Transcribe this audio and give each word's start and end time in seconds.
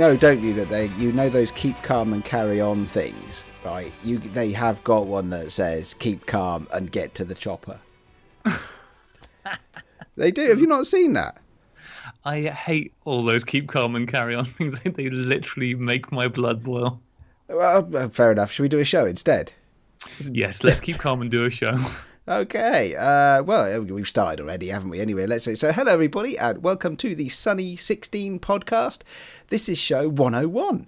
know, 0.00 0.16
don't 0.16 0.40
you, 0.40 0.54
that 0.54 0.70
they, 0.70 0.86
you 0.96 1.12
know, 1.12 1.28
those 1.28 1.50
keep 1.50 1.80
calm 1.82 2.14
and 2.14 2.24
carry 2.24 2.58
on 2.60 2.86
things, 2.86 3.44
right? 3.64 3.92
You, 4.02 4.18
they 4.18 4.50
have 4.52 4.82
got 4.82 5.06
one 5.06 5.28
that 5.30 5.52
says 5.52 5.94
keep 5.94 6.26
calm 6.26 6.66
and 6.72 6.90
get 6.90 7.14
to 7.16 7.24
the 7.24 7.34
chopper. 7.34 7.78
they 10.16 10.30
do. 10.30 10.48
Have 10.48 10.58
you 10.58 10.66
not 10.66 10.86
seen 10.86 11.12
that? 11.12 11.36
I 12.24 12.40
hate 12.42 12.94
all 13.04 13.22
those 13.24 13.44
keep 13.44 13.68
calm 13.68 13.94
and 13.94 14.08
carry 14.08 14.34
on 14.34 14.44
things. 14.46 14.74
They 14.80 15.10
literally 15.10 15.74
make 15.74 16.10
my 16.10 16.28
blood 16.28 16.64
boil. 16.64 17.00
Well, 17.48 17.88
uh, 17.94 18.08
fair 18.08 18.32
enough. 18.32 18.50
Should 18.50 18.62
we 18.62 18.68
do 18.70 18.78
a 18.78 18.84
show 18.84 19.04
instead? 19.04 19.52
Yes, 20.30 20.64
let's 20.64 20.80
keep 20.80 20.96
calm 20.98 21.20
and 21.20 21.30
do 21.30 21.44
a 21.44 21.50
show. 21.50 21.74
Okay. 22.30 22.94
Uh, 22.94 23.42
well, 23.42 23.82
we've 23.82 24.06
started 24.06 24.40
already, 24.40 24.68
haven't 24.68 24.90
we? 24.90 25.00
Anyway, 25.00 25.26
let's 25.26 25.44
say 25.44 25.56
so. 25.56 25.72
Hello, 25.72 25.92
everybody, 25.92 26.38
and 26.38 26.62
welcome 26.62 26.96
to 26.98 27.12
the 27.16 27.28
Sunny 27.28 27.74
16 27.74 28.38
podcast. 28.38 29.00
This 29.48 29.68
is 29.68 29.78
show 29.78 30.08
101. 30.08 30.86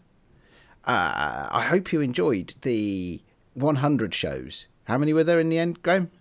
Uh, 0.84 1.48
I 1.51 1.62
hope 1.68 1.92
you 1.92 2.01
enjoyed 2.01 2.55
the 2.62 3.20
100 3.55 4.15
shows. 4.15 4.68
How 4.84 4.96
many 4.98 5.12
were 5.12 5.24
there 5.24 5.41
in 5.41 5.48
the 5.48 5.59
end, 5.59 5.82
Graeme? 5.82 6.12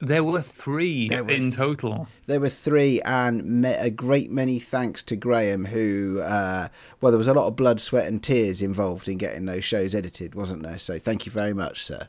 There 0.00 0.24
were 0.24 0.42
three 0.42 1.08
There 1.08 1.22
were 1.22 1.30
in 1.30 1.52
th- 1.52 1.54
total. 1.54 2.08
There 2.26 2.40
were 2.40 2.48
three, 2.48 3.00
and 3.02 3.64
a 3.64 3.90
great 3.90 4.32
many 4.32 4.58
thanks 4.58 5.04
to 5.04 5.14
Graeme, 5.14 5.66
who, 5.66 6.20
uh, 6.20 6.66
well, 7.00 7.12
there 7.12 7.18
was 7.18 7.28
a 7.28 7.34
lot 7.34 7.46
of 7.46 7.54
blood, 7.54 7.80
sweat, 7.80 8.08
and 8.08 8.20
tears 8.20 8.60
involved 8.60 9.06
in 9.06 9.18
getting 9.18 9.44
those 9.44 9.64
shows 9.64 9.94
edited, 9.94 10.34
wasn't 10.34 10.64
there? 10.64 10.78
So 10.78 10.98
thank 10.98 11.26
you 11.26 11.30
very 11.30 11.54
much, 11.54 11.84
sir. 11.84 12.08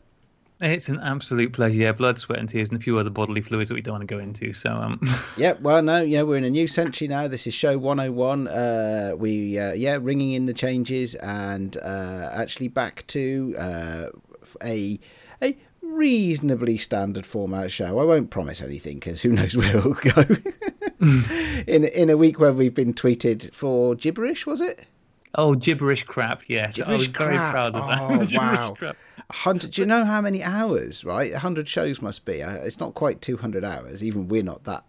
It's 0.61 0.89
an 0.89 0.99
absolute 0.99 1.53
pleasure. 1.53 1.75
Yeah, 1.75 1.93
blood, 1.93 2.19
sweat, 2.19 2.38
and 2.39 2.49
tears, 2.49 2.69
and 2.69 2.79
a 2.79 2.83
few 2.83 2.97
other 2.97 3.09
bodily 3.09 3.39
fluids 3.39 3.69
that 3.69 3.75
we 3.75 3.81
don't 3.81 3.93
want 3.93 4.02
to 4.02 4.13
go 4.13 4.19
into. 4.19 4.52
So, 4.52 4.71
um, 4.71 4.99
Yep. 5.38 5.61
Well, 5.61 5.81
no, 5.81 6.02
yeah, 6.02 6.23
we're 6.23 6.35
in 6.35 6.43
a 6.43 6.49
new 6.49 6.67
century 6.67 7.07
now. 7.07 7.29
This 7.29 7.47
is 7.47 7.53
show 7.53 7.77
101. 7.77 8.47
Uh, 8.47 9.13
we, 9.17 9.57
uh, 9.57 9.71
yeah, 9.71 9.97
ringing 10.02 10.33
in 10.33 10.47
the 10.47 10.53
changes 10.53 11.15
and 11.15 11.77
uh, 11.77 12.30
actually 12.33 12.67
back 12.67 13.07
to 13.07 13.55
uh, 13.57 14.05
a 14.61 14.99
a 15.41 15.57
reasonably 15.81 16.77
standard 16.77 17.25
format 17.25 17.71
show. 17.71 17.97
I 17.99 18.03
won't 18.03 18.30
promise 18.30 18.61
anything 18.61 18.95
because 18.95 19.21
who 19.21 19.30
knows 19.30 19.55
where 19.57 19.77
it'll 19.77 19.93
go. 19.93 20.23
in 21.67 21.85
in 21.85 22.09
a 22.09 22.17
week 22.17 22.37
where 22.37 22.52
we've 22.52 22.73
been 22.73 22.93
tweeted 22.93 23.53
for 23.53 23.95
gibberish, 23.95 24.45
was 24.45 24.59
it? 24.59 24.85
Oh, 25.35 25.55
gibberish 25.55 26.03
crap. 26.03 26.44
Yes, 26.47 26.81
I 26.81 26.91
was 26.94 27.08
Gibberish 27.08 27.27
very 27.27 27.38
proud 27.38 27.75
of 27.75 27.88
that. 27.88 28.33
Oh, 28.33 28.38
wow. 28.38 28.75
crap. 28.77 28.97
A 29.30 29.33
hundred. 29.33 29.71
Do 29.71 29.81
you 29.81 29.86
know 29.86 30.05
how 30.05 30.21
many 30.21 30.44
hours? 30.44 31.05
Right, 31.05 31.31
a 31.33 31.39
hundred 31.39 31.67
shows 31.69 32.02
must 32.02 32.25
be. 32.25 32.41
Uh, 32.41 32.53
It's 32.55 32.80
not 32.80 32.94
quite 32.95 33.21
two 33.21 33.38
hundred 33.38 33.63
hours. 33.63 34.03
Even 34.03 34.27
we're 34.27 34.44
not 34.44 34.63
that 34.63 34.83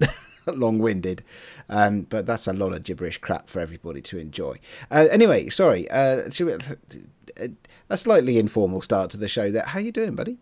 long-winded, 0.46 1.24
um, 1.68 2.02
but 2.02 2.26
that's 2.26 2.46
a 2.46 2.52
lot 2.52 2.72
of 2.72 2.82
gibberish 2.82 3.18
crap 3.18 3.48
for 3.48 3.60
everybody 3.60 4.00
to 4.02 4.18
enjoy. 4.18 4.58
Uh, 4.90 5.06
anyway, 5.10 5.48
sorry. 5.48 5.90
Uh, 5.90 6.28
should 6.30 6.46
we, 6.46 6.52
uh, 7.42 7.48
a 7.90 7.96
slightly 7.96 8.38
informal 8.38 8.82
start 8.82 9.10
to 9.10 9.16
the 9.16 9.28
show. 9.28 9.50
There. 9.50 9.62
How 9.64 9.78
are 9.78 9.82
you 9.82 9.92
doing, 9.92 10.14
buddy? 10.14 10.38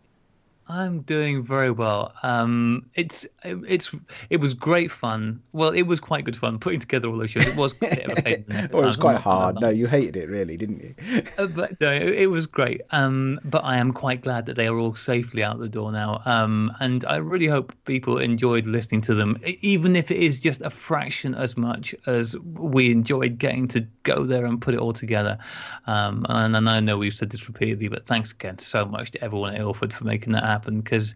I'm 0.67 1.01
doing 1.03 1.43
very 1.43 1.71
well. 1.71 2.15
Um, 2.23 2.87
it's 2.95 3.27
it's 3.45 3.95
it 4.31 4.39
was 4.39 4.55
great 4.55 4.91
fun. 4.91 5.43
Well, 5.53 5.71
it 5.71 5.83
was 5.83 6.01
quite 6.01 6.25
good 6.25 6.37
fun 6.37 6.59
putting 6.59 6.81
together 6.81 7.09
all 7.09 7.19
those 7.19 7.31
shows. 7.31 7.47
It 7.47 7.57
was 7.57 7.73
a 7.73 7.81
bit 7.81 7.99
of 7.99 8.19
a 8.19 8.23
pain. 8.23 8.35
in 8.35 8.45
the 8.47 8.55
neck 8.55 8.65
at 8.65 8.75
Or 8.75 8.83
it 8.83 8.87
was 8.87 8.97
quite 8.97 9.19
hard. 9.19 9.61
No, 9.65 9.69
you 9.71 9.87
hated 9.87 10.17
it, 10.17 10.29
really, 10.29 10.57
didn't 10.57 10.83
you? 10.83 10.95
Uh, 11.39 11.47
but 11.47 11.81
no, 11.81 11.91
it, 11.91 12.03
it 12.03 12.27
was 12.27 12.47
great. 12.47 12.83
Um, 12.91 13.41
but 13.45 13.65
I 13.65 13.77
am 13.77 13.93
quite 13.93 14.23
glad 14.23 14.47
that 14.47 14.57
they 14.57 14.67
are 14.67 14.79
all 14.79 14.95
safely 14.95 15.43
out 15.43 15.59
the 15.59 15.69
door 15.69 15.91
now. 15.91 16.21
Um, 16.27 16.73
and 16.81 17.05
I 17.07 17.17
really 17.17 17.47
hope 17.47 17.73
people 17.85 18.19
enjoyed 18.19 18.67
listening 18.67 19.01
to 19.03 19.15
them, 19.15 19.39
even 19.61 19.97
if 19.97 20.11
it 20.11 20.19
is 20.19 20.41
just 20.41 20.61
a 20.61 20.71
fraction 20.71 21.35
as 21.35 21.57
much 21.57 21.95
as 22.07 22.37
we 22.39 22.91
enjoyed 22.91 23.39
getting 23.39 23.69
to 23.69 23.87
go 24.03 24.27
there 24.27 24.45
and 24.45 24.61
put 24.61 24.75
it 24.75 24.81
all 24.81 24.93
together. 24.93 25.39
Um, 25.87 26.27
and, 26.29 26.55
and 26.57 26.69
I 26.69 26.81
know 26.81 26.99
we've 26.99 27.15
said 27.15 27.31
this 27.31 27.47
repeatedly, 27.49 27.89
but 27.89 28.07
thanks 28.07 28.33
again 28.33 28.59
so 28.59 28.85
much 28.85 29.13
to 29.13 29.25
everyone 29.25 29.55
at 29.55 29.61
Ilford 29.61 29.93
for 29.93 30.05
making 30.05 30.33
that 30.35 30.45
happen 30.45 30.54
because 30.59 31.15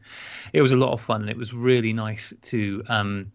it 0.52 0.62
was 0.62 0.72
a 0.72 0.76
lot 0.76 0.92
of 0.92 1.00
fun. 1.00 1.22
and 1.22 1.30
It 1.30 1.36
was 1.36 1.52
really 1.52 1.92
nice 1.92 2.32
to. 2.42 2.82
Um, 2.88 3.32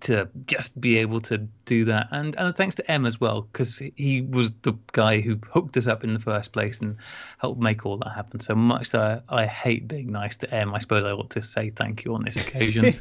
to 0.00 0.26
just 0.46 0.80
be 0.80 0.96
able 0.96 1.20
to 1.20 1.36
do 1.66 1.84
that 1.84 2.08
and 2.12 2.34
and 2.38 2.56
thanks 2.56 2.74
to 2.74 2.90
M 2.90 3.04
as 3.04 3.20
well 3.20 3.42
because 3.42 3.82
he 3.96 4.22
was 4.22 4.52
the 4.62 4.72
guy 4.92 5.20
who 5.20 5.38
hooked 5.50 5.76
us 5.76 5.86
up 5.86 6.02
in 6.02 6.14
the 6.14 6.20
first 6.20 6.52
place 6.52 6.80
and 6.80 6.96
helped 7.38 7.60
make 7.60 7.84
all 7.84 7.98
that 7.98 8.10
happen 8.14 8.40
so 8.40 8.54
much 8.54 8.90
that 8.90 9.22
I, 9.28 9.42
I 9.42 9.46
hate 9.46 9.88
being 9.88 10.10
nice 10.10 10.38
to 10.38 10.54
M 10.54 10.72
I 10.72 10.78
suppose 10.78 11.04
I 11.04 11.10
ought 11.10 11.28
to 11.30 11.42
say 11.42 11.70
thank 11.70 12.04
you 12.04 12.14
on 12.14 12.24
this 12.24 12.36
occasion 12.36 12.92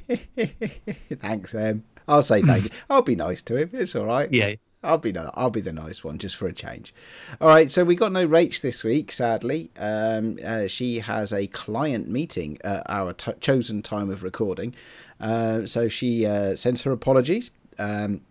Thanks, 1.19 1.55
Em. 1.55 1.83
I'll 2.09 2.23
say 2.23 2.41
thank 2.41 2.65
you. 2.65 2.69
I'll 2.89 3.03
be 3.03 3.15
nice 3.15 3.41
to 3.43 3.55
him. 3.55 3.69
It's 3.71 3.95
all 3.95 4.05
right. 4.05 4.29
yeah 4.33 4.55
I'll 4.83 4.97
be 4.97 5.11
no, 5.11 5.29
I'll 5.35 5.51
be 5.51 5.61
the 5.61 5.71
nice 5.71 6.03
one 6.03 6.17
just 6.17 6.35
for 6.35 6.47
a 6.47 6.53
change. 6.53 6.93
All 7.39 7.47
right, 7.47 7.71
so 7.71 7.83
we 7.83 7.95
got 7.95 8.11
no 8.11 8.27
Rach 8.27 8.61
this 8.61 8.83
week, 8.83 9.11
sadly. 9.11 9.69
Um, 9.77 10.39
uh, 10.43 10.67
she 10.67 10.99
has 10.99 11.31
a 11.31 11.47
client 11.47 12.09
meeting 12.09 12.57
at 12.63 12.83
our 12.89 13.13
t- 13.13 13.33
chosen 13.39 13.83
time 13.83 14.09
of 14.09 14.23
recording, 14.23 14.73
uh, 15.19 15.65
so 15.65 15.87
she 15.87 16.25
uh, 16.25 16.55
sends 16.55 16.81
her 16.81 16.91
apologies. 16.91 17.51
Um, 17.77 18.21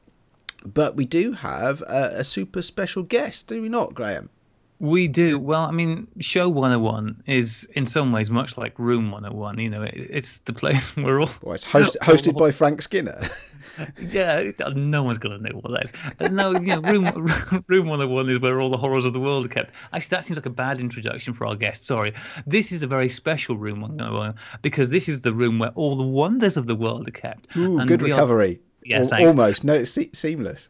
but 0.64 0.96
we 0.96 1.06
do 1.06 1.32
have 1.32 1.82
a, 1.82 2.12
a 2.16 2.24
super 2.24 2.62
special 2.62 3.02
guest, 3.02 3.46
do 3.46 3.62
we 3.62 3.68
not, 3.68 3.94
Graeme? 3.94 4.28
We 4.80 5.06
do 5.08 5.38
well 5.38 5.62
I 5.66 5.70
mean 5.72 6.08
show 6.20 6.48
101 6.48 7.22
is 7.26 7.68
in 7.74 7.84
some 7.86 8.12
ways 8.12 8.30
much 8.30 8.56
like 8.56 8.78
room 8.78 9.10
101 9.10 9.58
you 9.58 9.68
know 9.68 9.82
it, 9.82 9.92
it's 9.94 10.38
the 10.40 10.52
place 10.54 10.96
where 11.04 11.20
all 11.20 11.28
Well, 11.42 11.54
it's 11.54 11.64
host, 11.64 11.96
hosted 12.02 12.36
by 12.38 12.50
Frank 12.50 12.80
Skinner. 12.82 13.20
yeah, 14.00 14.50
no 14.74 15.02
one's 15.02 15.18
gonna 15.18 15.38
know 15.38 15.58
what 15.60 15.70
that 15.72 15.84
is. 15.84 15.92
Uh, 16.20 16.28
No, 16.28 16.52
you 16.52 16.60
know, 16.60 16.80
room 16.80 17.04
room 17.68 17.86
one 17.88 18.00
hundred 18.00 18.12
one 18.12 18.28
is 18.30 18.40
where 18.40 18.60
all 18.60 18.70
the 18.70 18.76
horrors 18.76 19.04
of 19.04 19.12
the 19.12 19.20
world 19.20 19.44
are 19.46 19.48
kept. 19.48 19.72
Actually, 19.92 20.08
that 20.16 20.24
seems 20.24 20.36
like 20.36 20.46
a 20.46 20.50
bad 20.50 20.80
introduction 20.80 21.32
for 21.34 21.46
our 21.46 21.54
guest. 21.56 21.86
Sorry, 21.86 22.12
this 22.46 22.72
is 22.72 22.82
a 22.82 22.86
very 22.86 23.08
special 23.08 23.56
room 23.56 23.80
one 23.82 23.98
hundred 23.98 24.12
one 24.16 24.34
because 24.62 24.90
this 24.90 25.08
is 25.08 25.20
the 25.20 25.32
room 25.32 25.58
where 25.58 25.70
all 25.76 25.94
the 25.96 26.02
wonders 26.02 26.56
of 26.56 26.66
the 26.66 26.74
world 26.74 27.06
are 27.08 27.12
kept. 27.12 27.54
Ooh, 27.56 27.78
And 27.78 27.86
good 27.88 28.02
we 28.02 28.10
are- 28.12 28.14
recovery. 28.16 28.60
Yeah, 28.84 29.00
Al- 29.00 29.08
thanks. 29.08 29.28
almost. 29.28 29.62
No, 29.64 29.74
it's 29.74 29.90
se- 29.90 30.10
seamless. 30.14 30.68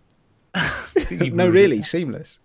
No, 1.33 1.49
really, 1.49 1.81
seamless. 1.83 2.41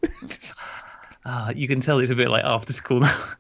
Ah, 1.25 1.49
you 1.49 1.67
can 1.67 1.81
tell 1.81 1.99
it's 1.99 2.11
a 2.11 2.15
bit 2.15 2.29
like 2.29 2.43
after 2.43 2.73
school 2.73 2.99
now. 2.99 3.23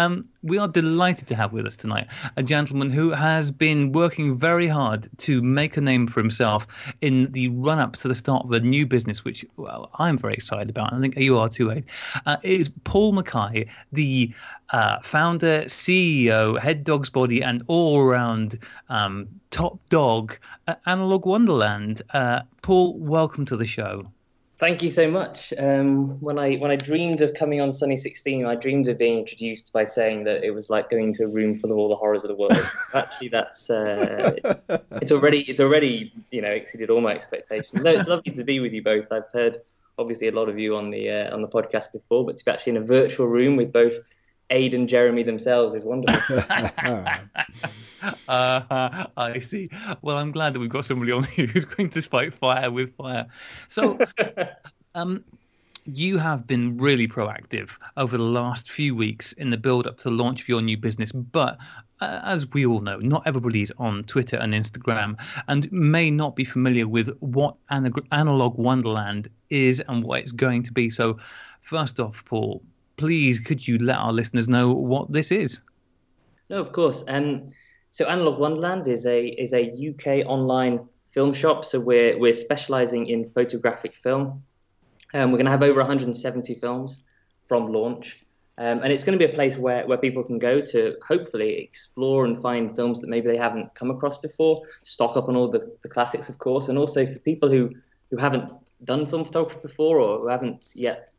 Um, 0.00 0.28
we 0.44 0.56
are 0.58 0.68
delighted 0.68 1.26
to 1.26 1.34
have 1.34 1.52
with 1.52 1.66
us 1.66 1.76
tonight 1.76 2.06
a 2.36 2.44
gentleman 2.44 2.90
who 2.90 3.10
has 3.10 3.50
been 3.50 3.90
working 3.90 4.38
very 4.38 4.68
hard 4.68 5.08
to 5.18 5.42
make 5.42 5.76
a 5.76 5.80
name 5.80 6.06
for 6.06 6.20
himself 6.20 6.68
in 7.00 7.28
the 7.32 7.48
run 7.48 7.80
up 7.80 7.96
to 7.96 8.06
the 8.06 8.14
start 8.14 8.44
of 8.44 8.52
a 8.52 8.60
new 8.60 8.86
business, 8.86 9.24
which 9.24 9.44
well, 9.56 9.90
I'm 9.98 10.16
very 10.16 10.34
excited 10.34 10.70
about. 10.70 10.92
I 10.92 11.00
think 11.00 11.16
you 11.16 11.36
are 11.38 11.48
too, 11.48 11.72
Ade. 11.72 11.84
Uh, 12.26 12.36
is 12.44 12.68
Paul 12.84 13.12
McKay, 13.12 13.68
the 13.90 14.32
uh, 14.70 15.00
founder, 15.00 15.62
CEO, 15.62 16.56
head 16.56 16.84
dog's 16.84 17.10
body, 17.10 17.42
and 17.42 17.64
all 17.66 17.98
around 17.98 18.60
um, 18.90 19.26
top 19.50 19.80
dog 19.90 20.38
at 20.68 20.80
Analogue 20.86 21.26
Wonderland. 21.26 22.00
Uh, 22.14 22.42
Paul, 22.62 22.96
welcome 22.96 23.44
to 23.46 23.56
the 23.56 23.66
show. 23.66 24.08
Thank 24.58 24.82
you 24.82 24.90
so 24.90 25.08
much. 25.08 25.54
Um, 25.56 26.20
when 26.20 26.36
I 26.36 26.56
when 26.56 26.72
I 26.72 26.76
dreamed 26.76 27.22
of 27.22 27.32
coming 27.34 27.60
on 27.60 27.72
Sunny 27.72 27.96
16, 27.96 28.44
I 28.44 28.56
dreamed 28.56 28.88
of 28.88 28.98
being 28.98 29.18
introduced 29.18 29.72
by 29.72 29.84
saying 29.84 30.24
that 30.24 30.42
it 30.42 30.50
was 30.50 30.68
like 30.68 30.90
going 30.90 31.12
to 31.14 31.24
a 31.24 31.28
room 31.28 31.56
full 31.56 31.70
of 31.70 31.78
all 31.78 31.88
the 31.88 31.94
horrors 31.94 32.24
of 32.24 32.28
the 32.28 32.34
world. 32.34 32.58
Actually, 32.94 33.28
that's 33.28 33.70
uh, 33.70 34.34
it's 35.00 35.12
already 35.12 35.42
it's 35.42 35.60
already 35.60 36.12
you 36.32 36.42
know 36.42 36.48
exceeded 36.48 36.90
all 36.90 37.00
my 37.00 37.14
expectations. 37.14 37.84
No, 37.84 37.92
it's 37.92 38.08
lovely 38.08 38.32
to 38.32 38.42
be 38.42 38.58
with 38.58 38.72
you 38.72 38.82
both. 38.82 39.12
I've 39.12 39.30
heard 39.32 39.58
obviously 39.96 40.26
a 40.26 40.32
lot 40.32 40.48
of 40.48 40.58
you 40.58 40.76
on 40.76 40.90
the 40.90 41.08
uh, 41.08 41.32
on 41.32 41.40
the 41.40 41.48
podcast 41.48 41.92
before, 41.92 42.26
but 42.26 42.36
to 42.38 42.44
be 42.44 42.50
actually 42.50 42.70
in 42.70 42.78
a 42.78 42.86
virtual 42.86 43.28
room 43.28 43.54
with 43.54 43.72
both 43.72 43.94
Ade 44.50 44.74
and 44.74 44.88
Jeremy 44.88 45.22
themselves 45.22 45.74
is 45.74 45.84
wonderful. 45.84 46.38
uh, 48.28 49.06
I 49.16 49.38
see. 49.40 49.70
Well, 50.02 50.16
I'm 50.16 50.32
glad 50.32 50.54
that 50.54 50.60
we've 50.60 50.70
got 50.70 50.84
somebody 50.84 51.12
on 51.12 51.24
here 51.24 51.46
who's 51.52 51.64
going 51.64 51.90
to 51.90 52.02
fight 52.02 52.32
fire 52.32 52.70
with 52.70 52.94
fire. 52.96 53.26
So, 53.68 53.98
um, 54.94 55.24
you 55.84 56.18
have 56.18 56.46
been 56.46 56.76
really 56.76 57.08
proactive 57.08 57.70
over 57.96 58.16
the 58.16 58.22
last 58.22 58.70
few 58.70 58.94
weeks 58.94 59.32
in 59.32 59.50
the 59.50 59.56
build 59.56 59.86
up 59.86 59.96
to 59.98 60.04
the 60.04 60.10
launch 60.10 60.42
of 60.42 60.48
your 60.48 60.60
new 60.60 60.76
business, 60.76 61.12
but 61.12 61.58
uh, 62.00 62.20
as 62.24 62.46
we 62.50 62.66
all 62.66 62.80
know, 62.80 62.98
not 62.98 63.22
everybody's 63.26 63.72
on 63.78 64.04
Twitter 64.04 64.36
and 64.36 64.54
Instagram 64.54 65.18
and 65.48 65.70
may 65.72 66.10
not 66.10 66.36
be 66.36 66.44
familiar 66.44 66.86
with 66.86 67.08
what 67.20 67.56
Ana- 67.70 67.90
Analogue 68.12 68.56
Wonderland 68.56 69.28
is 69.50 69.80
and 69.88 70.04
what 70.04 70.20
it's 70.20 70.32
going 70.32 70.62
to 70.62 70.72
be. 70.72 70.90
So, 70.90 71.18
first 71.62 71.98
off, 71.98 72.24
Paul, 72.24 72.62
please 72.98 73.40
could 73.40 73.66
you 73.66 73.78
let 73.78 73.96
our 73.96 74.12
listeners 74.12 74.48
know 74.48 74.72
what 74.72 75.10
this 75.10 75.32
is? 75.32 75.60
No, 76.50 76.60
of 76.60 76.72
course. 76.72 77.04
Um, 77.08 77.46
so 77.90 78.06
Analogue 78.06 78.38
Wonderland 78.38 78.86
is 78.88 79.06
a 79.06 79.26
is 79.26 79.52
a 79.54 79.64
UK 79.64 80.26
online 80.26 80.86
film 81.10 81.32
shop. 81.32 81.64
So 81.64 81.80
we're 81.80 82.18
we're 82.18 82.34
specialising 82.34 83.06
in 83.06 83.30
photographic 83.30 83.94
film. 83.94 84.42
Um, 85.14 85.30
we're 85.30 85.38
going 85.38 85.46
to 85.46 85.50
have 85.50 85.62
over 85.62 85.80
170 85.80 86.54
films 86.54 87.04
from 87.46 87.72
launch, 87.72 88.26
um, 88.58 88.82
and 88.82 88.92
it's 88.92 89.04
going 89.04 89.18
to 89.18 89.26
be 89.26 89.30
a 89.30 89.34
place 89.34 89.56
where 89.56 89.86
where 89.86 89.98
people 89.98 90.22
can 90.22 90.38
go 90.38 90.60
to 90.60 90.96
hopefully 91.06 91.58
explore 91.58 92.26
and 92.26 92.40
find 92.42 92.76
films 92.76 93.00
that 93.00 93.08
maybe 93.08 93.28
they 93.28 93.38
haven't 93.38 93.74
come 93.74 93.90
across 93.90 94.18
before. 94.18 94.62
Stock 94.82 95.16
up 95.16 95.28
on 95.28 95.36
all 95.36 95.48
the, 95.48 95.74
the 95.82 95.88
classics, 95.88 96.28
of 96.28 96.38
course, 96.38 96.68
and 96.68 96.76
also 96.76 97.06
for 97.06 97.18
people 97.20 97.48
who 97.48 97.74
who 98.10 98.16
haven't 98.16 98.52
done 98.84 99.06
film 99.06 99.24
photography 99.24 99.60
before 99.62 99.98
or 99.98 100.20
who 100.20 100.28
haven't 100.28 100.70
yet, 100.74 101.12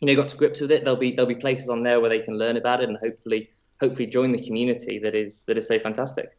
you 0.00 0.06
know, 0.06 0.14
got 0.14 0.28
to 0.28 0.36
grips 0.36 0.60
with 0.60 0.72
it, 0.72 0.84
there'll 0.84 0.98
be 0.98 1.12
there'll 1.12 1.28
be 1.28 1.34
places 1.34 1.68
on 1.68 1.82
there 1.82 2.00
where 2.00 2.10
they 2.10 2.20
can 2.20 2.38
learn 2.38 2.56
about 2.56 2.82
it 2.82 2.88
and 2.88 2.98
hopefully 2.98 3.50
hopefully 3.80 4.06
join 4.06 4.30
the 4.30 4.44
community 4.44 4.98
that 4.98 5.14
is 5.14 5.44
that 5.44 5.58
is 5.58 5.66
so 5.66 5.78
fantastic. 5.78 6.36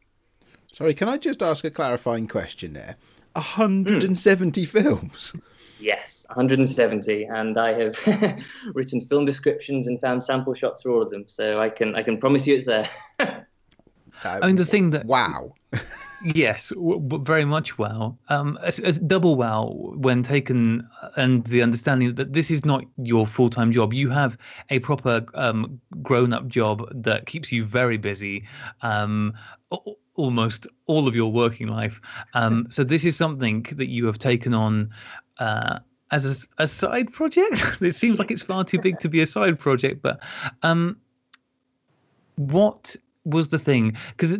Sorry, 0.67 0.93
can 0.93 1.09
I 1.09 1.17
just 1.17 1.43
ask 1.43 1.63
a 1.63 1.69
clarifying 1.69 2.27
question 2.27 2.73
there? 2.73 2.95
170 3.33 4.65
mm. 4.65 4.67
films. 4.67 5.33
Yes, 5.79 6.25
170, 6.29 7.25
and 7.25 7.57
I 7.57 7.73
have 7.73 8.43
written 8.75 9.01
film 9.01 9.25
descriptions 9.25 9.87
and 9.87 9.99
found 9.99 10.23
sample 10.23 10.53
shots 10.53 10.83
for 10.83 10.91
all 10.91 11.01
of 11.01 11.09
them. 11.09 11.27
So 11.27 11.59
I 11.59 11.69
can 11.69 11.95
I 11.95 12.03
can 12.03 12.17
promise 12.17 12.45
you 12.45 12.55
it's 12.55 12.65
there. 12.65 12.87
I 14.23 14.45
mean, 14.45 14.55
the 14.55 14.65
thing 14.65 14.91
that 14.91 15.05
wow. 15.05 15.53
yes, 16.21 16.69
w- 16.69 17.21
very 17.23 17.45
much 17.45 17.77
wow. 17.77 18.17
Um, 18.29 18.57
as, 18.63 18.79
as 18.79 18.99
double 18.99 19.35
wow 19.35 19.73
when 19.95 20.23
taken, 20.23 20.87
and 21.15 21.45
the 21.45 21.61
understanding 21.61 22.15
that 22.15 22.33
this 22.33 22.51
is 22.51 22.65
not 22.65 22.83
your 22.97 23.27
full 23.27 23.49
time 23.49 23.71
job. 23.71 23.93
You 23.93 24.09
have 24.09 24.37
a 24.69 24.79
proper 24.79 25.25
um, 25.33 25.81
grown 26.01 26.33
up 26.33 26.47
job 26.47 26.87
that 27.03 27.25
keeps 27.25 27.51
you 27.51 27.65
very 27.65 27.97
busy. 27.97 28.47
Um, 28.81 29.33
almost 30.15 30.67
all 30.87 31.07
of 31.07 31.15
your 31.15 31.31
working 31.31 31.67
life. 31.67 32.01
Um, 32.33 32.67
so 32.69 32.83
this 32.83 33.05
is 33.05 33.15
something 33.15 33.63
that 33.71 33.89
you 33.89 34.05
have 34.05 34.19
taken 34.19 34.53
on 34.53 34.91
uh, 35.39 35.79
as 36.11 36.45
a, 36.59 36.63
a, 36.63 36.67
side 36.67 37.11
project. 37.11 37.55
it 37.81 37.95
seems 37.95 38.19
like 38.19 38.31
it's 38.31 38.43
far 38.43 38.63
too 38.63 38.79
big 38.79 38.99
to 38.99 39.09
be 39.09 39.21
a 39.21 39.25
side 39.25 39.57
project, 39.59 40.01
but 40.01 40.19
um, 40.63 40.97
what 42.35 42.95
was 43.23 43.49
the 43.49 43.57
thing? 43.57 43.97
Because 44.09 44.37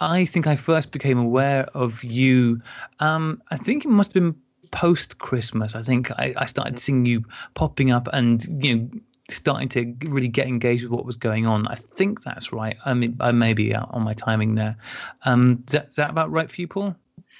I 0.00 0.24
think 0.24 0.46
I 0.46 0.56
first 0.56 0.92
became 0.92 1.18
aware 1.18 1.64
of 1.74 2.02
you. 2.02 2.60
Um, 3.00 3.42
I 3.50 3.56
think 3.56 3.84
it 3.84 3.88
must 3.88 4.14
have 4.14 4.22
been 4.22 4.34
post 4.70 5.18
Christmas. 5.18 5.74
I 5.74 5.82
think 5.82 6.10
I, 6.12 6.32
I 6.36 6.46
started 6.46 6.78
seeing 6.78 7.04
you 7.04 7.24
popping 7.54 7.90
up 7.90 8.08
and 8.12 8.64
you 8.64 8.76
know 8.76 8.90
starting 9.28 9.68
to 9.68 9.94
really 10.08 10.28
get 10.28 10.46
engaged 10.46 10.82
with 10.82 10.92
what 10.92 11.04
was 11.04 11.16
going 11.16 11.46
on. 11.46 11.66
I 11.68 11.74
think 11.74 12.22
that's 12.22 12.52
right. 12.52 12.76
I 12.84 12.94
mean, 12.94 13.16
I 13.20 13.32
may 13.32 13.52
be 13.52 13.74
on 13.74 14.02
my 14.02 14.12
timing 14.12 14.54
there. 14.54 14.76
Um, 15.24 15.62
is 15.68 15.72
that, 15.72 15.88
is 15.88 15.96
that 15.96 16.10
about 16.10 16.30
right 16.30 16.50
for 16.50 16.60
you, 16.60 16.68
Paul? 16.68 16.96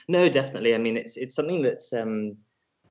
No, 0.08 0.28
definitely. 0.28 0.74
I 0.74 0.78
mean, 0.78 0.96
it's 0.96 1.16
it's 1.16 1.34
something 1.34 1.62
that's 1.62 1.92
um, 1.92 2.36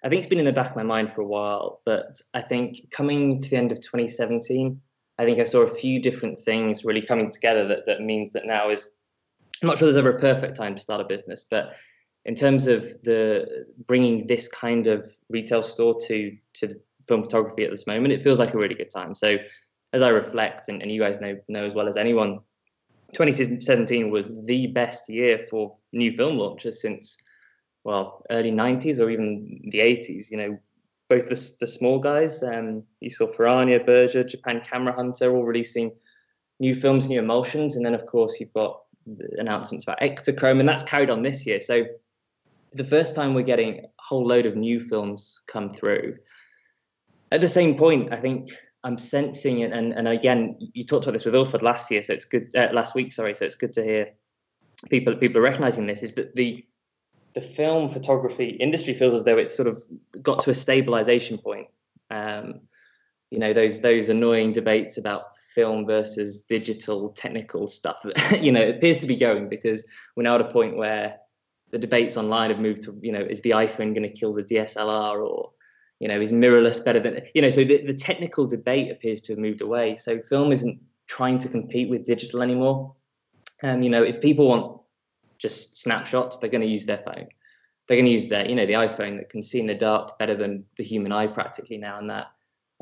I 0.03 0.09
think 0.09 0.19
it's 0.19 0.29
been 0.29 0.39
in 0.39 0.45
the 0.45 0.53
back 0.53 0.71
of 0.71 0.75
my 0.75 0.83
mind 0.83 1.11
for 1.11 1.21
a 1.21 1.27
while. 1.27 1.81
But 1.85 2.21
I 2.33 2.41
think 2.41 2.91
coming 2.91 3.41
to 3.41 3.49
the 3.49 3.57
end 3.57 3.71
of 3.71 3.79
2017, 3.79 4.79
I 5.17 5.25
think 5.25 5.39
I 5.39 5.43
saw 5.43 5.61
a 5.61 5.67
few 5.67 6.01
different 6.01 6.39
things 6.39 6.85
really 6.85 7.01
coming 7.01 7.31
together 7.31 7.67
that 7.67 7.85
that 7.85 8.01
means 8.01 8.31
that 8.33 8.45
now 8.45 8.69
is. 8.69 8.89
I'm 9.61 9.67
not 9.67 9.77
sure 9.77 9.87
there's 9.87 9.97
ever 9.97 10.15
a 10.15 10.19
perfect 10.19 10.55
time 10.55 10.75
to 10.75 10.81
start 10.81 11.01
a 11.01 11.05
business, 11.05 11.45
but 11.49 11.75
in 12.25 12.35
terms 12.35 12.67
of 12.67 12.83
the 13.03 13.65
bringing 13.87 14.27
this 14.27 14.47
kind 14.47 14.87
of 14.87 15.11
retail 15.29 15.63
store 15.63 15.99
to 16.07 16.35
to 16.55 16.69
film 17.07 17.23
photography 17.23 17.65
at 17.65 17.71
this 17.71 17.87
moment, 17.87 18.13
it 18.13 18.23
feels 18.23 18.39
like 18.39 18.53
a 18.53 18.57
really 18.57 18.75
good 18.75 18.91
time. 18.91 19.15
So 19.15 19.37
as 19.93 20.01
I 20.01 20.09
reflect, 20.09 20.69
and, 20.69 20.81
and 20.81 20.91
you 20.91 21.01
guys 21.01 21.19
know 21.19 21.37
know 21.47 21.65
as 21.65 21.73
well 21.73 21.87
as 21.87 21.97
anyone, 21.97 22.39
2017 23.13 24.09
was 24.09 24.31
the 24.45 24.67
best 24.67 25.09
year 25.09 25.39
for 25.39 25.75
new 25.91 26.11
film 26.11 26.37
launches 26.37 26.81
since 26.81 27.17
well 27.83 28.23
early 28.29 28.51
90s 28.51 28.99
or 28.99 29.09
even 29.09 29.61
the 29.71 29.79
80s. 29.79 30.31
You 30.31 30.37
know, 30.37 30.59
both 31.09 31.29
the, 31.29 31.55
the 31.59 31.67
small 31.67 31.99
guys, 31.99 32.43
um, 32.43 32.83
you 32.99 33.09
saw 33.09 33.27
Ferrania, 33.27 33.85
Bergger, 33.85 34.23
Japan 34.23 34.61
Camera 34.63 34.93
Hunter, 34.93 35.35
all 35.35 35.43
releasing 35.43 35.91
new 36.59 36.75
films, 36.75 37.07
new 37.07 37.19
emulsions, 37.19 37.75
and 37.75 37.85
then 37.85 37.95
of 37.95 38.05
course 38.05 38.39
you've 38.39 38.53
got 38.53 38.81
announcements 39.37 39.83
about 39.83 39.99
Ektachrome, 39.99 40.59
and 40.59 40.67
that's 40.67 40.83
carried 40.83 41.09
on 41.09 41.21
this 41.21 41.45
year. 41.45 41.59
So 41.59 41.85
the 42.73 42.83
first 42.83 43.15
time 43.15 43.33
we're 43.33 43.41
getting 43.41 43.79
a 43.79 43.87
whole 43.97 44.25
load 44.25 44.45
of 44.45 44.55
new 44.55 44.79
films 44.79 45.41
come 45.47 45.69
through 45.69 46.17
at 47.31 47.41
the 47.41 47.47
same 47.47 47.77
point, 47.77 48.11
I 48.11 48.17
think 48.17 48.49
I'm 48.83 48.97
sensing 48.97 49.59
it, 49.59 49.71
and 49.71 49.93
and 49.93 50.07
again, 50.07 50.57
you 50.73 50.83
talked 50.83 51.05
about 51.05 51.13
this 51.13 51.25
with 51.25 51.35
Ilford 51.35 51.61
last 51.61 51.91
year, 51.91 52.01
so 52.01 52.13
it's 52.13 52.25
good. 52.25 52.49
Uh, 52.55 52.69
last 52.71 52.95
week, 52.95 53.11
sorry, 53.11 53.35
so 53.35 53.45
it's 53.45 53.55
good 53.55 53.73
to 53.73 53.83
hear 53.83 54.09
people 54.89 55.15
people 55.15 55.37
are 55.39 55.43
recognizing 55.43 55.85
this. 55.85 56.01
Is 56.01 56.15
that 56.15 56.35
the 56.35 56.65
the 57.35 57.41
film 57.41 57.89
photography 57.89 58.49
industry 58.59 58.93
feels 58.93 59.13
as 59.13 59.23
though 59.23 59.37
it's 59.37 59.55
sort 59.55 59.67
of 59.67 59.83
got 60.23 60.41
to 60.43 60.49
a 60.49 60.55
stabilization 60.55 61.37
point. 61.37 61.67
Um, 62.09 62.61
you 63.31 63.39
know 63.39 63.53
those 63.53 63.81
those 63.81 64.09
annoying 64.09 64.51
debates 64.51 64.97
about 64.97 65.37
film 65.37 65.85
versus 65.85 66.41
digital 66.41 67.09
technical 67.09 67.67
stuff. 67.67 68.05
you 68.41 68.51
know, 68.51 68.61
it 68.61 68.75
appears 68.75 68.97
to 68.97 69.07
be 69.07 69.15
going 69.15 69.49
because 69.49 69.85
we're 70.15 70.23
now 70.23 70.35
at 70.35 70.41
a 70.41 70.51
point 70.51 70.77
where 70.77 71.17
the 71.71 71.77
debates 71.77 72.17
online 72.17 72.49
have 72.49 72.59
moved 72.59 72.83
to 72.83 72.97
you 73.01 73.11
know 73.11 73.21
is 73.21 73.41
the 73.41 73.51
iPhone 73.51 73.93
going 73.93 74.03
to 74.03 74.09
kill 74.09 74.33
the 74.33 74.43
DSLR 74.43 75.27
or 75.27 75.51
you 75.99 76.07
know, 76.07 76.19
is 76.19 76.31
mirrorless 76.31 76.83
better 76.83 76.99
than, 76.99 77.21
you 77.35 77.41
know, 77.41 77.49
so 77.49 77.63
the, 77.63 77.85
the 77.85 77.93
technical 77.93 78.47
debate 78.47 78.89
appears 78.89 79.19
to 79.21 79.33
have 79.33 79.39
moved 79.39 79.61
away. 79.61 79.95
So 79.97 80.21
film 80.21 80.51
isn't 80.51 80.79
trying 81.07 81.39
to 81.39 81.49
compete 81.49 81.89
with 81.89 82.05
digital 82.05 82.41
anymore. 82.41 82.95
Um, 83.63 83.83
you 83.83 83.89
know, 83.89 84.03
if 84.03 84.21
people 84.21 84.47
want 84.47 84.81
just 85.37 85.77
snapshots, 85.77 86.37
they're 86.37 86.49
going 86.49 86.61
to 86.61 86.67
use 86.67 86.85
their 86.85 86.99
phone. 86.99 87.27
They're 87.87 87.97
going 87.97 88.05
to 88.05 88.11
use 88.11 88.29
their, 88.29 88.47
you 88.47 88.55
know, 88.55 88.65
the 88.65 88.73
iPhone 88.73 89.17
that 89.17 89.29
can 89.29 89.43
see 89.43 89.59
in 89.59 89.67
the 89.67 89.75
dark 89.75 90.17
better 90.17 90.35
than 90.35 90.63
the 90.77 90.83
human 90.83 91.11
eye 91.11 91.27
practically 91.27 91.77
now. 91.77 91.97
And 91.97 92.09
that 92.09 92.27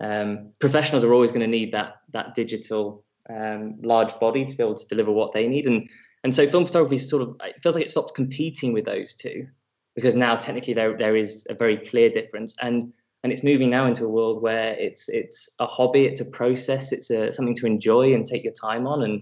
um, 0.01 0.51
professionals 0.59 1.03
are 1.03 1.13
always 1.13 1.31
going 1.31 1.41
to 1.41 1.47
need 1.47 1.71
that 1.71 1.95
that 2.11 2.35
digital 2.35 3.03
um, 3.29 3.77
large 3.81 4.17
body 4.19 4.45
to 4.45 4.55
be 4.55 4.63
able 4.63 4.75
to 4.75 4.87
deliver 4.87 5.11
what 5.11 5.33
they 5.33 5.47
need. 5.47 5.67
And 5.67 5.89
and 6.23 6.35
so 6.35 6.47
film 6.47 6.65
photography 6.65 6.97
sort 6.97 7.23
of 7.23 7.35
it 7.43 7.61
feels 7.61 7.75
like 7.75 7.85
it 7.85 7.89
stopped 7.89 8.15
competing 8.15 8.73
with 8.73 8.85
those 8.85 9.13
two 9.13 9.47
because 9.95 10.15
now 10.15 10.35
technically 10.35 10.73
there 10.73 10.97
there 10.97 11.15
is 11.15 11.45
a 11.49 11.53
very 11.53 11.77
clear 11.77 12.09
difference. 12.09 12.55
And 12.61 12.93
and 13.23 13.33
it's 13.33 13.43
moving 13.43 13.69
now 13.69 13.85
into 13.87 14.05
a 14.05 14.09
world 14.09 14.41
where 14.41 14.73
it's 14.75 15.09
it's 15.09 15.49
a 15.59 15.65
hobby, 15.65 16.05
it's 16.05 16.21
a 16.21 16.25
process, 16.25 16.91
it's 16.91 17.09
a, 17.09 17.31
something 17.33 17.55
to 17.55 17.65
enjoy 17.65 18.13
and 18.13 18.25
take 18.25 18.43
your 18.43 18.53
time 18.53 18.85
on, 18.85 19.03
and 19.03 19.21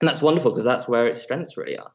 and 0.00 0.08
that's 0.08 0.22
wonderful 0.22 0.52
because 0.52 0.64
that's 0.64 0.88
where 0.88 1.06
its 1.06 1.20
strengths 1.20 1.56
really 1.56 1.76
are. 1.76 1.90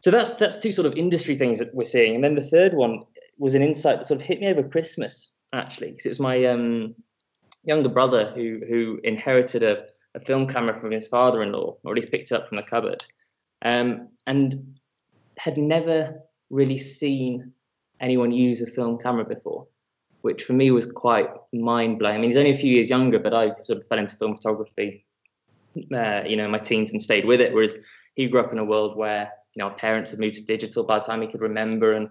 So 0.00 0.10
that's 0.10 0.32
that's 0.32 0.58
two 0.58 0.72
sort 0.72 0.86
of 0.86 0.94
industry 0.94 1.34
things 1.34 1.58
that 1.58 1.74
we're 1.74 1.84
seeing, 1.84 2.14
and 2.14 2.24
then 2.24 2.34
the 2.34 2.42
third 2.42 2.72
one 2.72 3.04
was 3.38 3.54
an 3.54 3.62
insight 3.62 3.98
that 3.98 4.06
sort 4.06 4.20
of 4.20 4.26
hit 4.26 4.40
me 4.40 4.48
over 4.48 4.62
Christmas 4.62 5.32
actually, 5.52 5.90
because 5.90 6.06
it 6.06 6.10
was 6.10 6.20
my 6.20 6.44
um, 6.44 6.94
younger 7.64 7.88
brother 7.88 8.32
who 8.34 8.60
who 8.68 9.00
inherited 9.04 9.62
a, 9.62 9.86
a 10.14 10.20
film 10.20 10.46
camera 10.46 10.78
from 10.78 10.90
his 10.90 11.08
father-in-law, 11.08 11.76
or 11.84 11.92
at 11.92 11.96
least 11.96 12.10
picked 12.10 12.30
it 12.30 12.34
up 12.34 12.48
from 12.48 12.56
the 12.56 12.62
cupboard, 12.62 13.04
um, 13.62 14.08
and 14.26 14.78
had 15.38 15.56
never 15.56 16.20
really 16.50 16.78
seen 16.78 17.52
anyone 18.00 18.32
use 18.32 18.60
a 18.60 18.66
film 18.66 18.98
camera 18.98 19.24
before 19.24 19.66
which 20.22 20.44
for 20.44 20.52
me 20.52 20.70
was 20.70 20.86
quite 20.86 21.28
mind 21.52 21.98
blowing. 21.98 22.16
I 22.16 22.18
mean, 22.18 22.30
he's 22.30 22.36
only 22.36 22.50
a 22.50 22.56
few 22.56 22.72
years 22.72 22.90
younger, 22.90 23.18
but 23.18 23.34
I 23.34 23.54
sort 23.62 23.78
of 23.78 23.86
fell 23.86 23.98
into 23.98 24.16
film 24.16 24.34
photography, 24.34 25.04
uh, 25.94 26.22
you 26.26 26.36
know, 26.36 26.44
in 26.44 26.50
my 26.50 26.58
teens 26.58 26.92
and 26.92 27.02
stayed 27.02 27.24
with 27.24 27.40
it. 27.40 27.54
Whereas 27.54 27.76
he 28.14 28.28
grew 28.28 28.40
up 28.40 28.52
in 28.52 28.58
a 28.58 28.64
world 28.64 28.96
where 28.96 29.30
you 29.54 29.62
know 29.62 29.70
our 29.70 29.74
parents 29.74 30.10
had 30.10 30.20
moved 30.20 30.36
to 30.36 30.44
digital 30.44 30.84
by 30.84 30.98
the 30.98 31.04
time 31.04 31.22
he 31.22 31.28
could 31.28 31.40
remember, 31.40 31.92
and 31.92 32.08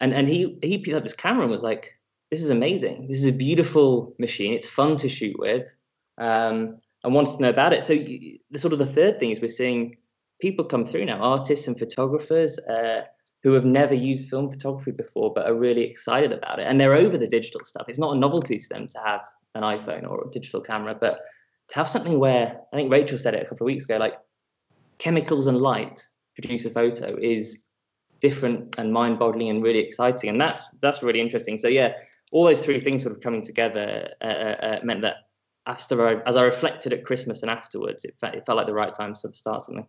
and 0.00 0.12
and 0.12 0.28
he 0.28 0.58
he 0.62 0.78
picked 0.78 0.96
up 0.96 1.02
his 1.02 1.14
camera 1.14 1.42
and 1.42 1.50
was 1.50 1.62
like, 1.62 1.95
"This 2.30 2.42
is 2.42 2.50
amazing. 2.50 3.08
This 3.08 3.18
is 3.18 3.26
a 3.26 3.32
beautiful 3.32 4.14
machine. 4.18 4.54
It's 4.54 4.68
fun 4.68 4.96
to 4.98 5.08
shoot 5.08 5.38
with." 5.38 5.74
Um, 6.18 6.78
and 7.04 7.14
wanted 7.14 7.36
to 7.36 7.42
know 7.42 7.50
about 7.50 7.72
it. 7.72 7.84
So 7.84 7.94
the 7.94 8.58
sort 8.58 8.72
of 8.72 8.78
the 8.78 8.86
third 8.86 9.18
thing 9.18 9.30
is 9.30 9.40
we're 9.40 9.48
seeing 9.48 9.96
people 10.40 10.64
come 10.64 10.84
through 10.84 11.04
now, 11.04 11.18
artists 11.18 11.68
and 11.68 11.78
photographers. 11.78 12.58
Uh, 12.58 13.02
who 13.46 13.52
have 13.52 13.64
never 13.64 13.94
used 13.94 14.28
film 14.28 14.50
photography 14.50 14.90
before 14.90 15.32
but 15.32 15.46
are 15.46 15.54
really 15.54 15.84
excited 15.84 16.32
about 16.32 16.58
it. 16.58 16.66
And 16.66 16.80
they're 16.80 16.94
over 16.94 17.16
the 17.16 17.28
digital 17.28 17.60
stuff. 17.64 17.86
It's 17.88 17.98
not 17.98 18.16
a 18.16 18.18
novelty 18.18 18.58
to 18.58 18.68
them 18.68 18.88
to 18.88 18.98
have 19.04 19.20
an 19.54 19.62
iPhone 19.62 20.08
or 20.08 20.26
a 20.26 20.30
digital 20.32 20.60
camera, 20.60 20.96
but 21.00 21.20
to 21.68 21.76
have 21.76 21.88
something 21.88 22.18
where 22.18 22.60
I 22.72 22.76
think 22.76 22.90
Rachel 22.90 23.18
said 23.18 23.34
it 23.34 23.42
a 23.42 23.48
couple 23.48 23.64
of 23.64 23.66
weeks 23.66 23.84
ago, 23.84 23.98
like 23.98 24.14
chemicals 24.98 25.46
and 25.46 25.58
light 25.58 26.04
produce 26.34 26.64
a 26.64 26.70
photo 26.70 27.16
is 27.16 27.62
different 28.20 28.74
and 28.78 28.92
mind-boggling 28.92 29.48
and 29.48 29.62
really 29.62 29.78
exciting, 29.78 30.28
and 30.28 30.40
that's 30.40 30.68
that's 30.82 31.04
really 31.04 31.20
interesting. 31.20 31.56
So 31.56 31.68
yeah, 31.68 31.94
all 32.32 32.44
those 32.44 32.64
three 32.64 32.80
things 32.80 33.02
sort 33.02 33.16
of 33.16 33.22
coming 33.22 33.42
together 33.42 34.10
uh, 34.20 34.24
uh, 34.24 34.56
uh 34.62 34.80
meant 34.82 35.02
that 35.02 35.16
after 35.66 36.06
I, 36.06 36.22
as 36.26 36.36
I 36.36 36.42
reflected 36.42 36.92
at 36.92 37.04
Christmas 37.04 37.42
and 37.42 37.50
afterwards, 37.50 38.04
it, 38.04 38.14
it 38.22 38.46
felt 38.46 38.56
like 38.56 38.66
the 38.66 38.74
right 38.74 38.94
time 38.94 39.14
to 39.14 39.34
start 39.34 39.64
something. 39.64 39.86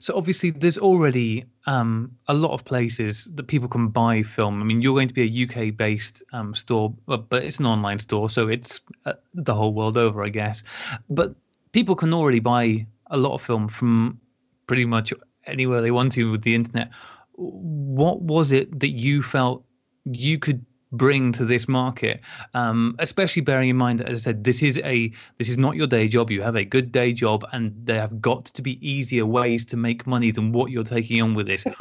So 0.00 0.16
obviously, 0.16 0.50
there's 0.50 0.78
already 0.78 1.46
um, 1.66 2.12
a 2.28 2.34
lot 2.34 2.52
of 2.52 2.64
places 2.64 3.24
that 3.34 3.44
people 3.44 3.68
can 3.68 3.88
buy 3.88 4.22
film. 4.22 4.60
I 4.60 4.64
mean, 4.64 4.80
you're 4.80 4.94
going 4.94 5.08
to 5.08 5.14
be 5.14 5.22
a 5.22 5.44
UK-based 5.44 6.22
um, 6.32 6.54
store, 6.54 6.94
but 7.06 7.26
it's 7.32 7.58
an 7.58 7.66
online 7.66 7.98
store, 7.98 8.28
so 8.28 8.48
it's 8.48 8.80
uh, 9.06 9.14
the 9.34 9.54
whole 9.54 9.74
world 9.74 9.96
over, 9.96 10.22
I 10.22 10.28
guess. 10.28 10.62
But 11.10 11.34
people 11.72 11.96
can 11.96 12.14
already 12.14 12.40
buy 12.40 12.86
a 13.10 13.16
lot 13.16 13.34
of 13.34 13.42
film 13.42 13.68
from 13.68 14.20
pretty 14.66 14.84
much 14.84 15.12
anywhere 15.46 15.80
they 15.82 15.90
want 15.90 16.12
to 16.12 16.30
with 16.30 16.42
the 16.42 16.54
internet. 16.54 16.90
What 17.32 18.20
was 18.22 18.52
it 18.52 18.80
that 18.80 18.90
you 18.90 19.22
felt 19.22 19.64
you 20.04 20.38
could 20.38 20.64
bring 20.92 21.32
to 21.32 21.44
this 21.44 21.68
market. 21.68 22.20
Um, 22.54 22.96
especially 22.98 23.42
bearing 23.42 23.68
in 23.68 23.76
mind 23.76 24.00
that 24.00 24.08
as 24.08 24.18
i 24.18 24.20
said 24.30 24.44
this 24.44 24.62
is 24.62 24.78
a 24.84 25.12
this 25.38 25.48
is 25.48 25.58
not 25.58 25.76
your 25.76 25.86
day 25.86 26.08
job. 26.08 26.30
You 26.30 26.42
have 26.42 26.56
a 26.56 26.64
good 26.64 26.92
day 26.92 27.12
job 27.12 27.44
and 27.52 27.74
there 27.84 28.00
have 28.00 28.20
got 28.20 28.46
to 28.46 28.62
be 28.62 28.78
easier 28.86 29.26
ways 29.26 29.64
to 29.66 29.76
make 29.76 30.06
money 30.06 30.30
than 30.30 30.52
what 30.52 30.70
you're 30.70 30.84
taking 30.84 31.22
on 31.22 31.34
with 31.34 31.46
this. 31.48 31.66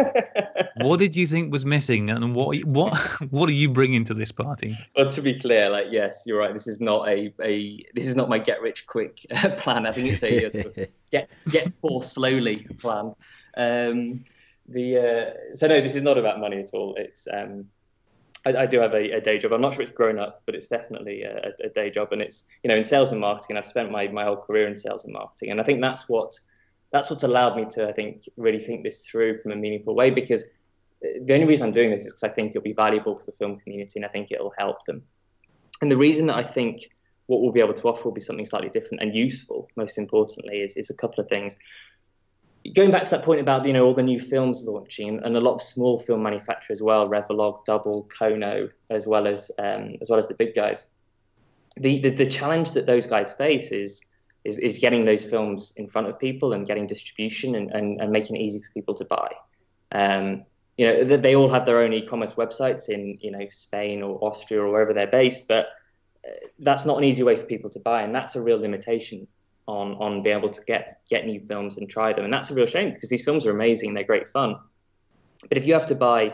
What 0.82 1.00
did 1.00 1.16
you 1.16 1.26
think 1.26 1.52
was 1.52 1.66
missing 1.66 2.10
and 2.10 2.36
what 2.36 2.58
what 2.66 2.96
what 3.32 3.50
are 3.50 3.54
you 3.54 3.70
bringing 3.70 4.06
to 4.06 4.14
this 4.14 4.32
party? 4.32 4.78
Well 4.96 5.10
to 5.10 5.22
be 5.22 5.40
clear 5.40 5.70
like 5.70 5.88
yes 5.90 6.24
you're 6.26 6.40
right. 6.40 6.54
This 6.54 6.68
is 6.68 6.80
not 6.80 7.08
a, 7.08 7.34
a 7.42 7.84
this 7.94 8.08
is 8.08 8.16
not 8.16 8.30
my 8.30 8.40
get 8.40 8.62
rich 8.62 8.86
quick 8.86 9.26
plan. 9.58 9.86
I 9.86 9.92
think 9.92 10.12
it's 10.12 10.24
a, 10.24 10.84
a 10.84 10.88
get 11.12 11.32
get 11.50 11.82
poor 11.82 12.04
slowly 12.04 12.68
plan. 12.80 13.16
Um 13.56 14.24
the 14.68 14.98
uh, 14.98 15.56
so 15.56 15.68
no 15.68 15.82
this 15.82 15.96
is 15.96 16.02
not 16.02 16.18
about 16.18 16.40
money 16.40 16.60
at 16.60 16.72
all. 16.74 16.96
It's 16.96 17.28
um 17.32 17.68
I, 18.48 18.64
I 18.64 18.66
do 18.66 18.80
have 18.80 18.94
a, 18.94 19.12
a, 19.12 19.22
day 19.22 19.38
job. 19.38 19.52
I'm 19.52 19.62
not 19.62 19.74
sure 19.74 19.82
it's 19.82 19.92
grown 19.92 20.18
up, 20.20 20.42
but 20.46 20.56
it's 20.56 20.68
definitely 20.68 21.24
a, 21.24 21.52
a, 21.64 21.70
day 21.70 21.90
job. 21.90 22.10
And 22.12 22.22
it's 22.22 22.46
you 22.64 22.70
know 22.70 22.76
in 22.76 22.84
sales 22.84 23.12
and 23.12 23.20
marketing. 23.20 23.58
I've 23.58 23.66
spent 23.66 23.92
my 23.92 24.08
my 24.08 24.24
whole 24.24 24.38
career 24.38 24.68
in 24.68 24.78
sales 24.78 25.04
and 25.06 25.14
marketing, 25.14 25.52
and 25.52 25.60
I 25.60 25.64
think 25.64 25.82
that's 25.82 26.08
what 26.08 26.40
that's 26.92 27.10
what's 27.10 27.24
allowed 27.24 27.58
me 27.58 27.66
to 27.72 27.88
I 27.88 27.92
think 27.92 28.24
really 28.38 28.60
think 28.60 28.84
this 28.84 29.06
through 29.08 29.42
from 29.42 29.52
a 29.52 29.56
meaningful 29.56 29.96
way. 29.96 30.10
Because 30.10 30.44
uh, 30.44 31.20
the 31.26 31.34
only 31.34 31.46
reason 31.46 31.68
I'm 31.68 31.74
doing 31.74 31.92
this 31.92 32.06
is 32.06 32.14
because 32.14 32.24
I 32.24 32.30
think 32.30 32.52
it'll 32.52 32.62
be 32.62 32.74
valuable 32.74 33.18
for 33.20 33.26
the 33.26 33.34
film 33.34 33.60
community, 33.60 33.94
and 34.00 34.06
I 34.06 34.10
think 34.10 34.32
it'll 34.32 34.54
help 34.58 34.86
them. 34.86 35.04
And 35.82 35.92
the 35.92 35.98
reason 35.98 36.28
that 36.28 36.38
I 36.38 36.44
think 36.44 36.90
what 37.28 37.42
we'll 37.42 37.52
be 37.52 37.60
able 37.60 37.74
to 37.74 37.88
offer 37.88 38.06
will 38.06 38.16
be 38.16 38.22
something 38.22 38.46
slightly 38.46 38.70
different 38.70 39.04
and 39.04 39.14
useful, 39.14 39.68
most 39.76 39.98
importantly, 39.98 40.62
is, 40.62 40.76
is 40.78 40.90
a 40.90 40.94
couple 40.94 41.22
of 41.22 41.30
things 41.30 41.58
going 42.74 42.92
back 42.92 43.06
to 43.06 43.12
that 43.12 43.24
point 43.24 43.40
about 43.40 43.66
you 43.66 43.74
know 43.74 43.86
all 43.86 43.94
the 43.94 44.04
new 44.04 44.20
films 44.20 44.64
launching 44.66 45.22
and 45.24 45.36
a 45.36 45.40
lot 45.40 45.56
of 45.56 45.62
small 45.62 46.00
film 46.00 46.24
manufacturers 46.24 46.80
as 46.80 46.84
well, 46.84 47.08
Revolog, 47.08 47.66
Dubble, 47.66 48.08
Kono, 48.10 48.70
as 48.90 49.08
well 49.08 49.28
as 49.28 49.52
um, 49.60 49.96
as 50.02 50.10
well 50.10 50.20
as 50.20 50.28
the 50.28 50.34
big 50.34 50.54
guys. 50.54 50.86
The, 51.78 52.00
the 52.00 52.10
the 52.10 52.26
challenge 52.26 52.72
that 52.72 52.86
those 52.86 53.06
guys 53.06 53.34
face 53.34 53.72
is 53.72 54.04
is, 54.44 54.58
is 54.60 54.80
getting 54.80 55.06
those 55.06 55.26
films 55.26 55.74
in 55.78 55.88
front 55.88 56.08
of 56.08 56.20
people 56.20 56.54
and 56.54 56.66
getting 56.66 56.88
distribution 56.88 57.56
and, 57.56 57.70
and, 57.72 58.00
and 58.00 58.12
making 58.12 58.38
it 58.38 58.40
easy 58.40 58.62
for 58.62 58.72
people 58.72 58.96
to 58.96 59.06
buy. 59.06 59.30
Um, 59.92 60.44
you 60.78 60.88
know, 60.88 61.18
they 61.18 61.36
all 61.36 61.50
have 61.50 61.66
their 61.66 61.80
own 61.80 61.92
e-commerce 61.92 62.36
websites 62.36 62.90
in 62.90 63.18
you 63.22 63.32
know 63.32 63.46
Spain 63.48 64.02
or 64.02 64.18
Austria 64.24 64.62
or 64.62 64.72
wherever 64.72 64.94
they're 64.94 65.08
based, 65.08 65.48
but 65.48 65.68
uh, 66.28 66.32
that's 66.60 66.86
not 66.86 66.98
an 66.98 67.04
easy 67.04 67.24
way 67.24 67.36
for 67.36 67.46
people 67.46 67.70
to 67.72 67.80
buy, 67.80 68.02
and 68.04 68.14
that's 68.14 68.36
a 68.36 68.42
real 68.42 68.60
limitation 68.60 69.28
on 69.68 69.94
on 69.96 70.24
being 70.24 70.38
able 70.38 70.50
to 70.50 70.62
get 70.66 71.02
get 71.10 71.26
new 71.26 71.40
films 71.40 71.78
and 71.78 71.90
try 71.90 72.14
them, 72.14 72.26
and 72.26 72.34
that's 72.34 72.50
a 72.50 72.54
real 72.54 72.66
shame 72.66 72.94
because 72.94 73.10
these 73.10 73.24
films 73.24 73.46
are 73.46 73.52
amazing, 73.52 73.94
they're 73.94 74.04
great 74.04 74.28
fun. 74.28 74.56
But 75.48 75.58
if 75.58 75.66
you 75.66 75.74
have 75.74 75.86
to 75.88 75.96
buy, 75.96 76.34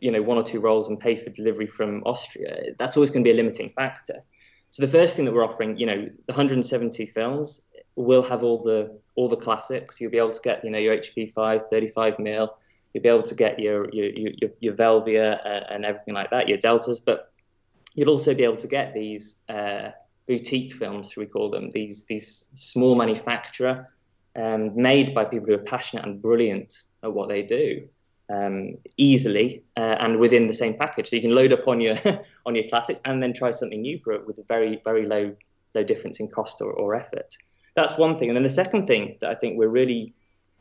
you 0.00 0.10
know, 0.10 0.22
one 0.22 0.38
or 0.38 0.42
two 0.42 0.60
rolls 0.60 0.88
and 0.88 0.98
pay 0.98 1.16
for 1.16 1.30
delivery 1.30 1.66
from 1.66 2.02
Austria, 2.04 2.74
that's 2.78 2.96
always 2.96 3.10
going 3.10 3.24
to 3.24 3.28
be 3.28 3.32
a 3.32 3.42
limiting 3.42 3.70
factor. 3.70 4.22
So 4.70 4.84
the 4.84 4.92
first 4.92 5.16
thing 5.16 5.24
that 5.24 5.32
we're 5.32 5.44
offering, 5.44 5.78
you 5.78 5.86
know, 5.86 6.08
the 6.26 6.32
170 6.32 7.06
films 7.06 7.62
will 7.96 8.22
have 8.22 8.42
all 8.42 8.62
the 8.62 9.00
all 9.14 9.28
the 9.28 9.36
classics. 9.36 10.00
You'll 10.00 10.10
be 10.10 10.18
able 10.18 10.32
to 10.32 10.40
get, 10.42 10.64
you 10.64 10.70
know, 10.70 10.78
your 10.78 10.96
HP 10.96 11.32
5, 11.32 11.62
35 11.70 12.18
mil. 12.18 12.56
You'll 12.92 13.02
be 13.02 13.08
able 13.08 13.22
to 13.22 13.34
get 13.34 13.58
your 13.58 13.88
your 13.92 14.10
your, 14.10 14.50
your 14.60 14.74
Velvia 14.74 15.44
uh, 15.44 15.64
and 15.70 15.84
everything 15.84 16.14
like 16.14 16.30
that, 16.30 16.48
your 16.48 16.58
Deltas, 16.58 17.00
but 17.00 17.32
you'll 17.94 18.10
also 18.10 18.34
be 18.34 18.44
able 18.44 18.56
to 18.56 18.68
get 18.68 18.94
these. 18.94 19.36
Uh, 19.48 19.90
boutique 20.28 20.74
films, 20.74 21.10
should 21.10 21.20
we 21.20 21.26
call 21.26 21.50
them? 21.50 21.70
These 21.70 22.04
these 22.04 22.44
small 22.54 22.94
manufacturer 22.94 23.86
um, 24.36 24.80
made 24.80 25.14
by 25.14 25.24
people 25.24 25.48
who 25.48 25.54
are 25.54 25.70
passionate 25.74 26.04
and 26.04 26.22
brilliant 26.22 26.84
at 27.02 27.12
what 27.12 27.28
they 27.28 27.42
do. 27.42 27.88
Um, 28.30 28.76
easily 28.98 29.64
uh, 29.78 29.96
and 30.00 30.18
within 30.18 30.46
the 30.46 30.52
same 30.52 30.74
package. 30.74 31.08
So 31.08 31.16
you 31.16 31.22
can 31.22 31.34
load 31.34 31.50
up 31.50 31.66
on 31.66 31.80
your 31.80 31.96
on 32.46 32.54
your 32.54 32.68
classics 32.68 33.00
and 33.06 33.22
then 33.22 33.32
try 33.32 33.50
something 33.50 33.80
new 33.80 33.98
for 33.98 34.12
it 34.12 34.26
with 34.26 34.38
a 34.38 34.42
very 34.42 34.82
very 34.84 35.06
low 35.06 35.34
low 35.74 35.82
difference 35.82 36.20
in 36.20 36.28
cost 36.28 36.60
or, 36.60 36.70
or 36.72 36.94
effort. 36.94 37.34
That's 37.74 37.96
one 37.96 38.18
thing. 38.18 38.28
And 38.28 38.36
then 38.36 38.42
the 38.42 38.50
second 38.50 38.86
thing 38.86 39.16
that 39.20 39.30
I 39.30 39.34
think 39.34 39.56
we're 39.56 39.68
really 39.68 40.12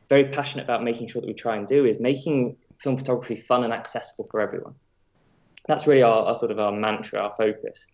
very 0.08 0.30
passionate 0.30 0.64
about 0.64 0.82
making 0.82 1.08
sure 1.08 1.22
that 1.22 1.28
we 1.28 1.34
try 1.34 1.58
and 1.58 1.68
do 1.68 1.86
is 1.86 2.00
making 2.00 2.56
film 2.78 2.96
photography 2.96 3.36
fun 3.36 3.66
and 3.66 3.74
accessible 3.74 4.30
for 4.32 4.40
everyone. 4.40 4.76
That's 5.68 5.86
really 5.86 6.04
our, 6.04 6.24
our 6.28 6.36
sort 6.36 6.52
of 6.52 6.60
our 6.60 6.72
mantra, 6.72 7.20
our 7.20 7.34
focus 7.34 7.86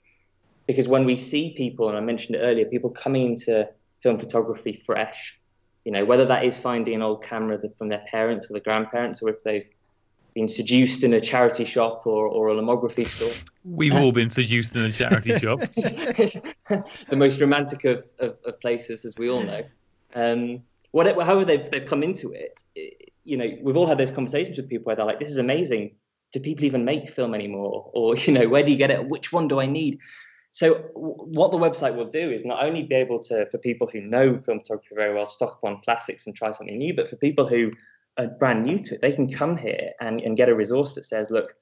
because 0.68 0.88
when 0.88 1.06
we 1.06 1.16
see 1.16 1.54
people, 1.56 1.90
and 1.90 1.98
I 1.98 2.02
mentioned 2.02 2.36
it 2.36 2.40
earlier, 2.40 2.66
people 2.66 2.90
coming 2.90 3.34
into 3.34 3.68
film 4.02 4.18
photography 4.18 4.74
fresh, 4.74 5.40
you 5.86 5.92
know, 5.92 6.06
whether 6.06 6.26
that 6.26 6.46
is 6.46 6.58
finding 6.58 6.96
an 6.96 7.02
old 7.02 7.24
camera 7.24 7.60
from 7.78 7.90
their 7.90 8.04
parents 8.10 8.50
or 8.50 8.54
their 8.54 8.62
grandparents, 8.62 9.22
or 9.22 9.30
if 9.30 9.44
they've 9.44 9.68
been 10.34 10.48
seduced 10.48 11.04
in 11.04 11.14
a 11.14 11.22
charity 11.22 11.66
shop 11.66 12.08
or, 12.08 12.28
or 12.28 12.50
a 12.50 12.56
lomography 12.56 13.06
store. 13.06 13.32
We've 13.64 13.94
all 13.94 14.12
been 14.12 14.30
seduced 14.30 14.76
in 14.76 14.84
a 14.84 14.92
charity 14.92 15.38
shop. 15.40 15.60
the 15.60 17.16
most 17.16 17.40
romantic 17.40 17.86
of, 17.86 18.04
of, 18.20 18.40
of, 18.46 18.60
places, 18.60 19.06
as 19.06 19.16
we 19.18 19.30
all 19.30 19.44
know. 19.44 19.62
Um, 20.16 20.64
whatever, 20.92 21.24
however 21.24 21.46
they've, 21.46 21.70
they've 21.70 21.86
come 21.86 22.04
into 22.04 22.32
it, 22.32 22.64
it, 22.76 23.12
you 23.24 23.38
know, 23.38 23.58
we've 23.62 23.78
all 23.78 23.88
had 23.88 23.98
those 23.98 24.12
conversations 24.12 24.58
with 24.58 24.70
people 24.70 24.86
where 24.86 24.96
they're 24.96 25.06
like, 25.06 25.20
this 25.20 25.30
is 25.30 25.38
amazing. 25.38 25.96
Do 26.32 26.40
people 26.40 26.66
even 26.66 26.84
make 26.84 27.10
film 27.10 27.36
anymore? 27.36 27.92
Or, 27.94 28.16
you 28.16 28.34
know, 28.34 28.48
where 28.48 28.64
do 28.64 28.72
you 28.72 28.78
get 28.78 28.92
it? 28.92 29.08
Which 29.08 29.32
one 29.32 29.48
do 29.48 29.60
I 29.60 29.68
need? 29.68 30.00
So 30.54 30.76
what 30.94 31.52
the 31.52 31.58
website 31.58 31.96
will 31.96 32.06
do 32.06 32.32
is 32.32 32.46
not 32.46 32.64
only 32.64 32.84
be 32.84 32.94
able 32.94 33.18
to, 33.24 33.48
for 33.50 33.58
people 33.58 33.88
who 33.88 34.02
know 34.02 34.38
film 34.38 34.60
photography 34.60 34.94
very 34.94 35.12
well, 35.12 35.26
stock 35.26 35.54
up 35.54 35.64
on 35.64 35.82
classics 35.82 36.28
and 36.28 36.36
try 36.36 36.52
something 36.52 36.78
new, 36.78 36.94
but 36.96 37.10
for 37.10 37.16
people 37.16 37.48
who 37.48 37.72
are 38.20 38.28
brand 38.28 38.64
new 38.64 38.78
to 38.78 38.94
it, 38.94 39.02
they 39.02 39.12
can 39.12 39.32
come 39.32 39.58
here 39.58 39.90
and, 40.00 40.22
and 40.22 40.38
get 40.38 40.50
a 40.50 40.56
resource 40.56 40.94
that 40.94 41.06
says, 41.06 41.32
look, 41.32 41.56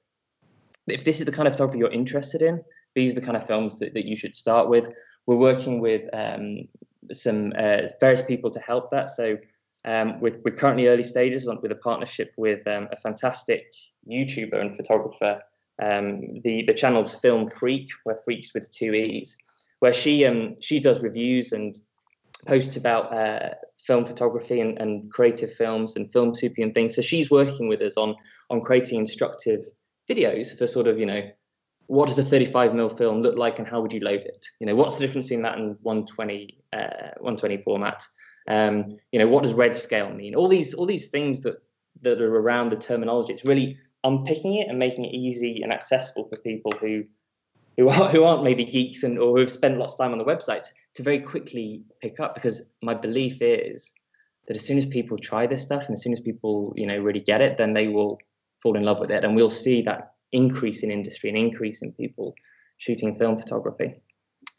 if 0.88 1.04
this 1.04 1.20
is 1.20 1.24
the 1.24 1.32
kind 1.32 1.48
of 1.48 1.54
photography 1.54 1.78
you're 1.78 1.90
interested 1.90 2.42
in, 2.42 2.62
these 2.94 3.12
are 3.12 3.20
the 3.20 3.24
kind 3.24 3.36
of 3.36 3.46
films 3.46 3.78
that, 3.78 3.94
that 3.94 4.04
you 4.04 4.14
should 4.14 4.36
start 4.36 4.68
with. 4.68 4.90
We're 5.24 5.36
working 5.36 5.80
with 5.80 6.02
um, 6.12 6.68
some 7.12 7.54
uh, 7.56 7.88
various 7.98 8.20
people 8.20 8.50
to 8.50 8.60
help 8.60 8.90
that. 8.90 9.08
So 9.08 9.38
um, 9.86 10.20
we're, 10.20 10.38
we're, 10.44 10.54
currently 10.54 10.88
early 10.88 11.02
stages 11.02 11.46
with 11.46 11.72
a 11.72 11.76
partnership 11.76 12.34
with 12.36 12.66
um, 12.68 12.88
a 12.92 12.96
fantastic 12.96 13.72
YouTuber 14.06 14.60
and 14.60 14.76
photographer 14.76 15.40
um, 15.80 16.40
the 16.42 16.64
the 16.66 16.74
channel's 16.74 17.14
Film 17.14 17.48
Freak, 17.48 17.88
where 18.04 18.18
Freaks 18.24 18.52
with 18.54 18.70
two 18.70 18.92
e's, 18.92 19.36
where 19.80 19.92
she 19.92 20.24
um 20.26 20.56
she 20.60 20.80
does 20.80 21.02
reviews 21.02 21.52
and 21.52 21.74
posts 22.46 22.76
about 22.76 23.12
uh, 23.12 23.50
film 23.78 24.06
photography 24.06 24.60
and, 24.60 24.78
and 24.80 25.10
creative 25.10 25.52
films 25.52 25.96
and 25.96 26.12
film 26.12 26.34
soupy 26.34 26.62
and 26.62 26.74
things. 26.74 26.94
So 26.94 27.02
she's 27.02 27.30
working 27.30 27.68
with 27.68 27.82
us 27.82 27.96
on 27.96 28.14
on 28.50 28.60
creating 28.60 29.00
instructive 29.00 29.64
videos 30.08 30.56
for 30.56 30.66
sort 30.66 30.88
of 30.88 30.98
you 30.98 31.06
know 31.06 31.22
what 31.86 32.06
does 32.06 32.18
a 32.18 32.24
35 32.24 32.74
mil 32.74 32.88
film 32.88 33.20
look 33.20 33.36
like 33.36 33.58
and 33.58 33.68
how 33.68 33.80
would 33.80 33.92
you 33.92 34.00
load 34.00 34.20
it? 34.20 34.46
You 34.60 34.66
know 34.66 34.74
what's 34.74 34.96
the 34.96 35.00
difference 35.06 35.26
between 35.26 35.42
that 35.42 35.58
and 35.58 35.76
120 35.82 36.58
uh, 36.72 37.10
120 37.18 37.58
format? 37.58 38.04
Um, 38.48 38.96
you 39.12 39.18
know 39.18 39.28
what 39.28 39.42
does 39.42 39.52
red 39.52 39.76
scale 39.76 40.10
mean? 40.10 40.34
All 40.34 40.48
these 40.48 40.74
all 40.74 40.86
these 40.86 41.08
things 41.08 41.40
that 41.40 41.56
that 42.02 42.20
are 42.20 42.36
around 42.36 42.70
the 42.70 42.76
terminology. 42.76 43.32
It's 43.32 43.44
really 43.44 43.78
unpicking 44.04 44.56
it 44.56 44.68
and 44.68 44.78
making 44.78 45.04
it 45.04 45.14
easy 45.14 45.62
and 45.62 45.72
accessible 45.72 46.28
for 46.28 46.38
people 46.40 46.72
who 46.80 47.04
who, 47.78 47.88
are, 47.88 48.08
who 48.10 48.24
aren't 48.24 48.44
maybe 48.44 48.66
geeks 48.66 49.02
and 49.02 49.18
or 49.18 49.32
who 49.32 49.40
have 49.40 49.50
spent 49.50 49.78
lots 49.78 49.94
of 49.94 49.98
time 49.98 50.12
on 50.12 50.18
the 50.18 50.24
website 50.24 50.66
to 50.94 51.02
very 51.02 51.20
quickly 51.20 51.82
pick 52.02 52.20
up 52.20 52.34
because 52.34 52.60
my 52.82 52.92
belief 52.92 53.38
is 53.40 53.92
that 54.46 54.56
as 54.56 54.64
soon 54.64 54.76
as 54.76 54.84
people 54.84 55.16
try 55.16 55.46
this 55.46 55.62
stuff 55.62 55.86
and 55.86 55.94
as 55.94 56.02
soon 56.02 56.12
as 56.12 56.20
people 56.20 56.74
you 56.76 56.86
know 56.86 56.98
really 56.98 57.20
get 57.20 57.40
it 57.40 57.56
then 57.56 57.72
they 57.72 57.88
will 57.88 58.18
fall 58.62 58.76
in 58.76 58.84
love 58.84 59.00
with 59.00 59.10
it. 59.10 59.24
And 59.24 59.34
we'll 59.34 59.50
see 59.50 59.82
that 59.82 60.14
increase 60.32 60.82
in 60.82 60.90
industry 60.90 61.28
and 61.28 61.38
increase 61.38 61.82
in 61.82 61.92
people 61.92 62.34
shooting 62.78 63.14
film 63.16 63.36
photography. 63.36 63.94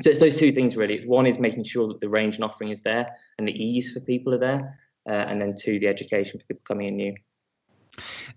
So 0.02 0.10
it's 0.10 0.20
those 0.20 0.36
two 0.36 0.52
things 0.52 0.76
really. 0.76 0.96
It's 0.96 1.06
one 1.06 1.26
is 1.26 1.40
making 1.40 1.64
sure 1.64 1.88
that 1.88 2.02
the 2.02 2.10
range 2.10 2.36
and 2.36 2.44
offering 2.44 2.70
is 2.70 2.82
there 2.82 3.16
and 3.38 3.48
the 3.48 3.54
ease 3.54 3.92
for 3.92 4.00
people 4.02 4.34
are 4.34 4.40
there 4.40 4.80
uh, 5.10 5.14
and 5.14 5.42
then 5.42 5.54
two 5.58 5.80
the 5.80 5.88
education 5.88 6.40
for 6.40 6.46
people 6.46 6.64
coming 6.68 6.88
in 6.88 6.96
new. 6.96 7.16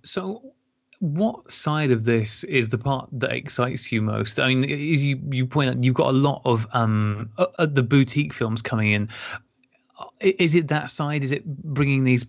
So 0.05 0.55
what 1.01 1.51
side 1.51 1.91
of 1.91 2.05
this 2.05 2.45
is 2.45 2.69
the 2.69 2.79
part 2.79 3.09
that 3.13 3.33
excites 3.33 3.93
you 3.93 4.03
most? 4.03 4.41
I 4.41 4.55
mean, 4.55 4.65
as 4.65 5.05
you 5.05 5.21
you 5.31 5.47
point 5.47 5.71
out, 5.71 5.83
you've 5.83 5.95
got 5.95 6.09
a 6.09 6.19
lot 6.19 6.43
of 6.45 6.67
um 6.73 7.31
uh, 7.39 7.47
uh, 7.59 7.67
the 7.67 7.83
boutique 7.83 8.33
films 8.33 8.63
coming 8.63 8.93
in. 8.93 9.09
Is 10.21 10.55
it 10.55 10.69
that 10.69 10.91
side? 10.91 11.25
Is 11.25 11.33
it 11.33 11.45
bringing 11.45 12.05
these 12.05 12.25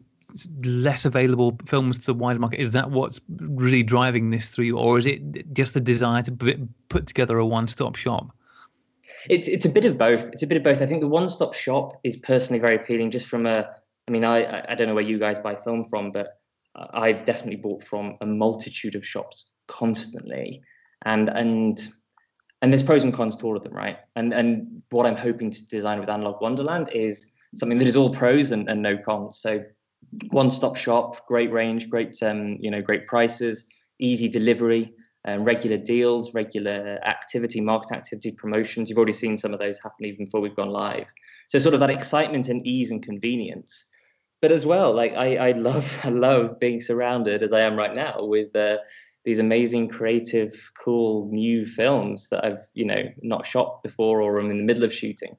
less 0.64 1.06
available 1.06 1.58
films 1.66 2.00
to 2.00 2.08
the 2.08 2.14
wider 2.14 2.40
market? 2.40 2.60
Is 2.60 2.72
that 2.72 2.92
what's 2.92 3.22
really 3.30 3.84
driving 3.84 4.30
this 4.30 4.50
through, 4.50 4.78
or 4.78 4.98
is 4.98 5.06
it 5.06 5.54
just 5.54 5.74
the 5.74 5.82
desire 5.82 6.24
to 6.24 6.68
put 6.90 7.08
together 7.08 7.38
a 7.38 7.46
one-stop 7.46 7.96
shop? 7.96 8.32
It's 9.30 9.48
it's 9.48 9.66
a 9.66 9.70
bit 9.70 9.86
of 9.86 9.98
both. 9.98 10.30
It's 10.34 10.44
a 10.44 10.48
bit 10.48 10.58
of 10.58 10.64
both. 10.64 10.82
I 10.82 10.86
think 10.86 11.02
the 11.02 11.08
one-stop 11.08 11.54
shop 11.54 12.00
is 12.04 12.18
personally 12.18 12.60
very 12.60 12.76
appealing, 12.76 13.12
just 13.12 13.28
from 13.28 13.46
a. 13.46 13.70
I 14.08 14.12
mean, 14.12 14.26
I 14.26 14.66
I 14.70 14.76
don't 14.76 14.88
know 14.88 14.96
where 14.96 15.04
you 15.04 15.20
guys 15.20 15.40
buy 15.40 15.56
film 15.56 15.86
from, 15.86 16.12
but 16.12 16.40
I've 16.94 17.26
definitely 17.26 17.58
bought 17.58 17.84
from 17.84 18.18
a 18.22 18.26
multitude 18.26 18.96
of 18.96 19.06
shops 19.06 19.54
constantly, 19.68 20.62
and 21.06 21.30
and 21.30 21.90
and 22.62 22.72
there's 22.72 22.84
pros 22.84 23.04
and 23.04 23.14
cons 23.14 23.36
to 23.38 23.46
all 23.46 23.58
of 23.58 23.64
them, 23.64 23.74
right? 23.74 23.98
And 24.16 24.34
and 24.34 24.82
what 24.92 25.06
I'm 25.06 25.18
hoping 25.18 25.52
to 25.52 25.68
design 25.68 26.00
with 26.00 26.10
Analogue 26.10 26.42
Wonderland 26.42 26.90
is 26.94 27.28
something 27.56 27.78
that 27.80 27.88
is 27.88 27.96
all 27.96 28.10
pros 28.10 28.52
and, 28.52 28.70
and 28.70 28.82
no 28.82 28.98
cons. 28.98 29.40
So 29.40 29.64
one-stop 30.32 30.76
shop, 30.78 31.28
great 31.28 31.52
range, 31.52 31.90
great 31.90 32.16
um, 32.24 32.58
you 32.60 32.72
know, 32.72 32.82
great 32.82 33.08
prices, 33.08 33.66
easy 34.00 34.30
delivery. 34.30 34.94
um, 35.28 35.44
regular 35.44 35.78
deals, 35.78 36.34
regular 36.34 37.00
activity, 37.06 37.60
market 37.60 37.92
activity, 37.96 38.32
promotions. 38.32 38.90
You've 38.90 38.98
already 38.98 39.14
seen 39.14 39.38
some 39.38 39.54
of 39.54 39.60
those 39.60 39.78
happen 39.78 40.06
even 40.06 40.26
before 40.26 40.40
we've 40.40 40.56
gone 40.56 40.70
live. 40.70 41.08
So 41.50 41.60
sort 41.60 41.74
of 41.74 41.82
that 41.82 41.90
excitement 41.90 42.48
and 42.48 42.66
ease 42.66 42.92
and 42.92 43.04
convenience. 43.04 43.86
But 44.42 44.52
as 44.52 44.66
well, 44.66 44.94
like 44.94 45.14
I, 45.14 45.38
I 45.38 45.52
love, 45.54 46.00
I 46.04 46.10
love 46.10 46.60
being 46.60 46.82
surrounded 46.82 47.44
as 47.44 47.54
I 47.54 47.62
am 47.62 47.76
right 47.76 47.96
now 47.96 48.26
with 48.26 48.56
uh, 48.56 48.78
these 49.26 49.40
amazing, 49.40 49.90
creative, 49.90 50.72
cool 50.78 51.30
new 51.32 51.66
films 51.66 52.30
that 52.30 52.46
I've, 52.46 52.62
you 52.74 52.86
know, 52.86 53.04
not 53.22 53.46
shot 53.46 53.84
before 53.84 54.22
or 54.22 54.40
I'm 54.40 54.52
in 54.52 54.58
the 54.58 54.64
middle 54.64 54.84
of 54.84 54.94
shooting. 54.94 55.36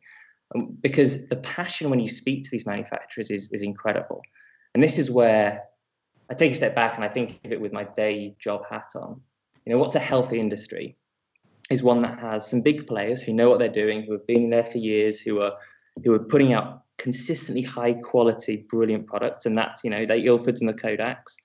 Um, 0.54 0.76
because 0.80 1.28
the 1.28 1.36
passion 1.36 1.90
when 1.90 2.00
you 2.00 2.08
speak 2.08 2.44
to 2.44 2.50
these 2.50 2.66
manufacturers 2.66 3.30
is 3.30 3.52
is 3.52 3.62
incredible. 3.62 4.22
And 4.74 4.82
this 4.82 4.98
is 4.98 5.10
where 5.10 5.64
I 6.30 6.34
take 6.34 6.52
a 6.52 6.54
step 6.54 6.74
back 6.74 6.96
and 6.96 7.04
I 7.04 7.08
think 7.08 7.40
of 7.44 7.52
it 7.52 7.60
with 7.60 7.72
my 7.72 7.84
day 7.84 8.36
job 8.38 8.62
hat 8.68 8.90
on. 8.94 9.20
You 9.64 9.72
know, 9.72 9.78
what's 9.78 9.94
a 9.94 10.00
healthy 10.00 10.40
industry? 10.40 10.96
Is 11.70 11.82
one 11.82 12.02
that 12.02 12.18
has 12.18 12.48
some 12.48 12.62
big 12.62 12.86
players 12.86 13.20
who 13.20 13.34
know 13.34 13.50
what 13.50 13.58
they're 13.58 13.68
doing, 13.68 14.02
who 14.02 14.12
have 14.12 14.26
been 14.26 14.48
there 14.48 14.64
for 14.64 14.78
years, 14.78 15.20
who 15.20 15.40
are 15.42 15.54
who 16.04 16.12
are 16.14 16.18
putting 16.18 16.52
out 16.52 16.84
consistently 16.98 17.62
high 17.62 17.94
quality, 17.94 18.66
brilliant 18.68 19.06
products, 19.06 19.46
and 19.46 19.56
that's 19.56 19.84
you 19.84 19.90
know 19.90 20.04
the 20.04 20.14
Ilfords 20.14 20.60
and 20.60 20.68
the 20.68 20.74
Kodaks. 20.74 21.36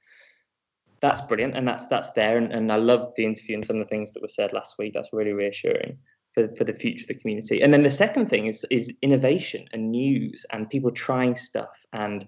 That's 1.02 1.22
brilliant, 1.22 1.56
and 1.56 1.68
that's 1.68 1.88
that's 1.88 2.12
there. 2.12 2.38
And, 2.38 2.52
and 2.52 2.72
I 2.72 2.78
loved 2.78 3.16
the 3.16 3.26
interview 3.26 3.56
and 3.56 3.66
some 3.66 3.78
of 3.78 3.86
the 3.86 3.90
things 3.90 4.12
that 4.12 4.22
were 4.22 4.28
said 4.28 4.54
last 4.54 4.76
week. 4.78 4.94
That's 4.94 5.14
really 5.14 5.34
reassuring 5.34 5.98
for, 6.34 6.54
for 6.56 6.64
the 6.64 6.74
future 6.74 7.04
of 7.04 7.08
the 7.08 7.20
community. 7.20 7.62
And 7.62 7.72
then 7.74 7.84
the 7.84 7.92
second 7.92 8.28
thing 8.28 8.48
is 8.48 8.66
is 8.70 8.92
innovation 9.02 9.68
and 9.72 9.92
news 9.92 10.46
and 10.52 10.70
people 10.70 10.92
trying 10.92 11.36
stuff 11.36 11.86
and 11.94 12.28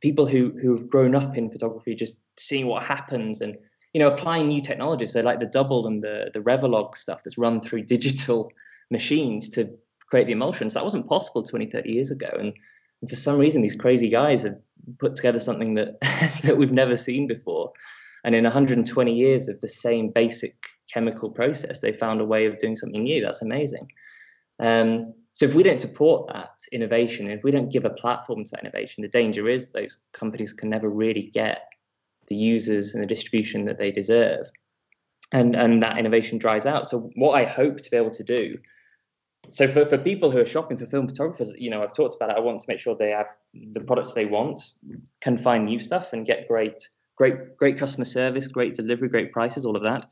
people 0.00 0.26
who 0.26 0.52
who 0.60 0.76
have 0.76 0.88
grown 0.88 1.14
up 1.14 1.36
in 1.36 1.50
photography 1.50 1.94
just 1.94 2.14
seeing 2.38 2.66
what 2.66 2.84
happens 2.84 3.40
and 3.40 3.56
you 3.92 3.98
know 3.98 4.12
applying 4.12 4.48
new 4.48 4.60
technologies 4.60 5.12
so 5.12 5.20
like 5.20 5.40
the 5.40 5.46
Dubble 5.46 5.86
and 5.86 6.02
the 6.02 6.30
the 6.32 6.40
revolog 6.40 6.94
stuff 6.94 7.22
that's 7.22 7.38
run 7.38 7.60
through 7.60 7.82
digital 7.84 8.52
machines 8.90 9.48
to 9.50 9.70
create 10.10 10.26
the 10.26 10.32
emulsions 10.32 10.74
that 10.74 10.84
wasn't 10.84 11.08
possible 11.08 11.42
20 11.42 11.66
30 11.66 11.90
years 11.90 12.10
ago. 12.10 12.28
And, 12.32 12.52
and 13.00 13.08
for 13.08 13.16
some 13.16 13.38
reason 13.38 13.62
these 13.62 13.74
crazy 13.74 14.10
guys 14.10 14.42
have 14.42 14.58
put 14.98 15.14
together 15.14 15.38
something 15.40 15.74
that 15.74 16.00
that 16.42 16.56
we've 16.56 16.72
never 16.72 16.96
seen 16.96 17.26
before. 17.26 17.72
And 18.24 18.34
in 18.34 18.44
120 18.44 19.14
years 19.14 19.48
of 19.48 19.60
the 19.60 19.68
same 19.68 20.10
basic 20.10 20.56
chemical 20.92 21.30
process 21.30 21.80
they 21.80 21.92
found 21.92 22.20
a 22.20 22.24
way 22.24 22.46
of 22.46 22.58
doing 22.58 22.76
something 22.76 23.02
new. 23.02 23.22
That's 23.22 23.42
amazing. 23.42 23.88
Um, 24.58 25.14
so 25.32 25.46
if 25.46 25.54
we 25.54 25.62
don't 25.62 25.80
support 25.80 26.30
that 26.32 26.50
innovation, 26.72 27.30
if 27.30 27.42
we 27.44 27.50
don't 27.50 27.72
give 27.72 27.84
a 27.84 27.90
platform 27.90 28.44
to 28.44 28.50
that 28.50 28.60
innovation, 28.60 29.02
the 29.02 29.08
danger 29.08 29.48
is 29.48 29.70
those 29.70 29.98
companies 30.12 30.52
can 30.52 30.68
never 30.68 30.90
really 30.90 31.30
get 31.32 31.68
the 32.26 32.34
users 32.36 32.94
and 32.94 33.02
the 33.02 33.08
distribution 33.08 33.64
that 33.64 33.78
they 33.78 33.90
deserve. 33.90 34.50
And, 35.32 35.54
and 35.54 35.82
that 35.82 35.96
innovation 35.96 36.38
dries 36.38 36.66
out. 36.66 36.88
So 36.88 37.10
what 37.14 37.32
I 37.32 37.44
hope 37.44 37.80
to 37.80 37.90
be 37.90 37.96
able 37.96 38.10
to 38.10 38.24
do, 38.24 38.58
so 39.50 39.68
for, 39.68 39.84
for 39.86 39.98
people 39.98 40.30
who 40.30 40.38
are 40.38 40.46
shopping 40.46 40.76
for 40.76 40.86
film 40.86 41.08
photographers, 41.08 41.52
you 41.56 41.70
know, 41.70 41.82
I've 41.82 41.92
talked 41.92 42.14
about 42.14 42.30
it. 42.30 42.36
I 42.36 42.40
want 42.40 42.60
to 42.60 42.66
make 42.68 42.78
sure 42.78 42.96
they 42.96 43.10
have 43.10 43.28
the 43.72 43.80
products 43.80 44.12
they 44.12 44.26
want, 44.26 44.60
can 45.20 45.36
find 45.36 45.64
new 45.64 45.78
stuff 45.78 46.12
and 46.12 46.26
get 46.26 46.48
great, 46.48 46.88
great, 47.16 47.56
great 47.56 47.78
customer 47.78 48.04
service, 48.04 48.48
great 48.48 48.74
delivery, 48.74 49.08
great 49.08 49.32
prices, 49.32 49.64
all 49.66 49.76
of 49.76 49.82
that. 49.82 50.06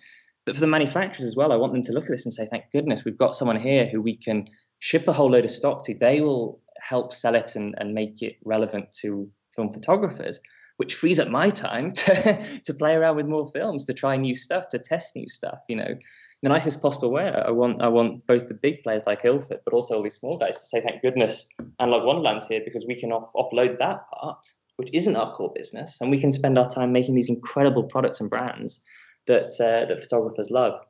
But 0.45 0.55
for 0.55 0.61
the 0.61 0.67
manufacturers 0.67 1.27
as 1.27 1.37
well, 1.37 1.53
I 1.53 1.57
want 1.57 1.75
them 1.75 1.83
to 1.83 1.93
look 1.93 2.05
at 2.05 2.11
this 2.11 2.25
and 2.25 2.33
say, 2.33 2.47
thank 2.47 2.65
goodness, 2.73 3.05
we've 3.05 3.19
got 3.19 3.37
someone 3.37 3.61
here 3.61 3.87
who 3.87 4.01
we 4.01 4.17
can 4.17 4.49
ship 4.79 5.07
a 5.07 5.13
whole 5.13 5.31
load 5.31 5.45
of 5.45 5.51
stock 5.51 5.85
to. 5.85 5.95
They 5.95 6.21
will 6.21 6.61
help 6.81 7.13
sell 7.13 7.35
it 7.35 7.55
and, 7.55 7.75
and 7.79 7.93
make 7.93 8.23
it 8.23 8.37
relevant 8.45 8.93
to 9.03 9.31
film 9.55 9.71
photographers, 9.71 10.41
which 10.79 10.95
frees 10.95 11.21
up 11.21 11.29
my 11.29 11.51
time 11.51 11.91
to, 11.93 12.61
to 12.65 12.75
play 12.75 12.95
around 12.95 13.17
with 13.17 13.27
more 13.27 13.51
films, 13.51 13.85
to 13.85 13.93
try 13.93 14.17
new 14.17 14.35
stuff, 14.35 14.69
to 14.71 14.79
test 14.79 15.15
new 15.15 15.29
stuff, 15.29 15.59
you 15.69 15.77
know. 15.77 15.95
The 16.43 16.49
nicest 16.49 16.81
possible 16.81 17.11
way. 17.11 17.33
I 17.33 17.51
want 17.51 17.83
I 17.83 17.89
want 17.89 18.25
both 18.27 18.47
the 18.47 18.55
big 18.55 18.85
players 18.85 19.03
like 19.07 19.25
Ilford, 19.25 19.61
but 19.65 19.75
also 19.75 19.97
all 19.97 20.03
these 20.03 20.15
small 20.15 20.39
guys 20.39 20.61
to 20.61 20.67
say, 20.67 20.81
thank 20.81 21.03
goodness 21.03 21.49
and 21.59 21.73
Analogue 21.81 22.07
Wonderland's 22.07 22.47
here 22.47 22.61
because 22.65 22.87
we 22.87 22.95
can 22.95 23.11
off- 23.11 23.33
offload 23.35 23.79
that 23.81 24.09
part, 24.13 24.47
which 24.77 24.91
isn't 24.93 25.17
our 25.17 25.35
core 25.35 25.53
business, 25.55 26.01
and 26.01 26.11
we 26.11 26.19
can 26.19 26.33
spend 26.33 26.57
our 26.57 26.71
time 26.71 26.93
making 26.93 27.17
these 27.17 27.29
incredible 27.29 27.83
products 27.83 28.21
and 28.21 28.31
brands 28.31 28.81
that 29.27 29.47
uh, 29.61 29.87
that 29.87 29.99
photographers 30.01 30.51
love. 30.51 30.81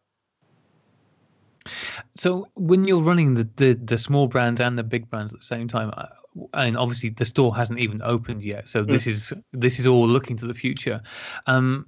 So 2.16 2.48
when 2.54 2.84
you're 2.84 3.02
running 3.02 3.34
the, 3.34 3.48
the, 3.56 3.72
the 3.74 3.98
small 3.98 4.28
brands 4.28 4.60
and 4.60 4.78
the 4.78 4.82
big 4.82 5.08
brands 5.10 5.32
at 5.32 5.40
the 5.40 5.46
same 5.46 5.68
time, 5.68 5.92
uh, 5.96 6.06
and 6.54 6.76
obviously 6.76 7.10
the 7.10 7.24
store 7.24 7.54
hasn't 7.54 7.78
even 7.78 8.00
opened 8.02 8.42
yet, 8.42 8.68
so 8.68 8.84
mm. 8.84 8.90
this 8.90 9.06
is 9.06 9.32
this 9.52 9.78
is 9.78 9.86
all 9.86 10.06
looking 10.06 10.36
to 10.36 10.46
the 10.46 10.54
future. 10.54 11.00
Um, 11.46 11.86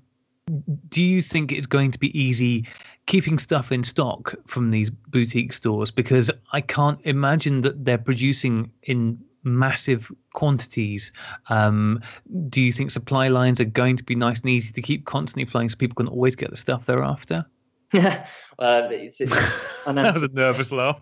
do 0.88 1.02
you 1.02 1.22
think 1.22 1.52
it's 1.52 1.66
going 1.66 1.90
to 1.90 1.98
be 1.98 2.18
easy 2.18 2.66
keeping 3.06 3.38
stuff 3.38 3.72
in 3.72 3.84
stock 3.84 4.34
from 4.46 4.70
these 4.70 4.90
boutique 4.90 5.52
stores? 5.52 5.90
Because 5.90 6.30
I 6.52 6.60
can't 6.60 7.00
imagine 7.04 7.62
that 7.62 7.84
they're 7.84 7.98
producing 7.98 8.70
in 8.82 9.18
massive 9.42 10.10
quantities. 10.34 11.12
Um, 11.48 12.00
do 12.48 12.60
you 12.60 12.72
think 12.72 12.90
supply 12.90 13.28
lines 13.28 13.60
are 13.60 13.64
going 13.64 13.96
to 13.96 14.04
be 14.04 14.14
nice 14.14 14.40
and 14.40 14.50
easy 14.50 14.72
to 14.72 14.82
keep 14.82 15.06
constantly 15.06 15.46
flowing 15.46 15.68
so 15.68 15.76
people 15.76 15.94
can 15.94 16.08
always 16.08 16.36
get 16.36 16.50
the 16.50 16.56
stuff 16.56 16.86
they're 16.86 17.02
after? 17.02 17.46
well, 17.92 18.22
it's, 18.58 19.20
it's 19.20 19.32
that 19.86 20.14
was 20.14 20.22
a 20.22 20.28
nervous 20.28 20.70
laugh. 20.70 21.00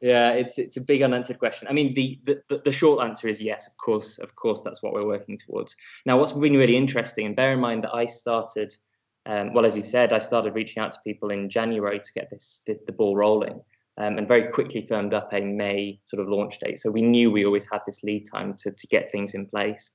Yeah, 0.00 0.30
it's 0.30 0.58
it's 0.58 0.78
a 0.78 0.80
big 0.80 1.02
unanswered 1.02 1.38
question. 1.38 1.68
I 1.68 1.74
mean, 1.74 1.92
the, 1.92 2.18
the 2.24 2.62
the 2.64 2.72
short 2.72 3.04
answer 3.04 3.28
is 3.28 3.38
yes, 3.38 3.66
of 3.66 3.76
course, 3.76 4.16
of 4.18 4.34
course, 4.34 4.62
that's 4.62 4.82
what 4.82 4.94
we're 4.94 5.06
working 5.06 5.36
towards. 5.36 5.76
Now, 6.06 6.18
what's 6.18 6.32
been 6.32 6.56
really 6.56 6.76
interesting, 6.76 7.26
and 7.26 7.36
bear 7.36 7.52
in 7.52 7.60
mind 7.60 7.84
that 7.84 7.94
I 7.94 8.06
started, 8.06 8.74
um, 9.30 9.54
well, 9.54 9.64
as 9.64 9.76
you 9.76 9.84
said, 9.84 10.12
I 10.12 10.18
started 10.18 10.56
reaching 10.56 10.82
out 10.82 10.92
to 10.92 10.98
people 11.04 11.30
in 11.30 11.48
January 11.48 12.00
to 12.00 12.12
get 12.12 12.30
this 12.30 12.62
the, 12.66 12.76
the 12.86 12.92
ball 12.92 13.14
rolling, 13.14 13.60
um, 13.96 14.18
and 14.18 14.26
very 14.26 14.50
quickly 14.50 14.84
firmed 14.84 15.14
up 15.14 15.32
a 15.32 15.40
May 15.40 16.00
sort 16.04 16.20
of 16.20 16.28
launch 16.28 16.58
date. 16.58 16.80
So 16.80 16.90
we 16.90 17.02
knew 17.02 17.30
we 17.30 17.46
always 17.46 17.68
had 17.70 17.82
this 17.86 18.02
lead 18.02 18.26
time 18.26 18.54
to 18.58 18.72
to 18.72 18.86
get 18.88 19.12
things 19.12 19.34
in 19.34 19.46
place. 19.46 19.92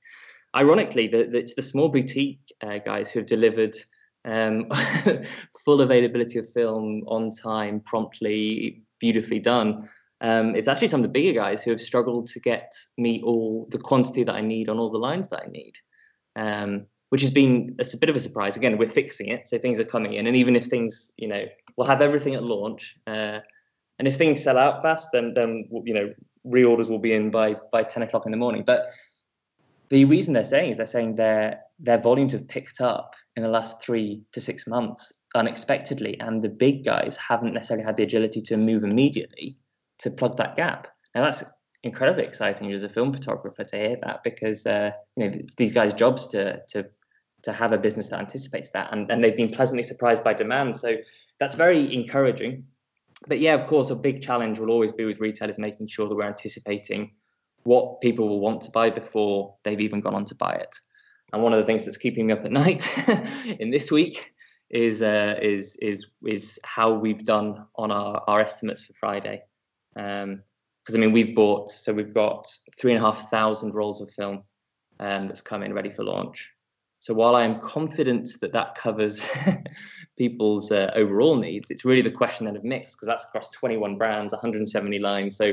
Ironically, 0.56 1.06
the, 1.08 1.24
the 1.24 1.38
it's 1.38 1.54
the 1.54 1.60
small 1.60 1.90
boutique 1.90 2.40
uh, 2.62 2.78
guys 2.78 3.10
who 3.10 3.18
have 3.20 3.26
delivered 3.26 3.76
um, 4.24 4.70
full 5.64 5.82
availability 5.82 6.38
of 6.38 6.50
film 6.50 7.02
on 7.06 7.30
time, 7.30 7.80
promptly, 7.80 8.82
beautifully 9.00 9.38
done. 9.38 9.86
Um, 10.22 10.56
it's 10.56 10.66
actually 10.66 10.88
some 10.88 11.00
of 11.00 11.04
the 11.04 11.20
bigger 11.20 11.38
guys 11.38 11.62
who 11.62 11.70
have 11.72 11.80
struggled 11.80 12.28
to 12.28 12.40
get 12.40 12.72
me 12.96 13.20
all 13.22 13.66
the 13.70 13.78
quantity 13.78 14.24
that 14.24 14.34
I 14.34 14.40
need 14.40 14.70
on 14.70 14.78
all 14.78 14.90
the 14.90 14.98
lines 14.98 15.28
that 15.28 15.42
I 15.44 15.50
need, 15.50 15.74
um, 16.36 16.86
which 17.10 17.20
has 17.20 17.30
been 17.30 17.76
a, 17.78 17.96
bit 17.98 18.10
of 18.10 18.16
a 18.16 18.18
surprise. 18.18 18.56
Again, 18.56 18.78
we're 18.78 18.88
fixing 18.88 19.28
it, 19.28 19.48
so 19.48 19.58
things 19.58 19.78
are 19.78 19.84
coming 19.84 20.14
in, 20.14 20.26
and 20.26 20.36
even 20.36 20.56
if 20.56 20.66
things, 20.66 21.12
you 21.16 21.28
know, 21.28 21.44
we'll 21.76 21.86
have 21.86 22.02
everything 22.02 22.34
at 22.34 22.42
launch, 22.42 22.96
uh, 23.06 23.40
and 23.98 24.06
if 24.08 24.16
things 24.16 24.42
sell 24.42 24.58
out 24.58 24.82
fast, 24.82 25.08
then 25.12 25.34
then 25.34 25.68
you 25.84 25.94
know 25.94 26.12
reorders 26.46 26.90
will 26.90 26.98
be 26.98 27.12
in 27.12 27.30
by 27.30 27.56
by 27.72 27.82
ten 27.82 28.02
o'clock 28.02 28.26
in 28.26 28.32
the 28.32 28.38
morning. 28.38 28.62
But 28.64 28.86
the 29.88 30.04
reason 30.04 30.34
they're 30.34 30.44
saying 30.44 30.72
is 30.72 30.76
they're 30.76 30.86
saying 30.86 31.14
their 31.14 31.60
their 31.78 31.98
volumes 31.98 32.32
have 32.32 32.48
picked 32.48 32.80
up 32.80 33.14
in 33.36 33.42
the 33.42 33.48
last 33.48 33.82
three 33.82 34.22
to 34.32 34.40
six 34.40 34.66
months 34.66 35.12
unexpectedly, 35.34 36.18
and 36.20 36.42
the 36.42 36.48
big 36.48 36.84
guys 36.84 37.16
haven't 37.16 37.54
necessarily 37.54 37.84
had 37.84 37.96
the 37.96 38.02
agility 38.02 38.40
to 38.40 38.56
move 38.56 38.84
immediately 38.84 39.56
to 39.98 40.10
plug 40.10 40.36
that 40.36 40.56
gap. 40.56 40.88
Now 41.14 41.22
that's 41.22 41.44
incredibly 41.86 42.24
exciting 42.24 42.70
as 42.72 42.82
a 42.82 42.88
film 42.88 43.12
photographer 43.12 43.64
to 43.64 43.76
hear 43.76 43.96
that 44.02 44.22
because 44.22 44.66
uh, 44.66 44.90
you 45.16 45.24
know 45.24 45.36
it's 45.36 45.54
these 45.54 45.72
guys' 45.72 45.94
jobs 45.94 46.26
to 46.28 46.60
to 46.68 46.86
to 47.42 47.52
have 47.52 47.72
a 47.72 47.78
business 47.78 48.08
that 48.08 48.18
anticipates 48.18 48.70
that, 48.72 48.92
and, 48.92 49.10
and 49.10 49.22
they've 49.22 49.36
been 49.36 49.50
pleasantly 49.50 49.82
surprised 49.82 50.24
by 50.24 50.34
demand. 50.34 50.76
So 50.76 50.96
that's 51.38 51.54
very 51.54 51.94
encouraging. 51.94 52.64
But 53.28 53.38
yeah, 53.38 53.54
of 53.54 53.66
course, 53.66 53.90
a 53.90 53.94
big 53.94 54.20
challenge 54.20 54.58
will 54.58 54.70
always 54.70 54.92
be 54.92 55.04
with 55.04 55.20
retailers 55.20 55.58
making 55.58 55.86
sure 55.86 56.08
that 56.08 56.14
we're 56.14 56.24
anticipating 56.24 57.12
what 57.62 58.00
people 58.00 58.28
will 58.28 58.40
want 58.40 58.62
to 58.62 58.70
buy 58.70 58.90
before 58.90 59.56
they've 59.64 59.80
even 59.80 60.00
gone 60.00 60.14
on 60.14 60.24
to 60.26 60.34
buy 60.34 60.52
it. 60.52 60.74
And 61.32 61.42
one 61.42 61.52
of 61.52 61.58
the 61.58 61.66
things 61.66 61.84
that's 61.84 61.96
keeping 61.96 62.26
me 62.26 62.32
up 62.32 62.44
at 62.44 62.52
night 62.52 62.82
in 63.60 63.70
this 63.70 63.90
week 63.90 64.32
is 64.70 65.02
uh, 65.02 65.38
is 65.40 65.76
is 65.80 66.06
is 66.24 66.58
how 66.64 66.92
we've 66.94 67.24
done 67.24 67.66
on 67.76 67.90
our, 67.90 68.22
our 68.26 68.40
estimates 68.40 68.82
for 68.82 68.92
Friday. 68.94 69.42
Because 70.86 70.96
I 70.96 71.00
mean, 71.00 71.12
we've 71.12 71.34
bought 71.34 71.70
so 71.70 71.92
we've 71.92 72.14
got 72.14 72.46
three 72.78 72.92
and 72.92 73.02
a 73.02 73.04
half 73.04 73.28
thousand 73.28 73.74
rolls 73.74 74.00
of 74.00 74.12
film 74.12 74.44
um, 75.00 75.26
that's 75.26 75.42
come 75.42 75.64
in 75.64 75.74
ready 75.74 75.90
for 75.90 76.04
launch. 76.04 76.48
So 77.00 77.12
while 77.12 77.36
I 77.36 77.44
am 77.44 77.60
confident 77.60 78.28
that 78.40 78.52
that 78.52 78.74
covers 78.74 79.26
people's 80.18 80.72
uh, 80.72 80.90
overall 80.94 81.36
needs, 81.36 81.70
it's 81.70 81.84
really 81.84 82.02
the 82.02 82.10
question 82.10 82.46
then 82.46 82.56
of 82.56 82.64
mix 82.64 82.92
because 82.92 83.06
that's 83.06 83.24
across 83.24 83.50
21 83.50 83.98
brands, 83.98 84.32
170 84.32 84.98
lines. 84.98 85.36
So 85.36 85.52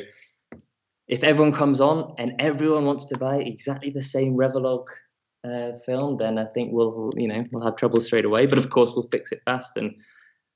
if 1.07 1.23
everyone 1.23 1.51
comes 1.51 1.81
on 1.81 2.15
and 2.17 2.33
everyone 2.39 2.85
wants 2.85 3.05
to 3.05 3.17
buy 3.17 3.37
exactly 3.37 3.89
the 3.89 4.01
same 4.01 4.37
Revolog 4.37 4.85
uh, 5.43 5.73
film, 5.85 6.17
then 6.17 6.37
I 6.37 6.45
think 6.45 6.71
we'll 6.71 7.11
you 7.15 7.27
know 7.27 7.43
we'll 7.51 7.65
have 7.65 7.75
trouble 7.75 7.99
straight 7.99 8.25
away. 8.25 8.45
But 8.45 8.57
of 8.57 8.69
course, 8.69 8.93
we'll 8.95 9.09
fix 9.09 9.31
it 9.31 9.41
fast, 9.45 9.77
and 9.77 9.95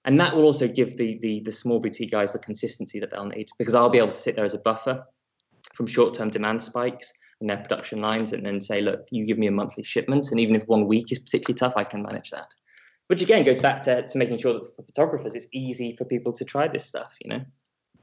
and 0.07 0.19
that 0.19 0.35
will 0.35 0.45
also 0.45 0.67
give 0.67 0.97
the 0.97 1.19
the 1.19 1.41
the 1.41 1.51
small 1.51 1.79
boutique 1.79 2.09
guys 2.11 2.33
the 2.33 2.39
consistency 2.39 2.99
that 2.99 3.11
they'll 3.11 3.25
need 3.25 3.49
because 3.59 3.75
I'll 3.75 3.89
be 3.89 3.99
able 3.99 4.07
to 4.07 4.13
sit 4.13 4.35
there 4.35 4.45
as 4.45 4.55
a 4.55 4.59
buffer 4.59 5.05
from 5.73 5.85
short-term 5.85 6.31
demand 6.31 6.63
spikes 6.63 7.13
and 7.39 7.47
their 7.47 7.57
production 7.57 8.01
lines, 8.01 8.33
and 8.33 8.43
then 8.43 8.59
say, 8.59 8.81
look, 8.81 9.05
you 9.11 9.23
give 9.23 9.37
me 9.37 9.45
a 9.45 9.51
monthly 9.51 9.83
shipment, 9.83 10.31
and 10.31 10.39
even 10.39 10.55
if 10.55 10.67
one 10.67 10.87
week 10.87 11.11
is 11.11 11.19
particularly 11.19 11.55
tough, 11.55 11.73
I 11.75 11.83
can 11.83 12.01
manage 12.01 12.31
that. 12.31 12.47
which 13.07 13.21
again 13.21 13.45
goes 13.45 13.59
back 13.59 13.81
to, 13.83 14.07
to 14.07 14.17
making 14.17 14.37
sure 14.37 14.53
that 14.53 14.75
for 14.75 14.83
photographers 14.83 15.35
it's 15.35 15.47
easy 15.51 15.95
for 15.95 16.05
people 16.05 16.33
to 16.33 16.45
try 16.45 16.67
this 16.67 16.85
stuff 16.85 17.15
you 17.21 17.29
know 17.29 17.43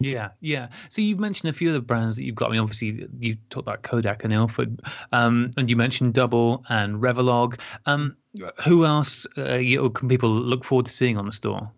yeah, 0.01 0.31
yeah. 0.41 0.71
So 0.89 1.03
you've 1.03 1.21
mentioned 1.21 1.51
a 1.51 1.53
few 1.53 1.69
of 1.69 1.75
the 1.75 1.81
brands 1.81 2.17
that 2.17 2.25
you've 2.25 2.35
got. 2.35 2.49
I 2.49 2.53
mean, 2.55 2.61
obviously 2.61 3.07
you 3.21 3.37
talked 3.49 3.69
about 3.69 3.85
Kodak 3.85 4.25
and 4.25 4.33
Ilford, 4.33 4.83
um, 5.13 5.53
and 5.57 5.71
you 5.71 5.77
mentioned 5.77 6.15
Dubble 6.15 6.65
and 6.69 7.01
Revolog. 7.01 7.61
Um, 7.87 8.17
who 8.65 8.85
else 8.85 9.25
uh, 9.39 9.55
you, 9.55 9.89
can 9.91 10.09
people 10.09 10.31
look 10.31 10.65
forward 10.65 10.87
to 10.87 10.93
seeing 10.93 11.17
on 11.17 11.27
the 11.27 11.33
store? 11.33 11.71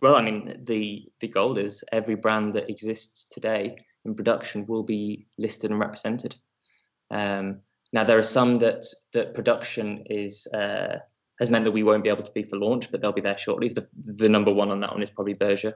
Well, 0.00 0.14
I 0.14 0.22
mean, 0.22 0.60
the 0.64 1.10
the 1.20 1.28
goal 1.28 1.58
is 1.58 1.84
every 1.92 2.14
brand 2.14 2.52
that 2.52 2.70
exists 2.70 3.24
today 3.30 3.76
in 4.04 4.14
production 4.14 4.66
will 4.66 4.82
be 4.82 5.26
listed 5.38 5.70
and 5.70 5.80
represented. 5.80 6.36
Um, 7.10 7.60
now, 7.92 8.04
there 8.04 8.18
are 8.18 8.22
some 8.22 8.58
that 8.58 8.84
that 9.12 9.34
production 9.34 10.04
is 10.06 10.46
uh, 10.54 10.98
has 11.40 11.50
meant 11.50 11.64
that 11.64 11.72
we 11.72 11.82
won't 11.82 12.04
be 12.04 12.10
able 12.10 12.22
to 12.22 12.32
be 12.32 12.42
for 12.42 12.56
launch, 12.56 12.90
but 12.90 13.00
they'll 13.00 13.12
be 13.12 13.20
there 13.20 13.38
shortly. 13.38 13.68
The, 13.68 13.88
the 13.96 14.28
number 14.28 14.52
one 14.52 14.70
on 14.70 14.80
that 14.80 14.92
one 14.92 15.02
is 15.02 15.10
probably 15.10 15.34
Bergger 15.34 15.74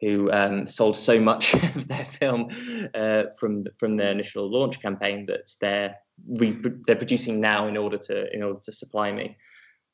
who 0.00 0.30
um, 0.32 0.66
sold 0.66 0.96
so 0.96 1.20
much 1.20 1.54
of 1.76 1.88
their 1.88 2.04
film 2.04 2.48
uh, 2.94 3.24
from 3.38 3.64
from 3.78 3.96
their 3.96 4.10
initial 4.10 4.50
launch 4.50 4.80
campaign 4.80 5.26
that 5.26 5.50
they're 5.60 5.96
re- 6.26 6.58
they're 6.86 6.96
producing 6.96 7.40
now 7.40 7.68
in 7.68 7.76
order 7.76 7.98
to 7.98 8.32
in 8.34 8.42
order 8.42 8.60
to 8.64 8.72
supply 8.72 9.12
me. 9.12 9.36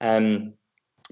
Um, 0.00 0.55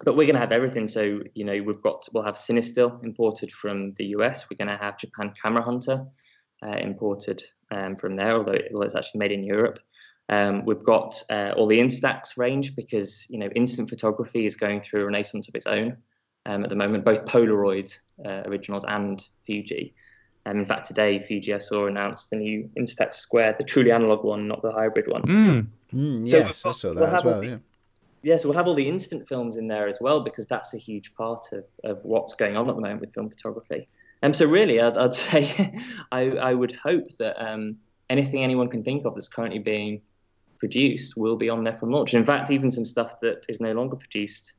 but 0.03 0.17
we're 0.17 0.25
going 0.25 0.35
to 0.35 0.41
have 0.41 0.53
everything. 0.53 0.89
So 0.89 1.21
you 1.35 1.45
know 1.45 1.63
we've 1.63 1.83
got 1.83 2.09
we'll 2.13 2.25
have 2.25 2.35
Cinestill 2.35 3.03
imported 3.05 3.53
from 3.53 3.93
the 3.95 4.07
US. 4.17 4.49
We're 4.51 4.57
going 4.57 4.77
to 4.77 4.83
have 4.83 4.99
Japan 4.99 5.33
Camera 5.41 5.63
Hunter 5.63 6.05
uh, 6.63 6.77
imported 6.77 7.43
um, 7.71 7.97
from 7.97 8.17
there, 8.17 8.37
although 8.37 8.53
it's 8.53 8.95
actually 8.95 9.21
made 9.21 9.33
in 9.33 9.45
Europe. 9.45 9.79
Um, 10.31 10.65
we've 10.65 10.83
got 10.83 11.23
uh, 11.31 11.53
all 11.57 11.67
the 11.67 11.77
Instax 11.77 12.39
range 12.39 12.75
because 12.75 13.27
you 13.29 13.39
know 13.39 13.49
instant 13.55 13.91
photography 13.91 14.47
is 14.47 14.57
going 14.57 14.81
through 14.81 15.03
a 15.03 15.07
renaissance 15.07 15.49
of 15.49 15.55
its 15.55 15.67
own 15.67 15.97
um, 16.47 16.65
at 16.65 16.71
the 16.71 16.77
moment, 16.77 17.05
both 17.05 17.25
Polaroid 17.25 17.99
uh, 18.25 18.43
originals 18.47 18.85
and 18.89 19.27
Fuji. 19.47 19.95
Um, 20.47 20.59
in 20.59 20.65
fact, 20.65 20.87
today 20.87 21.19
Fuji 21.19 21.55
I 21.55 21.59
saw 21.59 21.87
announced 21.87 22.31
the 22.31 22.37
new 22.37 22.69
Instax 22.79 23.15
Square, 23.15 23.57
the 23.59 23.65
truly 23.65 23.93
analog 23.93 24.25
one, 24.25 24.47
not 24.47 24.63
the 24.63 24.73
hybrid 24.73 25.07
one. 25.09 25.23
Mm. 25.23 25.67
Mm, 25.95 26.29
so 26.29 26.39
yes, 26.39 26.63
got, 26.63 26.71
I 26.71 26.73
saw 26.73 26.89
that 26.89 26.95
we'll 26.97 27.07
as 27.07 27.25
well. 27.25 27.41
The, 27.41 27.47
yeah. 27.47 27.57
Yeah, 28.25 28.39
so 28.39 28.49
we'll 28.49 28.57
have 28.57 28.67
all 28.67 28.75
the 28.75 28.89
instant 28.89 29.29
films 29.29 29.59
in 29.59 29.69
there 29.69 29.87
as 29.87 29.99
well 30.01 30.21
because 30.21 30.47
that's 30.47 30.73
a 30.73 30.79
huge 30.79 31.15
part 31.15 31.47
of, 31.53 31.65
of 31.85 32.03
what's 32.05 32.35
going 32.35 32.57
on 32.57 32.69
at 32.71 32.75
the 32.75 32.81
moment 32.81 33.03
with 33.03 33.13
film 33.13 33.29
photography. 33.29 33.87
And 34.23 34.31
um, 34.31 34.35
so, 34.35 34.47
really, 34.47 34.81
I'd, 34.81 34.97
I'd 34.97 35.15
say 35.27 35.75
I, 36.11 36.31
I, 36.31 36.55
would 36.55 36.73
hope 36.73 37.07
that 37.19 37.39
um, 37.39 37.77
anything 38.09 38.43
anyone 38.43 38.69
can 38.69 38.83
think 38.83 39.05
of 39.05 39.15
that's 39.15 39.29
currently 39.29 39.59
being 39.59 40.01
produced 40.59 41.19
will 41.19 41.37
be 41.37 41.51
on 41.51 41.65
there 41.65 41.75
from 41.75 41.91
launch. 41.91 42.15
In 42.15 42.25
fact, 42.25 42.51
even 42.51 42.71
some 42.71 42.87
stuff 42.87 43.21
that 43.21 43.45
is 43.51 43.61
no 43.61 43.73
longer 43.73 43.97
produced 43.97 44.55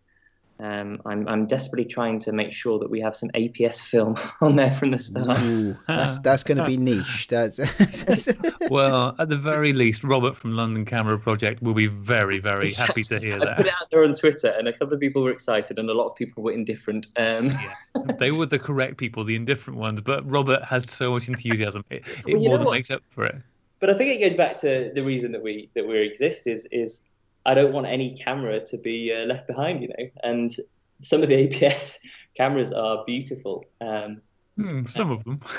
um, 0.59 1.01
I'm, 1.05 1.27
I'm 1.27 1.45
desperately 1.47 1.85
trying 1.85 2.19
to 2.19 2.31
make 2.31 2.53
sure 2.53 2.79
that 2.79 2.89
we 2.89 3.01
have 3.01 3.15
some 3.15 3.29
APS 3.29 3.81
film 3.81 4.15
on 4.41 4.55
there 4.55 4.73
from 4.73 4.91
the 4.91 4.99
start. 4.99 5.41
Ooh, 5.43 5.75
that's 5.87 6.19
that's 6.19 6.43
going 6.43 6.57
to 6.57 6.65
be 6.65 6.77
niche. 6.77 7.27
That's 7.27 7.59
well, 8.69 9.15
at 9.19 9.27
the 9.27 9.37
very 9.37 9.73
least, 9.73 10.03
Robert 10.03 10.35
from 10.35 10.55
London 10.55 10.85
Camera 10.85 11.19
Project 11.19 11.61
will 11.61 11.73
be 11.73 11.87
very, 11.87 12.39
very 12.39 12.71
happy 12.71 13.03
to 13.03 13.19
hear 13.19 13.37
that. 13.39 13.49
I 13.49 13.55
put 13.55 13.67
it 13.67 13.73
out 13.73 13.89
there 13.91 14.03
on 14.03 14.15
Twitter, 14.15 14.53
and 14.57 14.67
a 14.67 14.73
couple 14.73 14.93
of 14.93 14.99
people 14.99 15.23
were 15.23 15.31
excited, 15.31 15.77
and 15.77 15.89
a 15.89 15.93
lot 15.93 16.07
of 16.07 16.15
people 16.15 16.41
were 16.41 16.53
indifferent. 16.53 17.07
Um... 17.17 17.47
Yeah, 17.47 18.13
they 18.17 18.31
were 18.31 18.45
the 18.45 18.59
correct 18.59 18.97
people, 18.97 19.25
the 19.25 19.35
indifferent 19.35 19.77
ones. 19.77 19.99
But 20.01 20.29
Robert 20.31 20.63
has 20.63 20.89
so 20.89 21.11
much 21.11 21.27
enthusiasm; 21.27 21.83
it, 21.89 22.07
it 22.27 22.35
well, 22.35 22.45
more 22.45 22.57
than 22.59 22.71
makes 22.71 22.91
up 22.91 23.01
for 23.09 23.25
it. 23.25 23.35
But 23.81 23.89
I 23.89 23.93
think 23.93 24.21
it 24.21 24.29
goes 24.29 24.37
back 24.37 24.57
to 24.59 24.91
the 24.95 25.03
reason 25.03 25.33
that 25.33 25.43
we 25.43 25.69
that 25.75 25.85
we 25.85 25.99
exist 25.99 26.47
is 26.47 26.65
is 26.71 27.01
I 27.45 27.53
don't 27.53 27.73
want 27.73 27.87
any 27.87 28.17
camera 28.17 28.59
to 28.65 28.77
be 28.77 29.13
uh, 29.13 29.25
left 29.25 29.47
behind, 29.47 29.81
you 29.81 29.89
know. 29.89 30.09
And 30.23 30.55
some 31.01 31.21
of 31.21 31.29
the 31.29 31.35
APS 31.47 31.97
cameras 32.35 32.73
are 32.73 33.03
beautiful. 33.05 33.65
Um, 33.81 34.21
mm, 34.57 34.89
some 34.89 35.11
of 35.11 35.23
them. 35.23 35.39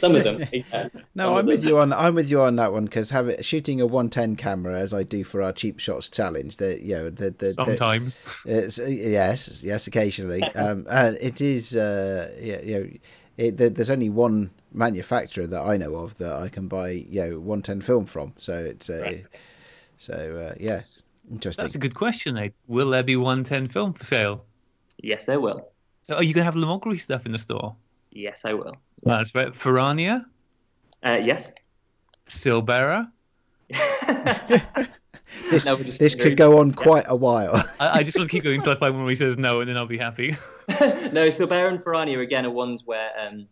Some 0.00 0.14
of 0.14 0.22
them. 0.22 0.46
Yeah. 0.52 0.88
no, 1.14 1.38
I'm 1.38 1.46
with 1.46 1.64
you 1.64 1.78
on. 1.78 1.94
I'm 1.94 2.14
with 2.14 2.30
you 2.30 2.42
on 2.42 2.56
that 2.56 2.74
one 2.74 2.84
because 2.84 3.08
have 3.08 3.28
it, 3.28 3.42
shooting 3.42 3.80
a 3.80 3.86
110 3.86 4.36
camera 4.36 4.78
as 4.78 4.92
I 4.92 5.02
do 5.02 5.24
for 5.24 5.42
our 5.42 5.50
cheap 5.50 5.78
shots 5.78 6.10
challenge. 6.10 6.58
That 6.58 6.82
you 6.82 6.94
know, 6.94 7.08
the, 7.08 7.30
the, 7.30 7.54
sometimes. 7.54 8.20
The, 8.44 8.64
it's, 8.66 8.76
yes, 8.76 9.62
yes, 9.62 9.86
occasionally. 9.86 10.42
um, 10.42 10.86
uh, 10.90 11.12
it 11.18 11.40
is. 11.40 11.74
Uh, 11.74 12.30
yeah, 12.38 12.60
you 12.60 12.74
know, 12.74 12.90
it, 13.38 13.56
the, 13.56 13.70
there's 13.70 13.90
only 13.90 14.10
one 14.10 14.50
manufacturer 14.74 15.46
that 15.46 15.62
I 15.62 15.78
know 15.78 15.94
of 15.94 16.18
that 16.18 16.34
I 16.34 16.50
can 16.50 16.68
buy, 16.68 16.90
you 16.90 17.22
know, 17.22 17.40
110 17.40 17.80
film 17.80 18.04
from. 18.04 18.34
So 18.36 18.62
it's. 18.62 18.90
Uh, 18.90 19.00
right. 19.00 19.26
So 19.96 20.50
uh, 20.50 20.54
yeah, 20.60 20.80
Interesting. 21.30 21.62
That's 21.62 21.74
a 21.74 21.78
good 21.78 21.94
question, 21.94 22.36
Nate. 22.36 22.54
Will 22.66 22.90
there 22.90 23.02
be 23.02 23.16
110 23.16 23.68
film 23.68 23.92
for 23.92 24.04
sale? 24.04 24.44
Yes, 25.02 25.26
there 25.26 25.40
will. 25.40 25.68
So 26.02 26.16
are 26.16 26.22
you 26.22 26.32
going 26.32 26.42
to 26.42 26.44
have 26.44 26.54
Lomography 26.54 27.00
stuff 27.00 27.26
in 27.26 27.32
the 27.32 27.38
store? 27.38 27.76
Yes, 28.10 28.44
I 28.44 28.54
will. 28.54 28.76
That's 29.02 29.34
right. 29.34 29.48
Ferrania? 29.48 30.24
Uh, 31.04 31.18
yes. 31.22 31.52
Silberra? 32.26 33.10
this, 35.50 35.66
no, 35.66 35.76
this 35.76 36.14
could 36.14 36.36
go 36.36 36.58
on 36.58 36.72
quite 36.72 37.04
a 37.06 37.14
while. 37.14 37.54
I, 37.80 37.98
I, 37.98 38.02
just 38.02 38.16
want 38.16 38.30
to 38.30 38.34
keep 38.34 38.44
going 38.44 38.56
until 38.56 38.72
I 38.72 38.76
find 38.76 38.94
one 38.94 39.04
where 39.04 39.10
he 39.10 39.16
says 39.16 39.36
no, 39.36 39.60
and 39.60 39.68
then 39.68 39.76
I'll 39.76 39.86
be 39.86 39.98
happy. 39.98 40.30
no, 41.12 41.28
Silberra 41.28 41.68
and 41.68 41.82
Ferrania, 41.82 42.20
again, 42.22 42.46
are 42.46 42.50
ones 42.50 42.84
where 42.84 43.10
um, 43.20 43.46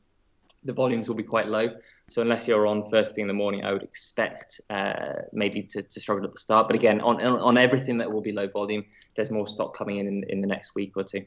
the 0.66 0.72
volumes 0.72 1.08
will 1.08 1.16
be 1.16 1.22
quite 1.22 1.48
low. 1.48 1.68
So 2.08 2.22
unless 2.22 2.46
you're 2.46 2.66
on 2.66 2.88
first 2.90 3.14
thing 3.14 3.22
in 3.22 3.28
the 3.28 3.34
morning, 3.34 3.64
I 3.64 3.72
would 3.72 3.82
expect 3.82 4.60
uh, 4.68 5.22
maybe 5.32 5.62
to, 5.62 5.82
to 5.82 6.00
struggle 6.00 6.24
at 6.24 6.32
the 6.32 6.38
start. 6.38 6.66
But 6.68 6.76
again, 6.76 7.00
on 7.00 7.20
on 7.22 7.56
everything 7.56 7.98
that 7.98 8.12
will 8.12 8.20
be 8.20 8.32
low 8.32 8.48
volume, 8.48 8.84
there's 9.14 9.30
more 9.30 9.46
stock 9.46 9.76
coming 9.76 9.98
in 9.98 10.06
in, 10.06 10.24
in 10.28 10.40
the 10.40 10.46
next 10.46 10.74
week 10.74 10.92
or 10.96 11.04
two. 11.04 11.24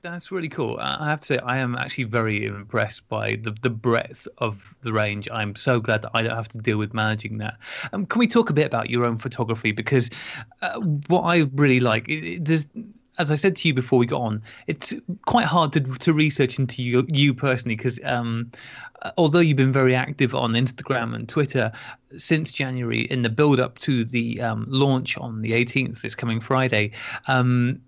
That's 0.00 0.30
really 0.30 0.48
cool. 0.48 0.78
I 0.80 1.08
have 1.08 1.20
to 1.22 1.26
say, 1.26 1.38
I 1.38 1.58
am 1.58 1.74
actually 1.74 2.04
very 2.04 2.46
impressed 2.46 3.08
by 3.08 3.34
the, 3.42 3.52
the 3.62 3.70
breadth 3.70 4.28
of 4.38 4.62
the 4.82 4.92
range. 4.92 5.28
I'm 5.28 5.56
so 5.56 5.80
glad 5.80 6.02
that 6.02 6.12
I 6.14 6.22
don't 6.22 6.36
have 6.36 6.48
to 6.50 6.58
deal 6.58 6.78
with 6.78 6.94
managing 6.94 7.38
that. 7.38 7.58
Um, 7.92 8.06
can 8.06 8.20
we 8.20 8.28
talk 8.28 8.48
a 8.48 8.52
bit 8.52 8.66
about 8.66 8.90
your 8.90 9.04
own 9.04 9.18
photography? 9.18 9.72
Because 9.72 10.10
uh, 10.62 10.78
what 11.08 11.22
I 11.22 11.48
really 11.52 11.80
like, 11.80 12.08
it, 12.08 12.24
it, 12.24 12.44
there's 12.44 12.68
as 13.18 13.32
I 13.32 13.34
said 13.34 13.56
to 13.56 13.68
you 13.68 13.74
before 13.74 13.98
we 13.98 14.06
got 14.06 14.20
on, 14.20 14.42
it's 14.66 14.94
quite 15.26 15.46
hard 15.46 15.72
to 15.74 15.80
to 15.80 16.12
research 16.12 16.58
into 16.58 16.82
you, 16.82 17.06
you 17.08 17.34
personally 17.34 17.76
because 17.76 18.00
um, 18.04 18.50
although 19.16 19.40
you've 19.40 19.56
been 19.56 19.72
very 19.72 19.94
active 19.94 20.34
on 20.34 20.52
Instagram 20.52 21.14
and 21.14 21.28
Twitter 21.28 21.72
since 22.16 22.52
January 22.52 23.02
in 23.02 23.22
the 23.22 23.28
build 23.28 23.60
up 23.60 23.78
to 23.78 24.04
the 24.04 24.40
um, 24.40 24.66
launch 24.68 25.18
on 25.18 25.42
the 25.42 25.52
18th, 25.52 26.00
this 26.00 26.14
coming 26.14 26.40
Friday, 26.40 26.92
um, 27.26 27.80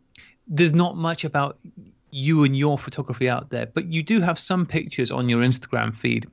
there's 0.47 0.73
not 0.73 0.97
much 0.97 1.25
about 1.25 1.59
you 2.11 2.45
and 2.45 2.57
your 2.57 2.77
photography 2.77 3.29
out 3.29 3.51
there, 3.51 3.67
but 3.67 3.87
you 3.87 4.03
do 4.03 4.21
have 4.21 4.39
some 4.39 4.67
pictures 4.67 5.11
on 5.11 5.29
your 5.29 5.43
Instagram 5.43 5.95
feed. 5.95 6.27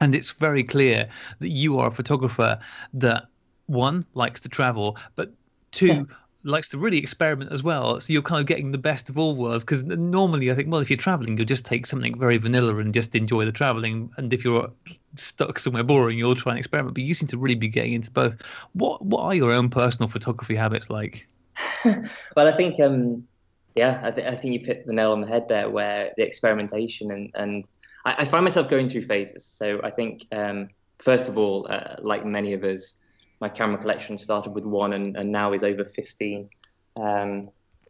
And 0.00 0.14
it's 0.14 0.30
very 0.30 0.62
clear 0.62 1.08
that 1.40 1.48
you 1.48 1.78
are 1.78 1.88
a 1.88 1.90
photographer 1.90 2.58
that 2.94 3.26
one 3.66 4.06
likes 4.14 4.40
to 4.40 4.48
travel, 4.48 4.96
but 5.14 5.32
two 5.72 6.08
likes 6.42 6.68
to 6.70 6.78
really 6.78 6.98
experiment 6.98 7.52
as 7.52 7.62
well. 7.62 8.00
So 8.00 8.12
you're 8.12 8.22
kind 8.22 8.40
of 8.40 8.46
getting 8.46 8.72
the 8.72 8.78
best 8.78 9.10
of 9.10 9.18
all 9.18 9.36
worlds. 9.36 9.64
Because 9.64 9.84
normally, 9.84 10.50
I 10.50 10.54
think, 10.54 10.70
well, 10.70 10.80
if 10.80 10.90
you're 10.90 10.96
traveling, 10.96 11.36
you'll 11.36 11.46
just 11.46 11.64
take 11.64 11.86
something 11.86 12.18
very 12.18 12.38
vanilla 12.38 12.76
and 12.76 12.94
just 12.94 13.14
enjoy 13.14 13.44
the 13.44 13.52
traveling. 13.52 14.10
And 14.16 14.32
if 14.32 14.44
you're 14.44 14.70
stuck 15.16 15.58
somewhere 15.58 15.82
boring, 15.82 16.18
you'll 16.18 16.34
try 16.34 16.52
and 16.52 16.58
experiment. 16.58 16.94
But 16.94 17.04
you 17.04 17.14
seem 17.14 17.28
to 17.28 17.38
really 17.38 17.54
be 17.54 17.68
getting 17.68 17.92
into 17.92 18.10
both. 18.10 18.36
What 18.72 19.04
What 19.04 19.22
are 19.22 19.34
your 19.34 19.52
own 19.52 19.68
personal 19.70 20.08
photography 20.08 20.56
habits 20.56 20.90
like? 20.90 21.26
well, 21.84 22.48
I 22.48 22.52
think, 22.52 22.80
um, 22.80 23.26
yeah, 23.74 24.00
I, 24.02 24.10
th- 24.10 24.26
I 24.26 24.36
think 24.36 24.54
you 24.54 24.66
hit 24.66 24.86
the 24.86 24.92
nail 24.92 25.12
on 25.12 25.20
the 25.20 25.26
head 25.26 25.48
there, 25.48 25.68
where 25.68 26.12
the 26.16 26.24
experimentation 26.24 27.12
and 27.12 27.30
and 27.34 27.68
I, 28.04 28.14
I 28.18 28.24
find 28.24 28.44
myself 28.44 28.68
going 28.68 28.88
through 28.88 29.02
phases. 29.02 29.44
So 29.44 29.80
I 29.84 29.90
think, 29.90 30.26
um, 30.32 30.70
first 30.98 31.28
of 31.28 31.36
all, 31.36 31.66
uh, 31.68 31.96
like 32.00 32.24
many 32.24 32.52
of 32.52 32.64
us 32.64 32.94
my 33.40 33.48
camera 33.48 33.78
collection 33.78 34.18
started 34.18 34.50
with 34.50 34.64
one 34.64 34.92
and, 34.92 35.16
and 35.16 35.32
now 35.32 35.52
is 35.52 35.64
over 35.64 35.84
15 35.84 36.48
um, 36.96 37.48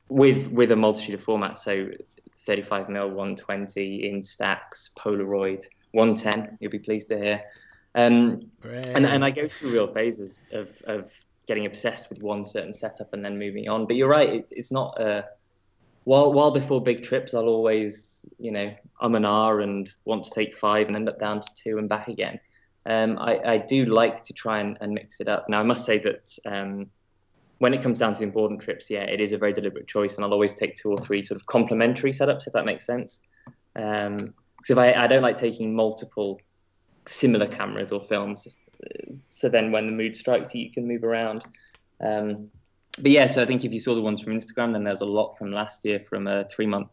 with 0.08 0.46
with 0.48 0.70
a 0.70 0.76
multitude 0.76 1.14
of 1.14 1.24
formats. 1.24 1.58
So 1.58 1.90
35 2.44 2.86
mm 2.86 3.10
120 3.10 4.12
Instax, 4.12 4.92
Polaroid, 4.94 5.64
110. 5.92 6.58
You'll 6.60 6.70
be 6.70 6.78
pleased 6.78 7.08
to 7.08 7.18
hear. 7.18 7.42
Um, 7.94 8.50
and, 8.62 9.04
and 9.04 9.24
I 9.24 9.30
go 9.30 9.48
through 9.48 9.72
real 9.72 9.92
phases 9.92 10.46
of, 10.52 10.70
of 10.86 11.12
getting 11.46 11.66
obsessed 11.66 12.08
with 12.08 12.22
one 12.22 12.44
certain 12.44 12.72
setup 12.72 13.12
and 13.12 13.24
then 13.24 13.38
moving 13.38 13.68
on. 13.68 13.86
But 13.86 13.96
you're 13.96 14.08
right, 14.08 14.28
it, 14.28 14.48
it's 14.52 14.70
not. 14.72 15.00
Uh, 15.00 15.22
while 16.04 16.32
while 16.32 16.50
before 16.50 16.80
big 16.80 17.02
trips, 17.02 17.34
I'll 17.34 17.48
always 17.48 18.24
you 18.38 18.52
know 18.52 18.74
um 19.00 19.14
and 19.14 19.26
ah 19.26 19.56
and 19.58 19.90
want 20.04 20.24
to 20.24 20.30
take 20.30 20.56
five 20.56 20.86
and 20.86 20.96
end 20.96 21.08
up 21.08 21.18
down 21.18 21.40
to 21.40 21.48
two 21.54 21.78
and 21.78 21.88
back 21.88 22.08
again 22.08 22.38
um, 22.86 23.18
I, 23.18 23.38
I, 23.44 23.58
do 23.58 23.84
like 23.84 24.24
to 24.24 24.32
try 24.32 24.60
and, 24.60 24.78
and, 24.80 24.92
mix 24.92 25.20
it 25.20 25.28
up. 25.28 25.48
Now, 25.48 25.60
I 25.60 25.62
must 25.62 25.84
say 25.84 25.98
that 25.98 26.38
um, 26.46 26.86
when 27.58 27.74
it 27.74 27.82
comes 27.82 27.98
down 27.98 28.14
to 28.14 28.22
important 28.22 28.62
trips, 28.62 28.88
yeah, 28.88 29.02
it 29.02 29.20
is 29.20 29.32
a 29.32 29.38
very 29.38 29.52
deliberate 29.52 29.86
choice, 29.86 30.16
and 30.16 30.24
I'll 30.24 30.32
always 30.32 30.54
take 30.54 30.76
two 30.76 30.90
or 30.90 30.98
three 30.98 31.22
sort 31.22 31.38
of 31.38 31.46
complementary 31.46 32.12
setups, 32.12 32.46
if 32.46 32.54
that 32.54 32.64
makes 32.64 32.86
sense. 32.86 33.20
Because 33.74 34.06
um, 34.06 34.34
if 34.68 34.78
I, 34.78 34.94
I 34.94 35.06
don't 35.06 35.22
like 35.22 35.36
taking 35.36 35.74
multiple 35.74 36.40
similar 37.06 37.46
cameras 37.46 37.92
or 37.92 38.00
films, 38.02 38.56
so 39.30 39.48
then 39.48 39.72
when 39.72 39.86
the 39.86 39.92
mood 39.92 40.16
strikes 40.16 40.54
you, 40.54 40.64
you 40.64 40.72
can 40.72 40.88
move 40.88 41.04
around. 41.04 41.44
Um, 42.00 42.48
but 42.96 43.10
yeah, 43.10 43.26
so 43.26 43.42
I 43.42 43.44
think 43.44 43.64
if 43.64 43.72
you 43.72 43.80
saw 43.80 43.94
the 43.94 44.02
ones 44.02 44.22
from 44.22 44.32
Instagram, 44.32 44.72
then 44.72 44.82
there's 44.82 45.00
a 45.00 45.06
lot 45.06 45.36
from 45.36 45.52
last 45.52 45.84
year 45.84 46.00
from 46.00 46.26
a 46.26 46.44
three 46.48 46.66
month 46.66 46.90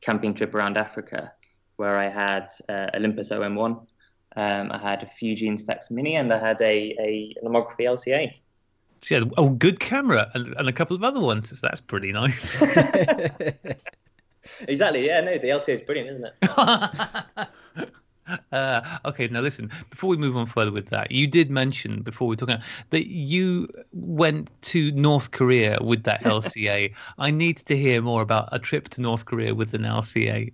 camping 0.00 0.34
trip 0.34 0.54
around 0.54 0.76
Africa, 0.76 1.32
where 1.76 1.96
I 1.96 2.08
had 2.08 2.48
uh, 2.68 2.88
Olympus 2.94 3.30
OM1, 3.30 3.86
um, 4.36 4.70
I 4.72 4.78
had 4.78 5.02
a 5.02 5.06
Fuji 5.06 5.48
Instax 5.48 5.90
Mini, 5.90 6.16
and 6.16 6.32
I 6.32 6.38
had 6.38 6.60
a 6.60 6.94
a 6.98 7.34
Lomography 7.44 7.86
LCA. 7.86 8.34
She 9.02 9.14
had 9.14 9.30
a 9.38 9.48
good 9.48 9.80
camera 9.80 10.30
and, 10.34 10.54
and 10.58 10.68
a 10.68 10.72
couple 10.72 10.96
of 10.96 11.04
other 11.04 11.20
ones. 11.20 11.56
So 11.56 11.66
that's 11.66 11.80
pretty 11.80 12.12
nice. 12.12 12.60
exactly. 14.66 15.06
Yeah. 15.06 15.20
No, 15.20 15.38
the 15.38 15.48
LCA 15.48 15.68
is 15.68 15.82
brilliant, 15.82 16.10
isn't 16.10 16.26
it? 16.26 17.48
Uh, 18.52 18.98
okay, 19.06 19.28
now 19.28 19.40
listen. 19.40 19.70
Before 19.90 20.10
we 20.10 20.16
move 20.16 20.36
on 20.36 20.46
further 20.46 20.72
with 20.72 20.88
that, 20.88 21.10
you 21.10 21.26
did 21.26 21.50
mention 21.50 22.02
before 22.02 22.28
we 22.28 22.32
were 22.32 22.36
talking 22.36 22.60
that 22.90 23.06
you 23.06 23.68
went 23.92 24.50
to 24.62 24.90
North 24.92 25.30
Korea 25.30 25.78
with 25.80 26.02
that 26.02 26.22
LCA. 26.22 26.92
I 27.18 27.30
need 27.30 27.58
to 27.58 27.76
hear 27.76 28.02
more 28.02 28.22
about 28.22 28.48
a 28.52 28.58
trip 28.58 28.88
to 28.90 29.00
North 29.00 29.24
Korea 29.24 29.54
with 29.54 29.74
an 29.74 29.82
LCA. 29.82 30.52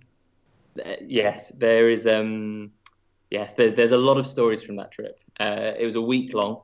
Uh, 0.85 0.93
yes, 1.05 1.51
there 1.57 1.89
is. 1.89 2.07
Um, 2.07 2.71
yes, 3.29 3.55
there's 3.55 3.73
there's 3.73 3.91
a 3.91 3.97
lot 3.97 4.17
of 4.17 4.25
stories 4.25 4.63
from 4.63 4.75
that 4.77 4.91
trip. 4.91 5.19
Uh, 5.39 5.71
it 5.77 5.85
was 5.85 5.95
a 5.95 6.01
week 6.01 6.33
long. 6.33 6.61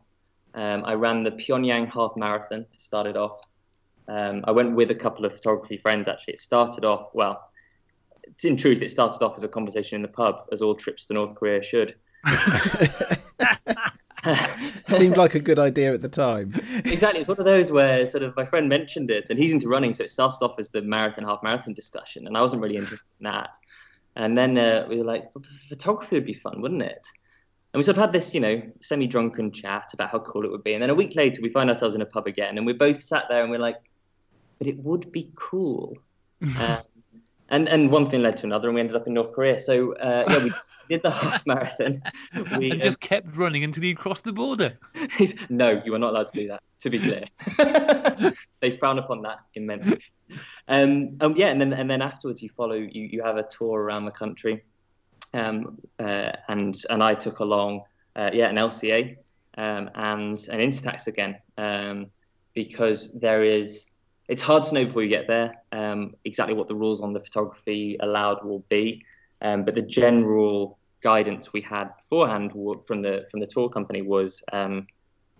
Um, 0.54 0.84
I 0.86 0.93
ran 0.93 1.24
the 1.24 1.32
Pyongyang 1.32 1.91
half 1.91 2.13
marathon. 2.15 2.65
Started 2.78 3.17
off. 3.17 3.39
Um, 4.08 4.43
I 4.45 4.52
went 4.52 4.76
with 4.76 4.91
a 4.91 4.95
couple 4.95 5.26
of 5.26 5.34
photography 5.34 5.78
friends. 5.78 6.08
Actually, 6.08 6.34
it 6.36 6.39
started 6.39 6.86
off 6.86 7.10
well 7.13 7.52
in 8.43 8.58
truth, 8.58 8.82
it 8.82 8.91
started 8.91 9.24
off 9.24 9.38
as 9.38 9.43
a 9.43 9.47
conversation 9.47 9.95
in 9.95 10.02
the 10.02 10.08
pub, 10.08 10.47
as 10.52 10.62
all 10.62 10.76
trips 10.76 11.06
to 11.06 11.13
North 11.13 11.36
Korea 11.36 11.62
should. 11.62 11.95
Seemed 14.88 15.17
like 15.17 15.34
a 15.36 15.39
good 15.39 15.58
idea 15.60 15.93
at 15.93 16.02
the 16.02 16.10
time. 16.10 16.54
exactly. 16.86 17.21
It's 17.21 17.28
one 17.28 17.39
of 17.39 17.45
those 17.45 17.71
where 17.71 18.06
sort 18.06 18.24
of 18.24 18.36
my 18.36 18.45
friend 18.45 18.69
mentioned 18.69 19.10
it, 19.10 19.30
and 19.30 19.39
he's 19.39 19.52
into 19.52 19.67
running, 19.67 19.93
so 19.93 20.04
it 20.04 20.10
started 20.10 20.43
off 20.43 20.60
as 20.60 20.69
the 20.69 20.82
marathon, 20.82 21.24
half 21.24 21.41
marathon 21.43 21.74
discussion, 21.74 22.28
and 22.28 22.38
I 22.38 22.41
wasn't 22.41 22.62
really 22.62 22.78
interested 22.78 23.08
in 23.19 23.24
that. 23.26 23.56
And 24.15 24.38
then 24.38 24.58
uh, 24.58 24.86
we 24.89 24.97
were 24.97 25.06
like, 25.06 25.32
photography 25.69 26.15
would 26.15 26.26
be 26.26 26.34
fun, 26.34 26.62
wouldn't 26.62 26.82
it? 26.82 27.08
And 27.74 27.80
we 27.80 27.84
sort 27.84 27.97
of 27.97 28.02
had 28.02 28.12
this, 28.12 28.34
you 28.34 28.41
know, 28.41 28.62
semi-drunken 28.82 29.52
chat 29.52 29.91
about 29.93 30.10
how 30.10 30.19
cool 30.19 30.43
it 30.43 30.52
would 30.52 30.63
be. 30.63 30.74
And 30.74 30.84
then 30.84 30.89
a 30.89 30.95
week 30.95 31.15
later, 31.15 31.41
we 31.41 31.50
find 31.50 31.69
ourselves 31.69 31.95
in 31.95 32.02
a 32.02 32.06
pub 32.06 32.28
again, 32.28 32.58
and 32.58 32.65
we 32.65 32.74
both 32.74 33.02
sat 33.02 33.26
there 33.30 33.41
and 33.41 33.50
we're 33.50 33.60
like, 33.60 33.78
but 34.60 34.67
it 34.67 34.78
would 34.80 35.12
be 35.12 35.32
cool. 35.36 35.97
Um, 36.60 36.82
and 37.50 37.69
and 37.69 37.91
one 37.91 38.10
thing 38.10 38.24
led 38.24 38.38
to 38.38 38.45
another, 38.45 38.67
and 38.69 38.76
we 38.76 38.82
ended 38.82 38.95
up 38.95 39.06
in 39.06 39.13
North 39.13 39.34
Korea. 39.34 39.60
So 39.60 39.93
uh, 39.95 40.24
yeah, 40.28 40.43
we 40.43 40.52
did 40.91 41.04
the 41.04 41.12
half 41.12 41.45
marathon. 41.47 42.01
We 42.58 42.71
and 42.71 42.82
just 42.82 43.04
um, 43.04 43.08
kept 43.08 43.36
running 43.36 43.63
until 43.63 43.84
you 43.84 43.95
crossed 43.95 44.23
the 44.23 44.34
border. 44.34 44.77
no, 45.49 45.82
you 45.84 45.93
are 45.95 45.99
not 45.99 46.12
allowed 46.12 46.27
to 46.27 46.39
do 46.39 46.47
that. 46.49 46.62
To 46.82 46.89
be 46.89 46.97
clear, 46.97 47.25
they 48.60 48.71
frown 48.71 48.97
upon 48.97 49.21
that 49.21 49.41
immensely. 49.54 49.99
Um, 50.67 51.17
um, 51.21 51.36
yeah, 51.36 51.47
and 51.47 51.62
then 51.62 51.73
and 51.73 51.89
then 51.89 52.01
afterwards, 52.01 52.41
you 52.41 52.49
follow. 52.49 52.73
You 52.73 53.04
you 53.04 53.23
have 53.23 53.38
a 53.38 53.43
tour 53.43 53.80
around 53.80 54.06
the 54.06 54.12
country, 54.12 54.63
um, 55.36 55.77
uh, 55.99 56.32
and 56.47 56.75
and 56.89 57.04
I 57.04 57.13
took 57.13 57.39
along 57.39 57.84
uh, 58.15 58.32
yeah 58.34 58.49
an 58.49 58.56
LCA 58.56 59.15
um, 59.58 59.91
and 59.93 60.36
an 60.49 60.60
Instax 60.60 61.06
again 61.06 61.38
um, 61.58 62.08
because 62.56 63.12
there 63.13 63.43
is 63.43 63.91
it's 64.27 64.41
hard 64.41 64.63
to 64.63 64.73
know 64.73 64.86
before 64.86 65.04
you 65.04 65.10
get 65.10 65.27
there 65.27 65.62
um, 65.71 66.15
exactly 66.25 66.56
what 66.56 66.67
the 66.67 66.75
rules 66.75 67.01
on 67.01 67.13
the 67.13 67.19
photography 67.19 67.97
allowed 67.99 68.43
will 68.43 68.63
be. 68.69 69.06
Um, 69.41 69.65
but 69.65 69.75
the 69.75 69.82
general 69.82 70.80
guidance 71.01 71.51
we 71.53 71.61
had 71.61 71.89
beforehand 71.97 72.51
from 72.85 73.01
the 73.01 73.27
from 73.29 73.39
the 73.39 73.47
tour 73.47 73.69
company 73.69 74.01
was 74.01 74.43
um, 74.53 74.87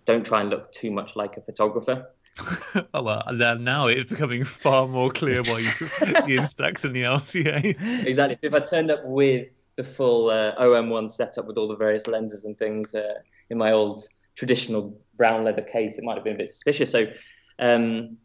don't 0.04 0.24
try 0.26 0.40
and 0.40 0.50
look 0.50 0.70
too 0.72 0.90
much 0.90 1.16
like 1.16 1.36
a 1.36 1.40
photographer. 1.40 2.10
oh 2.94 3.02
well, 3.02 3.22
now 3.58 3.86
it's 3.86 4.08
becoming 4.08 4.44
far 4.44 4.88
more 4.88 5.10
clear 5.10 5.42
why 5.42 5.58
you 5.58 5.70
took 5.70 5.88
the 5.98 6.36
Instax 6.38 6.84
and 6.84 6.94
the 6.94 7.02
LCA. 7.02 8.06
Exactly. 8.06 8.38
If 8.42 8.54
I 8.54 8.60
turned 8.60 8.90
up 8.90 9.04
with 9.04 9.48
the 9.76 9.82
full 9.82 10.30
uh, 10.30 10.54
OM1 10.56 11.10
setup 11.10 11.46
with 11.46 11.58
all 11.58 11.68
the 11.68 11.76
various 11.76 12.06
lenses 12.06 12.44
and 12.44 12.58
things 12.58 12.94
uh, 12.94 13.14
in 13.50 13.58
my 13.58 13.72
old 13.72 14.04
traditional 14.34 14.98
brown 15.16 15.44
leather 15.44 15.62
case, 15.62 15.98
it 15.98 16.04
might 16.04 16.14
have 16.14 16.24
been 16.24 16.34
a 16.34 16.38
bit 16.38 16.48
suspicious. 16.48 16.90
So 16.90 17.10
um, 17.58 18.16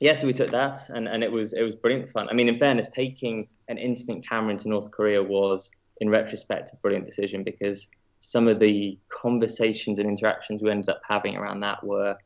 yeah, 0.00 0.14
so 0.14 0.26
we 0.26 0.32
took 0.32 0.50
that, 0.50 0.78
and, 0.88 1.06
and 1.06 1.22
it 1.22 1.30
was 1.30 1.52
it 1.52 1.62
was 1.62 1.74
brilliant 1.74 2.08
fun. 2.08 2.28
I 2.30 2.32
mean, 2.32 2.48
in 2.48 2.58
fairness, 2.58 2.88
taking 2.88 3.48
an 3.68 3.76
instant 3.76 4.26
camera 4.26 4.50
into 4.52 4.68
North 4.68 4.90
Korea 4.90 5.22
was, 5.22 5.70
in 6.00 6.08
retrospect, 6.08 6.72
a 6.72 6.76
brilliant 6.76 7.06
decision 7.06 7.44
because 7.44 7.88
some 8.20 8.48
of 8.48 8.58
the 8.58 8.98
conversations 9.08 9.98
and 9.98 10.08
interactions 10.08 10.62
we 10.62 10.70
ended 10.70 10.88
up 10.88 11.00
having 11.08 11.36
around 11.36 11.60
that 11.60 11.82
were 11.84 12.16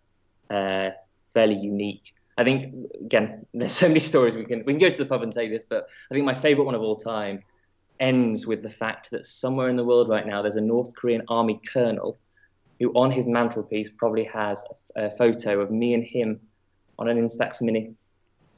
uh, 0.50 0.90
fairly 1.32 1.56
unique. 1.56 2.14
I 2.36 2.44
think 2.44 2.74
again, 3.00 3.46
there's 3.54 3.72
so 3.72 3.88
many 3.88 4.00
stories 4.00 4.36
we 4.36 4.44
can 4.44 4.64
we 4.64 4.72
can 4.72 4.80
go 4.80 4.90
to 4.90 4.98
the 4.98 5.06
pub 5.06 5.22
and 5.22 5.32
say 5.32 5.48
this, 5.48 5.64
but 5.68 5.88
I 6.10 6.14
think 6.14 6.26
my 6.26 6.34
favorite 6.34 6.64
one 6.64 6.74
of 6.74 6.82
all 6.82 6.96
time 6.96 7.42
ends 8.00 8.46
with 8.46 8.60
the 8.60 8.70
fact 8.70 9.10
that 9.12 9.24
somewhere 9.24 9.68
in 9.68 9.76
the 9.76 9.84
world 9.84 10.08
right 10.08 10.26
now 10.26 10.42
there's 10.42 10.56
a 10.56 10.60
North 10.60 10.94
Korean 10.96 11.22
army 11.28 11.60
colonel 11.72 12.18
who 12.80 12.90
on 12.94 13.10
his 13.10 13.26
mantelpiece 13.26 13.88
probably 13.90 14.24
has 14.24 14.64
a, 14.96 15.04
a 15.04 15.10
photo 15.10 15.60
of 15.60 15.70
me 15.70 15.94
and 15.94 16.04
him 16.04 16.40
on 16.98 17.08
an 17.08 17.16
Instax 17.16 17.62
Mini. 17.62 17.94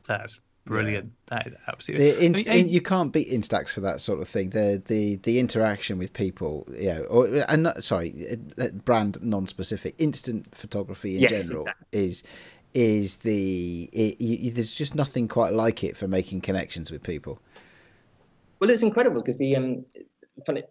That's 0.07 0.39
brilliant. 0.67 1.13
Yeah. 1.31 1.37
That 1.37 1.47
is 1.47 1.55
absolutely. 1.69 2.11
The 2.13 2.25
inst- 2.25 2.49
I 2.49 2.55
mean, 2.55 2.69
you 2.69 2.81
can't 2.81 3.13
beat 3.13 3.31
Instax 3.31 3.71
for 3.71 3.81
that 3.81 4.01
sort 4.01 4.21
of 4.21 4.29
thing. 4.29 4.51
The 4.51 4.83
the 4.85 5.17
the 5.17 5.39
interaction 5.39 5.99
with 5.99 6.13
people, 6.13 6.67
you 6.79 6.89
know, 6.89 7.03
or 7.05 7.27
and 7.49 7.63
not, 7.63 7.83
sorry, 7.83 8.39
uh, 8.59 8.69
brand 8.85 9.19
non-specific. 9.23 9.95
Instant 9.99 10.55
photography 10.55 11.17
in 11.17 11.23
yes, 11.23 11.31
general 11.31 11.63
exactly. 11.63 12.07
is 12.07 12.23
is 12.75 13.17
the 13.17 13.89
it, 13.93 14.21
you, 14.21 14.51
there's 14.51 14.75
just 14.75 14.95
nothing 14.95 15.29
quite 15.29 15.53
like 15.53 15.83
it 15.83 15.97
for 15.97 16.07
making 16.07 16.43
connections 16.43 16.91
with 16.91 17.03
people. 17.03 17.41
Well, 18.61 18.71
it's 18.71 18.83
incredible 18.83 19.23
because 19.23 19.39
the 19.39 19.57
um, 19.57 19.85
funny. 20.45 20.63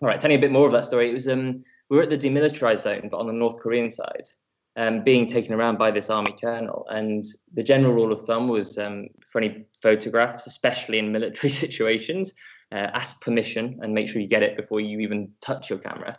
All 0.00 0.08
right, 0.08 0.20
telling 0.20 0.32
you 0.32 0.38
a 0.38 0.40
bit 0.40 0.52
more 0.52 0.66
of 0.66 0.72
that 0.72 0.84
story. 0.84 1.10
It 1.10 1.12
was 1.12 1.28
um, 1.28 1.64
we 1.88 1.96
were 1.96 2.02
at 2.02 2.10
the 2.10 2.18
demilitarized 2.18 2.80
zone, 2.80 3.08
but 3.10 3.18
on 3.18 3.26
the 3.26 3.32
North 3.32 3.58
Korean 3.60 3.90
side, 3.90 4.28
um, 4.76 5.02
being 5.02 5.26
taken 5.26 5.54
around 5.54 5.78
by 5.78 5.90
this 5.90 6.10
army 6.10 6.34
colonel. 6.40 6.86
And 6.90 7.24
the 7.52 7.62
general 7.62 7.92
rule 7.92 8.12
of 8.12 8.22
thumb 8.22 8.48
was 8.48 8.78
um, 8.78 9.08
for 9.24 9.40
any 9.40 9.66
photographs, 9.80 10.46
especially 10.46 10.98
in 10.98 11.12
military 11.12 11.50
situations, 11.64 12.32
uh, 12.72 12.90
ask 12.94 13.20
permission 13.20 13.78
and 13.82 13.92
make 13.92 14.08
sure 14.08 14.22
you 14.22 14.28
get 14.28 14.42
it 14.42 14.56
before 14.56 14.80
you 14.80 15.00
even 15.00 15.30
touch 15.40 15.68
your 15.68 15.78
camera. 15.78 16.16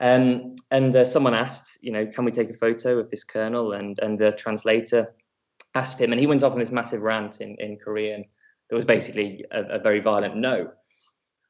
Um, 0.00 0.54
and 0.70 0.94
uh, 0.94 1.04
someone 1.04 1.34
asked, 1.34 1.78
you 1.80 1.90
know, 1.90 2.06
can 2.06 2.24
we 2.24 2.30
take 2.30 2.50
a 2.50 2.54
photo 2.54 2.98
of 2.98 3.10
this 3.10 3.24
colonel? 3.24 3.72
And 3.72 3.98
and 3.98 4.16
the 4.16 4.30
translator 4.30 5.12
asked 5.74 6.00
him, 6.00 6.12
and 6.12 6.20
he 6.20 6.28
went 6.28 6.44
off 6.44 6.52
on 6.52 6.60
this 6.60 6.70
massive 6.70 7.02
rant 7.02 7.40
in 7.40 7.56
in 7.58 7.78
Korean. 7.78 8.24
There 8.70 8.76
was 8.76 8.84
basically 8.84 9.44
a, 9.50 9.64
a 9.64 9.78
very 9.80 9.98
violent 9.98 10.36
no 10.36 10.70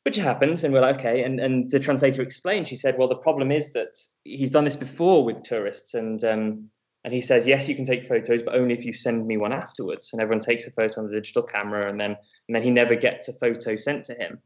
which 0.08 0.16
happens 0.16 0.64
and 0.64 0.72
we're 0.72 0.80
like 0.80 0.98
okay 0.98 1.22
and, 1.22 1.38
and 1.38 1.70
the 1.70 1.78
translator 1.78 2.22
explained 2.22 2.66
she 2.66 2.76
said 2.76 2.96
well 2.96 3.08
the 3.08 3.14
problem 3.14 3.52
is 3.52 3.74
that 3.74 3.98
he's 4.24 4.50
done 4.50 4.64
this 4.64 4.74
before 4.74 5.22
with 5.22 5.42
tourists 5.42 5.92
and 5.92 6.24
um, 6.24 6.70
and 7.04 7.12
he 7.12 7.20
says 7.20 7.46
yes 7.46 7.68
you 7.68 7.74
can 7.74 7.84
take 7.84 8.02
photos 8.04 8.42
but 8.42 8.58
only 8.58 8.72
if 8.72 8.86
you 8.86 8.92
send 8.92 9.26
me 9.26 9.36
one 9.36 9.52
afterwards. 9.52 10.10
And 10.12 10.22
everyone 10.22 10.40
takes 10.40 10.66
a 10.66 10.70
photo 10.70 11.02
on 11.02 11.08
the 11.08 11.14
digital 11.14 11.42
camera 11.42 11.88
and 11.88 12.00
then 12.00 12.16
and 12.48 12.54
then 12.54 12.62
he 12.62 12.70
never 12.70 12.94
gets 12.94 13.28
a 13.28 13.32
photo 13.34 13.76
sent 13.76 14.06
to 14.06 14.14
him. 14.14 14.38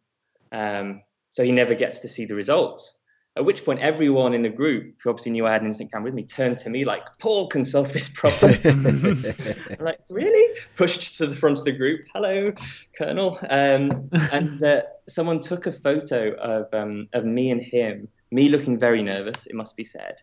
Um, 0.51 1.03
so 1.31 1.45
he 1.45 1.53
never 1.53 1.75
gets 1.75 2.01
to 2.01 2.09
see 2.09 2.25
the 2.25 2.35
results 2.35 2.99
at 3.35 3.47
which 3.47 3.65
point, 3.65 3.81
everyone 3.81 4.35
in 4.35 4.43
the 4.43 4.51
group, 4.51 4.95
who 5.03 5.09
obviously 5.09 5.33
knew 5.33 5.47
I 5.47 5.53
had 5.53 5.63
an 5.63 5.69
instant 5.69 5.91
camera 5.91 6.07
with 6.07 6.15
me, 6.15 6.25
turned 6.25 6.59
to 6.59 6.71
me 6.71 6.85
like, 6.85 7.07
"Paul 7.19 7.47
can 7.47 7.65
solve 7.65 7.93
this 7.93 8.09
problem." 8.09 8.55
I'm 8.65 9.85
like, 9.85 10.01
"Really?" 10.11 10.59
Pushed 10.77 11.17
to 11.19 11.27
the 11.27 11.35
front 11.35 11.59
of 11.59 11.65
the 11.65 11.73
group. 11.73 12.03
Hello, 12.13 12.53
Colonel. 12.97 13.39
Um, 13.49 14.11
and 14.33 14.63
uh, 14.63 14.83
someone 15.09 15.41
took 15.41 15.67
a 15.67 15.73
photo 15.73 16.33
of 16.35 16.73
um, 16.75 17.09
of 17.15 17.25
me 17.25 17.51
and 17.51 17.61
him, 17.61 18.09
me 18.31 18.51
looking 18.51 18.79
very 18.79 19.03
nervous, 19.03 19.47
it 19.47 19.55
must 19.55 19.77
be 19.77 19.85
said, 19.85 20.21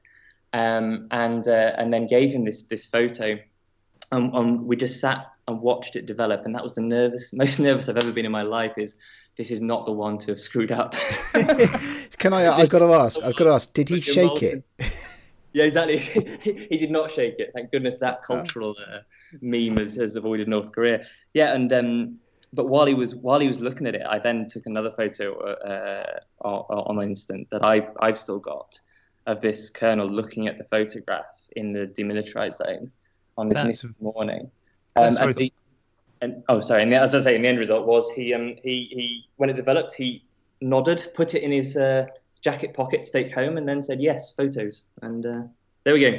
um, 0.54 1.08
and 1.10 1.48
uh, 1.48 1.74
and 1.78 1.92
then 1.92 2.06
gave 2.06 2.32
him 2.32 2.46
this 2.46 2.62
this 2.64 2.86
photo, 2.86 3.40
and, 4.12 4.36
and 4.36 4.66
we 4.66 4.76
just 4.76 5.02
sat 5.02 5.26
and 5.48 5.62
watched 5.62 5.96
it 5.96 6.06
develop, 6.06 6.46
and 6.46 6.54
that 6.54 6.62
was 6.62 6.76
the 6.76 6.82
nervous, 6.82 7.34
most 7.34 7.60
nervous 7.60 7.90
I've 7.90 7.98
ever 7.98 8.12
been 8.12 8.28
in 8.28 8.32
my 8.32 8.44
life. 8.44 8.78
Is 8.78 8.96
this 9.40 9.52
is 9.52 9.62
not 9.62 9.86
the 9.86 9.92
one 9.94 10.18
to 10.18 10.32
have 10.32 10.40
screwed 10.40 10.70
up. 10.70 10.94
Can 12.18 12.34
I? 12.34 12.50
I've 12.60 12.70
got 12.70 12.80
to 12.80 12.94
ask. 12.94 13.24
I've 13.24 13.38
got 13.38 13.46
to 13.46 13.52
ask. 13.52 13.72
Did 13.72 13.88
he 13.88 14.02
shake 14.02 14.44
it? 14.44 14.66
yeah, 15.54 15.64
exactly. 15.64 15.98
he, 15.98 16.68
he, 16.70 16.78
did 16.78 16.92
not 16.92 17.10
shake 17.10 17.36
it. 17.40 17.52
Thank 17.56 17.72
goodness 17.72 18.00
that 18.00 18.20
oh. 18.24 18.28
cultural 18.28 18.76
uh, 18.86 19.00
meme 19.40 19.78
has, 19.78 19.96
has 19.96 20.18
avoided 20.18 20.50
North 20.50 20.74
Korea. 20.74 21.06
Yeah, 21.34 21.54
and 21.54 21.72
um, 21.72 22.20
but 22.52 22.68
while 22.68 22.86
he 22.86 22.94
was 22.94 23.16
while 23.16 23.40
he 23.40 23.48
was 23.48 23.62
looking 23.62 23.88
at 23.88 23.96
it, 23.96 24.06
I 24.06 24.20
then 24.20 24.50
took 24.50 24.66
another 24.66 24.92
photo 24.92 25.40
uh, 25.40 26.20
on 26.46 26.98
the 26.98 27.04
instant 27.04 27.50
that 27.52 27.64
I've 27.64 27.92
I've 28.02 28.18
still 28.18 28.40
got 28.40 28.78
of 29.26 29.40
this 29.40 29.70
colonel 29.70 30.10
looking 30.10 30.50
at 30.50 30.58
the 30.58 30.66
photograph 30.66 31.48
in 31.56 31.72
the 31.72 31.88
demilitarized 31.88 32.56
zone 32.56 32.92
on 33.38 33.48
this 33.48 33.86
morning. 34.02 34.52
Um, 34.98 35.16
and, 35.18 35.36
the, 35.36 35.54
and 36.22 36.44
oh 36.50 36.60
sorry 36.60 36.84
and 36.84 36.92
the, 36.92 36.98
as 36.98 37.16
i 37.16 37.22
say 37.22 37.36
in 37.36 37.42
the 37.42 37.48
end 37.48 37.60
result 37.60 37.86
was 37.86 38.10
he 38.12 38.34
um 38.34 38.56
he 38.64 38.90
he 38.92 39.28
when 39.38 39.50
it 39.50 39.56
developed 39.56 39.94
he 39.94 40.24
nodded 40.62 41.12
put 41.14 41.34
it 41.34 41.44
in 41.44 41.52
his 41.52 41.78
uh, 41.78 42.06
jacket 42.42 42.74
pocket 42.74 43.04
to 43.04 43.12
take 43.12 43.34
home 43.34 43.58
and 43.58 43.68
then 43.68 43.82
said 43.82 44.02
yes 44.02 44.32
photos 44.32 44.86
and 45.02 45.26
uh, 45.26 45.44
there 45.84 45.94
we 45.94 46.02
go 46.02 46.18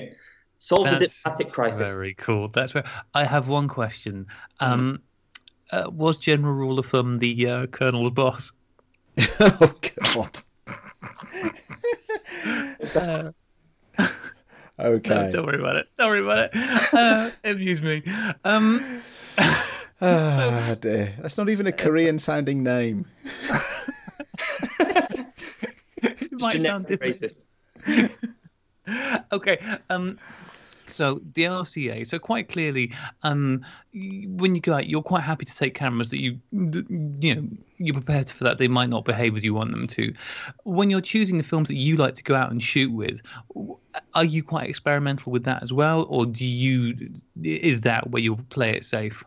solved 0.61 0.93
a 0.93 0.99
That's 0.99 1.23
diplomatic 1.23 1.53
crisis. 1.53 1.93
Very 1.93 2.15
cool. 2.15 2.49
That's 2.49 2.75
right. 2.75 2.87
I 3.15 3.25
have 3.25 3.49
one 3.49 3.67
question. 3.67 4.27
Um, 4.61 5.01
uh, 5.73 5.91
was 5.91 6.19
general 6.19 6.55
rule 6.55 6.79
of 6.79 6.87
thumb 6.87 7.19
the 7.19 7.49
uh, 7.49 7.67
colonel's 7.67 8.11
boss? 8.11 8.53
oh 9.41 9.75
God. 10.15 10.41
Uh, 12.95 13.33
Okay. 14.79 15.11
no, 15.11 15.31
don't 15.31 15.45
worry 15.45 15.61
about 15.61 15.77
it. 15.77 15.89
Don't 15.99 16.09
worry 16.09 16.23
about 16.23 16.49
it. 16.55 16.95
Uh, 16.95 17.31
amuse 17.45 17.83
me. 17.83 18.03
Um, 18.45 19.03
Ah, 20.01 20.75
dear. 20.81 21.15
That's 21.21 21.37
not 21.37 21.49
even 21.49 21.67
a 21.67 21.73
Korean 21.73 22.19
sounding 22.19 22.63
name. 22.63 23.07
it 26.03 26.33
might 26.33 26.63
sound 26.63 26.87
different. 26.87 27.17
racist. 27.17 27.45
okay. 29.33 29.59
Um, 29.91 30.19
so 30.87 31.21
the 31.35 31.45
LCA. 31.45 32.07
So 32.07 32.19
quite 32.19 32.49
clearly, 32.49 32.93
um, 33.23 33.65
when 33.93 34.55
you 34.55 34.61
go 34.61 34.75
out, 34.75 34.89
you're 34.89 35.03
quite 35.03 35.23
happy 35.23 35.45
to 35.45 35.57
take 35.57 35.75
cameras 35.75 36.11
that 36.11 36.21
you, 36.21 36.39
you 36.53 37.35
know, 37.35 37.49
you're 37.77 37.95
prepared 37.95 38.29
for 38.31 38.45
that 38.45 38.59
they 38.59 38.69
might 38.69 38.89
not 38.89 39.05
behave 39.05 39.37
as 39.37 39.45
you 39.45 39.55
want 39.55 39.71
them 39.71 39.87
to. 39.87 40.13
When 40.65 40.91
you're 40.91 41.01
choosing 41.01 41.39
the 41.39 41.45
films 41.45 41.69
that 41.69 41.77
you 41.77 41.97
like 41.97 42.15
to 42.15 42.23
go 42.23 42.35
out 42.35 42.51
and 42.51 42.63
shoot 42.63 42.93
with, 42.93 43.23
are 44.15 44.25
you 44.25 44.43
quite 44.43 44.69
experimental 44.69 45.33
with 45.33 45.45
that 45.45 45.63
as 45.63 45.73
well, 45.73 46.07
or 46.09 46.27
do 46.27 46.45
you? 46.45 47.11
Is 47.43 47.83
that 47.83 48.11
where 48.11 48.23
you 48.23 48.37
play 48.37 48.71
it 48.71 48.85
safe? 48.85 49.25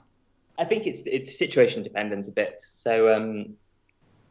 I 0.57 0.65
think 0.65 0.85
it's 0.85 1.01
it's 1.05 1.37
situation 1.37 1.81
dependent 1.83 2.27
a 2.27 2.31
bit. 2.31 2.55
So 2.59 3.13
um, 3.13 3.55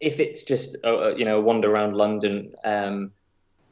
if 0.00 0.20
it's 0.20 0.42
just 0.42 0.76
uh, 0.84 1.14
you 1.16 1.24
know 1.24 1.38
a 1.38 1.40
wander 1.40 1.70
around 1.70 1.96
London, 1.96 2.54
um, 2.64 3.12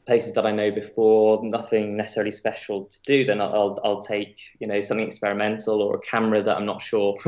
places 0.07 0.33
that 0.35 0.47
I 0.47 0.51
know 0.51 0.71
before, 0.71 1.41
nothing 1.45 1.97
necessarily 1.97 2.33
special 2.33 2.87
to 2.87 3.03
do, 3.03 3.25
then 3.25 3.41
I'll 3.41 3.55
I'll, 3.55 3.81
I'll 3.85 4.03
take 4.03 4.41
you 4.59 4.67
know 4.67 4.81
something 4.81 5.07
experimental 5.07 5.81
or 5.81 5.97
a 5.97 6.01
camera 6.01 6.43
that 6.43 6.57
I'm 6.57 6.67
not 6.67 6.83
sure 6.83 7.17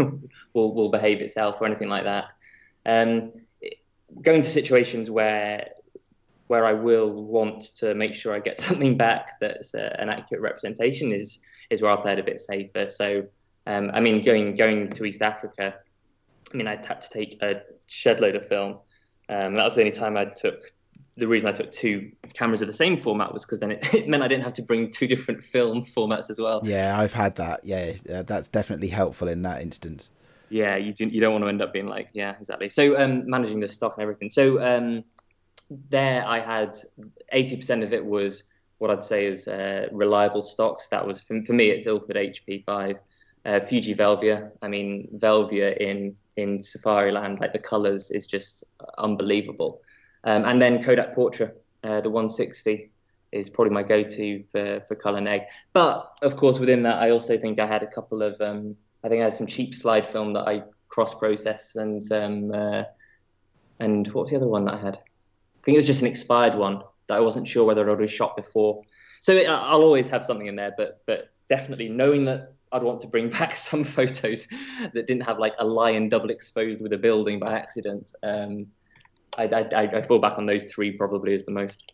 will 0.55 0.75
will 0.75 0.91
behave 0.91 1.21
itself 1.21 1.61
or 1.61 1.67
anything 1.67 1.89
like 1.89 2.05
that. 2.05 2.33
Um, 2.85 3.33
going 4.21 4.43
to 4.43 4.49
situations 4.49 5.11
where 5.11 5.69
where 6.49 6.67
I 6.67 6.73
will 6.73 7.11
want 7.11 7.77
to 7.77 7.95
make 7.95 8.15
sure 8.15 8.35
I 8.35 8.41
get 8.41 8.59
something 8.69 8.97
back 8.97 9.39
that's 9.41 9.75
uh, 9.75 9.95
an 9.99 10.09
accurate 10.09 10.43
representation 10.43 11.13
is 11.13 11.39
is 11.71 11.81
where 11.81 11.93
I'll 11.93 12.03
play 12.03 12.15
it 12.15 12.19
a 12.19 12.25
bit 12.25 12.41
safer. 12.41 12.89
So. 12.89 13.29
Um, 13.67 13.91
I 13.95 14.01
mean, 14.01 14.23
going 14.23 14.55
going 14.57 14.91
to 14.91 15.05
East 15.05 15.23
Africa, 15.23 15.75
I 16.53 16.57
mean, 16.57 16.67
I 16.67 16.77
had 16.77 17.03
to 17.03 17.11
take 17.11 17.41
a 17.43 17.63
shed 17.87 18.21
load 18.21 18.37
of 18.37 18.47
film. 18.47 18.79
Um, 19.29 19.55
that 19.55 19.65
was 19.65 19.75
the 19.75 19.83
only 19.83 19.93
time 19.93 20.17
I 20.17 20.27
took. 20.27 20.63
The 21.15 21.29
reason 21.29 21.49
I 21.49 21.53
took 21.53 21.71
two 21.71 22.11
cameras 22.33 22.63
of 22.63 22.69
the 22.69 22.75
same 22.75 22.97
format 22.97 23.35
was 23.35 23.45
because 23.45 23.61
then 23.61 23.73
it, 23.73 23.95
it, 23.95 24.09
meant 24.09 24.23
I 24.23 24.29
didn't 24.29 24.45
have 24.45 24.55
to 24.55 24.63
bring 24.63 24.91
two 24.91 25.07
different 25.07 25.43
film 25.43 25.83
formats 25.97 26.31
as 26.31 26.39
well. 26.39 26.61
Yeah, 26.65 26.99
I've 26.99 27.13
had 27.13 27.37
that. 27.37 27.65
Yeah, 27.65 27.93
uh, 28.13 28.23
that's 28.23 28.49
definitely 28.49 28.89
helpful 28.89 29.29
in 29.29 29.43
that 29.43 29.63
instance. 29.63 30.11
Yeah, 30.49 30.77
you 30.77 30.93
do, 30.93 31.07
you 31.07 31.21
don't 31.21 31.33
want 31.33 31.45
to 31.45 31.49
end 31.49 31.63
up 31.63 31.73
being 31.73 31.87
like, 31.87 32.11
yeah, 32.13 32.35
exactly. 32.39 32.69
So 32.69 32.99
um, 32.99 33.29
managing 33.29 33.61
the 33.61 33.69
stock 33.69 33.95
and 33.97 34.03
everything. 34.03 34.31
So 34.31 34.63
um, 34.63 35.05
there, 35.89 36.27
I 36.27 36.41
had 36.41 36.77
eighty 37.31 37.57
percent 37.57 37.83
of 37.83 37.93
it 37.93 38.05
was 38.05 38.45
what 38.79 38.91
I'd 38.91 39.05
say 39.05 39.27
is 39.27 39.47
uh, 39.47 39.87
reliable 39.93 40.43
stocks. 40.43 40.89
That 40.89 41.07
was 41.07 41.23
for, 41.23 41.41
for 41.45 41.53
me, 41.53 41.71
it's 41.71 41.87
Ilford 41.87 42.17
HP 42.17 42.65
five. 42.65 42.99
Uh, 43.45 43.61
Fuji 43.61 43.95
Velvia. 43.95 44.53
I 44.63 44.69
mean, 44.69 45.09
Velvia 45.17 45.77
in 45.77 46.17
in 46.37 46.63
Safari 46.63 47.13
Land, 47.13 47.41
like 47.41 47.53
the 47.53 47.59
colors 47.59 48.11
is 48.11 48.27
just 48.27 48.65
unbelievable. 48.99 49.83
Um, 50.25 50.45
and 50.45 50.63
then 50.63 50.83
Kodak 50.83 51.15
Portra, 51.15 51.53
uh, 51.85 52.01
the 52.01 52.09
160 52.09 52.91
is 53.33 53.51
probably 53.51 53.73
my 53.73 53.83
go-to 53.83 54.45
for 54.53 54.81
for 54.87 54.95
color 54.95 55.21
neg. 55.21 55.43
But 55.73 56.13
of 56.23 56.37
course, 56.37 56.59
within 56.59 56.83
that, 56.85 56.99
I 57.03 57.11
also 57.11 57.37
think 57.39 57.59
I 57.59 57.67
had 57.67 57.83
a 57.83 57.87
couple 57.87 58.23
of. 58.23 58.41
Um, 58.41 58.77
I 59.05 59.09
think 59.09 59.21
I 59.21 59.25
had 59.25 59.35
some 59.35 59.49
cheap 59.49 59.75
slide 59.75 60.07
film 60.07 60.33
that 60.35 60.47
I 60.47 60.63
cross-processed, 60.89 61.77
and 61.77 62.13
um, 62.13 62.53
uh, 62.53 62.85
and 63.81 64.07
what 64.09 64.23
was 64.23 64.31
the 64.31 64.37
other 64.37 64.47
one 64.47 64.65
that 64.67 64.75
I 64.75 64.81
had? 64.81 64.97
I 64.97 65.65
think 65.65 65.75
it 65.75 65.79
was 65.79 65.87
just 65.87 66.03
an 66.03 66.09
expired 66.09 66.55
one 66.55 66.83
that 67.09 67.17
I 67.17 67.21
wasn't 67.21 67.49
sure 67.49 67.65
whether 67.65 67.83
I'd 67.83 67.89
already 67.89 68.09
shot 68.09 68.37
before. 68.37 68.83
So 69.21 69.33
it, 69.33 69.49
I'll 69.49 69.83
always 69.83 70.09
have 70.09 70.25
something 70.25 70.47
in 70.47 70.57
there, 70.57 70.75
but 70.77 71.03
but 71.07 71.33
definitely 71.49 71.89
knowing 71.89 72.25
that 72.25 72.53
I'd 72.73 72.83
want 72.83 73.01
to 73.03 73.07
bring 73.07 73.29
back 73.39 73.57
some 73.57 73.85
photos 73.85 74.47
that 74.93 75.07
didn't 75.07 75.23
have 75.23 75.39
like 75.39 75.55
a 75.59 75.65
lion 75.65 76.09
double 76.09 76.31
exposed 76.31 76.81
with 76.81 76.93
a 76.93 76.99
building 76.99 77.39
by 77.39 77.53
accident. 77.53 78.13
Um, 78.23 78.67
I, 79.39 79.45
I, 79.45 79.97
I 79.97 80.03
fall 80.03 80.19
back 80.19 80.39
on 80.39 80.47
those 80.47 80.67
three 80.67 80.93
probably 80.93 81.35
as 81.35 81.45
the 81.45 81.53
most. 81.53 81.93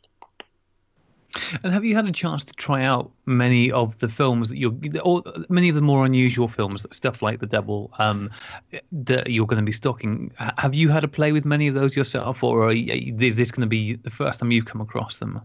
And 1.62 1.72
have 1.72 1.84
you 1.84 1.94
had 1.94 2.06
a 2.06 2.12
chance 2.12 2.44
to 2.46 2.52
try 2.54 2.84
out 2.84 3.10
many 3.26 3.70
of 3.70 3.98
the 3.98 4.08
films 4.08 4.48
that 4.48 4.58
you're, 4.58 4.74
or 5.04 5.22
many 5.48 5.68
of 5.68 5.74
the 5.74 5.82
more 5.82 6.04
unusual 6.04 6.48
films, 6.48 6.86
stuff 6.90 7.22
like 7.22 7.40
the 7.40 7.46
Devil, 7.46 7.92
um, 7.98 8.30
that 8.90 9.30
you're 9.30 9.46
going 9.46 9.60
to 9.60 9.64
be 9.64 9.72
stocking? 9.72 10.32
Have 10.36 10.74
you 10.74 10.88
had 10.88 11.04
a 11.04 11.08
play 11.08 11.32
with 11.32 11.44
many 11.44 11.68
of 11.68 11.74
those 11.74 11.96
yourself, 11.96 12.42
or 12.42 12.66
are 12.68 12.72
you, 12.72 13.14
is 13.20 13.36
this 13.36 13.50
going 13.50 13.62
to 13.62 13.68
be 13.68 13.94
the 13.94 14.10
first 14.10 14.40
time 14.40 14.50
you've 14.50 14.64
come 14.64 14.80
across 14.80 15.18
them? 15.18 15.40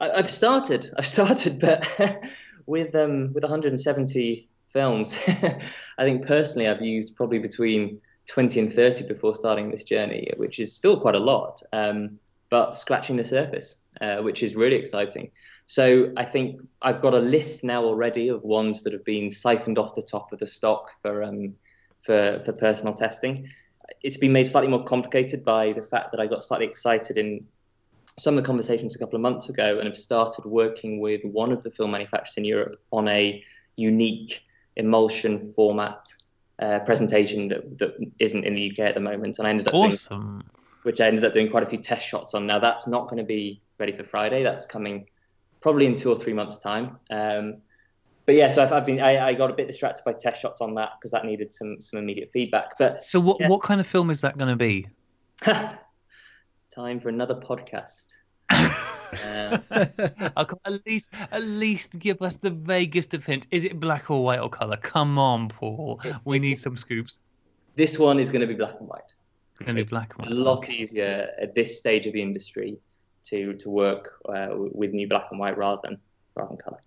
I, 0.00 0.10
I've 0.10 0.30
started, 0.30 0.90
I've 0.98 1.06
started, 1.18 1.60
but 1.60 1.88
with 2.66 2.94
um 2.94 3.32
with 3.32 3.42
170 3.42 4.48
films, 4.72 5.16
I 5.26 6.04
think 6.04 6.26
personally 6.26 6.68
I've 6.68 6.82
used 6.82 7.16
probably 7.16 7.38
between 7.38 8.00
20 8.28 8.60
and 8.60 8.72
30 8.72 9.06
before 9.08 9.34
starting 9.34 9.70
this 9.70 9.82
journey, 9.82 10.30
which 10.36 10.58
is 10.58 10.74
still 10.74 10.98
quite 10.98 11.14
a 11.14 11.20
lot, 11.20 11.62
um, 11.72 12.18
but 12.50 12.72
scratching 12.76 13.16
the 13.16 13.24
surface, 13.24 13.78
uh, 14.00 14.18
which 14.18 14.42
is 14.42 14.54
really 14.54 14.76
exciting. 14.76 15.30
So 15.66 16.12
I 16.16 16.24
think 16.24 16.60
I've 16.82 17.00
got 17.00 17.14
a 17.14 17.18
list 17.18 17.64
now 17.64 17.82
already 17.84 18.28
of 18.28 18.42
ones 18.42 18.82
that 18.82 18.92
have 18.92 19.04
been 19.04 19.30
siphoned 19.30 19.78
off 19.78 19.94
the 19.94 20.02
top 20.02 20.32
of 20.32 20.38
the 20.38 20.46
stock 20.46 20.90
for 21.02 21.22
um, 21.22 21.54
for 22.02 22.40
for 22.44 22.52
personal 22.52 22.94
testing. 22.94 23.48
It's 24.02 24.16
been 24.16 24.32
made 24.32 24.46
slightly 24.46 24.70
more 24.70 24.84
complicated 24.84 25.44
by 25.44 25.72
the 25.72 25.82
fact 25.82 26.12
that 26.12 26.20
I 26.20 26.26
got 26.26 26.44
slightly 26.44 26.66
excited 26.66 27.16
in 27.18 27.46
some 28.18 28.36
of 28.36 28.42
the 28.42 28.46
conversations 28.46 28.94
a 28.94 28.98
couple 28.98 29.16
of 29.16 29.22
months 29.22 29.48
ago 29.48 29.78
and 29.78 29.86
have 29.86 29.96
started 29.96 30.44
working 30.44 31.00
with 31.00 31.22
one 31.24 31.50
of 31.52 31.62
the 31.62 31.70
film 31.70 31.90
manufacturers 31.90 32.36
in 32.36 32.44
Europe 32.44 32.80
on 32.92 33.08
a 33.08 33.42
unique 33.76 34.42
emulsion 34.76 35.52
format 35.54 36.06
uh, 36.60 36.78
presentation 36.80 37.48
that, 37.48 37.78
that 37.78 37.94
isn't 38.18 38.44
in 38.44 38.54
the 38.54 38.70
UK 38.70 38.80
at 38.80 38.94
the 38.94 39.00
moment. 39.00 39.38
And 39.38 39.46
I 39.46 39.50
ended 39.50 39.68
up 39.68 39.74
doing, 39.74 40.42
which 40.82 41.00
I 41.00 41.06
ended 41.08 41.24
up 41.24 41.32
doing 41.32 41.50
quite 41.50 41.62
a 41.62 41.66
few 41.66 41.78
test 41.78 42.06
shots 42.06 42.34
on. 42.34 42.46
Now 42.46 42.58
that's 42.58 42.86
not 42.86 43.04
going 43.04 43.18
to 43.18 43.24
be 43.24 43.60
ready 43.78 43.92
for 43.92 44.04
Friday. 44.04 44.42
That's 44.42 44.66
coming 44.66 45.06
probably 45.60 45.86
in 45.86 45.96
two 45.96 46.10
or 46.10 46.16
three 46.16 46.32
months' 46.32 46.58
time. 46.58 46.98
Um, 47.10 47.58
but 48.26 48.36
yeah, 48.36 48.50
so 48.50 48.62
I've, 48.62 48.72
I've 48.72 48.86
been 48.86 49.00
I, 49.00 49.26
I 49.26 49.34
got 49.34 49.50
a 49.50 49.54
bit 49.54 49.66
distracted 49.66 50.04
by 50.04 50.12
test 50.12 50.40
shots 50.40 50.60
on 50.60 50.74
that 50.76 50.90
because 50.98 51.10
that 51.10 51.24
needed 51.24 51.52
some 51.52 51.80
some 51.80 51.98
immediate 51.98 52.30
feedback. 52.32 52.78
But 52.78 53.02
So, 53.02 53.18
what 53.18 53.40
Yeah. 53.40 53.48
what 53.48 53.62
kind 53.62 53.80
of 53.80 53.86
film 53.86 54.10
is 54.10 54.20
that 54.20 54.38
going 54.38 54.50
to 54.50 54.56
be? 54.56 54.86
time 56.74 57.00
for 57.00 57.08
another 57.08 57.34
podcast. 57.34 58.06
Uh, 59.12 59.58
Oh, 60.36 60.46
at 60.64 60.86
least, 60.86 61.10
at 61.30 61.42
least 61.42 61.98
give 61.98 62.22
us 62.22 62.36
the 62.38 62.50
vaguest 62.50 63.14
of 63.14 63.24
hints. 63.24 63.46
Is 63.50 63.64
it 63.64 63.78
black 63.78 64.10
or 64.10 64.24
white 64.24 64.40
or 64.40 64.48
color? 64.48 64.76
Come 64.76 65.18
on, 65.18 65.48
Paul. 65.48 66.00
We 66.24 66.38
need 66.38 66.58
some 66.58 66.76
scoops. 66.76 67.20
this 67.76 67.98
one 67.98 68.18
is 68.18 68.30
going 68.30 68.40
to 68.40 68.46
be 68.46 68.54
black 68.54 68.78
and 68.80 68.88
white. 68.88 69.14
It's 69.52 69.58
going 69.58 69.76
to 69.76 69.84
be 69.84 69.88
black 69.88 70.14
and 70.18 70.26
a 70.30 70.34
lot 70.34 70.68
easier 70.70 71.28
at 71.40 71.54
this 71.54 71.78
stage 71.78 72.06
of 72.06 72.12
the 72.14 72.22
industry 72.22 72.78
to 73.24 73.52
to 73.54 73.70
work 73.70 74.18
uh, 74.28 74.48
with 74.52 74.92
new 74.92 75.06
black 75.08 75.26
and 75.30 75.38
white 75.38 75.56
rather 75.56 75.80
than 75.84 75.98
rather 76.34 76.48
than 76.48 76.58
color. 76.58 76.80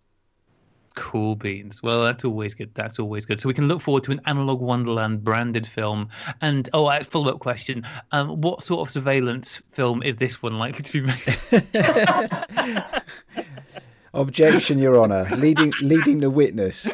Cool 0.95 1.35
beans. 1.35 1.83
Well, 1.83 2.03
that's 2.03 2.25
always 2.25 2.53
good. 2.53 2.73
That's 2.73 2.99
always 2.99 3.25
good. 3.25 3.39
So 3.39 3.47
we 3.47 3.53
can 3.53 3.67
look 3.67 3.81
forward 3.81 4.03
to 4.05 4.11
an 4.11 4.21
Analogue 4.25 4.61
Wonderland 4.61 5.23
branded 5.23 5.67
film. 5.67 6.09
And 6.41 6.69
oh, 6.73 6.89
a 6.89 7.03
follow 7.03 7.33
up 7.33 7.39
question: 7.39 7.85
um, 8.11 8.41
What 8.41 8.63
sort 8.63 8.87
of 8.87 8.91
surveillance 8.91 9.61
film 9.71 10.01
is 10.03 10.15
this 10.15 10.41
one 10.41 10.57
likely 10.57 10.83
to 10.83 10.91
be 10.93 11.01
made? 11.01 12.83
Objection, 14.13 14.79
Your 14.79 14.99
Honour. 15.01 15.27
Leading 15.37 15.73
leading 15.81 16.21
the 16.21 16.29
witness. 16.29 16.89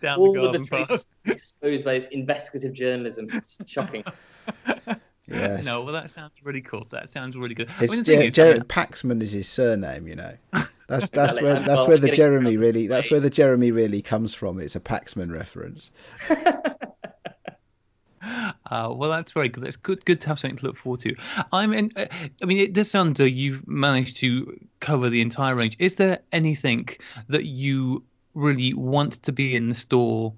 Down 0.00 0.18
All 0.18 0.32
the 0.32 0.42
of 0.42 0.52
the 0.52 0.58
garden 0.58 0.86
path. 0.86 1.06
exposed 1.24 1.84
by 1.84 1.94
this 1.94 2.06
investigative 2.06 2.72
journalism. 2.72 3.26
It's 3.32 3.58
shocking. 3.66 4.04
Yes. 5.28 5.64
No, 5.64 5.82
well, 5.82 5.92
that 5.94 6.08
sounds 6.10 6.32
really 6.44 6.60
cool. 6.60 6.86
That 6.90 7.08
sounds 7.08 7.36
really 7.36 7.54
good. 7.54 7.68
I 7.78 7.80
mean, 7.82 7.90
It's 7.90 7.96
the 7.98 8.04
Jer- 8.04 8.22
is, 8.22 8.34
Jared 8.34 8.68
Paxman 8.68 9.20
is 9.20 9.32
his 9.32 9.48
surname, 9.48 10.06
you 10.06 10.14
know. 10.16 10.34
That's 10.52 11.08
that's 11.08 11.32
Exactly. 11.32 11.42
where 11.42 11.54
that's 11.56 11.66
well 11.78 11.88
where 11.88 11.98
the 11.98 12.12
Jeremy 12.12 12.56
really 12.56 12.82
the 12.86 12.94
that's 12.94 13.10
where 13.10 13.18
the 13.18 13.28
Jeremy 13.28 13.72
really 13.72 14.02
comes 14.02 14.34
from. 14.34 14.60
It's 14.60 14.76
a 14.76 14.80
Paxman 14.80 15.32
reference. 15.32 15.90
Uh, 18.68 18.92
well, 18.92 19.08
that's 19.10 19.30
very 19.30 19.48
good. 19.48 19.64
It's 19.64 19.76
good, 19.76 20.04
good 20.04 20.20
to 20.22 20.28
have 20.28 20.38
something 20.40 20.56
to 20.58 20.66
look 20.66 20.76
forward 20.76 20.98
to. 21.00 21.14
I'm 21.52 21.72
in. 21.72 21.92
Uh, 21.94 22.06
I 22.42 22.46
mean, 22.46 22.58
it 22.58 22.72
does 22.72 22.90
sound 22.90 23.10
as 23.10 23.14
though 23.18 23.24
you've 23.24 23.66
managed 23.68 24.16
to 24.18 24.58
cover 24.80 25.08
the 25.08 25.20
entire 25.20 25.54
range. 25.54 25.76
Is 25.78 25.94
there 25.94 26.18
anything 26.32 26.88
that 27.28 27.44
you 27.44 28.02
really 28.34 28.74
want 28.74 29.22
to 29.22 29.32
be 29.32 29.54
in 29.54 29.68
the 29.68 29.74
store 29.76 30.12
or 30.24 30.34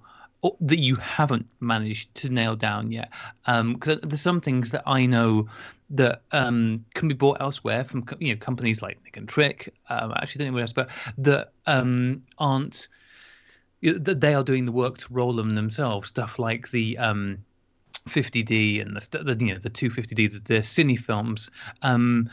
that 0.60 0.78
you 0.78 0.96
haven't 0.96 1.46
managed 1.60 2.14
to 2.16 2.28
nail 2.28 2.56
down 2.56 2.92
yet? 2.92 3.10
Because 3.46 3.98
there's 4.02 4.20
some 4.20 4.40
things 4.40 4.70
that 4.70 4.82
I 4.86 5.06
know 5.06 5.48
that 5.90 6.22
um, 6.32 6.84
can 6.94 7.08
be 7.08 7.14
bought 7.14 7.38
elsewhere 7.40 7.84
from 7.84 8.04
you 8.18 8.34
know 8.34 8.38
companies 8.38 8.82
like 8.82 9.02
Nik 9.04 9.16
and 9.16 9.28
Trick. 9.28 9.74
Um, 9.88 10.12
actually, 10.16 10.44
don't 10.44 10.48
know 10.48 10.54
where 10.54 10.62
else, 10.62 10.72
but 10.72 10.90
that 11.18 11.52
um, 11.66 12.22
aren't 12.38 12.88
that 13.82 14.20
they 14.20 14.34
are 14.34 14.42
doing 14.42 14.66
the 14.66 14.72
work 14.72 14.98
to 14.98 15.06
roll 15.10 15.32
them 15.32 15.54
themselves. 15.54 16.08
Stuff 16.08 16.38
like 16.38 16.70
the 16.70 16.98
um, 16.98 17.38
50D 18.08 18.82
and 18.82 18.96
the, 18.96 19.34
the 19.34 19.44
you 19.44 19.54
know 19.54 19.60
the 19.60 19.70
250D, 19.70 20.32
the, 20.32 20.40
the 20.44 20.58
cine 20.60 20.98
films. 20.98 21.50
Um, 21.82 22.30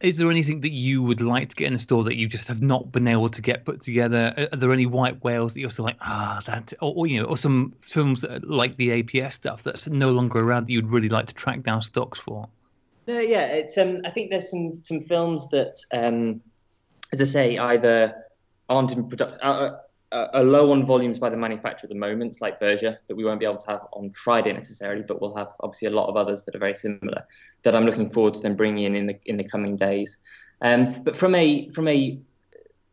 is 0.00 0.18
there 0.18 0.30
anything 0.30 0.60
that 0.60 0.72
you 0.72 1.02
would 1.02 1.20
like 1.20 1.48
to 1.48 1.56
get 1.56 1.68
in 1.68 1.74
a 1.74 1.78
store 1.78 2.04
that 2.04 2.16
you 2.16 2.28
just 2.28 2.48
have 2.48 2.60
not 2.60 2.92
been 2.92 3.06
able 3.06 3.28
to 3.30 3.40
get 3.40 3.64
put 3.64 3.82
together? 3.82 4.48
Are 4.52 4.56
there 4.56 4.72
any 4.72 4.86
white 4.86 5.22
whales 5.24 5.54
that 5.54 5.60
you're 5.60 5.70
still 5.70 5.86
like, 5.86 5.96
ah, 6.00 6.42
that, 6.46 6.72
or, 6.80 6.92
or 6.94 7.06
you 7.06 7.20
know, 7.20 7.26
or 7.26 7.36
some 7.36 7.74
films 7.80 8.24
like 8.42 8.76
the 8.76 9.02
APS 9.02 9.34
stuff 9.34 9.62
that's 9.62 9.88
no 9.88 10.10
longer 10.10 10.40
around 10.40 10.66
that 10.66 10.72
you'd 10.72 10.88
really 10.90 11.08
like 11.08 11.26
to 11.26 11.34
track 11.34 11.62
down 11.62 11.80
stocks 11.80 12.18
for? 12.18 12.48
No, 13.06 13.18
yeah, 13.18 13.46
it's 13.46 13.78
um, 13.78 14.00
I 14.04 14.10
think 14.10 14.30
there's 14.30 14.50
some 14.50 14.84
some 14.84 15.00
films 15.00 15.48
that, 15.48 15.78
um, 15.92 16.42
as 17.12 17.20
I 17.20 17.24
say, 17.24 17.58
either 17.58 18.14
aren't 18.68 18.92
in 18.92 19.08
production. 19.08 19.38
Uh, 19.40 19.78
are 20.12 20.42
low 20.42 20.72
on 20.72 20.84
volumes 20.84 21.18
by 21.18 21.28
the 21.28 21.36
manufacturer 21.36 21.86
at 21.86 21.90
the 21.90 21.98
moment, 21.98 22.40
like 22.40 22.58
Bergger, 22.58 22.98
that 23.06 23.14
we 23.14 23.24
won't 23.24 23.38
be 23.38 23.46
able 23.46 23.58
to 23.58 23.70
have 23.70 23.86
on 23.92 24.10
Friday 24.10 24.52
necessarily, 24.52 25.02
but 25.02 25.20
we'll 25.20 25.36
have 25.36 25.52
obviously 25.60 25.86
a 25.86 25.92
lot 25.92 26.08
of 26.08 26.16
others 26.16 26.42
that 26.44 26.54
are 26.54 26.58
very 26.58 26.74
similar 26.74 27.24
that 27.62 27.76
I'm 27.76 27.86
looking 27.86 28.08
forward 28.08 28.34
to 28.34 28.40
them 28.40 28.56
bringing 28.56 28.84
in 28.84 28.96
in 28.96 29.06
the 29.06 29.18
in 29.26 29.36
the 29.36 29.44
coming 29.44 29.76
days. 29.76 30.18
Um, 30.62 31.02
but 31.04 31.14
from 31.14 31.34
a 31.34 31.68
from 31.70 31.86
a 31.86 32.18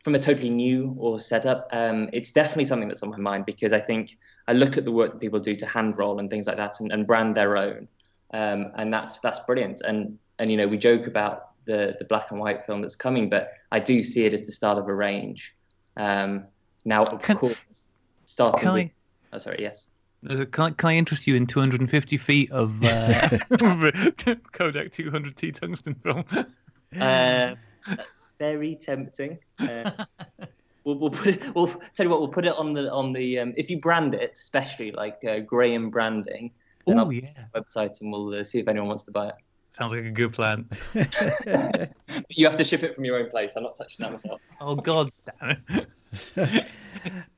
from 0.04 0.16
a 0.16 0.20
totally 0.20 0.52
new 0.52 0.96
or 1.00 1.20
setup, 1.20 1.68
um, 1.72 2.10
it's 2.14 2.32
definitely 2.32 2.66
something 2.66 2.88
that's 2.88 3.04
on 3.04 3.10
my 3.10 3.18
mind 3.18 3.46
because 3.46 3.74
I 3.74 3.80
think 3.80 4.18
I 4.48 4.54
look 4.54 4.78
at 4.78 4.86
the 4.86 4.92
work 4.92 5.12
that 5.12 5.20
people 5.20 5.40
do 5.40 5.56
to 5.56 5.66
hand 5.66 5.98
roll 5.98 6.20
and 6.20 6.30
things 6.30 6.48
like 6.48 6.58
that 6.58 6.80
and, 6.80 6.92
and 6.92 7.08
brand 7.08 7.36
their 7.36 7.58
own, 7.58 7.88
um, 8.32 8.72
and 8.76 8.94
that's 8.94 9.18
that's 9.20 9.40
brilliant. 9.40 9.82
And 9.82 10.20
and 10.38 10.52
you 10.52 10.58
know 10.58 10.68
we 10.68 10.78
joke 10.78 11.08
about 11.08 11.50
the 11.66 11.96
the 11.98 12.06
black 12.06 12.30
and 12.30 12.40
white 12.40 12.64
film 12.64 12.82
that's 12.82 12.96
coming, 12.96 13.28
but 13.28 13.54
I 13.72 13.80
do 13.80 14.04
see 14.04 14.26
it 14.26 14.36
as 14.36 14.46
the 14.46 14.52
start 14.52 14.78
of 14.78 14.88
a 14.88 14.94
range. 14.94 15.56
Um, 15.98 16.46
now, 16.88 17.04
of 17.04 17.22
can, 17.22 17.38
course, 17.38 17.56
starting 18.26 18.62
can 18.62 18.74
with. 18.74 18.86
I, 18.86 18.92
oh, 19.34 19.38
sorry, 19.38 19.58
yes. 19.60 19.90
Can, 20.52 20.74
can 20.74 20.90
I 20.90 20.96
interest 20.96 21.28
you 21.28 21.36
in 21.36 21.46
250 21.46 22.18
feet 22.18 22.52
of 22.52 22.84
uh, 22.84 23.38
Kodak 24.52 24.92
200T 24.92 25.54
tungsten 25.54 25.94
film? 25.96 26.24
Uh, 27.00 27.56
very 28.40 28.76
tempting. 28.76 29.38
Uh, 29.60 29.92
we'll, 30.86 30.98
we'll 30.98 31.12
put 31.12 31.28
it. 31.28 31.56
We'll 31.56 31.68
tell 31.68 32.06
you 32.06 32.10
what. 32.10 32.20
We'll 32.20 32.30
put 32.30 32.46
it 32.46 32.56
on 32.56 32.74
the 32.74 32.92
on 32.92 33.14
the. 33.14 33.40
Um, 33.40 33.54
if 33.58 33.70
you 33.70 33.80
brand 33.80 34.16
it, 34.16 34.32
especially 34.34 34.92
like 34.92 35.24
uh, 35.28 35.40
Graeme 35.40 35.90
branding, 35.90 36.52
then 36.88 36.98
Ooh, 36.98 37.02
I'll 37.02 37.12
yeah. 37.12 37.46
website 37.54 38.02
and 38.02 38.12
we'll 38.12 38.34
uh, 38.34 38.44
see 38.44 38.60
if 38.60 38.68
anyone 38.68 38.88
wants 38.88 39.04
to 39.04 39.12
buy 39.12 39.28
it. 39.28 39.36
Sounds 39.70 39.92
like 39.92 40.06
a 40.06 40.10
good 40.10 40.34
plan. 40.34 40.68
you 42.30 42.46
have 42.48 42.56
to 42.56 42.64
ship 42.64 42.82
it 42.82 42.96
from 42.96 43.06
your 43.06 43.20
own 43.20 43.30
place. 43.30 43.54
I'm 43.56 43.64
not 43.64 43.76
touching 43.76 44.04
that 44.04 44.12
myself. 44.12 44.42
Oh 44.60 44.76
God 44.76 45.12
damn 45.40 45.58
it. 45.70 45.88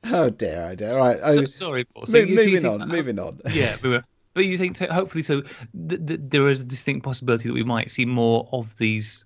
oh 0.04 0.30
dear, 0.30 0.68
oh 0.70 0.74
dear. 0.74 0.90
All 0.90 1.00
right. 1.00 1.18
So, 1.18 1.40
oh, 1.40 1.44
sorry, 1.44 1.84
Paul. 1.84 2.06
So 2.06 2.24
moving 2.24 2.62
you 2.62 2.70
on, 2.70 2.88
moving 2.88 3.18
on. 3.18 3.40
Yeah, 3.52 3.76
but 3.82 4.46
you 4.46 4.56
think 4.56 4.76
so, 4.76 4.86
hopefully, 4.86 5.22
so 5.22 5.42
th- 5.88 6.06
th- 6.06 6.20
there 6.22 6.48
is 6.48 6.62
a 6.62 6.64
distinct 6.64 7.04
possibility 7.04 7.48
that 7.48 7.54
we 7.54 7.64
might 7.64 7.90
see 7.90 8.06
more 8.06 8.48
of 8.52 8.76
these 8.78 9.24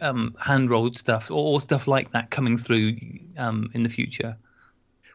um, 0.00 0.34
hand 0.40 0.68
rolled 0.68 0.98
stuff 0.98 1.30
or, 1.30 1.54
or, 1.54 1.60
stuff 1.60 1.86
like 1.86 2.10
that 2.12 2.30
coming 2.30 2.56
through 2.56 2.96
um, 3.38 3.70
in 3.74 3.82
the 3.82 3.88
future. 3.88 4.36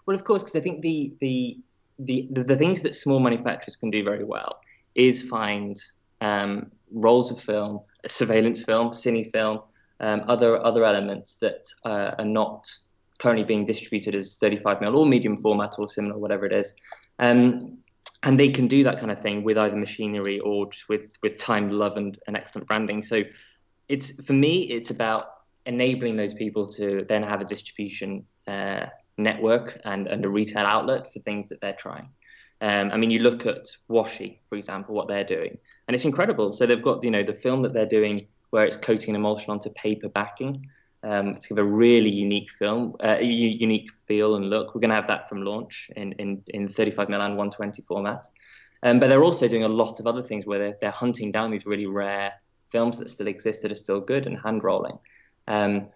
Well, 0.06 0.16
of 0.16 0.24
course, 0.24 0.44
because 0.44 0.56
I 0.56 0.62
think 0.62 0.82
the, 0.82 1.14
the 1.20 1.58
the 2.00 2.28
the 2.32 2.56
things 2.56 2.82
that 2.84 2.96
small 2.96 3.20
manufacturers 3.20 3.76
can 3.76 3.90
do 3.90 4.04
very 4.04 4.24
well 4.24 4.62
is 4.96 5.24
find 5.24 5.78
um, 6.22 6.72
rolls 6.92 7.32
of 7.32 7.40
film, 7.40 7.82
surveillance 8.06 8.64
film, 8.64 8.90
cine 8.90 9.30
film, 9.30 9.62
um, 10.00 10.24
other 10.28 10.64
other 10.64 10.86
elements 10.86 11.36
that 11.36 11.66
uh, 11.86 12.16
are 12.18 12.26
not 12.26 12.70
currently 13.20 13.44
being 13.44 13.66
distributed 13.66 14.16
as 14.16 14.38
35 14.38 14.82
mil 14.82 14.96
or 14.96 15.06
medium 15.06 15.38
format 15.38 15.76
or 15.78 15.90
similar, 15.90 16.18
whatever 16.18 16.46
it 16.46 16.54
is. 16.54 16.74
Um, 17.20 17.80
and 18.24 18.40
they 18.40 18.50
can 18.50 18.68
do 18.68 18.84
that 18.84 19.00
kind 19.00 19.12
of 19.12 19.20
thing 19.20 19.44
with 19.44 19.58
either 19.58 19.76
machinery 19.76 20.40
or 20.40 20.70
just 20.70 20.90
with 20.90 21.18
with 21.22 21.38
time, 21.38 21.70
love, 21.70 21.98
and, 21.98 22.18
and 22.28 22.36
excellent 22.36 22.68
branding. 22.68 23.02
So 23.02 23.24
it's 23.90 24.12
for 24.26 24.34
me, 24.34 24.64
it's 24.64 24.90
about 24.90 25.30
enabling 25.66 26.16
those 26.16 26.34
people 26.34 26.68
to 26.68 27.06
then 27.08 27.24
have 27.24 27.42
a 27.42 27.46
distribution 27.46 28.26
uh, 28.48 28.88
network 29.18 29.82
and, 29.86 30.08
and 30.08 30.24
a 30.26 30.30
retail 30.30 30.66
outlet 30.66 31.12
for 31.12 31.20
things 31.20 31.50
that 31.50 31.62
they're 31.62 31.74
trying. 31.74 32.10
Um, 32.62 32.92
I 32.92 32.98
mean, 32.98 33.12
you 33.12 33.20
look 33.20 33.46
at 33.46 33.66
Washi, 33.90 34.38
for 34.50 34.56
example, 34.56 34.96
what 34.96 35.08
they're 35.08 35.24
doing, 35.24 35.58
and 35.88 35.94
it's 35.94 36.06
incredible. 36.06 36.52
So 36.52 36.66
they've 36.66 36.82
got 36.82 37.04
you 37.04 37.12
know 37.12 37.24
the 37.24 37.34
film 37.34 37.62
that 37.64 37.74
they're 37.74 37.86
doing 37.86 38.28
where 38.50 38.66
it's 38.66 38.78
coating 38.78 39.14
emulsion 39.14 39.52
onto 39.52 39.70
paper 39.72 40.10
backing 40.10 40.68
um, 41.08 41.36
to 41.36 41.50
give 41.50 41.58
a 41.58 41.64
really 41.64 42.10
unique 42.10 42.50
film, 42.52 42.96
uh, 43.04 43.18
unique 43.22 43.90
feel 44.08 44.36
and 44.36 44.50
look. 44.50 44.76
We're 44.76 44.82
going 44.82 44.90
to 44.90 44.96
have 44.96 45.08
that 45.08 45.30
from 45.30 45.42
launch 45.42 45.90
in 45.96 46.12
in, 46.14 46.44
in 46.48 46.68
35 46.68 47.08
mm 47.08 47.14
and 47.14 47.38
120 47.38 47.82
format. 47.84 48.26
Um, 48.84 49.00
but 49.00 49.08
they're 49.08 49.24
also 49.24 49.48
doing 49.48 49.64
a 49.64 49.70
lot 49.70 50.00
of 50.00 50.06
other 50.06 50.22
things 50.22 50.46
where 50.46 50.60
they're, 50.60 50.78
they're 50.80 50.92
hunting 50.92 51.32
down 51.32 51.50
these 51.50 51.66
really 51.66 51.88
rare 51.88 52.34
films 52.68 52.98
that 53.00 53.10
still 53.10 53.28
exist 53.28 53.62
that 53.62 53.72
are 53.72 53.76
still 53.76 54.00
good 54.00 54.28
and 54.28 54.38
hand 54.38 54.64
rolling. 54.64 55.00
Um, 55.48 55.88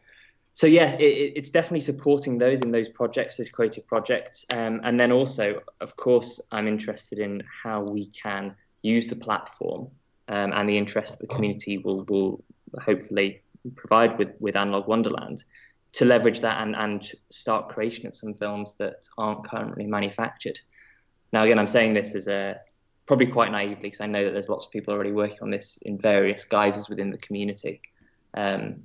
so 0.53 0.67
yeah, 0.67 0.93
it, 0.93 1.33
it's 1.35 1.49
definitely 1.49 1.81
supporting 1.81 2.37
those 2.37 2.61
in 2.61 2.71
those 2.71 2.89
projects, 2.89 3.37
those 3.37 3.49
creative 3.49 3.85
projects, 3.87 4.45
um, 4.49 4.81
and 4.83 4.99
then 4.99 5.11
also, 5.11 5.61
of 5.79 5.95
course, 5.95 6.39
I'm 6.51 6.67
interested 6.67 7.19
in 7.19 7.43
how 7.63 7.81
we 7.81 8.07
can 8.07 8.55
use 8.81 9.07
the 9.07 9.15
platform 9.15 9.89
um, 10.27 10.51
and 10.53 10.67
the 10.67 10.77
interest 10.77 11.19
that 11.19 11.27
the 11.27 11.33
community 11.33 11.77
will 11.77 12.03
will 12.05 12.43
hopefully 12.81 13.41
provide 13.75 14.17
with 14.17 14.33
with 14.39 14.55
Analogue 14.55 14.87
Wonderland 14.87 15.43
to 15.93 16.05
leverage 16.05 16.39
that 16.39 16.61
and, 16.61 16.75
and 16.75 17.11
start 17.29 17.69
creation 17.69 18.07
of 18.07 18.15
some 18.15 18.33
films 18.33 18.75
that 18.77 19.07
aren't 19.17 19.43
currently 19.45 19.85
manufactured. 19.85 20.59
Now, 21.33 21.43
again, 21.43 21.59
I'm 21.59 21.67
saying 21.67 21.93
this 21.93 22.15
as 22.15 22.27
a 22.27 22.59
probably 23.05 23.27
quite 23.27 23.51
naively 23.51 23.75
because 23.75 24.01
I 24.01 24.07
know 24.07 24.23
that 24.23 24.31
there's 24.31 24.47
lots 24.47 24.65
of 24.65 24.71
people 24.71 24.93
already 24.93 25.11
working 25.11 25.39
on 25.41 25.49
this 25.49 25.77
in 25.81 25.97
various 25.97 26.45
guises 26.45 26.87
within 26.87 27.11
the 27.11 27.17
community. 27.17 27.81
Um, 28.33 28.83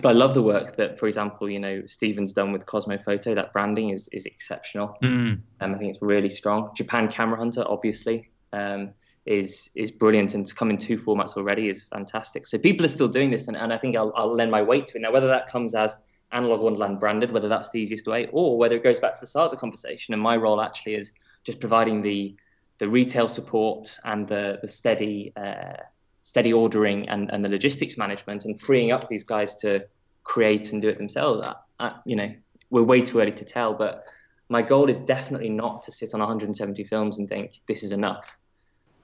but 0.00 0.08
I 0.08 0.12
love 0.12 0.34
the 0.34 0.42
work 0.42 0.76
that, 0.76 0.98
for 0.98 1.06
example, 1.06 1.50
you 1.50 1.60
know, 1.60 1.82
Stephen's 1.86 2.32
done 2.32 2.50
with 2.50 2.64
Kosmo 2.64 3.02
Foto. 3.02 3.34
That 3.34 3.52
branding 3.52 3.90
is 3.90 4.08
is 4.08 4.24
exceptional. 4.26 4.96
Mm. 5.02 5.40
Um, 5.60 5.74
I 5.74 5.78
think 5.78 5.90
it's 5.90 6.02
really 6.02 6.30
strong. 6.30 6.70
Japan 6.74 7.08
Camera 7.08 7.36
Hunter, 7.36 7.64
obviously. 7.66 8.30
Um, 8.52 8.94
is 9.24 9.70
is 9.76 9.90
brilliant 9.90 10.34
and 10.34 10.46
to 10.46 10.54
come 10.54 10.70
in 10.70 10.76
two 10.76 10.98
formats 10.98 11.36
already 11.36 11.68
is 11.68 11.82
fantastic. 11.82 12.46
So 12.46 12.58
people 12.58 12.84
are 12.84 12.88
still 12.88 13.08
doing 13.08 13.30
this, 13.30 13.48
and, 13.48 13.56
and 13.56 13.72
I 13.72 13.78
think 13.78 13.96
I'll, 13.96 14.12
I'll 14.16 14.34
lend 14.34 14.50
my 14.50 14.62
weight 14.62 14.86
to 14.88 14.98
it. 14.98 15.00
Now, 15.00 15.12
whether 15.12 15.28
that 15.28 15.46
comes 15.46 15.74
as 15.74 15.96
Analogue 16.32 16.60
Wonderland 16.60 16.98
branded, 16.98 17.30
whether 17.30 17.48
that's 17.48 17.70
the 17.70 17.80
easiest 17.80 18.06
way, 18.06 18.28
or 18.32 18.58
whether 18.58 18.76
it 18.76 18.82
goes 18.82 18.98
back 18.98 19.14
to 19.14 19.20
the 19.20 19.26
start 19.26 19.46
of 19.46 19.50
the 19.52 19.58
conversation, 19.58 20.14
and 20.14 20.22
my 20.22 20.36
role 20.36 20.60
actually 20.60 20.94
is 20.94 21.12
just 21.44 21.60
providing 21.60 22.02
the 22.02 22.34
the 22.78 22.88
retail 22.88 23.28
support 23.28 23.98
and 24.04 24.26
the 24.26 24.58
the 24.60 24.68
steady 24.68 25.32
uh, 25.36 25.74
steady 26.22 26.52
ordering 26.52 27.08
and, 27.08 27.30
and 27.32 27.44
the 27.44 27.48
logistics 27.48 27.98
management 27.98 28.44
and 28.44 28.60
freeing 28.60 28.92
up 28.92 29.08
these 29.08 29.24
guys 29.24 29.56
to 29.56 29.84
create 30.24 30.72
and 30.72 30.80
do 30.80 30.88
it 30.88 30.96
themselves. 30.96 31.40
I, 31.40 31.54
I, 31.80 31.94
you 32.04 32.16
know, 32.16 32.32
we're 32.70 32.84
way 32.84 33.02
too 33.02 33.20
early 33.20 33.32
to 33.32 33.44
tell, 33.44 33.74
but 33.74 34.04
my 34.48 34.62
goal 34.62 34.88
is 34.88 35.00
definitely 35.00 35.48
not 35.48 35.82
to 35.82 35.92
sit 35.92 36.14
on 36.14 36.20
170 36.20 36.84
films 36.84 37.18
and 37.18 37.28
think 37.28 37.60
this 37.66 37.82
is 37.82 37.90
enough 37.90 38.38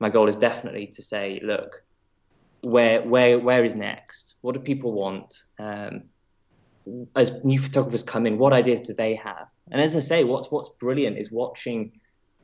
my 0.01 0.09
goal 0.09 0.28
is 0.28 0.36
definitely 0.36 0.86
to 0.88 1.03
say, 1.03 1.40
look, 1.42 1.84
where 2.62 3.03
where 3.03 3.38
where 3.38 3.64
is 3.64 3.74
next? 3.74 4.36
What 4.40 4.55
do 4.55 4.61
people 4.61 4.92
want? 4.92 5.42
Um, 5.59 6.05
as 7.14 7.44
new 7.44 7.59
photographers 7.59 8.03
come 8.03 8.26
in, 8.26 8.38
what 8.38 8.53
ideas 8.53 8.80
do 8.80 8.94
they 8.94 9.14
have? 9.16 9.49
And 9.70 9.80
as 9.80 9.96
I 9.96 10.01
say, 10.01 10.24
what's 10.24 10.51
what's 10.51 10.70
brilliant 10.80 11.18
is 11.18 11.30
watching 11.30 11.92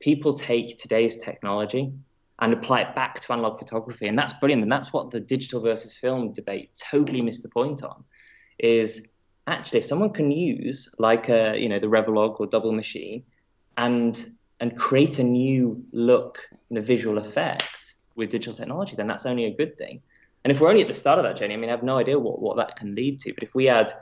people 0.01 0.35
take 0.35 0.77
today's 0.77 1.17
technology 1.17 1.93
and 2.41 2.53
apply 2.53 2.81
it 2.81 2.95
back 2.95 3.21
to 3.21 3.33
analog 3.33 3.59
photography, 3.59 4.07
and 4.09 4.19
that's 4.19 4.33
brilliant. 4.35 4.63
And 4.63 4.71
that's 4.71 4.93
what 4.93 5.11
the 5.11 5.21
digital 5.21 5.61
versus 5.61 5.95
film 5.95 6.33
debate 6.33 6.71
totally 6.91 7.23
missed 7.23 7.43
the 7.43 7.49
point 7.49 7.83
on. 7.83 8.05
Is 8.59 9.09
actually 9.47 9.79
if 9.81 9.85
someone 9.85 10.11
can 10.11 10.31
use 10.31 10.95
like 10.99 11.29
a 11.29 11.59
you 11.59 11.69
know 11.69 11.79
the 11.79 11.87
Revolog 11.87 12.41
or 12.41 12.47
Dubble 12.47 12.75
machine 12.75 13.25
and 13.77 14.34
and 14.61 14.77
create 14.77 15.19
a 15.19 15.25
new 15.25 15.85
look 15.93 16.49
and 16.69 16.79
a 16.79 16.81
visual 16.81 17.19
effect 17.19 17.95
with 18.15 18.31
digital 18.31 18.55
technology, 18.55 18.95
then 18.97 19.07
that's 19.07 19.27
only 19.27 19.47
a 19.47 19.55
good 19.55 19.77
thing. 19.77 20.01
And 20.45 20.51
if 20.51 20.61
we're 20.61 20.69
only 20.69 20.83
at 20.83 20.89
the 20.89 20.95
start 20.95 21.19
of 21.19 21.25
that 21.25 21.37
journey, 21.37 21.55
I 21.55 21.57
mean, 21.57 21.71
I 21.71 21.73
have 21.73 21.83
no 21.83 21.99
idea 21.99 22.19
what, 22.19 22.41
what 22.41 22.57
that 22.59 22.77
can 22.77 22.95
lead 22.95 23.19
to. 23.21 23.33
But 23.33 23.43
if 23.43 23.55
we 23.55 23.69
add 23.69 23.93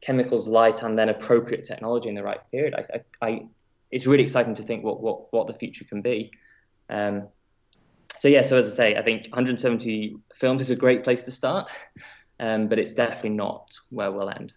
chemicals, 0.00 0.48
light, 0.48 0.82
and 0.82 0.98
then 0.98 1.08
appropriate 1.08 1.64
technology 1.64 2.08
in 2.08 2.14
the 2.14 2.22
right 2.22 2.40
period, 2.50 2.74
I, 2.74 2.98
I, 3.22 3.28
I 3.28 3.46
it's 3.90 4.06
really 4.06 4.22
exciting 4.22 4.54
to 4.54 4.62
think 4.62 4.82
what, 4.82 5.00
what, 5.00 5.32
what 5.32 5.46
the 5.46 5.52
future 5.52 5.84
can 5.84 6.00
be. 6.00 6.32
Um, 6.88 7.28
so 8.16 8.28
yeah, 8.28 8.42
so 8.42 8.56
as 8.56 8.72
I 8.72 8.74
say, 8.74 8.96
I 8.96 9.02
think 9.02 9.26
170 9.26 10.16
films 10.34 10.62
is 10.62 10.70
a 10.70 10.76
great 10.76 11.04
place 11.04 11.24
to 11.24 11.30
start, 11.30 11.70
um, 12.40 12.68
but 12.68 12.78
it's 12.78 12.92
definitely 12.92 13.30
not 13.30 13.70
where 13.90 14.10
we'll 14.10 14.30
end. 14.30 14.54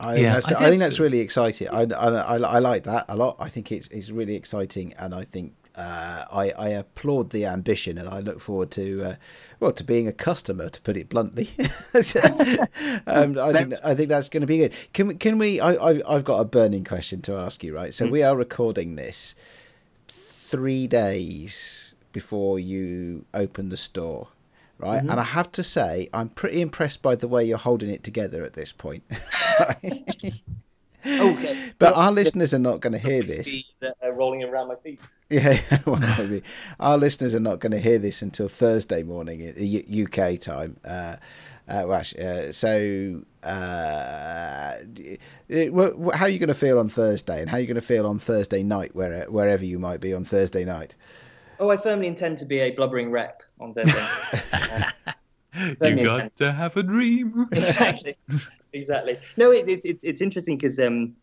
I, 0.00 0.16
yeah, 0.16 0.34
I, 0.34 0.38
I 0.38 0.70
think 0.70 0.78
that's 0.78 1.00
really 1.00 1.18
exciting. 1.18 1.68
I, 1.68 1.82
I, 1.82 2.36
I, 2.36 2.58
like 2.60 2.84
that 2.84 3.06
a 3.08 3.16
lot. 3.16 3.36
I 3.40 3.48
think 3.48 3.72
it's 3.72 3.88
it's 3.88 4.10
really 4.10 4.36
exciting, 4.36 4.94
and 4.96 5.12
I 5.12 5.24
think 5.24 5.54
uh, 5.74 6.24
I, 6.30 6.50
I 6.50 6.68
applaud 6.68 7.30
the 7.30 7.46
ambition, 7.46 7.98
and 7.98 8.08
I 8.08 8.20
look 8.20 8.40
forward 8.40 8.70
to 8.72 9.02
uh, 9.02 9.14
well 9.58 9.72
to 9.72 9.82
being 9.82 10.06
a 10.06 10.12
customer, 10.12 10.68
to 10.68 10.80
put 10.82 10.96
it 10.96 11.08
bluntly. 11.08 11.50
um, 13.06 13.38
I 13.38 13.52
think 13.52 13.74
I 13.82 13.94
think 13.96 14.08
that's 14.08 14.28
going 14.28 14.42
to 14.42 14.46
be 14.46 14.58
good. 14.58 14.74
Can 14.92 15.18
can 15.18 15.36
we? 15.36 15.60
I, 15.60 15.72
I 15.72 16.16
I've 16.16 16.24
got 16.24 16.38
a 16.38 16.44
burning 16.44 16.84
question 16.84 17.20
to 17.22 17.34
ask 17.34 17.64
you. 17.64 17.74
Right, 17.74 17.92
so 17.92 18.06
mm. 18.06 18.12
we 18.12 18.22
are 18.22 18.36
recording 18.36 18.94
this 18.94 19.34
three 20.06 20.86
days 20.86 21.94
before 22.12 22.60
you 22.60 23.24
open 23.34 23.68
the 23.68 23.76
store 23.76 24.28
right? 24.78 24.98
Mm-hmm. 24.98 25.10
And 25.10 25.20
I 25.20 25.24
have 25.24 25.52
to 25.52 25.62
say, 25.62 26.08
I'm 26.12 26.28
pretty 26.30 26.60
impressed 26.60 27.02
by 27.02 27.16
the 27.16 27.28
way 27.28 27.44
you're 27.44 27.58
holding 27.58 27.90
it 27.90 28.02
together 28.04 28.44
at 28.44 28.54
this 28.54 28.72
point. 28.72 29.04
Okay. 31.06 31.72
But 31.78 31.94
our 31.96 32.12
listeners 32.12 32.52
are 32.52 32.58
not 32.58 32.80
going 32.80 32.92
to 32.92 32.98
hear 32.98 33.22
this. 33.22 33.62
rolling 34.12 34.42
around 34.42 34.68
my 34.68 34.74
feet. 34.76 35.00
Yeah, 35.30 35.60
well, 35.86 36.40
our 36.80 36.98
listeners 36.98 37.34
are 37.34 37.40
not 37.40 37.60
going 37.60 37.72
to 37.72 37.80
hear 37.80 37.98
this 37.98 38.22
until 38.22 38.48
Thursday 38.48 39.02
morning, 39.02 39.42
UK 39.46 40.38
time. 40.40 40.78
Uh, 40.84 41.16
uh, 41.68 41.84
well, 41.86 42.00
uh, 42.00 42.50
so, 42.50 43.22
uh, 43.42 44.76
how 46.16 46.24
are 46.24 46.28
you 46.28 46.38
going 46.38 46.48
to 46.48 46.54
feel 46.54 46.78
on 46.78 46.88
Thursday, 46.88 47.40
and 47.42 47.50
how 47.50 47.58
are 47.58 47.60
you 47.60 47.66
going 47.66 47.74
to 47.74 47.82
feel 47.82 48.06
on 48.06 48.18
Thursday 48.18 48.62
night, 48.62 48.94
where, 48.94 49.26
wherever 49.30 49.64
you 49.64 49.78
might 49.78 50.00
be 50.00 50.14
on 50.14 50.24
Thursday 50.24 50.64
night? 50.64 50.94
Oh, 51.60 51.70
I 51.70 51.76
firmly 51.76 52.06
intend 52.06 52.38
to 52.38 52.44
be 52.44 52.60
a 52.60 52.70
blubbering 52.70 53.10
wreck 53.10 53.42
on 53.60 53.74
Thursday. 53.74 54.06
you 55.98 56.04
got 56.04 56.36
to 56.36 56.52
have 56.52 56.76
a 56.76 56.82
dream. 56.82 57.48
exactly, 57.52 58.16
exactly. 58.72 59.18
No, 59.36 59.50
it, 59.50 59.68
it, 59.68 59.84
it 59.84 60.00
it's 60.02 60.20
interesting 60.20 60.56
because 60.56 60.78
um, 60.78 61.16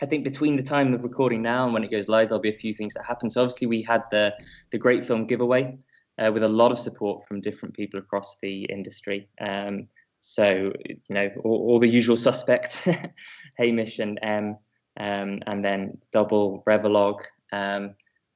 I 0.00 0.06
think 0.06 0.24
between 0.24 0.56
the 0.56 0.62
time 0.62 0.94
of 0.94 1.04
recording 1.04 1.42
now 1.42 1.64
and 1.64 1.74
when 1.74 1.84
it 1.84 1.90
goes 1.90 2.08
live, 2.08 2.28
there'll 2.28 2.40
be 2.40 2.50
a 2.50 2.52
few 2.52 2.72
things 2.72 2.94
that 2.94 3.04
happen. 3.04 3.28
So 3.28 3.42
obviously, 3.42 3.66
we 3.66 3.82
had 3.82 4.02
the 4.10 4.34
the 4.70 4.78
great 4.78 5.04
film 5.04 5.26
giveaway 5.26 5.76
uh, 6.18 6.30
with 6.32 6.42
a 6.42 6.48
lot 6.48 6.72
of 6.72 6.78
support 6.78 7.26
from 7.26 7.40
different 7.40 7.74
people 7.74 7.98
across 7.98 8.36
the 8.40 8.64
industry. 8.64 9.28
Um, 9.40 9.88
so 10.20 10.72
you 10.86 11.14
know, 11.14 11.30
all, 11.44 11.58
all 11.68 11.78
the 11.78 11.88
usual 11.88 12.16
suspects, 12.16 12.88
Hamish 13.58 13.98
and 13.98 14.18
M, 14.22 14.56
um, 14.98 15.40
and 15.46 15.64
then 15.64 15.98
Dubble 16.14 16.64
Revolog, 16.64 17.20
um, 17.52 17.94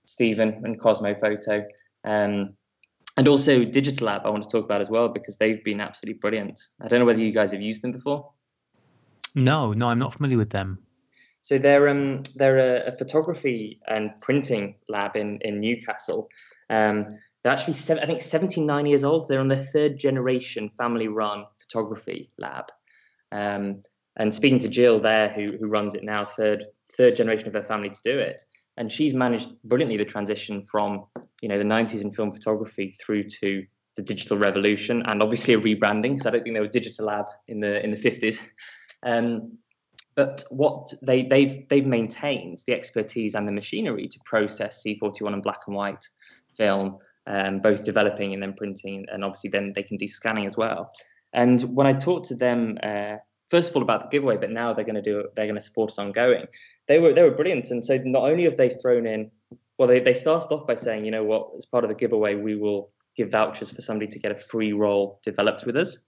Stephen 0.08 0.62
and 0.64 0.80
Kosmo 0.80 1.18
Foto. 1.20 1.64
Um, 2.04 2.54
and 3.18 3.28
also 3.28 3.64
Digital 3.64 4.06
Lab, 4.06 4.22
I 4.24 4.30
want 4.30 4.42
to 4.44 4.48
talk 4.48 4.64
about 4.64 4.80
as 4.80 4.88
well 4.88 5.08
because 5.08 5.36
they've 5.36 5.62
been 5.62 5.80
absolutely 5.80 6.18
brilliant. 6.18 6.60
I 6.80 6.88
don't 6.88 7.00
know 7.00 7.04
whether 7.04 7.20
you 7.20 7.32
guys 7.32 7.52
have 7.52 7.60
used 7.60 7.82
them 7.82 7.92
before. 7.92 8.30
No, 9.34 9.72
no, 9.72 9.88
I'm 9.88 9.98
not 9.98 10.14
familiar 10.14 10.38
with 10.38 10.50
them. 10.50 10.78
So 11.42 11.58
they're 11.58 11.88
um 11.88 12.22
they're 12.36 12.58
a, 12.58 12.88
a 12.88 12.92
photography 12.92 13.80
and 13.86 14.10
printing 14.20 14.76
lab 14.88 15.16
in 15.16 15.40
in 15.42 15.60
Newcastle. 15.60 16.28
Um, 16.70 17.08
they're 17.42 17.52
actually 17.52 17.74
seven, 17.74 18.02
I 18.02 18.06
think 18.06 18.20
79 18.20 18.86
years 18.86 19.04
old. 19.04 19.28
They're 19.28 19.40
on 19.40 19.48
their 19.48 19.58
third 19.58 19.98
generation 19.98 20.68
family 20.70 21.08
run 21.08 21.44
photography 21.58 22.30
lab. 22.38 22.66
Um, 23.30 23.82
and 24.16 24.34
speaking 24.34 24.58
to 24.60 24.68
Jill 24.68 25.00
there, 25.00 25.28
who 25.28 25.56
who 25.58 25.68
runs 25.68 25.94
it 25.94 26.02
now, 26.02 26.24
third 26.24 26.64
third 26.96 27.14
generation 27.14 27.48
of 27.48 27.54
her 27.54 27.62
family 27.62 27.90
to 27.90 28.00
do 28.02 28.18
it, 28.18 28.44
and 28.78 28.90
she's 28.90 29.12
managed 29.12 29.50
brilliantly 29.64 29.98
the 29.98 30.04
transition 30.04 30.62
from 30.62 31.04
you 31.42 31.48
know 31.48 31.58
the 31.58 31.64
90s 31.64 32.00
in 32.00 32.10
film 32.10 32.32
photography 32.32 32.92
through 32.92 33.24
to 33.24 33.66
the 33.96 34.02
digital 34.02 34.38
revolution 34.38 35.02
and 35.06 35.22
obviously 35.22 35.52
a 35.52 35.60
rebranding 35.60 36.12
because 36.12 36.26
I 36.26 36.30
don't 36.30 36.44
think 36.44 36.54
there 36.54 36.62
was 36.62 36.70
digital 36.70 37.06
lab 37.06 37.26
in 37.48 37.60
the 37.60 37.84
in 37.84 37.90
the 37.90 37.96
50s. 37.96 38.40
Um, 39.04 39.58
but 40.14 40.44
what 40.50 40.92
they 41.02 41.22
they've 41.22 41.68
they've 41.68 41.86
maintained 41.86 42.60
the 42.66 42.72
expertise 42.72 43.34
and 43.34 43.46
the 43.46 43.52
machinery 43.52 44.08
to 44.08 44.18
process 44.24 44.82
C41 44.84 45.34
and 45.34 45.42
black 45.42 45.60
and 45.66 45.76
white 45.76 46.04
film, 46.56 46.98
um, 47.26 47.60
both 47.60 47.84
developing 47.84 48.34
and 48.34 48.42
then 48.42 48.54
printing, 48.54 49.06
and 49.12 49.24
obviously 49.24 49.50
then 49.50 49.72
they 49.74 49.82
can 49.82 49.96
do 49.96 50.08
scanning 50.08 50.46
as 50.46 50.56
well. 50.56 50.90
And 51.32 51.60
when 51.62 51.86
I 51.86 51.92
talked 51.92 52.26
to 52.28 52.34
them, 52.34 52.78
uh, 52.82 53.16
first 53.50 53.70
of 53.70 53.76
all 53.76 53.82
about 53.82 54.02
the 54.02 54.08
giveaway, 54.08 54.36
but 54.36 54.50
now 54.50 54.72
they're 54.72 54.84
going 54.84 54.94
to 54.94 55.02
do 55.02 55.28
they're 55.34 55.46
going 55.46 55.56
to 55.56 55.60
support 55.60 55.90
us 55.90 55.98
ongoing. 55.98 56.46
They 56.86 56.98
were 56.98 57.12
they 57.12 57.22
were 57.22 57.30
brilliant, 57.30 57.70
and 57.70 57.84
so 57.84 57.98
not 58.04 58.28
only 58.28 58.44
have 58.44 58.56
they 58.56 58.70
thrown 58.70 59.06
in 59.06 59.30
well, 59.78 59.88
they, 59.88 60.00
they 60.00 60.14
started 60.14 60.52
off 60.52 60.66
by 60.66 60.74
saying, 60.74 61.04
you 61.04 61.10
know 61.10 61.24
what, 61.24 61.50
as 61.56 61.64
part 61.64 61.84
of 61.84 61.88
the 61.88 61.94
giveaway, 61.94 62.34
we 62.34 62.56
will 62.56 62.90
give 63.16 63.30
vouchers 63.30 63.70
for 63.70 63.80
somebody 63.80 64.08
to 64.08 64.18
get 64.18 64.32
a 64.32 64.34
free 64.34 64.72
roll 64.72 65.20
developed 65.24 65.64
with 65.64 65.76
us. 65.76 65.98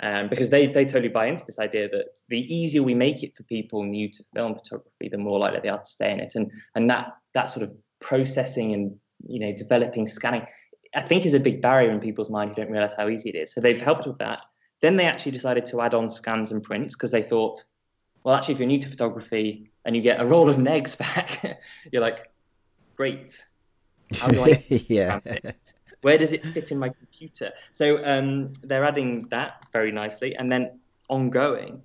Um, 0.00 0.28
because 0.28 0.50
they, 0.50 0.66
they 0.66 0.84
totally 0.84 1.08
buy 1.08 1.26
into 1.26 1.44
this 1.46 1.58
idea 1.58 1.88
that 1.88 2.06
the 2.28 2.40
easier 2.40 2.82
we 2.82 2.94
make 2.94 3.22
it 3.22 3.36
for 3.36 3.44
people 3.44 3.84
new 3.84 4.10
to 4.10 4.24
film 4.34 4.54
photography, 4.54 5.08
the 5.08 5.18
more 5.18 5.38
likely 5.38 5.60
they 5.60 5.68
are 5.68 5.78
to 5.78 5.86
stay 5.86 6.10
in 6.10 6.18
it. 6.18 6.34
And 6.34 6.50
and 6.74 6.90
that 6.90 7.12
that 7.32 7.46
sort 7.46 7.62
of 7.62 7.72
processing 8.00 8.72
and 8.72 8.96
you 9.24 9.38
know 9.38 9.54
developing 9.56 10.08
scanning, 10.08 10.46
I 10.96 11.00
think 11.00 11.24
is 11.24 11.34
a 11.34 11.40
big 11.40 11.62
barrier 11.62 11.92
in 11.92 12.00
people's 12.00 12.28
mind 12.28 12.50
who 12.50 12.56
don't 12.56 12.72
realize 12.72 12.94
how 12.94 13.08
easy 13.08 13.30
it 13.30 13.36
is. 13.36 13.54
So 13.54 13.60
they've 13.60 13.80
helped 13.80 14.06
with 14.06 14.18
that. 14.18 14.40
Then 14.84 14.98
they 14.98 15.06
actually 15.06 15.32
decided 15.32 15.64
to 15.66 15.80
add 15.80 15.94
on 15.94 16.10
scans 16.10 16.52
and 16.52 16.62
prints 16.62 16.94
because 16.94 17.10
they 17.10 17.22
thought, 17.22 17.64
well, 18.22 18.34
actually, 18.34 18.52
if 18.52 18.60
you're 18.60 18.68
new 18.68 18.78
to 18.80 18.90
photography 18.90 19.70
and 19.86 19.96
you 19.96 20.02
get 20.02 20.20
a 20.20 20.26
roll 20.26 20.50
of 20.50 20.56
negs 20.56 20.98
back, 21.06 21.58
you're 21.90 22.02
like, 22.02 22.30
great. 22.94 23.42
How 24.16 24.28
do 24.28 24.44
I 24.44 24.62
yeah. 24.68 25.20
Where 26.02 26.18
does 26.18 26.34
it 26.34 26.44
fit 26.48 26.70
in 26.70 26.78
my 26.78 26.90
computer? 26.90 27.52
So 27.72 27.98
um, 28.04 28.52
they're 28.62 28.84
adding 28.84 29.26
that 29.30 29.64
very 29.72 29.90
nicely, 29.90 30.36
and 30.36 30.52
then 30.52 30.78
ongoing, 31.08 31.82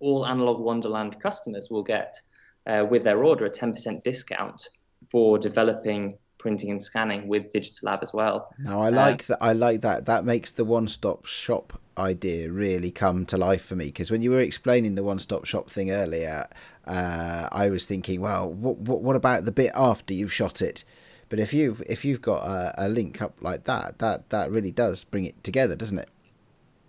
all 0.00 0.26
Analogue 0.26 0.60
Wonderland 0.60 1.18
customers 1.18 1.70
will 1.70 1.82
get 1.82 2.20
uh, 2.66 2.84
with 2.86 3.02
their 3.02 3.24
order 3.24 3.46
a 3.46 3.50
10% 3.50 4.02
discount 4.02 4.68
for 5.08 5.38
developing 5.38 6.18
printing 6.46 6.70
and 6.70 6.80
scanning 6.80 7.26
with 7.26 7.50
Digital 7.50 7.86
Lab 7.86 7.98
as 8.02 8.12
well. 8.12 8.54
Now 8.56 8.80
I 8.80 8.90
like 8.90 9.22
uh, 9.22 9.24
that. 9.30 9.38
I 9.40 9.52
like 9.52 9.80
that. 9.80 10.06
That 10.06 10.24
makes 10.24 10.52
the 10.52 10.64
one-stop 10.64 11.26
shop 11.26 11.80
idea 11.98 12.52
really 12.52 12.92
come 12.92 13.26
to 13.26 13.36
life 13.36 13.64
for 13.64 13.74
me 13.74 13.86
because 13.86 14.12
when 14.12 14.22
you 14.22 14.30
were 14.30 14.38
explaining 14.38 14.94
the 14.94 15.02
one-stop 15.02 15.44
shop 15.44 15.68
thing 15.68 15.90
earlier, 15.90 16.48
uh, 16.86 17.48
I 17.50 17.68
was 17.68 17.84
thinking, 17.84 18.20
well, 18.20 18.48
what, 18.48 18.76
what, 18.76 19.02
what 19.02 19.16
about 19.16 19.44
the 19.44 19.50
bit 19.50 19.72
after 19.74 20.14
you've 20.14 20.32
shot 20.32 20.62
it? 20.62 20.84
But 21.28 21.40
if 21.40 21.52
you've 21.52 21.82
if 21.88 22.04
you've 22.04 22.22
got 22.22 22.46
a, 22.46 22.86
a, 22.86 22.88
link 22.88 23.20
up 23.20 23.34
like 23.40 23.64
that, 23.64 23.98
that 23.98 24.30
that 24.30 24.48
really 24.52 24.70
does 24.70 25.02
bring 25.02 25.24
it 25.24 25.42
together, 25.42 25.74
doesn't 25.74 25.98
it? 25.98 26.08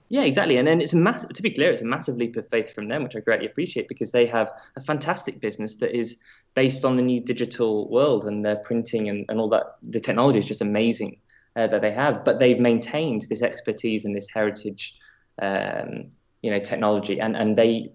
Yeah, 0.09 0.23
exactly. 0.23 0.57
And 0.57 0.67
then 0.67 0.79
it's 0.79 0.93
a 0.93 0.97
massive. 0.97 1.33
To 1.33 1.41
be 1.41 1.51
clear, 1.51 1.71
it's 1.71 1.81
a 1.81 1.85
massive 1.85 2.15
leap 2.15 2.37
of 2.37 2.47
faith 2.49 2.73
from 2.73 2.87
them, 2.87 3.03
which 3.03 3.15
I 3.15 3.19
greatly 3.19 3.45
appreciate 3.45 3.87
because 3.89 4.11
they 4.11 4.25
have 4.27 4.51
a 4.75 4.81
fantastic 4.81 5.41
business 5.41 5.75
that 5.77 5.95
is 5.95 6.17
based 6.53 6.85
on 6.85 6.95
the 6.95 7.01
new 7.01 7.19
digital 7.19 7.89
world 7.89 8.25
and 8.25 8.43
their 8.45 8.55
printing 8.55 9.09
and, 9.09 9.25
and 9.27 9.39
all 9.39 9.49
that. 9.49 9.75
The 9.83 9.99
technology 9.99 10.39
is 10.39 10.45
just 10.45 10.61
amazing 10.61 11.17
uh, 11.57 11.67
that 11.67 11.81
they 11.81 11.91
have, 11.91 12.23
but 12.23 12.39
they've 12.39 12.59
maintained 12.59 13.25
this 13.29 13.41
expertise 13.41 14.05
and 14.05 14.15
this 14.15 14.29
heritage, 14.33 14.95
um, 15.41 16.09
you 16.41 16.51
know, 16.51 16.59
technology, 16.59 17.19
and 17.19 17.35
and 17.35 17.57
they 17.57 17.91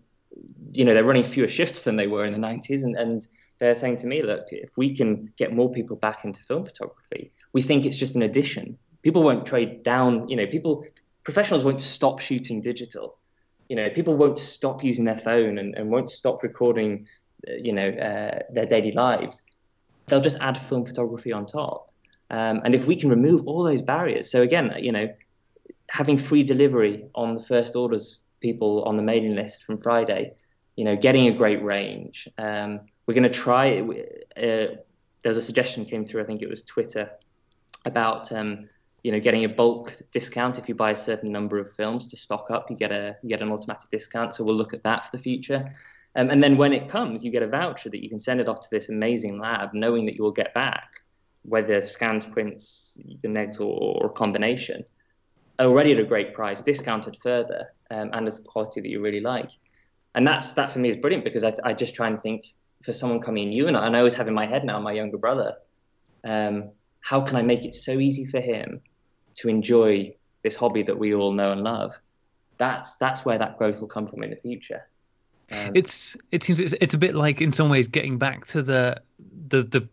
you 0.72 0.84
know, 0.84 0.94
they're 0.94 1.04
running 1.04 1.24
fewer 1.24 1.48
shifts 1.48 1.82
than 1.82 1.96
they 1.96 2.06
were 2.06 2.24
in 2.24 2.32
the 2.32 2.38
90s. 2.38 2.82
And, 2.82 2.96
and 2.96 3.26
they're 3.58 3.74
saying 3.74 3.98
to 3.98 4.06
me, 4.06 4.22
look, 4.22 4.46
if 4.50 4.76
we 4.76 4.94
can 4.94 5.32
get 5.36 5.52
more 5.52 5.70
people 5.70 5.96
back 5.96 6.24
into 6.24 6.42
film 6.42 6.64
photography, 6.64 7.32
we 7.52 7.62
think 7.62 7.84
it's 7.84 7.96
just 7.96 8.16
an 8.16 8.22
addition. 8.22 8.78
People 9.02 9.22
won't 9.22 9.46
trade 9.46 9.82
down, 9.82 10.28
you 10.28 10.36
know, 10.36 10.46
people, 10.46 10.84
professionals 11.24 11.64
won't 11.64 11.80
stop 11.80 12.20
shooting 12.20 12.60
digital. 12.60 13.18
You 13.68 13.76
know, 13.76 13.90
people 13.90 14.14
won't 14.14 14.38
stop 14.38 14.82
using 14.84 15.04
their 15.04 15.16
phone 15.16 15.58
and, 15.58 15.74
and 15.76 15.90
won't 15.90 16.10
stop 16.10 16.42
recording, 16.42 17.06
uh, 17.48 17.52
you 17.54 17.72
know, 17.72 17.88
uh, 17.88 18.40
their 18.52 18.66
daily 18.66 18.92
lives. 18.92 19.40
They'll 20.06 20.20
just 20.20 20.38
add 20.40 20.58
film 20.58 20.84
photography 20.84 21.32
on 21.32 21.46
top. 21.46 21.90
Um, 22.30 22.60
and 22.64 22.74
if 22.74 22.86
we 22.86 22.96
can 22.96 23.10
remove 23.10 23.46
all 23.46 23.62
those 23.62 23.82
barriers, 23.82 24.30
so 24.30 24.42
again, 24.42 24.74
you 24.78 24.92
know, 24.92 25.08
having 25.90 26.16
free 26.16 26.42
delivery 26.42 27.04
on 27.14 27.34
the 27.34 27.42
first 27.42 27.76
orders 27.76 28.22
people 28.40 28.82
on 28.84 28.96
the 28.96 29.02
mailing 29.02 29.34
list 29.34 29.64
from 29.64 29.80
Friday, 29.80 30.34
you 30.76 30.84
know, 30.84 30.96
getting 30.96 31.28
a 31.28 31.32
great 31.32 31.62
range. 31.62 32.28
Um, 32.38 32.80
we're 33.06 33.14
going 33.14 33.22
to 33.24 33.28
try. 33.30 33.80
Uh, 34.36 34.74
there's 35.22 35.36
a 35.36 35.42
suggestion 35.42 35.84
came 35.84 36.04
through. 36.04 36.22
I 36.22 36.24
think 36.24 36.42
it 36.42 36.48
was 36.48 36.62
Twitter 36.64 37.10
about 37.84 38.32
um, 38.32 38.68
you 39.02 39.10
know 39.12 39.20
getting 39.20 39.44
a 39.44 39.48
bulk 39.48 39.94
discount 40.12 40.58
if 40.58 40.68
you 40.68 40.74
buy 40.74 40.92
a 40.92 40.96
certain 40.96 41.32
number 41.32 41.58
of 41.58 41.72
films 41.72 42.06
to 42.08 42.16
stock 42.16 42.50
up. 42.50 42.70
You 42.70 42.76
get 42.76 42.92
a 42.92 43.16
you 43.22 43.28
get 43.28 43.42
an 43.42 43.50
automatic 43.50 43.90
discount. 43.90 44.34
So 44.34 44.44
we'll 44.44 44.56
look 44.56 44.74
at 44.74 44.82
that 44.84 45.06
for 45.06 45.16
the 45.16 45.22
future. 45.22 45.70
Um, 46.14 46.28
and 46.30 46.42
then 46.42 46.56
when 46.56 46.72
it 46.72 46.88
comes, 46.88 47.24
you 47.24 47.30
get 47.30 47.42
a 47.42 47.48
voucher 47.48 47.88
that 47.88 48.02
you 48.02 48.08
can 48.08 48.18
send 48.18 48.40
it 48.40 48.48
off 48.48 48.60
to 48.60 48.68
this 48.70 48.90
amazing 48.90 49.38
lab, 49.38 49.70
knowing 49.72 50.04
that 50.06 50.14
you 50.14 50.22
will 50.22 50.32
get 50.32 50.52
back 50.52 51.00
whether 51.44 51.80
scans, 51.80 52.24
prints, 52.24 52.96
the 53.22 53.28
negs, 53.28 53.58
or, 53.58 54.02
or 54.02 54.06
a 54.06 54.10
combination, 54.10 54.84
already 55.58 55.92
at 55.92 55.98
a 55.98 56.04
great 56.04 56.32
price, 56.34 56.62
discounted 56.62 57.16
further 57.16 57.72
um, 57.90 58.10
and 58.12 58.28
a 58.28 58.32
quality 58.42 58.80
that 58.80 58.88
you 58.88 59.00
really 59.00 59.20
like. 59.20 59.50
And 60.14 60.26
that's 60.26 60.52
that 60.52 60.70
for 60.70 60.78
me 60.78 60.88
is 60.88 60.96
brilliant 60.96 61.24
because 61.24 61.42
I, 61.42 61.52
I 61.64 61.72
just 61.72 61.94
try 61.94 62.06
and 62.06 62.20
think 62.20 62.54
for 62.82 62.92
someone 62.92 63.20
coming 63.20 63.48
new, 63.48 63.66
and 63.66 63.76
I, 63.76 63.86
and 63.86 63.96
I 63.96 64.00
always 64.00 64.14
have 64.14 64.28
in 64.28 64.34
my 64.34 64.46
head 64.46 64.64
now 64.64 64.78
my 64.80 64.92
younger 64.92 65.18
brother, 65.18 65.56
um, 66.24 66.70
how 67.00 67.20
can 67.20 67.36
I 67.36 67.42
make 67.42 67.64
it 67.64 67.74
so 67.74 67.98
easy 67.98 68.24
for 68.24 68.40
him 68.40 68.80
to 69.36 69.48
enjoy 69.48 70.14
this 70.42 70.56
hobby 70.56 70.82
that 70.82 70.98
we 70.98 71.14
all 71.14 71.32
know 71.32 71.52
and 71.52 71.62
love? 71.62 71.94
That's 72.58 72.96
that's 72.96 73.24
where 73.24 73.38
that 73.38 73.58
growth 73.58 73.80
will 73.80 73.88
come 73.88 74.06
from 74.06 74.22
in 74.22 74.30
the 74.30 74.36
future. 74.36 74.86
Um, 75.50 75.72
it's 75.74 76.16
it 76.30 76.42
seems 76.42 76.60
it's, 76.60 76.74
it's 76.80 76.94
a 76.94 76.98
bit 76.98 77.14
like 77.14 77.40
in 77.40 77.52
some 77.52 77.68
ways 77.68 77.88
getting 77.88 78.18
back 78.18 78.46
to 78.46 78.62
the 78.62 79.00
the 79.48 79.62
the 79.62 79.88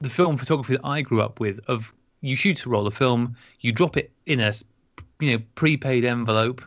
the 0.00 0.08
film 0.08 0.36
photography 0.36 0.74
that 0.74 0.84
I 0.84 1.02
grew 1.02 1.20
up 1.20 1.40
with 1.40 1.60
of 1.68 1.92
you 2.20 2.36
shoot 2.36 2.64
a 2.64 2.68
roll 2.68 2.86
of 2.86 2.94
film, 2.94 3.36
you 3.60 3.72
drop 3.72 3.96
it 3.96 4.10
in 4.26 4.40
a 4.40 4.52
you 5.20 5.36
know 5.36 5.44
prepaid 5.54 6.04
envelope, 6.04 6.62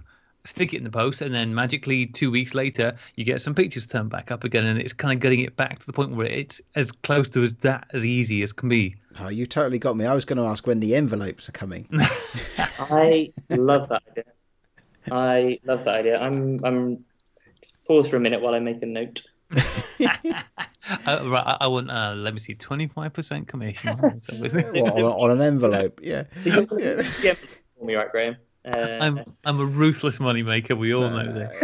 stick 0.45 0.73
it 0.73 0.77
in 0.77 0.83
the 0.83 0.91
post, 0.91 1.21
and 1.21 1.33
then 1.33 1.53
magically 1.53 2.05
two 2.05 2.31
weeks 2.31 2.53
later 2.53 2.95
you 3.15 3.23
get 3.23 3.41
some 3.41 3.53
pictures 3.53 3.85
turned 3.85 4.09
back 4.09 4.31
up 4.31 4.43
again, 4.43 4.65
and 4.65 4.79
it's 4.79 4.93
kind 4.93 5.13
of 5.13 5.19
getting 5.19 5.39
it 5.41 5.55
back 5.55 5.79
to 5.79 5.85
the 5.85 5.93
point 5.93 6.11
where 6.11 6.27
it's 6.27 6.61
as 6.75 6.91
close 6.91 7.29
to 7.29 7.43
as 7.43 7.53
that 7.55 7.87
as 7.93 8.05
easy 8.05 8.41
as 8.43 8.51
can 8.51 8.69
be. 8.69 8.95
Oh, 9.19 9.29
you 9.29 9.45
totally 9.45 9.79
got 9.79 9.95
me. 9.97 10.05
I 10.05 10.13
was 10.13 10.25
going 10.25 10.37
to 10.37 10.45
ask 10.45 10.65
when 10.65 10.79
the 10.79 10.95
envelopes 10.95 11.49
are 11.49 11.53
coming. 11.53 11.87
I 12.57 13.31
love 13.49 13.89
that 13.89 14.03
idea. 14.11 14.23
I 15.11 15.59
love 15.65 15.83
that 15.85 15.95
idea. 15.95 16.19
I'm 16.19 16.59
I'm 16.63 17.03
just 17.61 17.83
pause 17.85 18.07
for 18.07 18.17
a 18.17 18.19
minute 18.19 18.41
while 18.41 18.55
I 18.55 18.59
make 18.59 18.81
a 18.81 18.85
note. 18.85 19.23
uh, 19.55 19.59
right, 19.99 21.43
I, 21.45 21.57
I 21.61 21.67
want. 21.67 21.89
Uh, 21.91 22.13
let 22.15 22.33
me 22.33 22.39
see, 22.39 22.55
twenty 22.55 22.87
five 22.87 23.13
percent 23.13 23.47
commission 23.47 23.91
what, 23.99 24.53
on, 24.55 25.03
on, 25.03 25.31
an 25.31 25.41
envelope. 25.41 25.99
Yeah. 26.01 26.23
So 26.41 26.49
you 26.49 26.67
yeah. 26.79 27.33
for 27.77 27.85
me, 27.85 27.95
right, 27.95 28.11
Graeme? 28.11 28.37
Uh, 28.63 28.97
I'm 29.01 29.19
I'm 29.43 29.59
a 29.59 29.65
ruthless 29.65 30.19
moneymaker. 30.19 30.77
We 30.77 30.93
all 30.93 31.09
know 31.09 31.31
this. 31.31 31.63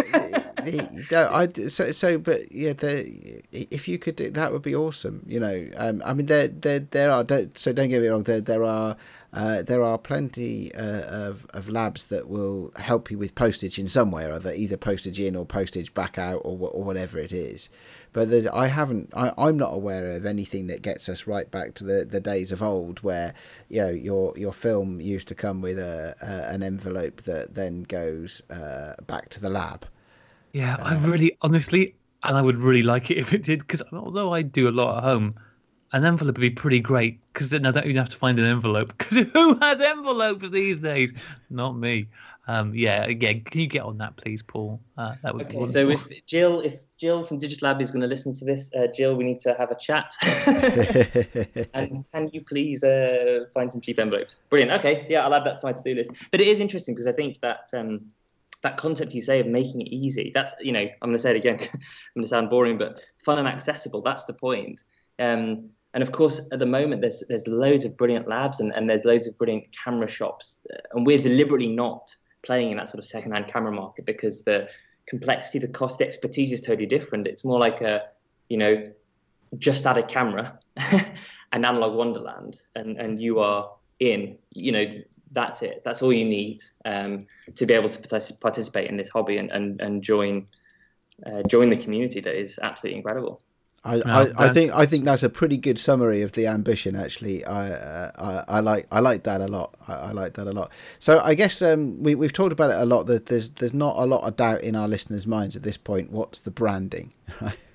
I 1.14 1.48
so 1.68 1.92
so, 1.92 2.18
but 2.18 2.52
yeah, 2.52 2.74
the, 2.74 3.44
if 3.52 3.88
you 3.88 4.00
could 4.00 4.16
do 4.16 4.32
that, 4.32 4.52
would 4.52 4.64
be 4.64 4.76
awesome. 4.76 5.24
You 5.28 5.40
know, 5.40 5.70
um, 5.78 6.02
I 6.04 6.14
mean, 6.14 6.26
there 6.26 6.48
there 6.48 6.80
there 6.80 7.12
are 7.12 7.24
don't, 7.24 7.56
so 7.58 7.72
don't 7.72 7.90
get 7.90 8.02
me 8.02 8.08
wrong. 8.08 8.24
There 8.24 8.42
there 8.42 8.64
are 8.64 8.98
uh, 9.38 9.62
there 9.62 9.84
are 9.84 10.00
plenty 10.00 10.74
uh, 10.74 11.02
of 11.28 11.46
of 11.54 11.70
labs 11.70 12.06
that 12.06 12.28
will 12.28 12.72
help 12.76 13.12
you 13.12 13.20
with 13.20 13.36
postage 13.36 13.78
in 13.78 13.88
some 13.88 14.10
way 14.10 14.26
or 14.26 14.34
other, 14.34 14.52
either 14.52 14.78
postage 14.78 15.20
in 15.20 15.36
or 15.36 15.46
postage 15.46 15.94
back 15.94 16.18
out 16.18 16.42
or 16.44 16.58
or 16.70 16.84
whatever 16.84 17.20
it 17.20 17.32
is. 17.32 17.70
But 18.14 18.34
I 18.52 18.66
haven't. 18.66 19.14
I, 19.16 19.32
I'm 19.38 19.56
not 19.56 19.74
aware 19.74 20.10
of 20.14 20.26
anything 20.26 20.66
that 20.68 20.82
gets 20.82 21.08
us 21.08 21.28
right 21.28 21.52
back 21.52 21.76
to 21.76 21.84
the, 21.84 22.04
the 22.04 22.20
days 22.20 22.52
of 22.52 22.64
old, 22.64 23.04
where 23.04 23.36
you 23.70 23.82
know 23.82 23.90
your 23.90 24.34
your 24.36 24.54
film 24.54 25.00
used 25.00 25.28
to 25.28 25.36
come 25.36 25.62
with 25.62 25.78
a, 25.78 26.16
a 26.20 26.52
an 26.52 26.64
envelope 26.64 27.22
that 27.24 27.54
then 27.54 27.84
goes 27.84 28.42
uh, 28.50 28.96
back 29.06 29.30
to 29.30 29.40
the 29.40 29.52
lab. 29.52 29.86
Yeah, 30.52 30.78
I 30.82 30.98
really, 30.98 31.38
honestly, 31.44 31.94
and 32.24 32.36
I 32.36 32.42
would 32.42 32.58
really 32.58 32.82
like 32.82 33.12
it 33.12 33.20
if 33.20 33.34
it 33.34 33.44
did, 33.44 33.60
because 33.60 33.84
although 33.94 34.34
I 34.34 34.42
do 34.42 34.68
a 34.68 34.72
lot 34.72 34.98
at 34.98 35.04
home, 35.04 35.36
an 35.98 36.06
envelope 36.06 36.36
would 36.36 36.42
be 36.42 36.50
pretty 36.50 36.80
great 36.80 37.20
because 37.34 37.50
then 37.50 37.66
I 37.66 37.72
don't 37.72 37.86
even 37.86 37.98
have 37.98 38.10
to 38.10 38.16
find 38.16 38.38
an 38.40 38.46
envelope 38.46 38.96
because 38.98 39.18
who 39.34 39.58
has 39.60 39.82
envelopes 39.82 40.50
these 40.50 40.78
days? 40.78 41.12
Not 41.50 41.76
me. 41.76 42.08
Um, 42.50 42.74
yeah, 42.74 43.04
again, 43.04 43.42
can 43.44 43.60
you 43.60 43.68
get 43.68 43.82
on 43.82 43.98
that, 43.98 44.16
please, 44.16 44.42
Paul? 44.42 44.80
Uh, 44.98 45.16
that 45.22 45.36
would 45.36 45.48
okay. 45.48 45.68
so 45.68 45.90
if 45.90 46.26
Jill, 46.26 46.62
if 46.62 46.76
Jill 46.98 47.26
from 47.26 47.40
Digital 47.40 47.68
Lab 47.68 47.82
is 47.82 47.92
going 47.92 48.02
to 48.02 48.08
listen 48.08 48.34
to 48.36 48.46
this, 48.46 48.72
uh, 48.74 48.88
Jill, 48.96 49.16
we 49.16 49.26
need 49.26 49.42
to 49.42 49.54
have 49.56 49.70
a 49.70 49.76
chat. 49.76 50.14
and 51.74 52.06
can 52.14 52.30
you 52.32 52.42
please 52.42 52.84
uh, 52.84 53.46
find 53.54 53.70
some 53.70 53.82
cheap 53.82 54.00
envelopes? 54.00 54.38
Brilliant. 54.50 54.72
Okay, 54.80 55.06
yeah, 55.10 55.26
I'll 55.26 55.34
add 55.34 55.44
that 55.44 55.60
to 55.60 55.66
my 55.66 55.74
to-do 55.74 55.96
list. 55.96 56.12
But 56.32 56.40
it 56.40 56.48
is 56.48 56.62
interesting 56.62 56.96
because 56.96 57.08
I 57.08 57.12
think 57.12 57.42
that 57.42 57.68
um, 57.74 58.08
that 58.64 58.78
concept 58.78 59.14
you 59.14 59.22
say 59.22 59.42
of 59.42 59.48
making 59.48 59.82
it 59.82 59.90
easy. 59.90 60.32
That's 60.34 60.54
you 60.62 60.72
know, 60.72 60.80
I'm 60.80 61.10
going 61.10 61.16
to 61.16 61.20
say 61.20 61.32
it 61.32 61.38
again. 61.38 61.60
I'm 61.74 61.80
going 62.16 62.24
to 62.24 62.28
sound 62.28 62.50
boring, 62.50 62.78
but 62.78 63.02
fun 63.26 63.40
and 63.40 63.48
accessible. 63.48 64.02
That's 64.02 64.24
the 64.24 64.34
point. 64.34 64.86
Um, 65.20 65.72
and 65.98 66.04
of 66.04 66.12
course, 66.12 66.48
at 66.52 66.60
the 66.60 66.66
moment, 66.68 67.02
there's 67.02 67.24
there's 67.28 67.48
loads 67.48 67.84
of 67.84 67.98
brilliant 67.98 68.28
labs 68.28 68.60
and, 68.60 68.72
and 68.76 68.88
there's 68.88 69.04
loads 69.04 69.28
of 69.28 69.36
brilliant 69.36 69.66
camera 69.72 70.08
shops, 70.08 70.60
and 70.92 71.08
we're 71.08 71.18
deliberately 71.18 71.70
not 71.70 72.16
playing 72.44 72.70
in 72.70 72.78
that 72.78 72.88
sort 72.88 73.00
of 73.00 73.06
secondhand 73.08 73.48
camera 73.48 73.72
market 73.72 74.06
because 74.06 74.44
the 74.44 74.70
complexity, 75.08 75.58
the 75.58 75.68
cost, 75.68 75.98
the 75.98 76.06
expertise 76.06 76.52
is 76.52 76.62
totally 76.62 76.86
different. 76.86 77.26
It's 77.26 77.44
more 77.44 77.60
like 77.60 77.82
a, 77.82 78.04
you 78.48 78.58
know, 78.58 78.92
just 79.58 79.88
add 79.88 79.98
a 79.98 80.04
camera, 80.04 80.60
an 80.78 81.66
analog 81.66 81.96
wonderland, 81.96 82.60
and 82.76 82.96
and 82.98 83.20
you 83.20 83.40
are 83.40 83.72
in. 84.00 84.38
You 84.54 84.74
know, 84.74 85.02
that's 85.32 85.64
it. 85.64 85.82
That's 85.84 86.04
all 86.04 86.14
you 86.14 86.26
need 86.26 86.62
um, 86.86 87.22
to 87.56 87.66
be 87.66 87.74
able 87.74 87.90
to 87.90 88.36
participate 88.40 88.88
in 88.88 88.98
this 88.98 89.10
hobby 89.10 89.38
and 89.40 89.50
and, 89.50 89.82
and 89.82 90.04
join 90.04 90.46
uh, 91.26 91.42
join 91.48 91.72
the 91.72 91.78
community 91.78 92.20
that 92.20 92.40
is 92.40 92.60
absolutely 92.62 92.98
incredible. 92.98 93.42
I, 93.84 94.02
I, 94.06 94.48
I, 94.48 94.50
think 94.50 94.74
I 94.74 94.86
think 94.86 95.06
that's 95.06 95.24
a 95.24 95.30
pretty 95.30 95.56
good 95.56 95.80
summary 95.80 96.22
of 96.22 96.34
the 96.34 96.48
ambition. 96.48 96.96
Actually, 96.96 97.46
I 97.46 97.70
uh, 97.72 98.12
I, 98.48 98.58
I, 98.58 98.60
like 98.60 98.88
I 98.92 99.00
like 99.00 99.24
that 99.24 99.40
a 99.40 99.48
lot. 99.48 99.76
I, 99.88 99.94
I 99.94 100.12
like 100.12 100.34
that 100.34 100.48
a 100.48 100.52
lot. 100.52 100.72
So 101.00 101.20
I 101.20 101.36
guess 101.36 101.62
um, 101.62 102.04
we 102.04 102.14
we've 102.16 102.34
talked 102.34 102.52
about 102.52 102.72
it 102.72 102.78
a 102.78 102.86
lot. 102.86 103.04
That 103.04 103.28
there's 103.28 103.50
there's 103.52 103.74
not 103.74 103.96
a 103.98 104.06
lot 104.06 104.24
of 104.24 104.36
doubt 104.36 104.62
in 104.62 104.76
our 104.76 104.88
listeners' 104.88 105.26
minds 105.26 105.56
at 105.56 105.64
this 105.64 105.78
point. 105.78 106.12
What's 106.12 106.40
the 106.40 106.52
branding? 106.52 107.14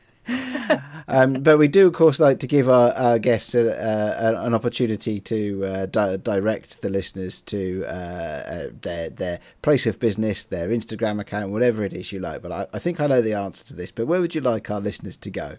um, 1.08 1.34
but 1.34 1.58
we 1.58 1.68
do, 1.68 1.86
of 1.86 1.92
course, 1.92 2.20
like 2.20 2.38
to 2.40 2.46
give 2.46 2.68
our, 2.68 2.92
our 2.92 3.18
guests 3.18 3.54
a, 3.54 3.72
uh, 3.72 4.42
an 4.44 4.54
opportunity 4.54 5.20
to 5.20 5.64
uh, 5.64 5.86
di- 5.86 6.16
direct 6.18 6.82
the 6.82 6.90
listeners 6.90 7.40
to 7.42 7.84
uh, 7.86 7.90
uh, 7.90 8.66
their 8.82 9.10
their 9.10 9.40
place 9.62 9.86
of 9.86 9.98
business, 9.98 10.44
their 10.44 10.68
Instagram 10.68 11.20
account, 11.20 11.50
whatever 11.50 11.84
it 11.84 11.92
is 11.92 12.12
you 12.12 12.20
like. 12.20 12.42
But 12.42 12.52
I, 12.52 12.66
I 12.72 12.78
think 12.78 13.00
I 13.00 13.06
know 13.06 13.20
the 13.20 13.34
answer 13.34 13.64
to 13.66 13.74
this. 13.74 13.90
But 13.90 14.06
where 14.06 14.20
would 14.20 14.34
you 14.34 14.40
like 14.40 14.70
our 14.70 14.80
listeners 14.80 15.16
to 15.18 15.30
go? 15.30 15.56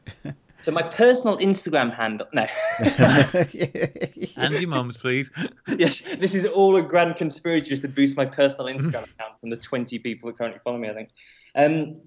So 0.63 0.71
my 0.71 0.81
personal 0.81 1.37
Instagram 1.39 1.93
handle, 1.93 2.25
no. 2.31 2.47
Andy 4.41 4.65
Mums, 4.65 4.95
please. 4.95 5.29
yes, 5.67 5.99
this 6.15 6.33
is 6.33 6.45
all 6.45 6.77
a 6.77 6.81
grand 6.81 7.17
conspiracy 7.17 7.67
just 7.67 7.81
to 7.81 7.89
boost 7.89 8.15
my 8.15 8.23
personal 8.23 8.73
Instagram 8.73 9.03
account 9.03 9.39
from 9.41 9.49
the 9.49 9.57
20 9.57 9.99
people 9.99 10.29
who 10.29 10.35
currently 10.35 10.61
follow 10.63 10.77
me, 10.77 10.87
I 10.87 10.93
think. 10.93 11.09
Um, 11.55 11.97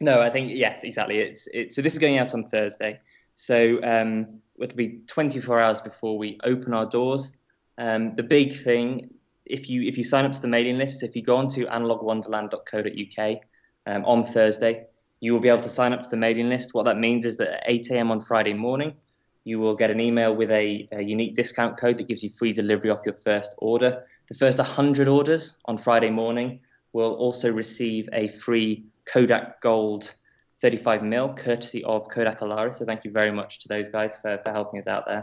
no, 0.00 0.20
I 0.20 0.30
think, 0.30 0.52
yes, 0.54 0.84
exactly. 0.84 1.18
It's, 1.18 1.48
it's 1.52 1.76
So 1.76 1.82
this 1.82 1.92
is 1.92 1.98
going 1.98 2.18
out 2.18 2.34
on 2.34 2.44
Thursday. 2.44 3.00
So 3.34 3.82
um, 3.82 4.40
it'll 4.58 4.76
be 4.76 5.00
24 5.06 5.60
hours 5.60 5.80
before 5.80 6.18
we 6.18 6.38
open 6.44 6.72
our 6.74 6.86
doors. 6.86 7.32
Um, 7.78 8.14
the 8.16 8.22
big 8.22 8.54
thing, 8.54 9.10
if 9.44 9.68
you 9.68 9.82
if 9.82 9.98
you 9.98 10.04
sign 10.04 10.24
up 10.24 10.32
to 10.32 10.40
the 10.40 10.48
mailing 10.48 10.78
list, 10.78 11.02
if 11.02 11.14
you 11.14 11.22
go 11.22 11.36
on 11.36 11.48
to 11.50 11.66
analoguewonderland.co.uk 11.66 13.38
um, 13.86 14.04
on 14.04 14.24
Thursday, 14.24 14.86
you 15.20 15.32
will 15.32 15.40
be 15.40 15.48
able 15.48 15.62
to 15.62 15.68
sign 15.68 15.92
up 15.92 16.02
to 16.02 16.08
the 16.08 16.16
mailing 16.16 16.48
list. 16.48 16.74
What 16.74 16.84
that 16.84 16.98
means 16.98 17.26
is 17.26 17.36
that 17.36 17.48
at 17.48 17.62
8 17.66 17.90
a.m. 17.90 18.10
on 18.10 18.20
Friday 18.20 18.54
morning, 18.54 18.94
you 19.44 19.60
will 19.60 19.76
get 19.76 19.90
an 19.90 20.00
email 20.00 20.34
with 20.34 20.50
a, 20.50 20.88
a, 20.90 21.02
unique 21.02 21.36
discount 21.36 21.78
code 21.78 21.98
that 21.98 22.08
gives 22.08 22.24
you 22.24 22.30
free 22.30 22.52
delivery 22.52 22.90
off 22.90 23.02
your 23.04 23.14
first 23.14 23.54
order. 23.58 24.04
The 24.28 24.34
first 24.34 24.58
100 24.58 25.06
orders 25.06 25.56
on 25.66 25.78
Friday 25.78 26.10
morning 26.10 26.60
will 26.92 27.14
also 27.14 27.52
receive 27.52 28.08
a 28.12 28.26
free 28.26 28.86
Kodak 29.06 29.60
Gold 29.60 30.14
35 30.62 31.02
mil, 31.02 31.34
courtesy 31.34 31.84
of 31.84 32.08
Kodak 32.08 32.40
Alaris. 32.40 32.74
So 32.74 32.84
thank 32.84 33.04
you 33.04 33.10
very 33.10 33.30
much 33.30 33.60
to 33.60 33.68
those 33.68 33.88
guys 33.88 34.16
for, 34.16 34.38
for 34.42 34.52
helping 34.52 34.80
us 34.80 34.86
out 34.86 35.06
there. 35.06 35.22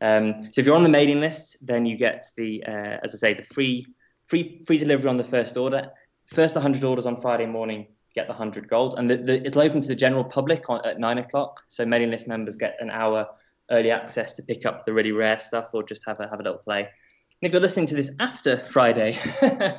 Um, 0.00 0.48
so 0.52 0.60
if 0.60 0.66
you're 0.66 0.76
on 0.76 0.82
the 0.82 0.88
mailing 0.88 1.20
list, 1.20 1.56
then 1.66 1.86
you 1.86 1.96
get 1.96 2.26
the, 2.36 2.62
uh, 2.66 2.98
as 3.02 3.14
I 3.14 3.18
say, 3.18 3.34
the 3.34 3.42
free 3.42 3.86
free 4.26 4.62
free 4.66 4.78
delivery 4.78 5.08
on 5.08 5.16
the 5.16 5.24
first 5.24 5.56
order. 5.56 5.90
First 6.26 6.56
100 6.56 6.84
orders 6.84 7.06
on 7.06 7.20
Friday 7.20 7.46
morning 7.46 7.86
get 8.14 8.26
the 8.26 8.32
100 8.32 8.68
gold. 8.68 8.96
And 8.98 9.08
the, 9.08 9.16
the, 9.16 9.46
it'll 9.46 9.62
open 9.62 9.80
to 9.80 9.88
the 9.88 9.94
general 9.94 10.24
public 10.24 10.68
on, 10.68 10.84
at 10.84 10.98
9 10.98 11.18
o'clock. 11.18 11.62
So 11.68 11.86
mailing 11.86 12.10
list 12.10 12.26
members 12.26 12.56
get 12.56 12.76
an 12.80 12.90
hour 12.90 13.28
early 13.70 13.90
access 13.90 14.32
to 14.34 14.42
pick 14.42 14.66
up 14.66 14.84
the 14.84 14.92
really 14.92 15.12
rare 15.12 15.38
stuff 15.38 15.70
or 15.72 15.82
just 15.82 16.02
have 16.06 16.18
a, 16.20 16.28
have 16.28 16.40
a 16.40 16.42
little 16.42 16.58
play. 16.58 16.80
And 16.80 17.48
if 17.48 17.52
you're 17.52 17.60
listening 17.60 17.86
to 17.86 17.94
this 17.94 18.10
after 18.18 18.62
Friday 18.64 19.18
uh, 19.42 19.78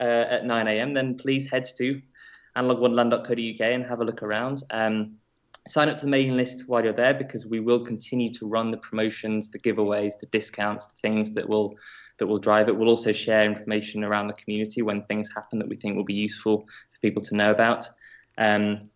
at 0.00 0.44
9 0.44 0.68
a.m., 0.68 0.94
then 0.94 1.16
please 1.16 1.50
head 1.50 1.66
to 1.78 2.00
analoguewonderland.co.uk 2.58 3.60
and 3.60 3.84
have 3.84 4.00
a 4.00 4.04
look 4.04 4.22
around. 4.22 4.64
Um, 4.70 5.16
sign 5.66 5.88
up 5.88 5.96
to 5.98 6.04
the 6.06 6.10
mailing 6.10 6.36
list 6.36 6.68
while 6.68 6.82
you're 6.82 6.92
there 6.92 7.14
because 7.14 7.46
we 7.46 7.60
will 7.60 7.80
continue 7.80 8.32
to 8.34 8.46
run 8.46 8.70
the 8.70 8.78
promotions, 8.78 9.50
the 9.50 9.58
giveaways, 9.58 10.18
the 10.18 10.26
discounts, 10.26 10.86
the 10.86 10.96
things 10.96 11.32
that 11.32 11.48
will 11.48 11.76
that 12.18 12.26
will 12.26 12.38
drive 12.38 12.68
it. 12.68 12.76
We'll 12.76 12.88
also 12.88 13.12
share 13.12 13.44
information 13.44 14.02
around 14.02 14.26
the 14.26 14.32
community 14.32 14.82
when 14.82 15.04
things 15.04 15.30
happen 15.32 15.58
that 15.60 15.68
we 15.68 15.76
think 15.76 15.96
will 15.96 16.04
be 16.04 16.14
useful 16.14 16.66
for 16.90 17.00
people 17.00 17.22
to 17.22 17.36
know 17.36 17.52
about. 17.52 17.88
Um, 18.38 18.90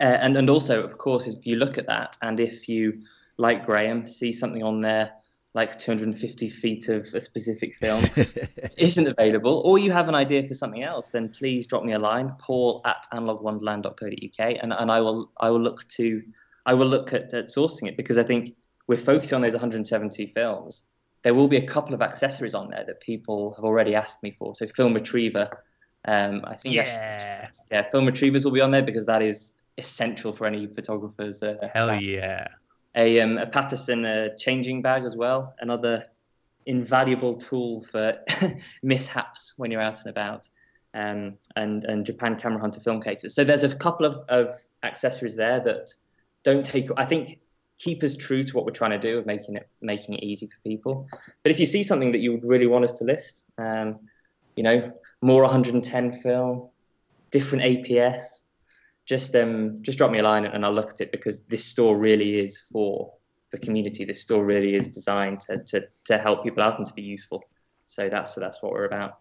and 0.00 0.36
and 0.36 0.50
also, 0.50 0.82
of 0.82 0.98
course, 0.98 1.26
if 1.26 1.46
you 1.46 1.56
look 1.56 1.78
at 1.78 1.86
that, 1.86 2.18
and 2.22 2.40
if 2.40 2.68
you, 2.68 3.02
like 3.38 3.64
Graeme, 3.64 4.06
see 4.06 4.32
something 4.32 4.62
on 4.62 4.80
there 4.80 5.12
like 5.54 5.78
250 5.78 6.48
feet 6.48 6.88
of 6.88 7.06
a 7.14 7.20
specific 7.20 7.76
film 7.76 8.04
isn't 8.78 9.06
available, 9.06 9.60
or 9.64 9.78
you 9.78 9.92
have 9.92 10.08
an 10.08 10.14
idea 10.14 10.42
for 10.44 10.54
something 10.54 10.82
else, 10.82 11.10
then 11.10 11.28
please 11.28 11.66
drop 11.66 11.84
me 11.84 11.92
a 11.92 11.98
line, 11.98 12.32
paul 12.38 12.80
at 12.84 13.06
analoguewonderland.co.uk, 13.12 14.56
and, 14.62 14.72
and 14.72 14.90
I 14.90 15.00
will 15.00 15.30
I 15.38 15.50
will 15.50 15.60
look 15.60 15.86
to 15.88 16.22
I 16.64 16.74
will 16.74 16.86
look 16.86 17.12
at, 17.12 17.34
at 17.34 17.46
sourcing 17.48 17.88
it 17.88 17.96
because 17.96 18.18
I 18.18 18.22
think 18.22 18.56
we're 18.86 18.96
focusing 18.96 19.36
on 19.36 19.42
those 19.42 19.52
170 19.52 20.26
films. 20.28 20.84
There 21.22 21.34
will 21.34 21.48
be 21.48 21.56
a 21.56 21.66
couple 21.66 21.94
of 21.94 22.02
accessories 22.02 22.54
on 22.54 22.70
there 22.70 22.84
that 22.84 23.00
people 23.00 23.54
have 23.54 23.64
already 23.64 23.94
asked 23.94 24.22
me 24.22 24.34
for. 24.38 24.54
So 24.56 24.66
film 24.66 24.94
retriever, 24.94 25.50
um, 26.06 26.42
I 26.44 26.54
think 26.54 26.74
yeah, 26.74 27.48
yeah, 27.70 27.88
film 27.90 28.06
retrievers 28.06 28.44
will 28.44 28.52
be 28.52 28.60
on 28.60 28.70
there 28.70 28.82
because 28.82 29.06
that 29.06 29.22
is 29.22 29.52
essential 29.78 30.32
for 30.32 30.46
any 30.46 30.66
photographers. 30.66 31.42
Uh, 31.42 31.68
Hell 31.72 31.94
yeah! 32.00 32.48
A, 32.94 33.20
um, 33.20 33.38
a 33.38 33.46
Paterson 33.46 34.04
uh, 34.04 34.28
changing 34.38 34.82
bag 34.82 35.04
as 35.04 35.16
well, 35.16 35.54
another 35.60 36.04
invaluable 36.66 37.34
tool 37.34 37.82
for 37.84 38.18
mishaps 38.82 39.54
when 39.56 39.70
you're 39.70 39.80
out 39.80 40.00
and 40.00 40.10
about, 40.10 40.48
um, 40.94 41.34
and 41.56 41.84
and 41.84 42.04
Japan 42.04 42.36
Camera 42.36 42.60
Hunter 42.60 42.80
film 42.80 43.00
cases. 43.00 43.34
So 43.34 43.44
there's 43.44 43.64
a 43.64 43.74
couple 43.74 44.06
of, 44.06 44.24
of 44.28 44.54
accessories 44.82 45.36
there 45.36 45.60
that 45.60 45.94
don't 46.42 46.64
take. 46.64 46.88
I 46.96 47.04
think 47.04 47.38
keep 47.78 48.02
us 48.02 48.14
true 48.14 48.44
to 48.44 48.54
what 48.54 48.64
we're 48.64 48.72
trying 48.72 48.92
to 48.92 48.98
do 48.98 49.18
of 49.18 49.26
making 49.26 49.56
it 49.56 49.68
making 49.80 50.14
it 50.14 50.22
easy 50.22 50.46
for 50.46 50.56
people. 50.62 51.08
But 51.42 51.50
if 51.50 51.58
you 51.58 51.66
see 51.66 51.82
something 51.82 52.12
that 52.12 52.18
you 52.18 52.32
would 52.32 52.44
really 52.44 52.66
want 52.66 52.84
us 52.84 52.92
to 52.94 53.04
list, 53.04 53.44
um, 53.58 53.98
you 54.56 54.62
know, 54.62 54.92
more 55.20 55.42
110 55.42 56.12
film, 56.12 56.68
different 57.30 57.64
APS, 57.64 58.41
just 59.06 59.34
um 59.34 59.74
just 59.82 59.98
drop 59.98 60.10
me 60.10 60.18
a 60.18 60.22
line 60.22 60.44
and 60.44 60.64
I'll 60.64 60.72
look 60.72 60.90
at 60.90 61.00
it 61.00 61.12
because 61.12 61.42
this 61.44 61.64
store 61.64 61.96
really 61.96 62.40
is 62.40 62.58
for 62.58 63.12
the 63.50 63.58
community. 63.58 64.04
This 64.04 64.22
store 64.22 64.44
really 64.44 64.74
is 64.74 64.88
designed 64.88 65.40
to 65.42 65.62
to 65.64 65.86
to 66.06 66.18
help 66.18 66.44
people 66.44 66.62
out 66.62 66.78
and 66.78 66.86
to 66.86 66.94
be 66.94 67.02
useful. 67.02 67.42
So 67.86 68.08
that's 68.08 68.36
what 68.36 68.40
that's 68.40 68.62
what 68.62 68.72
we're 68.72 68.86
about. 68.86 69.20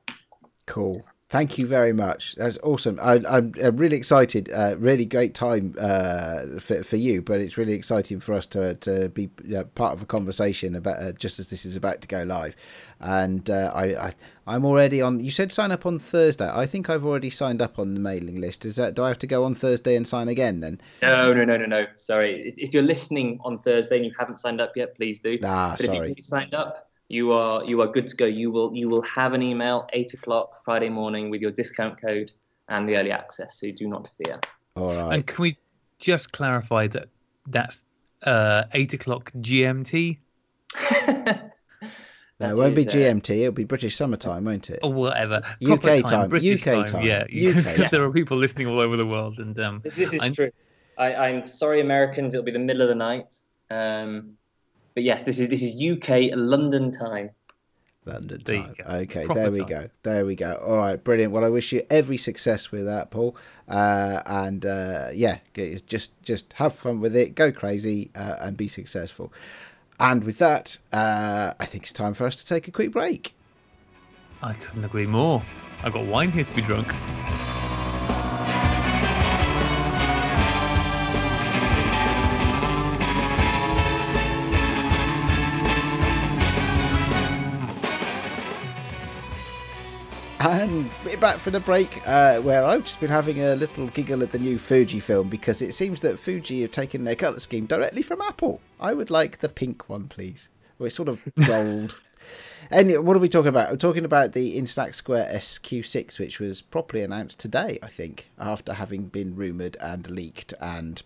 Cool. 0.66 1.04
Thank 1.32 1.58
you 1.58 1.66
very 1.66 1.94
much. 1.94 2.36
That's 2.36 2.58
awesome. 2.62 3.00
I, 3.02 3.16
am 3.38 3.78
really 3.78 3.96
excited. 3.96 4.52
Uh, 4.52 4.76
really 4.78 5.06
great 5.06 5.34
time 5.34 5.74
uh, 5.80 6.60
for, 6.60 6.84
for 6.84 6.98
you, 6.98 7.22
but 7.22 7.40
it's 7.40 7.58
really 7.58 7.72
exciting 7.72 8.20
for 8.20 8.34
us 8.34 8.46
to 8.48 8.76
to 8.76 9.08
be 9.08 9.28
part 9.28 9.94
of 9.94 10.02
a 10.02 10.06
conversation 10.06 10.76
about 10.76 11.02
uh, 11.02 11.14
just 11.14 11.40
as 11.40 11.50
this 11.50 11.66
is 11.66 11.78
about 11.78 12.02
to 12.02 12.10
go 12.10 12.24
live. 12.24 12.54
And 13.00 13.50
uh, 13.50 13.72
I, 13.74 14.08
I 14.08 14.14
I'm 14.46 14.66
already 14.66 15.02
on. 15.02 15.22
You 15.22 15.32
said 15.32 15.54
sign 15.54 15.72
up 15.72 15.86
on 15.86 16.00
Thursday. 16.00 16.50
I 16.52 16.66
think 16.66 16.90
I've 16.90 17.06
already 17.06 17.30
signed 17.30 17.62
up 17.62 17.80
on 17.80 17.94
the 17.94 18.02
mailing 18.02 18.42
list. 18.42 18.66
Is 18.66 18.76
that 18.76 18.96
do 18.96 19.04
I 19.06 19.08
have 19.08 19.20
to 19.20 19.28
go 19.28 19.46
on 19.46 19.56
Thursday 19.56 19.96
and 19.96 20.06
sign 20.06 20.28
again 20.28 20.60
then? 20.60 20.82
No, 21.02 21.32
no, 21.32 21.46
no, 21.46 21.56
no, 21.56 21.66
no. 21.66 21.88
Sorry. 21.96 22.54
If 22.58 22.74
you're 22.74 22.84
listening 22.84 23.40
on 23.46 23.58
Thursday 23.58 23.96
and 23.96 24.06
you 24.06 24.12
haven't 24.20 24.42
signed 24.42 24.60
up 24.60 24.76
yet, 24.76 24.96
please 24.96 25.20
do. 25.20 25.40
Ah, 25.46 25.76
but 25.78 25.86
sorry. 25.86 26.12
If 26.12 26.18
you 26.18 26.24
signed 26.24 26.54
up 26.54 26.91
you 27.12 27.34
are 27.34 27.64
you 27.66 27.82
are 27.82 27.88
good 27.88 28.08
to 28.08 28.16
go. 28.16 28.26
You 28.26 28.52
will 28.52 28.74
you 28.74 28.90
will 28.90 29.02
have 29.04 29.34
an 29.34 29.42
email 29.42 29.88
eight 29.94 30.14
o'clock 30.14 30.64
Friday 30.64 30.90
morning 30.90 31.30
with 31.30 31.42
your 31.42 31.52
discount 31.52 32.02
code 32.02 32.32
and 32.70 32.88
the 32.88 32.96
early 32.96 33.12
access. 33.12 33.60
So 33.60 33.70
do 33.72 33.88
not 33.88 34.10
fear. 34.18 34.40
All 34.76 34.96
right. 34.96 35.16
And 35.16 35.28
can 35.28 35.42
we 35.42 35.58
just 36.00 36.32
clarify 36.32 36.88
that 36.88 37.10
that's 37.48 37.86
uh, 38.24 38.64
eight 38.74 38.94
o'clock 38.94 39.32
GMT? 39.34 40.18
No, 42.40 42.50
it 42.50 42.58
won't 42.58 42.76
be 42.76 42.86
GMT. 42.86 43.30
It'll 43.38 43.52
be 43.52 43.66
British 43.66 43.96
summertime, 43.96 44.46
won't 44.46 44.72
it? 44.72 44.80
Or 44.82 44.92
whatever. 44.92 45.44
UK 45.64 45.82
time, 45.84 46.02
time. 46.02 46.30
British 46.30 46.66
UK 46.66 46.88
time. 46.88 47.06
Yeah, 47.06 47.24
because 47.30 47.68
UK. 47.80 47.92
there 47.92 48.04
are 48.04 48.12
people 48.12 48.36
listening 48.36 48.66
all 48.66 48.80
over 48.80 48.98
the 48.98 49.06
world, 49.06 49.38
and 49.38 49.60
um, 49.60 49.82
this, 49.84 49.94
this 49.94 50.12
is 50.12 50.24
I'm- 50.24 50.34
true. 50.34 50.50
I, 50.98 51.14
I'm 51.14 51.46
sorry, 51.46 51.82
Americans. 51.82 52.34
It'll 52.34 52.44
be 52.44 52.52
the 52.52 52.58
middle 52.58 52.82
of 52.82 52.88
the 52.88 52.96
night. 52.96 53.36
Um, 53.70 54.38
but 54.94 55.04
yes, 55.04 55.24
this 55.24 55.40
is 55.40 55.48
this 55.48 55.62
is 55.62 55.74
UK 55.76 56.32
London 56.36 56.92
time. 56.92 57.32
London 58.06 58.42
time. 58.42 58.74
go. 58.78 58.84
Okay, 58.96 59.26
Proper 59.26 59.40
there 59.40 59.52
we 59.52 59.60
time. 59.60 59.68
go. 59.68 59.90
There 60.04 60.26
we 60.26 60.36
go. 60.36 60.56
All 60.66 60.78
right, 60.78 61.02
brilliant. 61.02 61.34
Well, 61.34 61.46
I 61.46 61.50
wish 61.50 61.72
you 61.72 61.86
every 61.90 62.18
success 62.18 62.72
with 62.72 62.86
that, 62.86 63.12
Paul. 63.12 63.36
Uh, 63.68 64.22
and 64.26 64.66
uh, 64.66 65.10
yeah, 65.14 65.38
just 65.86 66.20
just 66.24 66.54
have 66.54 66.74
fun 66.74 67.00
with 67.00 67.16
it, 67.16 67.36
go 67.36 67.52
crazy, 67.52 68.10
uh, 68.16 68.38
and 68.40 68.58
be 68.58 68.68
successful. 68.68 69.32
And 70.00 70.24
with 70.24 70.40
that, 70.40 70.80
uh, 70.92 71.54
I 71.60 71.66
think 71.66 71.84
it's 71.84 71.94
time 71.94 72.16
for 72.16 72.26
us 72.26 72.36
to 72.38 72.46
take 72.46 72.68
a 72.68 72.72
quick 72.72 72.92
break. 72.92 73.36
I 74.42 74.54
couldn't 74.54 74.84
agree 74.84 75.06
more. 75.06 75.44
I've 75.84 75.94
got 75.94 76.06
wine 76.06 76.32
here 76.32 76.44
to 76.44 76.54
be 76.54 76.64
drunk. 76.64 76.92
And 90.44 90.90
we're 91.06 91.18
back 91.18 91.38
for 91.38 91.52
the 91.52 91.60
break, 91.60 92.02
uh, 92.08 92.40
where 92.40 92.66
I've 92.66 92.84
just 92.84 93.00
been 93.00 93.12
having 93.12 93.40
a 93.44 93.56
little 93.56 93.86
giggle 93.90 94.24
at 94.24 94.32
the 94.32 94.40
new 94.40 94.58
Fuji 94.58 95.00
film 95.00 95.30
because 95.30 95.62
it 95.62 95.76
seems 95.76 96.02
that 96.02 96.20
Fuji 96.20 96.62
have 96.62 96.72
taken 96.72 97.04
their 97.04 97.14
colour 97.14 97.38
scheme 97.38 97.68
directly 97.68 98.02
from 98.02 98.24
Apple. 98.24 98.60
I 98.80 98.94
would 98.94 99.12
like 99.12 99.38
the 99.38 99.50
pink 99.50 99.88
one, 99.88 100.08
please. 100.08 100.50
Or 100.80 100.88
it's 100.88 100.96
sort 100.96 101.10
of 101.10 101.22
gold. 101.46 101.96
anyway, 102.72 102.98
what 102.98 103.16
are 103.16 103.20
we 103.20 103.30
talking 103.30 103.50
about? 103.50 103.70
We're 103.70 103.78
talking 103.78 104.04
about 104.04 104.32
the 104.32 104.58
Instax 104.58 104.96
Square 104.96 105.30
SQ6, 105.32 106.18
which 106.18 106.40
was 106.40 106.60
properly 106.60 107.04
announced 107.04 107.40
today, 107.40 107.78
I 107.84 107.88
think, 107.88 108.32
after 108.40 108.74
having 108.74 109.10
been 109.10 109.36
rumoured 109.36 109.78
and 109.80 110.10
leaked 110.10 110.56
and 110.60 111.04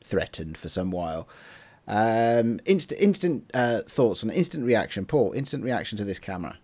threatened 0.00 0.56
for 0.56 0.70
some 0.70 0.90
while. 0.90 1.28
Um, 1.86 2.60
instant 2.64 2.98
instant 2.98 3.50
uh, 3.52 3.82
thoughts 3.86 4.22
and 4.22 4.32
instant 4.32 4.64
reaction, 4.64 5.04
Paul. 5.04 5.32
Instant 5.32 5.64
reaction 5.64 5.98
to 5.98 6.04
this 6.04 6.18
camera. 6.18 6.56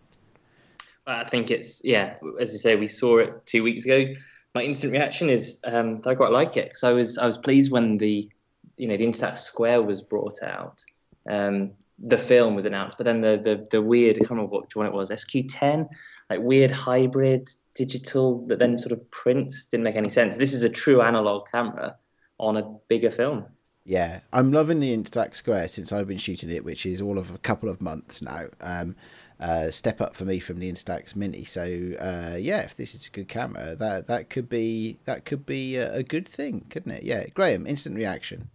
I 1.07 1.25
think 1.25 1.51
it's 1.51 1.81
yeah. 1.85 2.17
As 2.41 2.53
you 2.53 2.59
say, 2.59 2.77
we 2.77 2.89
saw 2.89 3.19
it 3.19 3.47
two 3.47 3.63
weeks 3.63 3.85
ago. 3.85 4.07
My 4.55 4.63
instant 4.63 4.93
reaction 4.93 5.29
is 5.29 5.59
um, 5.65 6.01
that 6.01 6.11
I 6.11 6.15
quite 6.15 6.33
like 6.33 6.57
it 6.57 6.65
because 6.65 6.85
I 6.85 6.93
was 6.93 7.19
I 7.19 7.27
was 7.27 7.39
pleased 7.39 7.71
when 7.71 7.99
the 7.99 8.29
you 8.77 8.89
know 8.89 8.97
the 8.97 9.07
Instax 9.07 9.39
Square 9.39 9.83
was 9.83 10.03
brought 10.03 10.43
out. 10.43 10.83
Um, 11.29 11.73
the 11.99 12.19
film 12.19 12.55
was 12.55 12.67
announced, 12.67 12.99
but 12.99 13.05
then 13.05 13.21
the 13.21 13.39
the, 13.43 13.67
the 13.71 13.83
weird 13.83 14.17
I 14.17 14.21
can't 14.21 14.31
remember 14.33 14.59
which 14.59 14.75
one 14.75 14.87
it 14.87 14.93
was 14.93 15.11
SQ10, 15.11 15.89
like 16.29 16.41
weird 16.41 16.71
hybrid 16.71 17.49
digital 17.75 18.45
that 18.47 18.59
then 18.59 18.77
sort 18.79 18.93
of 18.93 19.11
prints 19.11 19.67
didn't 19.67 19.85
make 19.85 19.97
any 19.97 20.09
sense. 20.09 20.37
This 20.37 20.53
is 20.53 20.63
a 20.63 20.69
true 20.69 21.03
analog 21.03 21.49
camera 21.51 21.97
on 22.39 22.57
a 22.57 22.63
bigger 22.89 23.11
film. 23.11 23.47
Yeah, 23.85 24.21
I'm 24.33 24.51
loving 24.53 24.81
the 24.81 24.97
Instax 24.97 25.37
Square 25.37 25.69
since 25.69 25.93
I've 25.93 26.09
been 26.09 26.19
shooting 26.19 26.51
it, 26.51 26.65
which 26.65 26.85
is 26.85 27.01
all 27.01 27.19
of 27.19 27.33
a 27.33 27.39
couple 27.39 27.69
of 27.69 27.81
months 27.81 28.21
now. 28.21 28.47
Um, 28.61 28.97
uh, 29.41 29.70
step 29.70 30.01
up 30.01 30.14
for 30.14 30.24
me 30.24 30.41
from 30.41 30.59
the 30.59 30.70
Instax 30.70 31.14
Mini. 31.14 31.45
So 31.45 31.62
uh, 31.62 32.37
yeah, 32.37 32.61
if 32.61 32.74
this 32.76 32.95
is 32.95 33.07
a 33.07 33.11
good 33.11 33.28
camera, 33.28 33.76
that 33.76 34.07
that 34.07 34.30
could 34.30 34.49
be 34.49 34.99
that 35.05 35.24
could 35.24 35.45
be 35.45 35.76
a, 35.76 35.97
a 35.97 36.03
good 36.03 36.28
thing, 36.28 36.66
couldn't 36.70 36.93
it? 36.93 37.03
Yeah, 37.03 37.26
Graeme, 37.28 37.66
instant 37.66 37.97
reaction. 37.97 38.51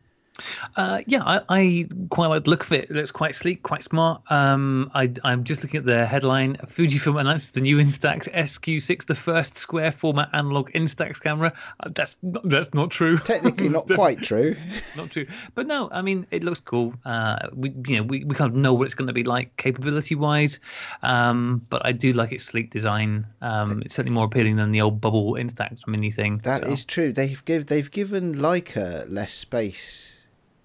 Uh, 0.75 1.01
yeah, 1.07 1.23
I, 1.25 1.41
I 1.49 1.87
quite 2.09 2.27
like 2.27 2.43
the 2.43 2.49
look 2.49 2.63
of 2.63 2.71
it. 2.71 2.85
It 2.85 2.91
looks 2.91 3.11
quite 3.11 3.35
sleek, 3.35 3.63
quite 3.63 3.83
smart. 3.83 4.21
Um, 4.29 4.91
I, 4.93 5.11
I'm 5.23 5.43
just 5.43 5.63
looking 5.63 5.79
at 5.79 5.85
the 5.85 6.05
headline. 6.05 6.57
Fujifilm 6.67 7.19
announces 7.19 7.51
the 7.51 7.61
new 7.61 7.77
Instax 7.77 8.31
SQ6, 8.33 9.05
the 9.05 9.15
first 9.15 9.57
square 9.57 9.91
format 9.91 10.29
analog 10.33 10.71
Instax 10.71 11.21
camera. 11.21 11.53
Uh, 11.79 11.89
that's 11.93 12.15
not, 12.21 12.47
that's 12.47 12.73
not 12.73 12.91
true. 12.91 13.17
Technically, 13.17 13.69
not 13.69 13.87
quite 13.95 14.21
true. 14.21 14.55
not 14.95 15.11
true. 15.11 15.27
But 15.55 15.67
no, 15.67 15.89
I 15.91 16.01
mean 16.01 16.25
it 16.31 16.43
looks 16.43 16.59
cool. 16.59 16.93
Uh, 17.05 17.49
we 17.53 17.73
you 17.87 17.97
know 17.97 18.03
we, 18.03 18.23
we 18.23 18.35
kind 18.35 18.51
of 18.51 18.55
know 18.55 18.73
what 18.73 18.85
it's 18.85 18.93
going 18.93 19.07
to 19.07 19.13
be 19.13 19.23
like 19.23 19.55
capability 19.57 20.15
wise. 20.15 20.59
Um, 21.03 21.65
but 21.69 21.85
I 21.85 21.91
do 21.91 22.13
like 22.13 22.31
its 22.31 22.43
sleek 22.43 22.71
design. 22.71 23.25
Um, 23.41 23.81
it's 23.83 23.95
certainly 23.95 24.13
more 24.13 24.25
appealing 24.25 24.55
than 24.55 24.71
the 24.71 24.81
old 24.81 25.01
bubble 25.01 25.33
Instax 25.33 25.87
mini 25.87 26.11
thing. 26.11 26.37
That 26.43 26.65
is 26.65 26.81
so. 26.81 26.87
true. 26.87 27.13
They've 27.13 27.43
give 27.45 27.67
they've 27.67 27.91
given 27.91 28.35
Leica 28.35 29.09
less 29.09 29.33
space 29.33 30.15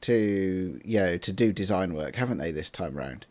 to 0.06 0.80
you 0.84 0.98
know 0.98 1.16
to 1.18 1.32
do 1.32 1.52
design 1.52 1.94
work, 1.94 2.16
haven't 2.16 2.38
they? 2.38 2.50
This 2.50 2.70
time 2.70 2.94
round. 2.96 3.26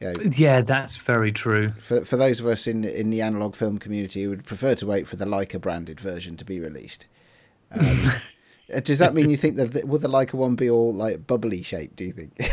You 0.00 0.12
know, 0.12 0.20
Yeah, 0.36 0.60
that's 0.60 0.96
very 0.96 1.32
true. 1.32 1.72
for 1.80 2.04
for 2.04 2.16
those 2.16 2.40
of 2.40 2.46
us 2.46 2.66
in 2.66 2.84
in 2.84 3.10
the 3.10 3.20
analog 3.22 3.54
film 3.56 3.78
community 3.78 4.22
who 4.22 4.30
would 4.30 4.44
prefer 4.44 4.74
to 4.76 4.86
wait 4.86 5.06
for 5.08 5.16
the 5.16 5.24
Leica 5.24 5.60
branded 5.60 6.00
version 6.00 6.36
to 6.36 6.44
be 6.44 6.60
released. 6.60 7.06
Um, 7.72 8.12
does 8.82 8.98
that 9.00 9.14
mean 9.14 9.28
you 9.28 9.36
think 9.36 9.56
that 9.56 9.72
the, 9.72 9.86
will 9.86 9.98
the 9.98 10.08
Leica 10.08 10.34
one 10.34 10.54
be 10.54 10.70
all 10.70 10.94
like 10.94 11.26
bubbly 11.26 11.62
shaped? 11.62 11.96
Do 11.96 12.04
you 12.04 12.12
think? 12.12 12.38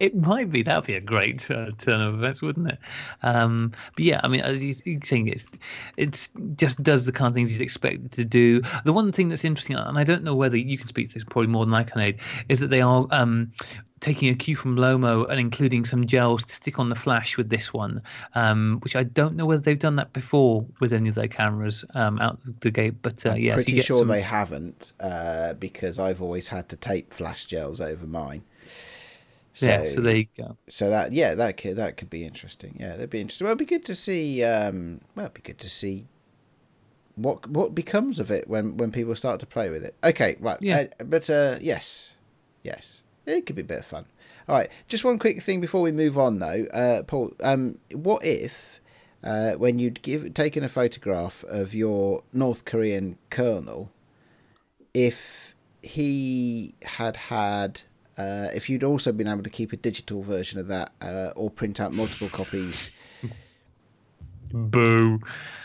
It 0.00 0.14
might 0.14 0.50
be. 0.50 0.62
That'd 0.62 0.84
be 0.84 0.94
a 0.94 1.00
great 1.00 1.50
uh, 1.50 1.70
turn 1.78 2.00
of 2.02 2.14
events, 2.14 2.40
wouldn't 2.40 2.68
it? 2.68 2.78
Um, 3.22 3.72
but 3.96 4.04
yeah, 4.04 4.20
I 4.22 4.28
mean, 4.28 4.40
as 4.42 4.62
you- 4.62 4.74
you're 4.84 5.00
saying, 5.02 5.28
it's 5.28 5.46
it's 5.96 6.28
just 6.56 6.82
does 6.82 7.04
the 7.06 7.12
kind 7.12 7.28
of 7.28 7.34
things 7.34 7.52
you'd 7.52 7.62
expect 7.62 8.04
it 8.04 8.12
to 8.12 8.24
do. 8.24 8.60
The 8.84 8.92
one 8.92 9.10
thing 9.12 9.28
that's 9.28 9.44
interesting, 9.44 9.76
and 9.76 9.98
I 9.98 10.04
don't 10.04 10.22
know 10.22 10.34
whether 10.34 10.56
you 10.56 10.78
can 10.78 10.86
speak 10.88 11.08
to 11.08 11.14
this 11.14 11.24
probably 11.24 11.48
more 11.48 11.64
than 11.64 11.74
I 11.74 11.82
can, 11.84 12.00
Ade, 12.00 12.18
is 12.48 12.60
that 12.60 12.68
they 12.68 12.80
are 12.80 13.06
um, 13.10 13.50
taking 14.00 14.28
a 14.28 14.34
cue 14.36 14.54
from 14.54 14.76
Lomo 14.76 15.28
and 15.28 15.40
including 15.40 15.84
some 15.84 16.06
gels 16.06 16.44
to 16.44 16.54
stick 16.54 16.78
on 16.78 16.88
the 16.88 16.94
flash 16.94 17.36
with 17.36 17.48
this 17.48 17.72
one, 17.72 18.00
um, 18.36 18.78
which 18.84 18.94
I 18.94 19.02
don't 19.02 19.34
know 19.34 19.46
whether 19.46 19.60
they've 19.62 19.76
done 19.78 19.96
that 19.96 20.12
before 20.12 20.64
with 20.78 20.92
any 20.92 21.08
of 21.08 21.16
their 21.16 21.26
cameras 21.26 21.84
um, 21.94 22.20
out 22.20 22.38
the 22.60 22.70
gate. 22.70 23.02
But 23.02 23.26
uh, 23.26 23.34
yeah, 23.34 23.56
Pretty 23.56 23.72
get 23.72 23.86
sure 23.86 23.98
some- 23.98 24.06
they 24.08 24.20
haven't, 24.20 24.92
uh, 25.00 25.54
because 25.54 25.98
I've 25.98 26.22
always 26.22 26.46
had 26.46 26.68
to 26.68 26.76
tape 26.76 27.12
flash 27.12 27.46
gels 27.46 27.80
over 27.80 28.06
mine. 28.06 28.42
So, 29.58 29.66
yeah, 29.66 29.82
so 29.82 30.00
there 30.00 30.14
you 30.14 30.26
go. 30.36 30.56
so 30.68 30.88
that 30.88 31.10
yeah, 31.12 31.34
that 31.34 31.56
could 31.56 31.74
that 31.74 31.96
could 31.96 32.08
be 32.08 32.24
interesting. 32.24 32.76
Yeah, 32.78 32.90
that'd 32.90 33.10
be 33.10 33.20
interesting. 33.20 33.44
Well, 33.44 33.50
it'd 33.54 33.58
be 33.58 33.64
good 33.64 33.84
to 33.86 33.94
see. 33.96 34.44
Um, 34.44 35.00
well, 35.16 35.26
it'd 35.26 35.34
be 35.34 35.42
good 35.42 35.58
to 35.58 35.68
see 35.68 36.06
what 37.16 37.44
what 37.50 37.74
becomes 37.74 38.20
of 38.20 38.30
it 38.30 38.46
when 38.46 38.76
when 38.76 38.92
people 38.92 39.16
start 39.16 39.40
to 39.40 39.46
play 39.46 39.68
with 39.68 39.82
it. 39.82 39.96
Okay, 40.04 40.36
right. 40.38 40.58
Yeah. 40.62 40.84
Uh, 41.00 41.04
but 41.04 41.28
uh, 41.28 41.58
yes, 41.60 42.14
yes, 42.62 43.02
it 43.26 43.46
could 43.46 43.56
be 43.56 43.62
a 43.62 43.64
bit 43.64 43.80
of 43.80 43.86
fun. 43.86 44.06
All 44.48 44.54
right, 44.54 44.70
just 44.86 45.04
one 45.04 45.18
quick 45.18 45.42
thing 45.42 45.60
before 45.60 45.80
we 45.80 45.90
move 45.90 46.16
on, 46.16 46.38
though, 46.38 46.66
uh, 46.72 47.02
Paul. 47.02 47.32
Um, 47.42 47.80
what 47.90 48.24
if 48.24 48.80
uh, 49.24 49.54
when 49.54 49.80
you'd 49.80 50.02
give 50.02 50.32
taken 50.34 50.62
a 50.62 50.68
photograph 50.68 51.42
of 51.48 51.74
your 51.74 52.22
North 52.32 52.64
Korean 52.64 53.18
colonel, 53.28 53.90
if 54.94 55.56
he 55.82 56.74
had 56.82 57.16
had 57.16 57.82
uh, 58.18 58.48
if 58.52 58.68
you'd 58.68 58.84
also 58.84 59.12
been 59.12 59.28
able 59.28 59.44
to 59.44 59.50
keep 59.50 59.72
a 59.72 59.76
digital 59.76 60.22
version 60.22 60.58
of 60.58 60.66
that 60.66 60.92
uh, 61.00 61.30
or 61.36 61.50
print 61.50 61.80
out 61.80 61.92
multiple 61.92 62.28
copies. 62.28 62.90
Boo. 64.52 65.20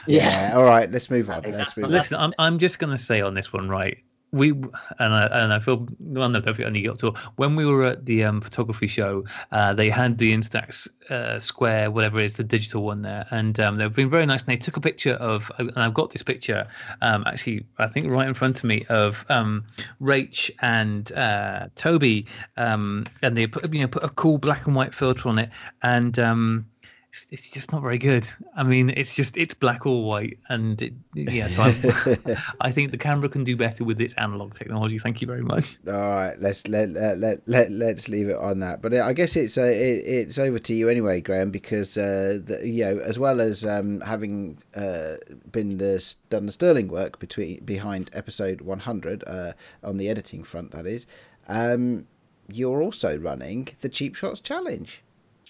Yeah. 0.07 0.53
All 0.55 0.63
right. 0.63 0.89
Let's 0.91 1.09
move 1.09 1.29
on. 1.29 1.41
Let's 1.41 1.57
that's 1.57 1.77
move 1.77 1.85
on. 1.85 1.91
Listen, 1.91 2.17
I'm 2.19 2.33
I'm 2.37 2.59
just 2.59 2.79
gonna 2.79 2.97
say 2.97 3.21
on 3.21 3.33
this 3.33 3.51
one, 3.51 3.69
right? 3.69 3.97
We 4.33 4.49
and 4.49 4.73
I, 4.99 5.27
and 5.27 5.53
I 5.53 5.59
feel 5.59 5.87
well 5.99 6.27
no 6.27 6.41
don't 6.41 6.57
feel 6.57 6.67
any 6.67 6.81
guilt 6.81 7.03
at 7.03 7.07
all. 7.07 7.15
When 7.35 7.55
we 7.55 7.65
were 7.65 7.85
at 7.85 8.05
the 8.05 8.23
um, 8.23 8.41
photography 8.41 8.87
show, 8.87 9.23
uh, 9.51 9.73
they 9.73 9.89
had 9.89 10.17
the 10.17 10.33
Instax 10.33 10.87
uh, 11.09 11.39
Square, 11.39 11.91
whatever 11.91 12.19
it 12.19 12.25
is, 12.25 12.33
the 12.33 12.43
digital 12.43 12.83
one 12.83 13.03
there, 13.03 13.27
and 13.29 13.59
um, 13.59 13.77
they've 13.77 13.95
been 13.95 14.09
very 14.09 14.25
nice. 14.25 14.41
And 14.41 14.49
they 14.49 14.57
took 14.57 14.75
a 14.75 14.81
picture 14.81 15.13
of, 15.13 15.51
and 15.59 15.77
I've 15.77 15.93
got 15.93 16.09
this 16.09 16.23
picture, 16.23 16.67
um, 17.01 17.23
actually, 17.27 17.65
I 17.77 17.87
think 17.87 18.07
right 18.07 18.27
in 18.27 18.33
front 18.33 18.57
of 18.57 18.63
me 18.63 18.85
of 18.89 19.23
um, 19.29 19.65
Rach 20.01 20.49
and 20.61 21.11
uh, 21.13 21.67
Toby, 21.75 22.25
um, 22.57 23.05
and 23.21 23.37
they 23.37 23.45
put 23.45 23.71
you 23.71 23.81
know 23.81 23.87
put 23.87 24.03
a 24.03 24.09
cool 24.09 24.39
black 24.39 24.65
and 24.65 24.75
white 24.75 24.95
filter 24.95 25.29
on 25.29 25.37
it, 25.37 25.51
and 25.83 26.17
um, 26.17 26.65
it's, 27.13 27.27
it's 27.29 27.49
just 27.51 27.71
not 27.71 27.83
very 27.83 27.99
good. 27.99 28.27
I 28.57 28.63
mean, 28.63 28.89
it's 28.89 29.13
just 29.13 29.37
it's 29.37 29.53
black 29.53 29.85
or 29.85 30.03
white, 30.03 30.39
and 30.49 30.81
it, 30.81 30.93
yeah. 31.13 31.45
So 31.45 31.61
I, 31.61 32.37
I 32.61 32.71
think 32.71 32.89
the 32.89 32.97
camera 32.97 33.29
can 33.29 33.43
do 33.43 33.55
better 33.55 33.83
with 33.83 34.01
its 34.01 34.15
analog 34.15 34.55
technology. 34.55 34.97
Thank 34.97 35.21
you 35.21 35.27
very 35.27 35.43
much. 35.43 35.77
All 35.87 35.93
right, 35.93 36.33
let's 36.39 36.67
let 36.67 36.89
let 36.89 37.19
let, 37.19 37.47
let 37.47 37.71
let's 37.71 38.09
leave 38.09 38.29
it 38.29 38.37
on 38.37 38.59
that. 38.61 38.81
But 38.81 38.95
I 38.95 39.13
guess 39.13 39.35
it's 39.35 39.59
uh, 39.59 39.61
it, 39.61 40.03
it's 40.05 40.39
over 40.39 40.57
to 40.57 40.73
you 40.73 40.89
anyway, 40.89 41.21
Graeme, 41.21 41.51
because 41.51 41.97
uh, 41.99 42.39
the, 42.43 42.61
you 42.67 42.83
know 42.83 42.97
as 42.97 43.19
well 43.19 43.39
as 43.39 43.63
um, 43.63 44.01
having 44.01 44.57
uh, 44.75 45.17
been 45.51 45.77
the 45.77 46.03
done 46.31 46.47
the 46.47 46.51
sterling 46.51 46.87
work 46.87 47.19
between 47.19 47.63
behind 47.63 48.09
episode 48.13 48.61
100 48.61 49.23
uh, 49.27 49.53
on 49.83 49.97
the 49.97 50.09
editing 50.09 50.43
front, 50.43 50.71
that 50.71 50.87
is. 50.87 51.05
Um, 51.47 52.07
you're 52.51 52.81
also 52.81 53.17
running 53.17 53.69
the 53.81 53.89
Cheap 53.89 54.15
Shots 54.15 54.39
Challenge. 54.39 55.02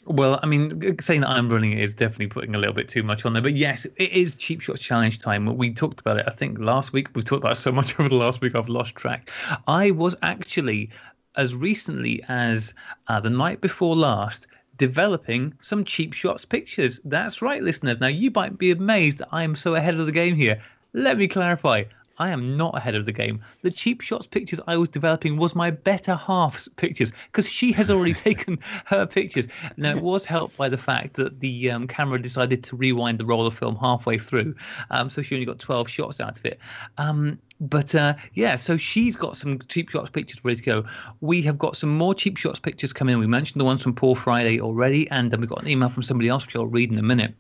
Well, 0.06 0.38
I 0.44 0.48
mean, 0.48 0.98
saying 1.00 1.22
that 1.22 1.30
I'm 1.30 1.50
running 1.50 1.72
it 1.72 1.80
is 1.80 1.94
definitely 1.94 2.28
putting 2.28 2.56
a 2.56 2.58
little 2.58 2.74
bit 2.74 2.90
too 2.90 3.04
much 3.04 3.26
on 3.26 3.32
there. 3.32 3.42
But 3.42 3.56
yes, 3.56 3.86
it 3.86 4.12
is 4.12 4.36
Cheap 4.36 4.60
Shots 4.60 4.82
Challenge 4.82 5.18
time. 5.20 5.46
We 5.58 5.74
talked 5.74 6.02
about 6.02 6.18
it, 6.18 6.26
I 6.28 6.32
think, 6.32 6.60
last 6.60 6.92
week. 6.92 7.08
We've 7.16 7.24
talked 7.24 7.44
about 7.44 7.56
so 7.56 7.72
much 7.72 7.98
over 8.00 8.10
the 8.10 8.16
last 8.16 8.42
week, 8.42 8.54
I've 8.56 8.68
lost 8.68 8.96
track. 8.96 9.30
I 9.66 9.92
was 9.92 10.16
actually, 10.22 10.90
as 11.38 11.56
recently 11.56 12.22
as 12.28 12.74
uh, 13.08 13.22
the 13.22 13.30
night 13.30 13.62
before 13.62 13.96
last, 13.96 14.48
developing 14.78 15.54
some 15.62 15.86
cheap 15.86 16.14
shots 16.14 16.44
pictures. 16.44 17.00
That's 17.06 17.42
right, 17.42 17.64
listeners. 17.64 18.02
Now, 18.02 18.08
you 18.08 18.30
might 18.32 18.58
be 18.58 18.72
amazed 18.72 19.22
I 19.32 19.44
am 19.44 19.56
so 19.56 19.76
ahead 19.76 20.00
of 20.00 20.06
the 20.06 20.12
game 20.12 20.36
here. 20.36 20.62
Let 20.94 21.18
me 21.18 21.30
clarify. 21.30 21.86
I 22.18 22.30
am 22.30 22.56
not 22.58 22.78
ahead 22.78 22.96
of 22.96 23.06
the 23.06 23.12
game. 23.12 23.42
The 23.62 23.72
cheap 23.72 24.02
shots 24.02 24.28
pictures 24.28 24.60
I 24.68 24.78
was 24.78 24.90
developing 24.90 25.38
was 25.38 25.56
my 25.56 25.72
better 25.72 26.16
half's 26.16 26.68
pictures 26.68 27.12
because 27.26 27.50
she 27.50 27.72
has 27.72 27.90
already 27.90 28.14
taken 28.30 28.60
her 28.86 29.06
pictures. 29.06 29.48
Now, 29.78 29.96
it 29.96 30.04
was 30.04 30.26
helped 30.26 30.56
by 30.58 30.70
the 30.70 30.78
fact 30.78 31.16
that 31.16 31.40
the 31.40 31.72
um, 31.72 31.88
camera 31.88 32.22
decided 32.22 32.64
to 32.66 32.76
rewind 32.76 33.20
the 33.20 33.26
roll 33.26 33.48
of 33.48 33.58
film 33.58 33.76
halfway 33.76 34.18
through. 34.18 34.56
Um, 34.92 35.10
so 35.10 35.22
she 35.22 35.36
only 35.36 35.46
got 35.46 35.60
12 35.60 35.90
shots 35.90 36.22
out 36.22 36.38
of 36.38 36.46
it. 36.46 36.60
Um, 36.98 37.40
but 37.60 37.96
uh, 37.96 38.16
yeah, 38.34 38.56
so 38.56 38.78
she's 38.78 39.16
got 39.16 39.36
some 39.36 39.60
cheap 39.68 39.90
shots 39.90 40.10
pictures 40.10 40.44
ready 40.44 40.58
to 40.58 40.64
go. 40.64 40.84
We 41.22 41.42
have 41.44 41.58
got 41.58 41.76
some 41.76 41.96
more 41.96 42.14
cheap 42.14 42.38
shots 42.38 42.60
pictures 42.60 42.94
coming 42.94 43.14
in. 43.14 43.20
We 43.20 43.28
mentioned 43.28 43.60
the 43.60 43.66
ones 43.66 43.82
from 43.82 43.96
Paul 43.96 44.16
Friday 44.16 44.60
already, 44.60 45.10
and 45.10 45.32
then 45.32 45.42
we 45.42 45.48
got 45.48 45.62
an 45.62 45.70
email 45.70 45.90
from 45.90 46.04
somebody 46.04 46.30
else, 46.30 46.46
which 46.46 46.56
I'll 46.56 46.66
read 46.68 46.92
in 46.92 47.00
a 47.00 47.04
minute 47.04 47.34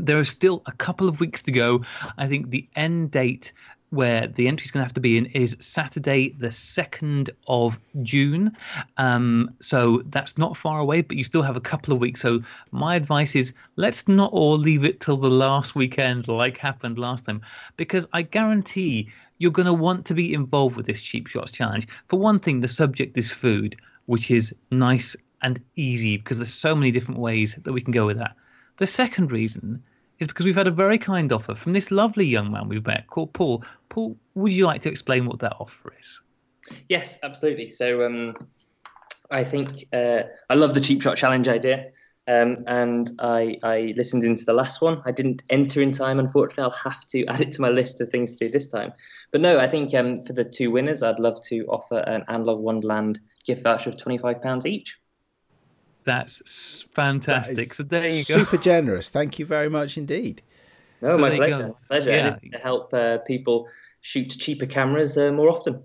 there 0.00 0.16
are 0.16 0.24
still 0.24 0.62
a 0.66 0.72
couple 0.72 1.08
of 1.08 1.18
weeks 1.18 1.42
to 1.42 1.50
go. 1.50 1.82
I 2.16 2.28
think 2.28 2.50
the 2.50 2.68
end 2.76 3.10
date 3.10 3.52
where 3.90 4.26
the 4.26 4.48
entry 4.48 4.64
is 4.64 4.70
going 4.70 4.80
to 4.80 4.84
have 4.84 4.94
to 4.94 5.00
be 5.00 5.16
in 5.16 5.26
is 5.26 5.56
Saturday, 5.60 6.34
the 6.38 6.48
2nd 6.48 7.30
of 7.46 7.78
June. 8.02 8.56
Um, 8.96 9.50
so 9.60 10.02
that's 10.06 10.36
not 10.36 10.56
far 10.56 10.80
away, 10.80 11.02
but 11.02 11.16
you 11.16 11.24
still 11.24 11.42
have 11.42 11.56
a 11.56 11.60
couple 11.60 11.94
of 11.94 12.00
weeks. 12.00 12.20
So 12.20 12.40
my 12.70 12.96
advice 12.96 13.34
is 13.34 13.54
let's 13.76 14.06
not 14.06 14.32
all 14.32 14.58
leave 14.58 14.84
it 14.84 15.00
till 15.00 15.16
the 15.16 15.30
last 15.30 15.74
weekend 15.74 16.28
like 16.28 16.58
happened 16.58 16.98
last 16.98 17.24
time, 17.24 17.40
because 17.76 18.06
I 18.12 18.22
guarantee 18.22 19.10
you're 19.38 19.52
going 19.52 19.66
to 19.66 19.72
want 19.72 20.04
to 20.06 20.14
be 20.14 20.34
involved 20.34 20.76
with 20.76 20.86
this 20.86 21.00
cheap 21.00 21.26
shots 21.26 21.52
challenge. 21.52 21.86
For 22.08 22.18
one 22.18 22.40
thing, 22.40 22.60
the 22.60 22.68
subject 22.68 23.16
is 23.16 23.32
food, 23.32 23.76
which 24.06 24.30
is 24.30 24.54
nice 24.70 25.16
and 25.42 25.62
easy 25.76 26.16
because 26.16 26.38
there's 26.38 26.52
so 26.52 26.74
many 26.74 26.90
different 26.90 27.20
ways 27.20 27.54
that 27.54 27.72
we 27.72 27.80
can 27.80 27.92
go 27.92 28.06
with 28.06 28.18
that. 28.18 28.34
The 28.78 28.86
second 28.86 29.32
reason 29.32 29.82
is 30.18 30.26
because 30.26 30.46
we've 30.46 30.56
had 30.56 30.66
a 30.66 30.72
very 30.72 30.98
kind 30.98 31.32
offer 31.32 31.54
from 31.54 31.72
this 31.72 31.90
lovely 31.90 32.26
young 32.26 32.50
man 32.50 32.68
we've 32.68 32.86
met 32.86 33.06
called 33.06 33.32
Paul. 33.32 33.64
Paul, 33.88 34.16
would 34.34 34.52
you 34.52 34.66
like 34.66 34.82
to 34.82 34.90
explain 34.90 35.26
what 35.26 35.38
that 35.40 35.54
offer 35.58 35.92
is? 35.98 36.20
Yes, 36.88 37.18
absolutely. 37.22 37.68
So 37.68 38.04
um, 38.04 38.34
I 39.30 39.44
think 39.44 39.84
uh, 39.92 40.22
I 40.50 40.54
love 40.54 40.74
the 40.74 40.80
cheap 40.80 41.02
shot 41.02 41.16
challenge 41.16 41.48
idea. 41.48 41.90
Um, 42.26 42.64
and 42.66 43.10
I, 43.20 43.56
I 43.62 43.94
listened 43.96 44.22
into 44.22 44.44
the 44.44 44.52
last 44.52 44.82
one. 44.82 45.00
I 45.06 45.12
didn't 45.12 45.42
enter 45.48 45.80
in 45.80 45.92
time, 45.92 46.18
unfortunately. 46.18 46.64
I'll 46.64 46.92
have 46.92 47.06
to 47.06 47.24
add 47.28 47.40
it 47.40 47.52
to 47.52 47.62
my 47.62 47.70
list 47.70 48.02
of 48.02 48.10
things 48.10 48.36
to 48.36 48.46
do 48.46 48.52
this 48.52 48.68
time. 48.68 48.92
But 49.32 49.40
no, 49.40 49.58
I 49.58 49.66
think 49.66 49.94
um, 49.94 50.22
for 50.22 50.34
the 50.34 50.44
two 50.44 50.70
winners, 50.70 51.02
I'd 51.02 51.18
love 51.18 51.42
to 51.46 51.64
offer 51.68 51.98
an 52.00 52.24
Analogue 52.28 52.60
Wonderland 52.60 53.20
gift 53.46 53.62
voucher 53.62 53.88
of 53.88 53.96
£25 53.96 54.66
each. 54.66 54.98
That's 56.08 56.86
fantastic. 56.94 57.74
So 57.74 57.82
there 57.82 58.08
you 58.08 58.24
go. 58.24 58.38
Super 58.38 58.56
generous. 58.56 59.10
Thank 59.10 59.38
you 59.38 59.44
very 59.44 59.68
much 59.68 59.98
indeed. 59.98 60.40
No, 61.02 61.16
so 61.16 61.18
my 61.18 61.36
pleasure. 61.36 61.74
Pleasure. 61.86 62.10
Yeah. 62.10 62.36
To 62.52 62.58
help 62.58 62.94
uh, 62.94 63.18
people 63.18 63.68
shoot 64.00 64.30
cheaper 64.30 64.64
cameras 64.64 65.18
uh, 65.18 65.30
more 65.32 65.50
often. 65.50 65.82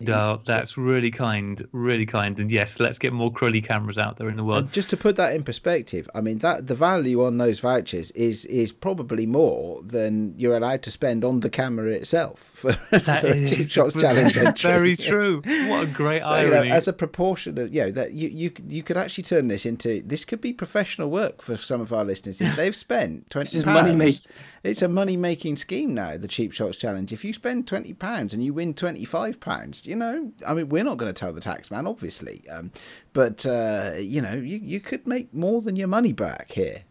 No, 0.00 0.40
that's 0.46 0.78
really 0.78 1.10
kind, 1.10 1.66
really 1.72 2.06
kind. 2.06 2.38
And 2.38 2.52
yes, 2.52 2.78
let's 2.78 2.98
get 2.98 3.12
more 3.12 3.32
cruddy 3.32 3.62
cameras 3.64 3.98
out 3.98 4.16
there 4.16 4.28
in 4.28 4.36
the 4.36 4.44
world. 4.44 4.64
And 4.64 4.72
just 4.72 4.90
to 4.90 4.96
put 4.96 5.16
that 5.16 5.34
in 5.34 5.42
perspective, 5.42 6.08
I 6.14 6.20
mean 6.20 6.38
that 6.38 6.68
the 6.68 6.74
value 6.76 7.24
on 7.24 7.38
those 7.38 7.58
vouchers 7.58 8.12
is 8.12 8.44
is 8.44 8.70
probably 8.70 9.26
more 9.26 9.82
than 9.82 10.34
you're 10.38 10.56
allowed 10.56 10.82
to 10.84 10.92
spend 10.92 11.24
on 11.24 11.40
the 11.40 11.50
camera 11.50 11.90
itself 11.90 12.38
for, 12.52 12.72
that 12.90 13.22
for 13.22 13.26
is, 13.28 13.50
a 13.50 13.56
cheap 13.56 13.70
shots 13.70 13.94
challenge 14.00 14.36
entry. 14.36 14.70
Very 14.70 14.96
true. 14.96 15.42
What 15.68 15.84
a 15.84 15.86
great 15.86 16.22
so, 16.22 16.28
irony. 16.28 16.66
You 16.66 16.70
know, 16.70 16.76
as 16.76 16.86
a 16.86 16.92
proportion 16.92 17.58
of 17.58 17.74
you 17.74 17.84
know 17.84 17.90
that 17.90 18.12
you 18.12 18.28
you 18.28 18.52
you 18.68 18.84
could 18.84 18.96
actually 18.96 19.24
turn 19.24 19.48
this 19.48 19.66
into 19.66 20.02
this 20.06 20.24
could 20.24 20.40
be 20.40 20.52
professional 20.52 21.10
work 21.10 21.42
for 21.42 21.56
some 21.56 21.80
of 21.80 21.92
our 21.92 22.04
listeners 22.04 22.40
if 22.40 22.54
they've 22.54 22.76
spent 22.76 23.30
twenty 23.30 23.62
pounds. 23.62 24.26
It's 24.64 24.82
a 24.82 24.88
money 24.88 25.16
making 25.16 25.56
scheme 25.56 25.94
now. 25.94 26.18
The 26.18 26.28
cheap 26.28 26.52
shots 26.52 26.76
challenge. 26.76 27.12
If 27.12 27.24
you 27.24 27.32
spend 27.32 27.66
twenty 27.66 27.94
pounds 27.94 28.32
and 28.32 28.44
you 28.44 28.54
win 28.54 28.74
twenty 28.74 29.04
five 29.04 29.40
pounds 29.40 29.87
you 29.88 29.96
know, 29.96 30.30
I 30.46 30.54
mean, 30.54 30.68
we're 30.68 30.84
not 30.84 30.98
going 30.98 31.12
to 31.12 31.18
tell 31.18 31.32
the 31.32 31.40
tax 31.40 31.70
man, 31.70 31.86
obviously, 31.86 32.44
um, 32.48 32.70
but 33.12 33.46
uh, 33.46 33.92
you 33.98 34.20
know, 34.20 34.34
you 34.34 34.58
you 34.58 34.80
could 34.80 35.06
make 35.06 35.32
more 35.32 35.60
than 35.62 35.76
your 35.76 35.88
money 35.88 36.12
back 36.12 36.52
here. 36.52 36.82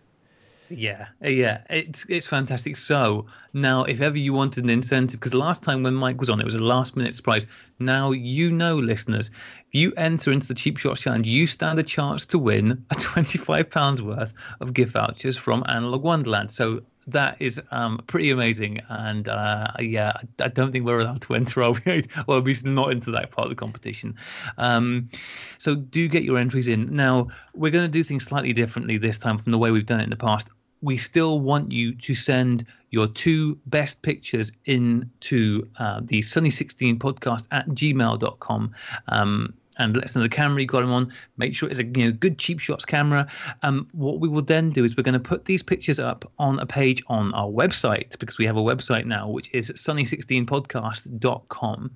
Yeah, 0.70 1.08
yeah, 1.22 1.62
it's 1.70 2.06
it's 2.10 2.28
fantastic. 2.28 2.76
So 2.76 3.26
now, 3.54 3.84
if 3.84 4.02
ever 4.02 4.18
you 4.18 4.34
wanted 4.34 4.66
an 4.66 4.70
incentive, 4.70 5.20
because 5.20 5.34
last 5.34 5.64
time 5.64 5.84
when 5.84 5.93
Mike 5.93 6.20
was 6.20 6.30
on, 6.30 6.41
it 6.41 6.45
was 6.45 6.56
a 6.56 6.60
last 6.60 6.98
minute 6.98 7.14
surprise. 7.14 7.45
Now 7.80 8.12
you 8.12 8.52
know, 8.52 8.76
listeners, 8.76 9.32
if 9.70 9.80
you 9.80 9.93
enter 9.95 10.32
into 10.32 10.48
the 10.48 10.54
cheap 10.54 10.78
shots 10.78 11.00
challenge, 11.00 11.28
you 11.28 11.48
stand 11.48 11.80
a 11.80 11.84
chance 11.84 12.26
to 12.26 12.39
win 12.39 12.84
a 12.89 12.95
twenty 12.95 13.38
five 13.38 13.70
pounds 13.70 14.02
worth 14.02 14.34
of 14.60 14.74
gift 14.74 14.91
vouchers 14.91 15.38
from 15.38 15.64
Analogue 15.68 16.04
Wonderland. 16.04 16.52
So 16.52 16.82
that 17.08 17.38
is 17.39 17.62
um, 17.72 18.01
pretty 18.08 18.30
amazing. 18.32 18.82
And 18.89 19.28
uh, 19.28 19.68
yeah, 19.80 20.14
I 20.39 20.49
don't 20.49 20.72
think 20.72 20.86
we're 20.86 20.99
allowed 20.99 21.22
to 21.22 21.36
enter, 21.36 21.64
are 21.64 21.74
we? 21.86 22.03
well, 22.28 22.38
at 22.38 22.43
least 22.43 22.66
not 22.66 22.91
into 22.91 23.12
that 23.12 23.32
part 23.32 23.45
of 23.45 23.49
the 23.49 23.55
competition. 23.55 24.16
Um, 24.58 25.10
so 25.58 25.76
do 25.76 26.08
get 26.08 26.24
your 26.24 26.38
entries 26.38 26.68
in. 26.68 26.93
Now, 26.93 27.28
we're 27.53 27.72
going 27.72 27.86
to 27.86 27.91
do 27.91 28.03
things 28.03 28.26
slightly 28.26 28.53
differently 28.53 28.97
this 28.97 29.18
time 29.18 29.38
from 29.38 29.51
the 29.51 29.58
way 29.58 29.72
we've 29.72 29.86
done 29.86 30.01
it 30.01 30.03
in 30.03 30.10
the 30.10 30.18
past. 30.18 30.49
We 30.82 30.97
still 30.97 31.39
want 31.39 31.72
you 31.72 31.95
to 31.95 32.14
send 32.14 32.66
your 32.91 33.08
two 33.08 33.58
best 33.66 34.01
pictures 34.01 34.51
into 34.66 35.68
uh, 35.80 36.01
the 36.03 36.22
Sunny 36.22 36.49
16 36.49 36.99
podcast 36.99 37.47
at 37.51 37.68
gmail.com. 37.70 38.76
Um, 39.08 39.53
and 39.78 39.95
let 39.95 40.03
us 40.05 40.15
know 40.15 40.21
the 40.21 40.30
camera 40.30 40.61
you 40.61 40.67
got 40.67 40.82
them 40.82 40.91
on. 40.91 41.11
Make 41.38 41.55
sure 41.55 41.69
it's 41.69 41.80
a 41.80 41.86
you 41.86 42.05
know 42.05 42.11
good 42.11 42.38
cheap 42.38 42.59
shots 42.59 42.86
camera. 42.86 43.28
Um, 43.63 43.88
what 43.93 44.19
we 44.19 44.28
will 44.28 44.41
then 44.41 44.71
do 44.71 44.84
is 44.84 44.97
we're 44.97 45.03
going 45.03 45.13
to 45.13 45.19
put 45.19 45.45
these 45.45 45.63
pictures 45.63 45.99
up 45.99 46.30
on 46.39 46.59
a 46.59 46.65
page 46.65 47.01
on 47.07 47.34
our 47.34 47.47
website 47.47 48.19
because 48.19 48.38
we 48.38 48.45
have 48.45 48.57
a 48.57 48.61
website 48.61 49.05
now, 49.05 49.30
which 49.30 49.49
is 49.53 49.71
sunny16podcast.com. 49.71 51.91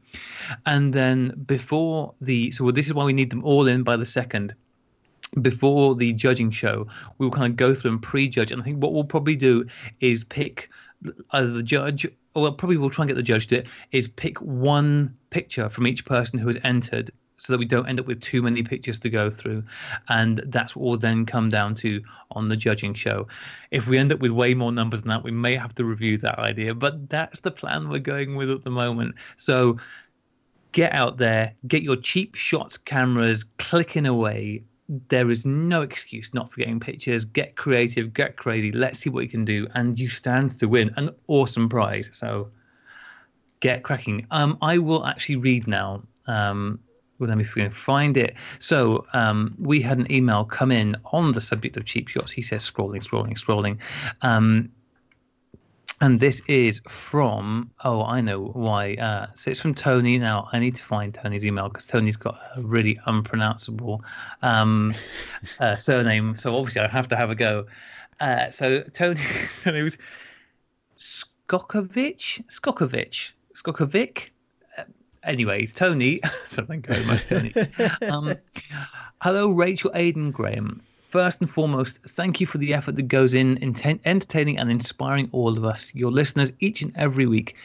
And 0.65 0.93
then 0.93 1.43
before 1.45 2.13
the 2.21 2.51
so 2.51 2.71
this 2.71 2.88
is 2.88 2.93
why 2.93 3.03
we 3.03 3.11
need 3.13 3.32
them 3.32 3.43
all 3.43 3.67
in 3.67 3.84
by 3.84 3.97
the 3.97 4.05
second 4.05 4.55
before 5.41 5.95
the 5.95 6.13
judging 6.13 6.51
show, 6.51 6.88
we 7.17 7.25
will 7.25 7.32
kind 7.32 7.51
of 7.51 7.55
go 7.55 7.73
through 7.73 7.91
and 7.91 8.01
prejudge. 8.01 8.51
And 8.51 8.61
I 8.61 8.65
think 8.65 8.82
what 8.82 8.93
we'll 8.93 9.05
probably 9.05 9.36
do 9.36 9.65
is 10.01 10.23
pick 10.25 10.69
either 11.32 11.47
the 11.47 11.63
judge, 11.63 12.05
or 12.34 12.43
well, 12.43 12.51
probably 12.51 12.77
we'll 12.77 12.89
try 12.89 13.03
and 13.03 13.09
get 13.09 13.15
the 13.15 13.23
judge 13.23 13.47
to 13.47 13.59
it, 13.59 13.67
is 13.91 14.07
pick 14.07 14.38
one 14.39 15.15
picture 15.29 15.69
from 15.69 15.88
each 15.88 16.05
person 16.05 16.39
who 16.39 16.47
has 16.47 16.57
entered 16.63 17.11
so 17.42 17.52
that 17.52 17.58
we 17.58 17.66
don't 17.66 17.89
end 17.89 18.00
up 18.00 18.06
with 18.06 18.22
too 18.22 18.44
many 18.44 18.62
pictures 18.62 19.00
to 19.00 19.10
go 19.10 19.32
through. 19.32 19.64
And 20.10 20.44
that's 20.46 20.76
what 20.76 20.86
will 20.86 20.98
then 20.98 21.26
come 21.26 21.50
down 21.50 21.74
to 21.76 22.00
on 22.32 22.50
the 22.50 22.56
judging 22.56 22.94
show. 22.94 23.28
If 23.72 23.88
we 23.88 23.98
end 23.98 24.12
up 24.12 24.20
with 24.20 24.30
way 24.30 24.54
more 24.54 24.72
numbers 24.72 25.02
than 25.02 25.10
that, 25.10 25.24
we 25.24 25.32
may 25.32 25.56
have 25.56 25.74
to 25.76 25.84
review 25.84 26.20
that 26.20 26.38
idea. 26.38 26.76
But 26.76 27.10
that's 27.10 27.39
the 27.39 27.50
plan 27.50 27.89
we're 27.89 27.98
going 27.98 28.36
with 28.36 28.52
at 28.52 28.64
the 28.64 28.70
moment. 28.70 29.16
So 29.38 29.78
get 30.72 30.94
out 30.94 31.18
there, 31.18 31.56
get 31.68 31.82
your 31.82 31.96
cheap 31.96 32.36
shots 32.36 32.78
cameras 32.78 33.44
clicking 33.58 34.06
away. 34.06 34.64
There 35.08 35.32
is 35.32 35.44
no 35.44 35.82
excuse 35.82 36.36
not 36.36 36.52
for 36.52 36.58
getting 36.58 36.80
pictures. 36.80 37.26
Get 37.26 37.56
creative, 37.56 38.14
get 38.14 38.38
crazy. 38.38 38.72
Let's 38.72 39.00
see 39.00 39.10
what 39.10 39.24
you 39.24 39.30
can 39.30 39.46
do. 39.46 39.66
And 39.74 40.00
you 40.00 40.10
stand 40.10 40.60
to 40.60 40.68
win 40.68 40.94
an 40.96 41.10
awesome 41.28 41.70
prize. 41.70 42.12
So 42.14 42.52
get 43.62 43.82
cracking. 43.82 44.28
Um, 44.30 44.60
I 44.62 44.78
will 44.78 45.08
actually 45.08 45.38
read 45.38 45.68
now. 45.68 46.04
Um, 46.28 46.80
well, 47.22 47.30
let 47.30 47.38
me 47.38 47.69
find 47.69 48.17
it. 48.17 48.36
So 48.57 49.05
um, 49.13 49.55
we 49.59 49.80
had 49.80 49.99
an 49.99 50.11
email 50.11 50.43
come 50.43 50.72
in 50.72 50.97
on 51.13 51.34
the 51.34 51.41
subject 51.41 51.78
of 51.78 51.86
cheap 51.86 52.07
shots. 52.07 52.32
He 52.32 52.41
says 52.41 52.69
scrolling, 52.69 53.07
scrolling, 53.07 53.38
scrolling. 53.39 53.78
Um, 54.24 54.72
and 56.01 56.19
this 56.19 56.41
is 56.47 56.82
from 56.88 57.69
oh 57.84 58.01
I 58.03 58.22
know 58.22 58.41
why. 58.41 58.95
Uh, 58.95 59.28
so 59.36 59.51
it's 59.51 59.59
from 59.59 59.76
Tony. 59.76 60.17
Now 60.17 60.49
I 60.51 60.57
need 60.57 60.76
to 60.76 60.84
find 60.84 61.13
Tony's 61.13 61.45
email 61.45 61.69
because 61.69 61.86
Tony's 61.86 62.15
got 62.15 62.39
a 62.55 62.61
really 62.61 62.99
unpronounceable 63.05 64.03
um, 64.41 64.95
uh, 65.59 65.76
surname. 65.76 66.34
So 66.34 66.55
obviously 66.55 66.82
I 66.82 66.88
have 66.88 67.07
to 67.09 67.15
have 67.15 67.30
a 67.30 67.36
go. 67.36 67.67
Uh, 68.19 68.49
so 68.49 68.82
Tony, 68.82 69.19
so 69.47 69.76
it 69.76 69.84
was 69.84 69.99
Skokovic, 70.97 72.43
Skokovic, 72.47 73.34
Skokovic. 73.53 74.30
Anyways, 75.24 75.74
Tony, 75.74 76.19
so 76.47 76.65
thank 76.65 76.88
you 76.88 76.95
very 76.95 77.05
much, 77.05 77.28
Tony. 77.28 77.53
Um, 78.11 78.36
hello, 79.22 79.51
Rachel, 79.51 79.91
Aiden, 79.91 80.32
Graeme 80.32 80.82
first 81.11 81.41
and 81.41 81.51
foremost, 81.51 81.99
thank 82.07 82.39
you 82.39 82.47
for 82.47 82.57
the 82.57 82.74
effort 82.74 82.95
that 82.95 83.03
goes 83.03 83.34
in, 83.34 83.57
in 83.57 83.76
entertaining 84.05 84.57
and 84.57 84.72
inspiring 84.72 85.28
all 85.34 85.57
of 85.57 85.65
us, 85.65 85.93
your 85.93 86.09
listeners, 86.09 86.53
each 86.61 86.82
and 86.82 86.93
every 86.95 87.26
week. 87.26 87.55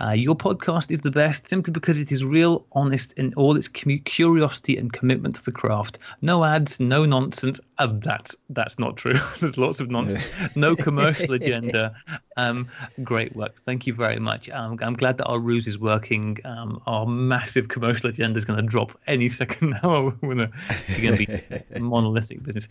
Uh, 0.00 0.10
your 0.10 0.34
podcast 0.34 0.90
is 0.90 1.00
the 1.00 1.10
best 1.10 1.48
simply 1.48 1.72
because 1.72 2.00
it 2.00 2.10
is 2.10 2.24
real, 2.24 2.66
honest 2.72 3.12
in 3.12 3.32
all 3.34 3.56
its 3.56 3.68
curiosity 3.68 4.76
and 4.76 4.92
commitment 4.92 5.36
to 5.36 5.44
the 5.44 5.52
craft. 5.52 5.98
No 6.22 6.44
ads, 6.44 6.80
no 6.80 7.04
nonsense. 7.04 7.60
Uh, 7.78 7.86
that's 7.92 8.34
that's 8.50 8.78
not 8.78 8.96
true. 8.96 9.14
There's 9.40 9.56
lots 9.56 9.78
of 9.78 9.90
nonsense. 9.90 10.28
No 10.56 10.74
commercial 10.74 11.32
agenda. 11.40 11.94
Um, 12.36 12.68
great 13.04 13.36
work. 13.36 13.60
Thank 13.62 13.86
you 13.86 13.94
very 13.94 14.18
much. 14.18 14.50
Um, 14.50 14.78
I'm 14.82 14.94
glad 14.94 15.18
that 15.18 15.26
our 15.26 15.38
ruse 15.38 15.68
is 15.68 15.78
working. 15.78 16.38
Um, 16.44 16.82
our 16.86 17.06
massive 17.06 17.68
commercial 17.68 18.10
agenda 18.10 18.36
is 18.36 18.44
going 18.44 18.60
to 18.60 18.66
drop 18.66 18.98
any 19.06 19.28
second 19.28 19.70
now. 19.82 20.12
We're 20.22 20.34
going 20.34 21.16
to 21.16 21.26
be 21.72 21.78
monolithic 21.78 22.42
business. 22.42 22.68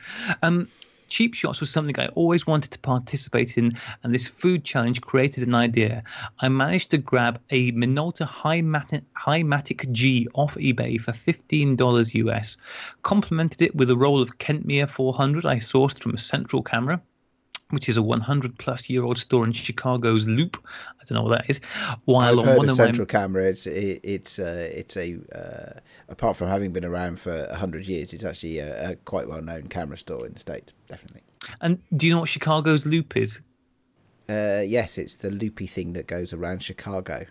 Cheap 1.08 1.34
shots 1.34 1.60
was 1.60 1.70
something 1.70 1.98
I 2.00 2.08
always 2.10 2.46
wanted 2.46 2.72
to 2.72 2.80
participate 2.80 3.58
in, 3.58 3.74
and 4.04 4.14
this 4.14 4.28
food 4.28 4.64
challenge 4.64 5.02
created 5.02 5.48
an 5.48 5.56
idea. 5.56 6.04
I 6.40 6.50
managed 6.50 6.92
to 6.92 6.98
grab 6.98 7.40
a 7.50 7.72
Minolta 7.72 8.26
Hi-Matic 8.26 9.92
G 9.92 10.28
off 10.36 10.56
eBay 10.56 11.00
for 11.00 11.12
$15 11.14 12.14
US, 12.16 12.58
complemented 13.04 13.62
it 13.62 13.76
with 13.76 13.90
a 13.90 13.98
roll 13.98 14.22
of 14.22 14.38
Kentmere 14.38 14.90
400 14.90 15.46
I 15.46 15.56
sourced 15.56 16.00
from 16.00 16.14
a 16.14 16.18
Central 16.18 16.62
Camera 16.62 17.02
which 17.70 17.90
is 17.90 17.98
a 17.98 18.02
100 18.02 18.58
plus 18.58 18.90
year 18.90 19.04
old 19.04 19.18
store 19.18 19.46
in 19.46 19.52
Chicago's 19.52 20.28
Loop. 20.28 20.64
I 21.00 21.04
don't 21.06 21.18
know 21.18 21.30
what 21.30 21.40
that 21.40 21.50
is. 21.50 21.60
While 22.06 22.40
I've 22.40 22.46
heard 22.46 22.70
of 22.70 22.76
Central 22.76 23.06
my... 23.06 23.12
Camera, 23.12 23.46
it's 23.46 23.68
it, 23.68 24.00
it's 24.04 24.40
uh, 24.40 24.70
it's 24.74 24.98
a 24.98 25.18
uh, 25.36 25.80
apart 26.10 26.38
from 26.38 26.48
having 26.48 26.72
been 26.72 26.86
around 26.86 27.20
for 27.20 27.48
hundred 27.54 27.88
years, 27.88 28.14
it's 28.14 28.26
actually 28.26 28.60
a, 28.60 28.92
a 28.92 28.96
quite 28.96 29.28
well 29.28 29.42
known 29.42 29.64
camera 29.64 29.98
store 29.98 30.26
in 30.26 30.34
the 30.34 30.40
states, 30.40 30.74
definitely. 30.88 31.24
And 31.62 31.82
do 31.96 32.08
you 32.08 32.14
know 32.14 32.22
what 32.22 32.30
Chicago's 32.30 32.86
Loop 32.86 33.16
is? 33.16 33.42
Uh, 34.30 34.62
yes, 34.66 34.98
it's 34.98 35.16
the 35.16 35.32
loopy 35.32 35.68
thing 35.68 35.94
that 35.94 36.08
goes 36.08 36.34
around 36.34 36.62
Chicago. 36.62 37.26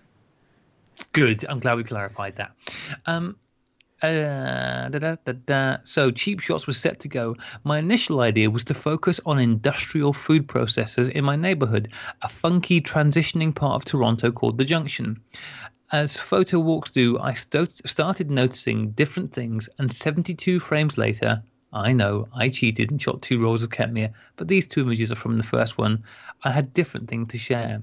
Good. 1.13 1.45
I'm 1.49 1.61
glad 1.61 1.77
we 1.77 1.85
clarified 1.85 2.37
that. 2.37 2.53
Um, 3.05 3.37
uh, 4.03 4.89
da, 4.91 4.99
da, 4.99 5.33
da, 5.47 5.77
so 5.85 6.11
cheap 6.11 6.41
shots 6.41 6.67
was 6.67 6.77
set 6.77 7.01
to 7.01 7.09
go. 7.09 7.35
My 7.65 7.79
initial 7.79 8.21
idea 8.21 8.51
was 8.51 8.65
to 8.65 8.75
focus 8.75 9.21
on 9.25 9.39
industrial 9.39 10.13
food 10.13 10.47
processors 10.49 11.09
in 11.09 11.25
my 11.25 11.35
neighborhood, 11.35 11.89
a 12.21 12.29
funky 12.29 12.81
transitioning 12.81 13.55
part 13.55 13.77
of 13.77 13.85
Toronto 13.87 14.31
called 14.31 14.59
the 14.59 14.67
Junction. 14.67 15.19
As 15.93 16.19
photo 16.19 16.59
walks 16.59 16.91
do, 16.91 17.19
I 17.19 17.33
st- 17.33 17.89
started 17.89 18.31
noticing 18.31 18.91
different 18.91 19.33
things, 19.33 19.69
and 19.79 19.91
72 19.91 20.61
frames 20.61 20.99
later, 20.99 21.43
I 21.73 21.93
know 21.93 22.29
I 22.35 22.49
cheated 22.51 22.91
and 22.91 23.01
shot 23.01 23.23
two 23.23 23.41
rolls 23.41 23.63
of 23.63 23.71
Kentmere, 23.71 24.13
but 24.37 24.49
these 24.49 24.67
two 24.67 24.83
images 24.83 25.11
are 25.11 25.17
from 25.17 25.37
the 25.37 25.43
first 25.43 25.79
one. 25.79 26.03
I 26.45 26.51
had 26.51 26.75
different 26.75 27.09
things 27.09 27.29
to 27.29 27.39
share. 27.39 27.83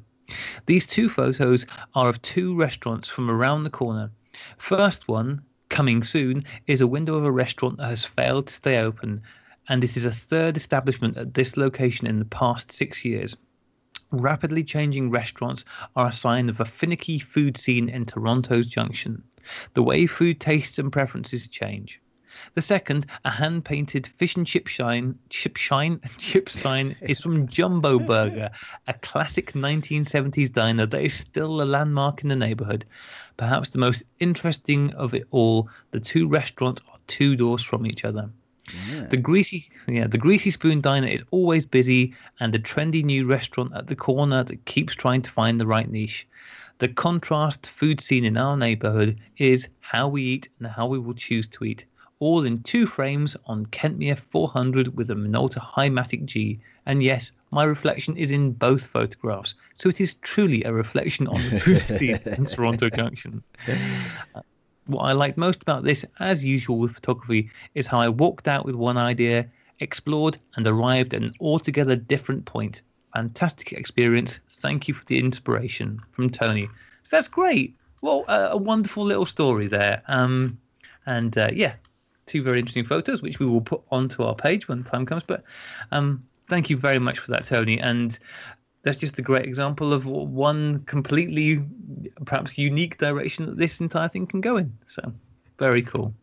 These 0.67 0.85
two 0.85 1.09
photos 1.09 1.65
are 1.95 2.09
of 2.09 2.21
two 2.21 2.55
restaurants 2.55 3.07
from 3.07 3.31
around 3.31 3.63
the 3.63 3.69
corner. 3.69 4.11
First 4.57 5.07
one, 5.07 5.41
coming 5.73 6.03
soon 6.03 6.43
is 6.67 6.81
a 6.81 6.87
window 6.87 7.15
of 7.15 7.25
a 7.25 7.31
restaurant 7.31 7.77
that 7.77 7.89
has 7.89 8.05
failed 8.05 8.45
to 8.45 8.53
stay 8.53 8.77
open, 8.77 9.19
and 9.67 9.83
it 9.83 9.97
is 9.97 10.05
a 10.05 10.11
third 10.11 10.55
establishment 10.55 11.17
at 11.17 11.33
this 11.33 11.57
location 11.57 12.05
in 12.05 12.19
the 12.19 12.25
past 12.25 12.71
six 12.71 13.03
years. 13.03 13.35
Rapidly 14.11 14.63
changing 14.63 15.09
restaurants 15.09 15.65
are 15.95 16.09
a 16.09 16.13
sign 16.13 16.47
of 16.47 16.59
a 16.59 16.65
finicky 16.65 17.17
food 17.17 17.57
scene 17.57 17.89
in 17.89 18.05
Toronto's 18.05 18.67
junction. 18.67 19.23
The 19.73 19.81
way 19.81 20.05
food 20.05 20.39
tastes 20.39 20.77
and 20.77 20.91
preferences 20.91 21.47
change. 21.47 21.99
The 22.53 22.61
second, 22.61 23.07
a 23.25 23.31
hand 23.31 23.65
painted 23.65 24.05
fish 24.05 24.35
and 24.35 24.45
chip 24.45 24.67
shine 24.67 25.17
chip 25.29 25.57
shine 25.57 25.99
chip 26.19 26.49
sign 26.49 26.95
is 27.01 27.19
from 27.19 27.47
Jumbo 27.47 27.97
Burger, 27.97 28.51
a 28.87 28.93
classic 28.93 29.53
1970s 29.53 30.53
diner 30.53 30.85
that 30.85 31.01
is 31.01 31.15
still 31.15 31.63
a 31.63 31.65
landmark 31.65 32.21
in 32.21 32.29
the 32.29 32.35
neighborhood. 32.35 32.85
Perhaps 33.37 33.71
the 33.71 33.79
most 33.79 34.03
interesting 34.19 34.93
of 34.93 35.13
it 35.13 35.27
all, 35.31 35.69
the 35.91 35.99
two 35.99 36.27
restaurants 36.27 36.81
are 36.89 36.99
two 37.07 37.35
doors 37.35 37.63
from 37.63 37.85
each 37.85 38.05
other. 38.05 38.29
Yeah. 38.89 39.07
The 39.07 39.17
greasy, 39.17 39.69
yeah, 39.87 40.07
the 40.07 40.17
greasy 40.17 40.49
spoon 40.49 40.81
diner 40.81 41.07
is 41.07 41.23
always 41.31 41.65
busy, 41.65 42.15
and 42.39 42.53
the 42.53 42.59
trendy 42.59 43.03
new 43.03 43.27
restaurant 43.27 43.73
at 43.75 43.87
the 43.87 43.95
corner 43.95 44.43
that 44.43 44.65
keeps 44.65 44.95
trying 44.95 45.21
to 45.23 45.31
find 45.31 45.59
the 45.59 45.67
right 45.67 45.89
niche. 45.89 46.27
The 46.79 46.87
contrast 46.87 47.69
food 47.69 48.01
scene 48.01 48.25
in 48.25 48.37
our 48.37 48.55
neighborhood 48.55 49.19
is 49.37 49.69
how 49.81 50.07
we 50.07 50.23
eat 50.23 50.49
and 50.59 50.67
how 50.67 50.87
we 50.87 50.99
will 50.99 51.13
choose 51.13 51.47
to 51.49 51.65
eat, 51.65 51.85
all 52.19 52.43
in 52.43 52.63
two 52.63 52.87
frames 52.87 53.35
on 53.45 53.65
Kentmere 53.67 54.17
400 54.17 54.95
with 54.95 55.09
a 55.09 55.15
Minolta 55.15 55.59
Hi-Matic 55.59 56.25
G, 56.25 56.59
and 56.85 57.01
yes, 57.01 57.31
my 57.51 57.63
reflection 57.63 58.17
is 58.17 58.31
in 58.31 58.51
both 58.51 58.87
photographs, 58.87 59.55
so 59.73 59.89
it 59.89 60.01
is 60.01 60.15
truly 60.15 60.63
a 60.63 60.73
reflection 60.73 61.27
on 61.27 61.41
the 61.49 61.59
food 61.63 61.81
scene 61.83 62.19
in 62.25 62.45
Toronto 62.45 62.89
Junction. 62.89 63.41
Uh, 63.67 64.41
what 64.87 65.03
I 65.03 65.13
liked 65.13 65.37
most 65.37 65.61
about 65.61 65.83
this, 65.83 66.05
as 66.19 66.43
usual 66.43 66.77
with 66.77 66.93
photography, 66.93 67.49
is 67.75 67.87
how 67.87 67.99
I 67.99 68.09
walked 68.09 68.47
out 68.47 68.65
with 68.65 68.75
one 68.75 68.97
idea, 68.97 69.47
explored, 69.79 70.37
and 70.55 70.67
arrived 70.67 71.13
at 71.13 71.21
an 71.21 71.33
altogether 71.39 71.95
different 71.95 72.45
point. 72.45 72.81
Fantastic 73.13 73.73
experience. 73.73 74.39
Thank 74.49 74.87
you 74.87 74.93
for 74.93 75.05
the 75.05 75.19
inspiration 75.19 76.01
from 76.11 76.29
Tony. 76.29 76.67
So 77.03 77.15
that's 77.15 77.27
great. 77.27 77.75
Well, 78.01 78.25
uh, 78.27 78.49
a 78.51 78.57
wonderful 78.57 79.03
little 79.03 79.25
story 79.25 79.67
there. 79.67 80.01
Um, 80.07 80.57
and 81.05 81.37
uh, 81.37 81.49
yeah, 81.53 81.73
two 82.25 82.43
very 82.43 82.59
interesting 82.59 82.85
photos, 82.85 83.21
which 83.21 83.39
we 83.39 83.45
will 83.45 83.61
put 83.61 83.81
onto 83.91 84.23
our 84.23 84.35
page 84.35 84.67
when 84.67 84.83
the 84.83 84.89
time 84.89 85.05
comes. 85.05 85.23
But 85.23 85.43
um, 85.91 86.23
thank 86.47 86.69
you 86.69 86.77
very 86.77 86.99
much 86.99 87.19
for 87.19 87.31
that, 87.31 87.45
Tony. 87.45 87.79
And 87.79 88.17
that's 88.83 88.97
just 88.97 89.17
a 89.19 89.21
great 89.21 89.45
example 89.45 89.93
of 89.93 90.05
one 90.05 90.83
completely, 90.85 91.63
perhaps 92.25 92.57
unique 92.57 92.97
direction 92.97 93.45
that 93.45 93.57
this 93.57 93.79
entire 93.79 94.09
thing 94.09 94.27
can 94.27 94.41
go 94.41 94.57
in. 94.57 94.77
So, 94.87 95.13
very 95.57 95.81
cool. 95.81 96.13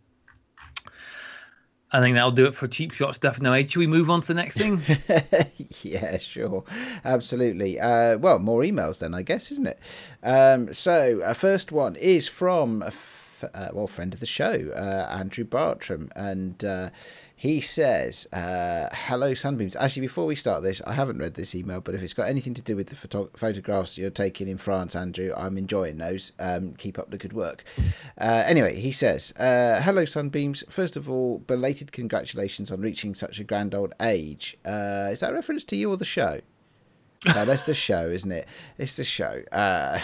I 1.93 2.01
think 2.01 2.15
that'll 2.15 2.31
do 2.31 2.47
it 2.47 2.55
for 2.55 2.69
cheap 2.69 2.93
shot 2.93 3.17
stuff 3.17 3.41
now. 3.41 3.57
Should 3.57 3.77
we 3.77 3.87
move 3.87 4.11
on 4.11 4.21
to 4.21 4.29
the 4.29 4.35
next 4.35 4.57
thing? 4.59 4.81
yeah, 5.83 6.19
sure. 6.19 6.65
Absolutely. 7.05 7.81
Uh, 7.81 8.17
well, 8.19 8.39
more 8.39 8.61
emails 8.61 9.01
then, 9.01 9.13
I 9.13 9.23
guess, 9.23 9.51
isn't 9.51 9.67
it? 9.67 9.81
Um, 10.23 10.73
so, 10.73 11.21
our 11.25 11.35
first 11.35 11.73
one 11.73 11.97
is 11.97 12.29
from 12.29 12.83
a 12.83 12.89
f- 12.89 13.45
uh, 13.55 13.69
well, 13.73 13.87
friend 13.87 14.15
of 14.15 14.21
the 14.21 14.27
show, 14.27 14.71
uh, 14.77 15.09
Andrew 15.11 15.45
Bartram. 15.45 16.11
And 16.15 16.65
uh, 16.65 16.91
he 17.41 17.59
says, 17.59 18.27
uh, 18.35 18.91
"Hello, 18.93 19.33
Sunbeams." 19.33 19.75
Actually, 19.75 20.03
before 20.03 20.27
we 20.27 20.37
start 20.37 20.63
this, 20.63 20.83
I 20.87 20.93
haven't 20.93 21.21
read 21.21 21.37
this 21.37 21.55
email, 21.55 21.81
but 21.81 21.95
if 21.95 22.03
it's 22.03 22.13
got 22.13 22.29
anything 22.29 22.53
to 22.53 22.61
do 22.61 22.77
with 22.77 22.89
the 22.89 22.97
photo- 22.97 23.31
photographs 23.35 23.97
you're 23.97 24.11
taking 24.11 24.47
in 24.47 24.59
France, 24.59 24.95
Andrew, 24.95 25.33
I'm 25.35 25.57
enjoying 25.57 25.97
those. 25.97 26.33
Um, 26.39 26.75
keep 26.75 26.99
up 26.99 27.11
the 27.11 27.17
good 27.17 27.33
work. 27.33 27.65
Uh, 28.21 28.43
anyway, 28.45 28.79
he 28.79 28.93
says, 28.93 29.33
uh, 29.39 29.81
"Hello, 29.81 30.05
Sunbeams. 30.05 30.65
First 30.69 30.99
of 30.99 31.09
all, 31.09 31.39
belated 31.39 31.93
congratulations 31.93 32.71
on 32.71 32.83
reaching 32.83 33.15
such 33.15 33.41
a 33.41 33.45
grand 33.45 33.75
old 33.75 33.95
age. 34.03 34.59
Uh, 34.63 35.09
is 35.11 35.21
that 35.21 35.31
a 35.31 35.35
reference 35.35 35.65
to 35.65 35.77
you 35.77 35.91
or 35.91 35.97
the 35.97 36.05
show?" 36.05 36.41
No, 37.27 37.45
that's 37.45 37.67
the 37.67 37.75
show, 37.75 38.09
isn't 38.09 38.33
it? 38.33 38.47
It's 38.79 38.97
the 38.97 39.05
show. 39.05 39.43
Uh, 39.53 40.01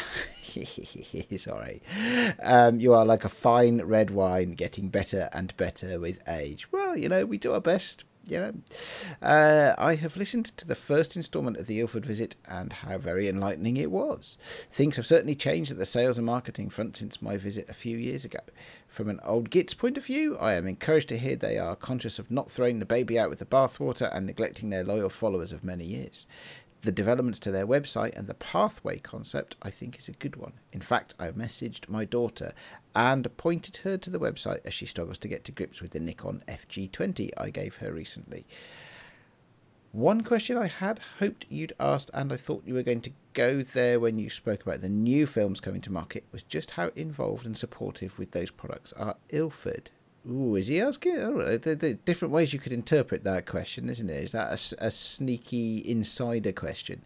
sorry. 1.36 1.82
Um, 2.42 2.78
you 2.80 2.92
are 2.92 3.04
like 3.04 3.24
a 3.24 3.28
fine 3.28 3.82
red 3.82 4.10
wine, 4.10 4.52
getting 4.52 4.88
better 4.88 5.28
and 5.32 5.56
better 5.56 5.98
with 5.98 6.22
age. 6.28 6.70
Well, 6.72 6.96
you 6.96 7.08
know, 7.08 7.24
we 7.24 7.38
do 7.38 7.52
our 7.54 7.60
best. 7.60 8.04
You 8.28 8.40
know, 8.40 8.52
uh, 9.22 9.76
I 9.78 9.94
have 9.94 10.16
listened 10.16 10.46
to 10.56 10.66
the 10.66 10.74
first 10.74 11.14
instalment 11.14 11.58
of 11.58 11.66
the 11.66 11.78
Ilford 11.78 12.04
visit 12.04 12.34
and 12.48 12.72
how 12.72 12.98
very 12.98 13.28
enlightening 13.28 13.76
it 13.76 13.92
was. 13.92 14.36
Things 14.68 14.96
have 14.96 15.06
certainly 15.06 15.36
changed 15.36 15.70
at 15.70 15.78
the 15.78 15.84
sales 15.84 16.18
and 16.18 16.26
marketing 16.26 16.68
front 16.68 16.96
since 16.96 17.22
my 17.22 17.36
visit 17.36 17.68
a 17.68 17.74
few 17.74 17.96
years 17.96 18.24
ago. 18.24 18.40
From 18.88 19.08
an 19.08 19.20
old 19.22 19.50
Gits 19.50 19.74
point 19.74 19.96
of 19.96 20.06
view, 20.06 20.36
I 20.38 20.54
am 20.54 20.66
encouraged 20.66 21.08
to 21.10 21.18
hear 21.18 21.36
they 21.36 21.56
are 21.56 21.76
conscious 21.76 22.18
of 22.18 22.28
not 22.28 22.50
throwing 22.50 22.80
the 22.80 22.84
baby 22.84 23.16
out 23.16 23.30
with 23.30 23.38
the 23.38 23.46
bathwater 23.46 24.12
and 24.12 24.26
neglecting 24.26 24.70
their 24.70 24.82
loyal 24.82 25.08
followers 25.08 25.52
of 25.52 25.62
many 25.62 25.84
years. 25.84 26.26
The 26.86 26.92
developments 26.92 27.40
to 27.40 27.50
their 27.50 27.66
website 27.66 28.16
and 28.16 28.28
the 28.28 28.34
pathway 28.34 28.98
concept, 28.98 29.56
I 29.60 29.70
think, 29.70 29.98
is 29.98 30.08
a 30.08 30.12
good 30.12 30.36
one. 30.36 30.52
In 30.72 30.80
fact, 30.80 31.14
I 31.18 31.28
messaged 31.32 31.88
my 31.88 32.04
daughter 32.04 32.54
and 32.94 33.36
pointed 33.36 33.78
her 33.78 33.98
to 33.98 34.08
the 34.08 34.20
website 34.20 34.60
as 34.64 34.72
she 34.72 34.86
struggles 34.86 35.18
to 35.18 35.28
get 35.28 35.44
to 35.44 35.52
grips 35.52 35.82
with 35.82 35.90
the 35.90 36.00
Nikon 36.00 36.44
FG20 36.46 37.30
I 37.36 37.50
gave 37.50 37.76
her 37.78 37.92
recently. 37.92 38.46
One 39.90 40.22
question 40.22 40.56
I 40.56 40.68
had 40.68 41.00
hoped 41.18 41.46
you'd 41.48 41.72
asked, 41.80 42.10
and 42.14 42.32
I 42.32 42.36
thought 42.36 42.62
you 42.64 42.74
were 42.74 42.84
going 42.84 43.00
to 43.00 43.12
go 43.32 43.62
there 43.62 43.98
when 43.98 44.18
you 44.18 44.30
spoke 44.30 44.62
about 44.62 44.80
the 44.80 44.88
new 44.88 45.26
films 45.26 45.58
coming 45.58 45.80
to 45.82 45.92
market, 45.92 46.24
was 46.30 46.44
just 46.44 46.72
how 46.72 46.92
involved 46.94 47.46
and 47.46 47.58
supportive 47.58 48.16
with 48.16 48.30
those 48.30 48.50
products 48.52 48.92
are 48.92 49.16
Ilford. 49.30 49.90
Ooh, 50.28 50.56
is 50.56 50.66
he 50.66 50.80
asking? 50.80 51.18
Oh, 51.18 51.56
the, 51.56 51.76
the 51.76 51.94
different 51.94 52.34
ways 52.34 52.52
you 52.52 52.58
could 52.58 52.72
interpret 52.72 53.22
that 53.24 53.46
question, 53.46 53.88
isn't 53.88 54.10
it? 54.10 54.24
Is 54.24 54.32
that 54.32 54.48
a, 54.50 54.86
a, 54.86 54.90
sneaky 54.90 55.88
insider 55.88 56.50
question? 56.50 57.02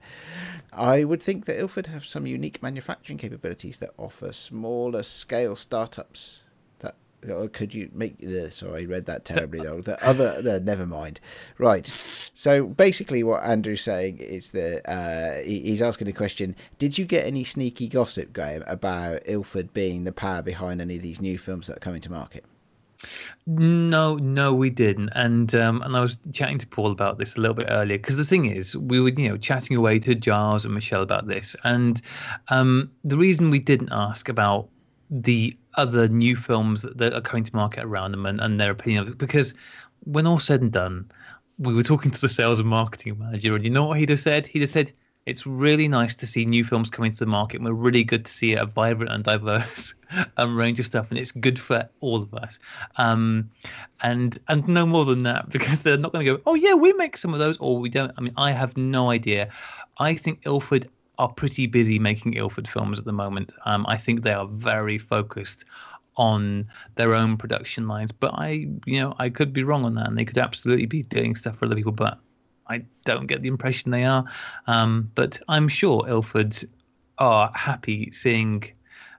I 0.72 1.04
would 1.04 1.20
think 1.20 1.44
that 1.44 1.58
Ilford 1.58 1.88
have 1.88 2.06
some 2.06 2.26
unique 2.26 2.62
manufacturing 2.62 3.18
capabilities 3.18 3.78
that 3.78 3.90
offer 3.98 4.32
smaller 4.32 5.02
scale 5.02 5.54
startups. 5.54 6.42
That 6.78 6.94
could 7.52 7.74
you 7.74 7.90
make 7.92 8.18
the? 8.20 8.50
Sorry, 8.50 8.84
I 8.84 8.86
read 8.86 9.04
that 9.04 9.26
terribly 9.26 9.60
though. 9.60 9.82
The 9.82 10.02
other, 10.02 10.40
the, 10.42 10.58
never 10.58 10.86
mind. 10.86 11.20
Right. 11.58 11.92
So 12.32 12.64
basically, 12.64 13.22
what 13.22 13.42
Andrew's 13.42 13.82
saying 13.82 14.16
is 14.16 14.52
that 14.52 14.90
uh, 14.90 15.42
he's 15.44 15.82
asking 15.82 16.08
a 16.08 16.14
question. 16.14 16.56
Did 16.78 16.96
you 16.96 17.04
get 17.04 17.26
any 17.26 17.44
sneaky 17.44 17.86
gossip, 17.86 18.32
Graeme, 18.32 18.64
about 18.66 19.20
Ilford 19.26 19.74
being 19.74 20.04
the 20.04 20.12
power 20.12 20.40
behind 20.40 20.80
any 20.80 20.96
of 20.96 21.02
these 21.02 21.20
new 21.20 21.36
films 21.36 21.66
that 21.66 21.76
are 21.76 21.80
coming 21.80 22.00
to 22.00 22.10
market? 22.10 22.46
No, 23.46 24.16
no, 24.16 24.52
we 24.54 24.70
didn't. 24.70 25.10
And 25.14 25.54
um, 25.54 25.82
and 25.82 25.96
I 25.96 26.00
was 26.00 26.18
chatting 26.32 26.58
to 26.58 26.66
Paul 26.66 26.92
about 26.92 27.18
this 27.18 27.36
a 27.36 27.40
little 27.40 27.54
bit 27.54 27.66
earlier 27.70 27.98
because 27.98 28.16
the 28.16 28.24
thing 28.24 28.46
is, 28.46 28.76
we 28.76 29.00
were 29.00 29.10
you 29.10 29.28
know 29.28 29.36
chatting 29.36 29.76
away 29.76 29.98
to 30.00 30.14
Giles 30.14 30.64
and 30.64 30.74
Michelle 30.74 31.02
about 31.02 31.26
this, 31.26 31.56
and 31.64 32.00
um, 32.48 32.90
the 33.04 33.16
reason 33.16 33.50
we 33.50 33.58
didn't 33.58 33.90
ask 33.92 34.28
about 34.28 34.68
the 35.10 35.56
other 35.74 36.08
new 36.08 36.36
films 36.36 36.82
that, 36.82 37.14
are 37.14 37.20
coming 37.20 37.44
to 37.44 37.56
market 37.56 37.84
around 37.84 38.12
them 38.12 38.26
and, 38.26 38.40
and 38.40 38.60
their 38.60 38.70
opinion 38.70 39.02
of 39.02 39.08
it, 39.08 39.18
because 39.18 39.54
when 40.04 40.26
all 40.26 40.38
said 40.38 40.60
and 40.60 40.72
done, 40.72 41.10
we 41.58 41.74
were 41.74 41.82
talking 41.82 42.10
to 42.10 42.20
the 42.20 42.28
sales 42.28 42.58
and 42.58 42.68
marketing 42.68 43.18
manager, 43.18 43.54
and 43.54 43.64
you 43.64 43.70
know 43.70 43.86
what 43.86 43.98
he'd 43.98 44.10
have 44.10 44.20
said? 44.20 44.46
He'd 44.46 44.60
have 44.60 44.70
said, 44.70 44.92
it's 45.26 45.46
really 45.46 45.86
nice 45.86 46.16
to 46.16 46.26
see 46.26 46.44
new 46.44 46.64
films 46.64 46.90
coming 46.90 47.12
to 47.12 47.18
the 47.18 47.26
market. 47.26 47.56
And 47.58 47.66
we're 47.66 47.74
really 47.74 48.04
good 48.04 48.24
to 48.24 48.32
see 48.32 48.54
a 48.54 48.64
vibrant 48.64 49.12
and 49.12 49.22
diverse 49.22 49.94
um, 50.36 50.56
range 50.56 50.80
of 50.80 50.86
stuff, 50.86 51.10
and 51.10 51.18
it's 51.18 51.32
good 51.32 51.58
for 51.58 51.88
all 52.00 52.22
of 52.22 52.32
us. 52.34 52.58
Um, 52.96 53.50
and 54.02 54.38
and 54.48 54.66
no 54.66 54.86
more 54.86 55.04
than 55.04 55.22
that, 55.24 55.48
because 55.50 55.80
they're 55.80 55.98
not 55.98 56.12
going 56.12 56.24
to 56.26 56.36
go, 56.36 56.42
oh 56.46 56.54
yeah, 56.54 56.74
we 56.74 56.92
make 56.94 57.16
some 57.16 57.34
of 57.34 57.40
those, 57.40 57.58
or 57.58 57.78
we 57.78 57.88
don't. 57.88 58.12
I 58.16 58.20
mean, 58.20 58.34
I 58.36 58.52
have 58.52 58.76
no 58.76 59.10
idea. 59.10 59.50
I 59.98 60.14
think 60.14 60.40
Ilford 60.44 60.88
are 61.18 61.28
pretty 61.28 61.66
busy 61.66 61.98
making 61.98 62.34
Ilford 62.34 62.66
films 62.66 62.98
at 62.98 63.04
the 63.04 63.12
moment. 63.12 63.52
Um, 63.66 63.84
I 63.86 63.98
think 63.98 64.22
they 64.22 64.32
are 64.32 64.46
very 64.46 64.96
focused 64.96 65.66
on 66.16 66.66
their 66.94 67.14
own 67.14 67.36
production 67.36 67.86
lines, 67.86 68.10
but 68.10 68.32
I, 68.34 68.66
you 68.86 69.00
know, 69.00 69.14
I 69.18 69.28
could 69.28 69.52
be 69.52 69.62
wrong 69.62 69.84
on 69.84 69.94
that, 69.96 70.08
and 70.08 70.16
they 70.16 70.24
could 70.24 70.38
absolutely 70.38 70.86
be 70.86 71.02
doing 71.02 71.36
stuff 71.36 71.58
for 71.58 71.66
other 71.66 71.76
people, 71.76 71.92
but 71.92 72.18
I 72.70 72.84
don't 73.04 73.26
get 73.26 73.42
the 73.42 73.48
impression 73.48 73.90
they 73.90 74.04
are. 74.04 74.24
Um, 74.66 75.10
but 75.14 75.40
I'm 75.48 75.68
sure 75.68 76.08
Ilford 76.08 76.56
are 77.18 77.50
happy 77.54 78.10
seeing 78.12 78.64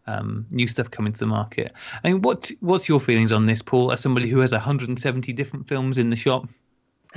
um, 0.08 0.46
new 0.50 0.68
stuff 0.68 0.90
coming 0.90 1.14
to 1.14 1.20
the 1.20 1.28
market. 1.28 1.74
I 2.04 2.12
mean, 2.12 2.22
what 2.22 2.50
what's 2.62 2.90
your 2.90 3.00
feelings 3.00 3.32
on 3.32 3.46
this, 3.46 3.62
Paul, 3.62 3.92
as 3.92 4.00
somebody 4.00 4.30
who 4.30 4.40
has 4.40 4.54
170 4.54 5.34
different 5.34 5.68
films 5.68 5.98
in 5.98 6.10
the 6.10 6.16
shop? 6.16 6.48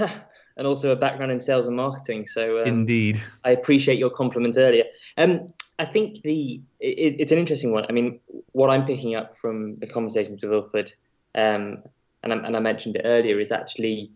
and 0.56 0.66
also 0.66 0.90
a 0.90 0.96
background 0.96 1.32
in 1.32 1.40
sales 1.40 1.66
and 1.66 1.76
marketing. 1.76 2.26
So 2.26 2.60
um, 2.60 2.66
indeed, 2.66 3.22
I 3.44 3.50
appreciate 3.50 3.98
your 3.98 4.10
compliment 4.10 4.56
earlier. 4.58 4.84
Um, 5.16 5.46
I 5.78 5.84
think 5.84 6.22
the 6.22 6.60
it, 6.80 7.16
it's 7.20 7.32
an 7.32 7.38
interesting 7.38 7.72
one. 7.72 7.86
I 7.88 7.92
mean, 7.92 8.20
what 8.52 8.70
I'm 8.70 8.84
picking 8.84 9.14
up 9.14 9.36
from 9.36 9.76
the 9.76 9.86
conversations 9.86 10.42
with 10.42 10.52
Ilford, 10.52 10.92
um, 11.34 11.82
and, 12.22 12.32
I, 12.32 12.36
and 12.36 12.56
I 12.56 12.60
mentioned 12.60 12.96
it 12.96 13.02
earlier, 13.04 13.38
is 13.38 13.52
actually 13.52 14.10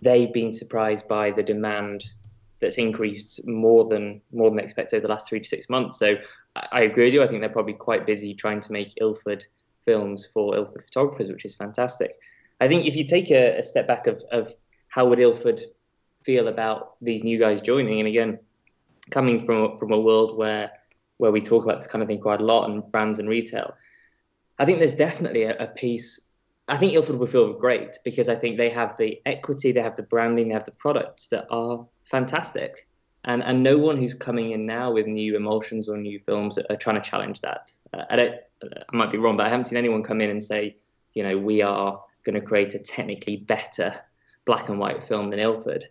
they've 0.00 0.32
been 0.32 0.52
surprised 0.52 1.08
by 1.08 1.30
the 1.30 1.42
demand 1.42 2.04
that's 2.60 2.78
increased 2.78 3.46
more 3.46 3.88
than 3.88 4.20
more 4.32 4.48
than 4.50 4.60
expected 4.60 4.96
over 4.96 5.06
the 5.06 5.12
last 5.12 5.28
three 5.28 5.40
to 5.40 5.48
six 5.48 5.68
months. 5.68 5.98
So 5.98 6.16
I, 6.56 6.68
I 6.72 6.80
agree 6.82 7.04
with 7.06 7.14
you. 7.14 7.22
I 7.22 7.28
think 7.28 7.40
they're 7.40 7.50
probably 7.50 7.74
quite 7.74 8.06
busy 8.06 8.34
trying 8.34 8.60
to 8.60 8.72
make 8.72 8.94
Ilford 9.00 9.44
films 9.84 10.28
for 10.32 10.54
Ilford 10.54 10.84
photographers, 10.84 11.30
which 11.30 11.44
is 11.44 11.56
fantastic. 11.56 12.12
I 12.60 12.68
think 12.68 12.86
if 12.86 12.94
you 12.94 13.04
take 13.04 13.30
a, 13.30 13.58
a 13.58 13.62
step 13.64 13.88
back 13.88 14.06
of, 14.06 14.22
of 14.30 14.54
how 14.88 15.06
would 15.06 15.18
Ilford 15.18 15.60
feel 16.22 16.46
about 16.46 16.94
these 17.02 17.24
new 17.24 17.38
guys 17.38 17.60
joining, 17.60 17.98
and 17.98 18.06
again, 18.06 18.38
coming 19.10 19.44
from 19.44 19.76
from 19.78 19.92
a 19.92 20.00
world 20.00 20.36
where 20.36 20.70
where 21.18 21.32
we 21.32 21.40
talk 21.40 21.64
about 21.64 21.78
this 21.78 21.86
kind 21.86 22.02
of 22.02 22.08
thing 22.08 22.20
quite 22.20 22.40
a 22.40 22.44
lot 22.44 22.70
and 22.70 22.90
brands 22.92 23.18
and 23.18 23.28
retail, 23.28 23.74
I 24.58 24.64
think 24.64 24.78
there's 24.78 24.94
definitely 24.94 25.44
a, 25.44 25.56
a 25.58 25.66
piece 25.66 26.20
I 26.68 26.76
think 26.76 26.92
Ilford 26.92 27.16
will 27.16 27.26
feel 27.26 27.52
great 27.52 27.98
because 28.04 28.28
I 28.28 28.36
think 28.36 28.56
they 28.56 28.70
have 28.70 28.96
the 28.96 29.20
equity, 29.26 29.72
they 29.72 29.82
have 29.82 29.96
the 29.96 30.04
branding, 30.04 30.48
they 30.48 30.54
have 30.54 30.64
the 30.64 30.70
products 30.72 31.26
that 31.28 31.46
are 31.50 31.86
fantastic. 32.04 32.86
And 33.24 33.42
and 33.44 33.62
no 33.62 33.78
one 33.78 33.98
who's 33.98 34.14
coming 34.14 34.50
in 34.50 34.66
now 34.66 34.92
with 34.92 35.06
new 35.06 35.36
emulsions 35.36 35.88
or 35.88 35.96
new 35.96 36.18
films 36.20 36.58
are 36.58 36.76
trying 36.76 37.00
to 37.00 37.08
challenge 37.08 37.40
that. 37.42 37.70
Uh, 37.94 38.04
I 38.10 38.16
don't, 38.16 38.34
I 38.64 38.96
might 38.96 39.10
be 39.10 39.18
wrong, 39.18 39.36
but 39.36 39.46
I 39.46 39.48
haven't 39.48 39.66
seen 39.66 39.78
anyone 39.78 40.02
come 40.02 40.20
in 40.20 40.30
and 40.30 40.42
say, 40.42 40.76
you 41.14 41.22
know, 41.22 41.38
we 41.38 41.62
are 41.62 42.00
going 42.24 42.34
to 42.34 42.40
create 42.40 42.74
a 42.74 42.78
technically 42.78 43.36
better 43.36 43.94
black 44.44 44.68
and 44.68 44.78
white 44.78 45.04
film 45.04 45.30
than 45.30 45.38
Ilford. 45.38 45.84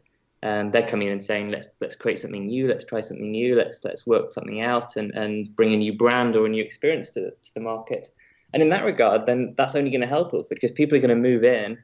Um, 0.43 0.71
they're 0.71 0.87
coming 0.87 1.07
in 1.07 1.13
and 1.13 1.23
saying, 1.23 1.51
let's 1.51 1.69
let's 1.79 1.95
create 1.95 2.19
something 2.19 2.47
new, 2.47 2.67
let's 2.67 2.85
try 2.85 2.99
something 2.99 3.31
new, 3.31 3.55
let's 3.55 3.83
let's 3.85 4.07
work 4.07 4.31
something 4.31 4.61
out 4.61 4.95
and, 4.95 5.11
and 5.11 5.55
bring 5.55 5.73
a 5.73 5.77
new 5.77 5.93
brand 5.93 6.35
or 6.35 6.45
a 6.45 6.49
new 6.49 6.63
experience 6.63 7.11
to, 7.11 7.29
to 7.29 7.53
the 7.53 7.59
market. 7.59 8.09
And 8.53 8.61
in 8.61 8.69
that 8.69 8.83
regard, 8.83 9.25
then 9.25 9.53
that's 9.57 9.75
only 9.75 9.89
going 9.89 10.01
to 10.01 10.07
help 10.07 10.33
us 10.33 10.45
because 10.49 10.71
people 10.71 10.97
are 10.97 11.01
going 11.01 11.09
to 11.09 11.29
move 11.29 11.43
in. 11.43 11.77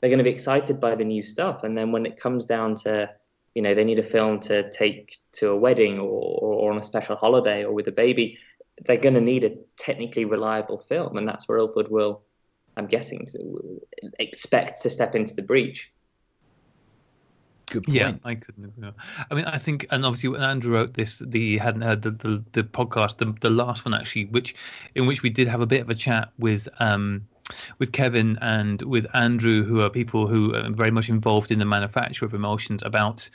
They're 0.00 0.10
going 0.10 0.18
to 0.18 0.24
be 0.24 0.30
excited 0.30 0.80
by 0.80 0.94
the 0.96 1.04
new 1.04 1.22
stuff. 1.22 1.62
And 1.62 1.76
then 1.76 1.92
when 1.92 2.06
it 2.06 2.18
comes 2.18 2.44
down 2.44 2.74
to, 2.76 3.10
you 3.54 3.62
know, 3.62 3.74
they 3.74 3.84
need 3.84 4.00
a 4.00 4.02
film 4.02 4.40
to 4.40 4.68
take 4.70 5.18
to 5.34 5.50
a 5.50 5.56
wedding 5.56 6.00
or, 6.00 6.38
or, 6.40 6.72
on 6.72 6.78
a 6.78 6.82
special 6.82 7.14
holiday 7.14 7.64
or 7.64 7.72
with 7.72 7.86
a 7.86 7.92
baby, 7.92 8.38
they're 8.84 8.96
going 8.96 9.14
to 9.14 9.20
need 9.20 9.44
a 9.44 9.54
technically 9.76 10.24
reliable 10.24 10.78
film. 10.78 11.16
And 11.16 11.28
that's 11.28 11.46
where 11.46 11.58
Ilford 11.58 11.88
will, 11.88 12.22
I'm 12.76 12.86
guessing, 12.86 13.26
expect 14.18 14.82
to 14.82 14.90
step 14.90 15.14
into 15.14 15.34
the 15.34 15.42
breach. 15.42 15.92
Good 17.72 17.84
point. 17.84 17.96
Yeah, 17.96 18.12
I 18.22 18.34
couldn't 18.34 18.66
agree. 18.66 18.90
I 19.30 19.34
mean, 19.34 19.46
I 19.46 19.56
think, 19.56 19.86
and 19.90 20.04
obviously, 20.04 20.28
when 20.28 20.42
Andrew 20.42 20.74
wrote 20.74 20.92
this, 20.92 21.20
the 21.20 21.56
hadn't 21.56 21.80
heard 21.80 22.02
the, 22.02 22.10
the, 22.10 22.44
the 22.52 22.62
podcast, 22.64 23.16
the, 23.16 23.34
the 23.40 23.48
last 23.48 23.86
one 23.86 23.94
actually, 23.94 24.26
which 24.26 24.54
in 24.94 25.06
which 25.06 25.22
we 25.22 25.30
did 25.30 25.48
have 25.48 25.62
a 25.62 25.66
bit 25.66 25.80
of 25.80 25.88
a 25.88 25.94
chat 25.94 26.30
with 26.38 26.68
um, 26.80 27.22
with 27.78 27.92
Kevin 27.92 28.36
and 28.40 28.82
with 28.82 29.06
Andrew, 29.14 29.64
who 29.64 29.80
are 29.80 29.90
people 29.90 30.26
who 30.26 30.54
are 30.54 30.70
very 30.70 30.90
much 30.90 31.08
involved 31.08 31.50
in 31.50 31.58
the 31.58 31.64
manufacture 31.64 32.24
of 32.24 32.34
emotions, 32.34 32.82
about 32.82 33.28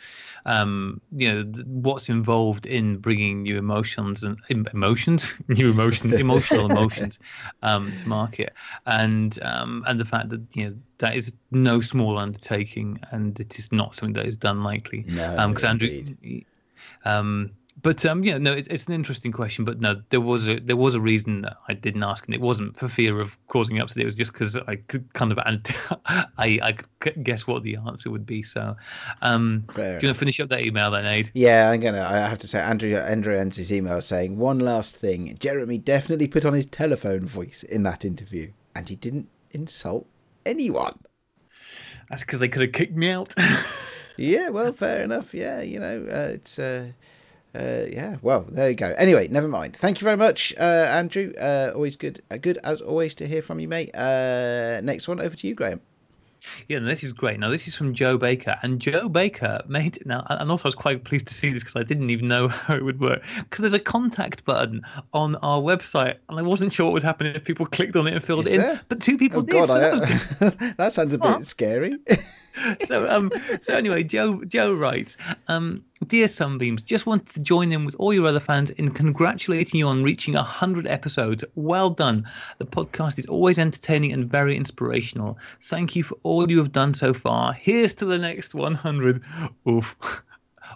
um, 0.45 1.01
you 1.11 1.31
know 1.31 1.43
what's 1.65 2.09
involved 2.09 2.65
in 2.65 2.97
bringing 2.97 3.43
new 3.43 3.57
emotions 3.57 4.23
and 4.23 4.37
emotions, 4.49 5.35
new 5.47 5.69
emotion, 5.69 6.13
emotional 6.19 6.69
emotions 6.69 7.19
um, 7.61 7.93
to 7.95 8.09
market, 8.09 8.53
and 8.85 9.39
um, 9.41 9.83
and 9.87 9.99
the 9.99 10.05
fact 10.05 10.29
that 10.29 10.41
you 10.55 10.69
know 10.69 10.75
that 10.99 11.15
is 11.15 11.33
no 11.51 11.81
small 11.81 12.17
undertaking, 12.17 12.99
and 13.11 13.39
it 13.39 13.57
is 13.59 13.71
not 13.71 13.95
something 13.95 14.13
that 14.13 14.25
is 14.25 14.37
done 14.37 14.63
lightly. 14.63 15.05
No, 15.07 15.47
because 15.47 15.63
um, 15.63 15.69
Andrew. 15.69 16.41
But 17.83 18.05
um, 18.07 18.23
yeah, 18.23 18.39
no, 18.39 18.53
it's, 18.53 18.67
it's 18.69 18.87
an 18.87 18.93
interesting 18.93 19.31
question. 19.31 19.63
But 19.63 19.79
no, 19.79 20.01
there 20.09 20.21
was 20.21 20.47
a 20.47 20.59
there 20.59 20.75
was 20.75 20.95
a 20.95 21.01
reason 21.01 21.41
that 21.41 21.57
I 21.67 21.73
didn't 21.73 22.01
ask, 22.01 22.25
and 22.25 22.33
it 22.33 22.41
wasn't 22.41 22.75
for 22.75 22.87
fear 22.87 23.19
of 23.19 23.37
causing 23.47 23.79
upset. 23.79 24.01
It 24.01 24.05
was 24.05 24.15
just 24.15 24.33
because 24.33 24.57
I 24.57 24.77
could 24.77 25.13
kind 25.13 25.31
of 25.31 25.37
I 26.07 26.59
I 26.63 26.75
could 26.99 27.23
guess 27.23 27.45
what 27.45 27.61
the 27.61 27.75
answer 27.75 28.09
would 28.09 28.25
be. 28.25 28.41
So, 28.41 28.75
um, 29.21 29.63
do 29.73 29.81
you 29.81 29.87
want 29.89 30.01
to 30.01 30.13
finish 30.15 30.39
up 30.39 30.49
that 30.49 30.61
email 30.61 30.89
then, 30.89 31.05
Ade? 31.05 31.29
Yeah, 31.35 31.69
I'm 31.69 31.79
gonna. 31.79 32.01
I 32.01 32.27
have 32.27 32.39
to 32.39 32.47
say, 32.47 32.59
Andrew 32.59 32.95
Andrew 32.95 33.35
ends 33.35 33.57
his 33.57 33.71
email 33.71 34.01
saying 34.01 34.37
one 34.37 34.57
last 34.57 34.97
thing. 34.97 35.37
Jeremy 35.39 35.77
definitely 35.77 36.27
put 36.27 36.45
on 36.45 36.53
his 36.53 36.65
telephone 36.65 37.27
voice 37.27 37.61
in 37.61 37.83
that 37.83 38.03
interview, 38.03 38.51
and 38.73 38.89
he 38.89 38.95
didn't 38.95 39.29
insult 39.51 40.07
anyone. 40.47 40.97
That's 42.09 42.23
because 42.23 42.39
they 42.39 42.47
could 42.47 42.63
have 42.63 42.71
kicked 42.71 42.95
me 42.95 43.11
out. 43.11 43.35
yeah, 44.17 44.49
well, 44.49 44.71
fair 44.71 45.03
enough. 45.03 45.35
Yeah, 45.35 45.61
you 45.61 45.79
know, 45.79 46.07
uh, 46.11 46.31
it's. 46.33 46.57
Uh, 46.57 46.93
uh, 47.57 47.85
yeah, 47.89 48.17
well, 48.21 48.45
there 48.49 48.69
you 48.69 48.75
go. 48.75 48.93
Anyway, 48.97 49.27
never 49.29 49.47
mind. 49.47 49.75
Thank 49.75 49.99
you 49.99 50.05
very 50.05 50.17
much, 50.17 50.53
uh, 50.57 50.61
Andrew. 50.61 51.33
Uh, 51.39 51.71
always 51.73 51.95
good, 51.95 52.21
uh, 52.29 52.37
good 52.37 52.59
as 52.63 52.81
always 52.81 53.15
to 53.15 53.27
hear 53.27 53.41
from 53.41 53.59
you, 53.59 53.67
mate. 53.67 53.93
Uh, 53.95 54.81
next 54.81 55.07
one 55.07 55.19
over 55.19 55.35
to 55.35 55.47
you, 55.47 55.55
Graeme. 55.55 55.81
Yeah, 56.67 56.79
this 56.79 57.03
is 57.03 57.13
great. 57.13 57.39
Now, 57.39 57.49
this 57.49 57.67
is 57.67 57.75
from 57.75 57.93
Joe 57.93 58.17
Baker, 58.17 58.57
and 58.61 58.79
Joe 58.79 59.09
Baker 59.09 59.61
made 59.67 60.05
now, 60.05 60.25
and 60.29 60.51
also 60.51 60.65
I 60.65 60.69
was 60.69 60.75
quite 60.75 61.03
pleased 61.03 61.27
to 61.27 61.33
see 61.33 61.51
this 61.51 61.63
because 61.63 61.75
I 61.75 61.83
didn't 61.83 62.09
even 62.09 62.27
know 62.27 62.47
how 62.47 62.75
it 62.75 62.83
would 62.83 62.99
work. 62.99 63.23
Because 63.37 63.61
there's 63.61 63.73
a 63.73 63.79
contact 63.79 64.45
button 64.45 64.81
on 65.13 65.35
our 65.37 65.61
website, 65.61 66.17
and 66.29 66.39
I 66.39 66.41
wasn't 66.41 66.73
sure 66.73 66.85
what 66.85 66.93
would 66.93 67.03
happen 67.03 67.27
if 67.27 67.43
people 67.43 67.65
clicked 67.65 67.95
on 67.95 68.07
it 68.07 68.13
and 68.13 68.23
filled 68.23 68.47
is 68.47 68.53
it 68.53 68.57
there? 68.57 68.73
in. 68.73 68.79
But 68.87 69.01
two 69.01 69.17
people 69.17 69.39
oh, 69.39 69.43
did. 69.43 69.53
God, 69.53 69.67
so 69.67 69.75
I, 69.75 69.79
that, 69.79 70.73
that, 70.77 70.93
sounds 70.93 71.13
a 71.13 71.17
bit 71.17 71.45
scary. 71.45 71.97
so 72.85 73.09
um 73.09 73.31
so 73.61 73.75
anyway 73.75 74.03
joe 74.03 74.43
joe 74.45 74.73
writes 74.73 75.17
um 75.47 75.83
dear 76.07 76.27
sunbeams 76.27 76.83
just 76.83 77.05
wanted 77.05 77.27
to 77.27 77.41
join 77.41 77.71
in 77.71 77.85
with 77.85 77.95
all 77.99 78.13
your 78.13 78.27
other 78.27 78.39
fans 78.39 78.71
in 78.71 78.91
congratulating 78.91 79.79
you 79.79 79.87
on 79.87 80.03
reaching 80.03 80.35
100 80.35 80.87
episodes. 80.87 81.43
Well 81.55 81.89
done. 81.89 82.27
The 82.59 82.65
podcast 82.65 83.19
is 83.19 83.25
always 83.25 83.59
entertaining 83.59 84.13
and 84.13 84.29
very 84.29 84.55
inspirational. 84.55 85.37
Thank 85.61 85.95
you 85.95 86.03
for 86.03 86.17
all 86.23 86.49
you 86.49 86.57
have 86.59 86.71
done 86.71 86.93
so 86.93 87.13
far. 87.13 87.53
Here's 87.53 87.93
to 87.95 88.05
the 88.05 88.17
next 88.17 88.53
100 88.53 89.23
oof. 89.67 89.95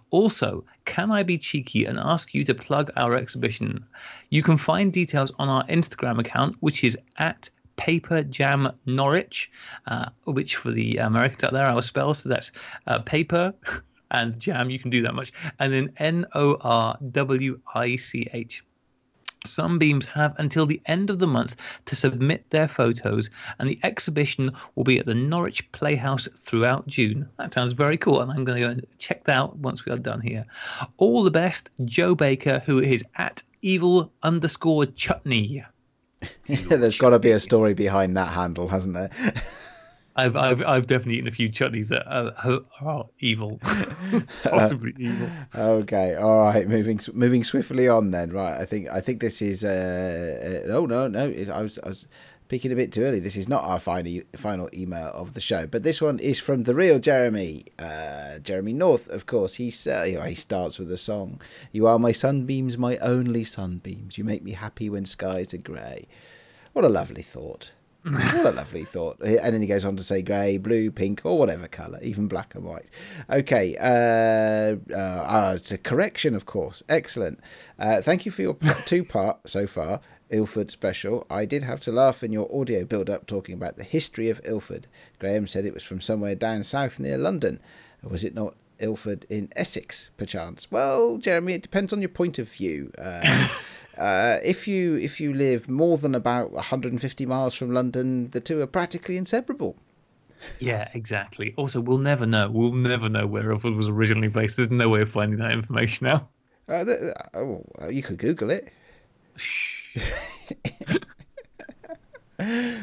Also, 0.09 0.63
can 0.83 1.11
I 1.11 1.23
be 1.23 1.37
cheeky 1.37 1.85
and 1.85 1.97
ask 1.97 2.33
you 2.33 2.43
to 2.43 2.53
plug 2.53 2.91
our 2.97 3.15
exhibition? 3.15 3.85
You 4.29 4.43
can 4.43 4.57
find 4.57 4.91
details 4.91 5.31
on 5.39 5.47
our 5.47 5.65
Instagram 5.67 6.19
account, 6.19 6.57
which 6.59 6.83
is 6.83 6.97
at 7.17 7.49
Paper 7.81 8.21
Jam 8.21 8.69
Norwich, 8.85 9.49
uh, 9.87 10.09
which 10.25 10.55
for 10.55 10.69
the 10.69 10.97
Americans 10.97 11.43
out 11.43 11.51
there, 11.51 11.65
I'll 11.65 11.81
spell. 11.81 12.13
So 12.13 12.29
that's 12.29 12.51
uh, 12.85 12.99
paper 12.99 13.55
and 14.11 14.39
jam. 14.39 14.69
You 14.69 14.77
can 14.77 14.91
do 14.91 15.01
that 15.01 15.15
much. 15.15 15.33
And 15.57 15.73
then 15.73 15.91
N 15.97 16.27
O 16.35 16.57
R 16.61 16.95
W 17.11 17.59
I 17.73 17.95
C 17.95 18.27
H. 18.33 18.63
Sunbeams 19.47 20.05
have 20.05 20.35
until 20.37 20.67
the 20.67 20.79
end 20.85 21.09
of 21.09 21.17
the 21.17 21.25
month 21.25 21.55
to 21.85 21.95
submit 21.95 22.47
their 22.51 22.67
photos, 22.67 23.31
and 23.57 23.67
the 23.67 23.79
exhibition 23.81 24.51
will 24.75 24.83
be 24.83 24.99
at 24.99 25.07
the 25.07 25.15
Norwich 25.15 25.71
Playhouse 25.71 26.27
throughout 26.35 26.85
June. 26.85 27.27
That 27.39 27.51
sounds 27.51 27.73
very 27.73 27.97
cool, 27.97 28.21
and 28.21 28.31
I'm 28.31 28.45
going 28.45 28.59
to 28.59 28.63
go 28.63 28.71
and 28.73 28.85
check 28.99 29.23
that 29.23 29.35
out 29.35 29.57
once 29.57 29.85
we 29.85 29.91
are 29.91 29.97
done 29.97 30.21
here. 30.21 30.45
All 30.97 31.23
the 31.23 31.31
best, 31.31 31.71
Joe 31.85 32.13
Baker, 32.13 32.61
who 32.63 32.77
is 32.77 33.03
at 33.15 33.41
evil 33.63 34.11
underscore 34.21 34.85
chutney. 34.85 35.63
There's 36.47 36.97
got 36.97 37.11
to 37.11 37.19
be 37.19 37.31
a 37.31 37.39
story 37.39 37.73
behind 37.73 38.15
that 38.17 38.29
handle, 38.29 38.67
hasn't 38.67 38.93
there? 38.93 39.09
I've, 40.15 40.35
I've 40.35 40.61
I've 40.63 40.87
definitely 40.87 41.15
eaten 41.15 41.29
a 41.29 41.31
few 41.31 41.49
chutneys 41.49 41.87
that 41.87 42.05
are, 42.07 42.61
are 42.81 43.05
evil, 43.19 43.59
possibly 44.43 44.93
evil. 44.97 45.29
Okay, 45.55 46.15
all 46.15 46.41
right. 46.41 46.67
Moving 46.67 46.99
moving 47.13 47.43
swiftly 47.43 47.87
on 47.87 48.11
then. 48.11 48.31
Right, 48.31 48.59
I 48.59 48.65
think 48.65 48.89
I 48.89 48.99
think 48.99 49.21
this 49.21 49.41
is. 49.41 49.63
Uh, 49.63 50.65
uh, 50.67 50.73
oh 50.73 50.85
no, 50.85 51.07
no. 51.07 51.33
I 51.53 51.61
was 51.61 51.79
I 51.79 51.87
was 51.87 52.07
speaking 52.51 52.73
a 52.73 52.75
bit 52.75 52.91
too 52.91 53.03
early. 53.03 53.21
This 53.21 53.37
is 53.37 53.47
not 53.47 53.63
our 53.63 53.79
final 53.79 54.23
final 54.35 54.69
email 54.73 55.07
of 55.13 55.35
the 55.35 55.39
show, 55.39 55.67
but 55.67 55.83
this 55.83 56.01
one 56.01 56.19
is 56.19 56.37
from 56.37 56.63
the 56.63 56.75
real 56.75 56.99
Jeremy, 56.99 57.63
uh, 57.79 58.39
Jeremy 58.39 58.73
North. 58.73 59.07
Of 59.07 59.25
course, 59.25 59.53
he 59.53 59.73
uh, 59.89 60.25
he 60.25 60.35
starts 60.35 60.77
with 60.77 60.91
a 60.91 60.97
song. 60.97 61.39
You 61.71 61.87
are 61.87 61.97
my 61.97 62.11
sunbeams, 62.11 62.77
my 62.77 62.97
only 62.97 63.45
sunbeams. 63.45 64.17
You 64.17 64.25
make 64.25 64.43
me 64.43 64.51
happy 64.51 64.89
when 64.89 65.05
skies 65.05 65.53
are 65.53 65.59
grey. 65.59 66.09
What 66.73 66.83
a 66.83 66.89
lovely 66.89 67.21
thought. 67.21 67.71
what 68.03 68.45
a 68.45 68.51
lovely 68.51 68.83
thought. 68.83 69.21
And 69.21 69.53
then 69.53 69.61
he 69.61 69.67
goes 69.67 69.85
on 69.85 69.95
to 69.95 70.03
say 70.03 70.21
grey, 70.21 70.57
blue, 70.57 70.91
pink, 70.91 71.21
or 71.23 71.37
whatever 71.37 71.69
colour, 71.69 71.99
even 72.01 72.27
black 72.27 72.53
and 72.53 72.65
white. 72.65 72.87
Okay, 73.29 73.77
uh, 73.77 74.93
uh, 74.93 75.53
it's 75.55 75.71
a 75.71 75.77
correction, 75.77 76.35
of 76.35 76.45
course. 76.45 76.83
Excellent. 76.89 77.39
Uh, 77.79 78.01
thank 78.01 78.25
you 78.25 78.31
for 78.31 78.41
your 78.41 78.57
two 78.85 79.05
part 79.05 79.39
so 79.45 79.65
far. 79.67 80.01
Ilford 80.31 80.71
special. 80.71 81.25
I 81.29 81.45
did 81.45 81.63
have 81.63 81.81
to 81.81 81.91
laugh 81.91 82.23
in 82.23 82.31
your 82.31 82.49
audio 82.55 82.85
build 82.85 83.09
up 83.09 83.27
talking 83.27 83.53
about 83.53 83.77
the 83.77 83.83
history 83.83 84.29
of 84.29 84.41
Ilford. 84.43 84.87
Graeme 85.19 85.47
said 85.47 85.65
it 85.65 85.73
was 85.73 85.83
from 85.83 86.01
somewhere 86.01 86.35
down 86.35 86.63
south 86.63 86.99
near 86.99 87.17
London. 87.17 87.59
Was 88.01 88.23
it 88.23 88.33
not 88.33 88.55
Ilford 88.79 89.25
in 89.29 89.49
Essex, 89.55 90.09
perchance? 90.17 90.71
Well, 90.71 91.17
Jeremy, 91.17 91.53
it 91.53 91.61
depends 91.61 91.93
on 91.93 92.01
your 92.01 92.09
point 92.09 92.39
of 92.39 92.49
view. 92.49 92.91
Uh, 92.97 93.47
uh, 93.97 94.37
if 94.43 94.67
you 94.67 94.95
if 94.95 95.19
you 95.19 95.33
live 95.33 95.69
more 95.69 95.97
than 95.97 96.15
about 96.15 96.51
150 96.51 97.25
miles 97.25 97.53
from 97.53 97.73
London, 97.73 98.29
the 98.31 98.41
two 98.41 98.61
are 98.61 98.67
practically 98.67 99.17
inseparable. 99.17 99.75
Yeah, 100.59 100.89
exactly. 100.93 101.53
Also, 101.55 101.79
we'll 101.79 101.99
never 101.99 102.25
know. 102.25 102.49
We'll 102.49 102.71
never 102.71 103.09
know 103.09 103.27
where 103.27 103.51
Ilford 103.51 103.75
was 103.75 103.89
originally 103.89 104.27
based. 104.27 104.57
There's 104.57 104.71
no 104.71 104.89
way 104.89 105.01
of 105.01 105.11
finding 105.11 105.39
that 105.39 105.51
information 105.51 106.07
out. 106.07 106.29
Uh, 106.67 106.83
the, 106.83 107.13
oh, 107.35 107.63
you 107.89 108.01
could 108.01 108.17
Google 108.17 108.49
it. 108.49 108.71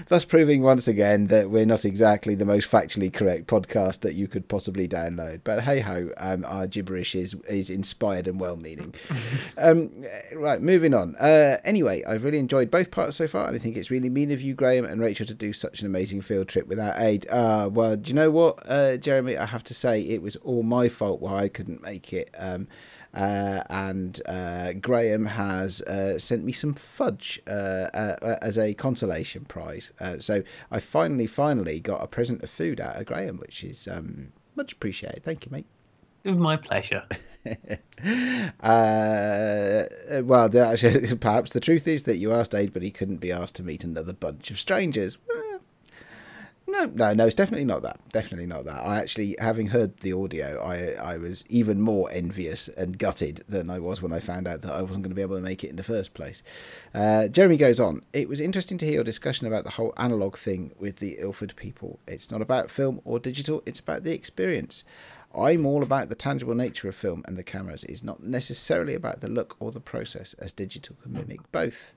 Thus 0.09 0.25
proving 0.25 0.63
once 0.63 0.87
again 0.87 1.27
that 1.27 1.51
we're 1.51 1.67
not 1.67 1.85
exactly 1.85 2.35
the 2.35 2.45
most 2.45 2.71
factually 2.71 3.13
correct 3.13 3.47
podcast 3.47 4.01
that 4.01 4.15
you 4.15 4.29
could 4.29 4.49
possibly 4.49 4.87
download. 4.87 5.41
But 5.45 5.63
hey 5.63 5.81
ho, 5.81 6.11
um, 6.17 6.45
our 6.45 6.67
gibberish 6.67 7.15
is 7.15 7.35
is 7.49 7.69
inspired 7.69 8.29
and 8.29 8.39
well 8.39 8.57
meaning. 8.57 8.95
um, 9.59 9.91
right, 10.35 10.63
moving 10.63 10.95
on. 10.95 11.17
Uh, 11.17 11.59
anyway, 11.65 12.05
I've 12.05 12.25
really 12.25 12.39
enjoyed 12.39 12.71
both 12.71 12.91
parts 12.91 13.17
so 13.17 13.27
far, 13.27 13.47
and 13.47 13.57
I 13.57 13.59
think 13.59 13.77
it's 13.77 13.91
really 13.91 14.09
mean 14.09 14.31
of 14.31 14.41
you, 14.41 14.55
Graeme 14.55 14.85
and 14.85 15.01
Rachel, 15.01 15.27
to 15.27 15.35
do 15.35 15.53
such 15.53 15.81
an 15.81 15.87
amazing 15.87 16.21
field 16.21 16.49
trip 16.49 16.69
without 16.69 16.99
Ade. 17.01 17.29
Uh, 17.29 17.69
well, 17.73 17.97
do 17.97 18.09
you 18.09 18.15
know 18.15 18.31
what, 18.31 18.59
uh, 18.67 18.97
Jeremy? 18.97 19.37
I 19.37 19.47
have 19.47 19.65
to 19.65 19.75
say 19.75 20.01
it 20.01 20.23
was 20.23 20.37
all 20.37 20.63
my 20.63 20.89
fault 20.89 21.21
why 21.21 21.43
I 21.43 21.49
couldn't 21.49 21.83
make 21.83 22.13
it. 22.13 22.31
Um, 22.39 22.69
and 23.15 24.21
uh, 24.27 24.73
Graeme 24.75 25.27
has 25.27 25.81
uh, 25.83 26.19
sent 26.19 26.45
me 26.45 26.53
some 26.53 26.75
fudge 26.75 27.41
uh, 27.47 27.51
uh, 27.95 28.39
as 28.43 28.59
a 28.59 28.75
consolation 28.75 29.45
prize. 29.45 29.93
Uh, 30.01 30.19
so 30.19 30.43
I 30.71 30.81
finally, 30.81 31.27
finally 31.27 31.81
got 31.81 32.03
a 32.03 32.07
present 32.07 32.43
of 32.43 32.51
food 32.51 32.81
out 32.81 32.97
of 32.97 33.07
Graeme, 33.07 33.39
which 33.39 33.65
is 33.65 33.89
um, 33.89 34.33
much 34.57 34.73
appreciated. 34.73 35.25
Thank 35.25 35.47
you, 35.47 35.53
mate. 35.53 35.67
It 36.25 36.31
was 36.31 36.39
my 36.39 36.57
pleasure. 36.57 37.05
well, 37.45 37.69
the, 40.49 41.19
perhaps 41.21 41.53
the 41.53 41.61
truth 41.61 41.89
is 41.89 42.03
that 42.03 42.17
you 42.17 42.33
asked 42.33 42.55
Ade, 42.55 42.73
but 42.73 42.83
he 42.83 42.91
couldn't 42.91 43.19
be 43.19 43.33
asked 43.33 43.55
to 43.57 43.63
meet 43.63 43.85
another 43.85 44.13
bunch 44.13 44.51
of 44.51 44.59
strangers. 44.59 45.17
No, 46.71 46.85
no, 46.85 47.15
no. 47.15 47.25
It's 47.25 47.35
definitely 47.35 47.65
not 47.65 47.83
that. 47.83 47.99
Definitely 48.11 48.47
not 48.47 48.67
that. 48.67 48.85
I 48.85 48.99
actually, 48.99 49.37
having 49.39 49.69
heard 49.69 49.97
the 50.01 50.13
audio, 50.13 50.63
I 50.63 51.13
I 51.15 51.17
was 51.17 51.45
even 51.49 51.81
more 51.81 52.11
envious 52.13 52.69
and 52.69 52.99
gutted 52.99 53.43
than 53.49 53.71
I 53.71 53.79
was 53.79 54.03
when 54.03 54.13
I 54.13 54.21
found 54.21 54.47
out 54.47 54.61
that 54.63 54.73
I 54.75 54.83
wasn't 54.83 55.03
going 55.03 55.11
to 55.11 55.17
be 55.17 55.23
able 55.23 55.37
to 55.37 55.43
make 55.43 55.65
it 55.65 55.71
in 55.71 55.77
the 55.77 55.83
first 55.83 56.13
place. 56.13 56.43
Uh, 56.95 57.29
Jeremy 57.29 57.57
goes 57.57 57.81
on. 57.81 58.03
It 58.13 58.29
was 58.29 58.39
interesting 58.39 58.77
to 58.79 58.85
hear 58.85 58.97
your 58.97 59.05
discussion 59.05 59.47
about 59.47 59.65
the 59.65 59.71
whole 59.71 59.95
analog 59.97 60.37
thing 60.37 60.73
with 60.79 60.97
the 60.97 61.17
Ilford 61.19 61.57
people. 61.57 62.01
It's 62.07 62.31
not 62.31 62.43
about 62.43 62.71
film 62.71 63.01
or 63.07 63.19
digital. 63.19 63.63
It's 63.65 63.81
about 63.81 64.05
the 64.05 64.13
experience. 64.13 64.85
I'm 65.35 65.65
all 65.65 65.83
about 65.83 66.11
the 66.11 66.15
tangible 66.15 66.55
nature 66.55 66.89
of 66.89 66.95
film 66.95 67.23
and 67.27 67.39
the 67.39 67.43
cameras. 67.43 67.85
It's 67.85 68.03
not 68.03 68.23
necessarily 68.23 68.95
about 68.95 69.21
the 69.23 69.29
look 69.29 69.57
or 69.59 69.71
the 69.71 69.81
process, 69.81 70.35
as 70.35 70.53
digital 70.53 70.97
can 71.03 71.15
mimic 71.15 71.51
both. 71.51 71.95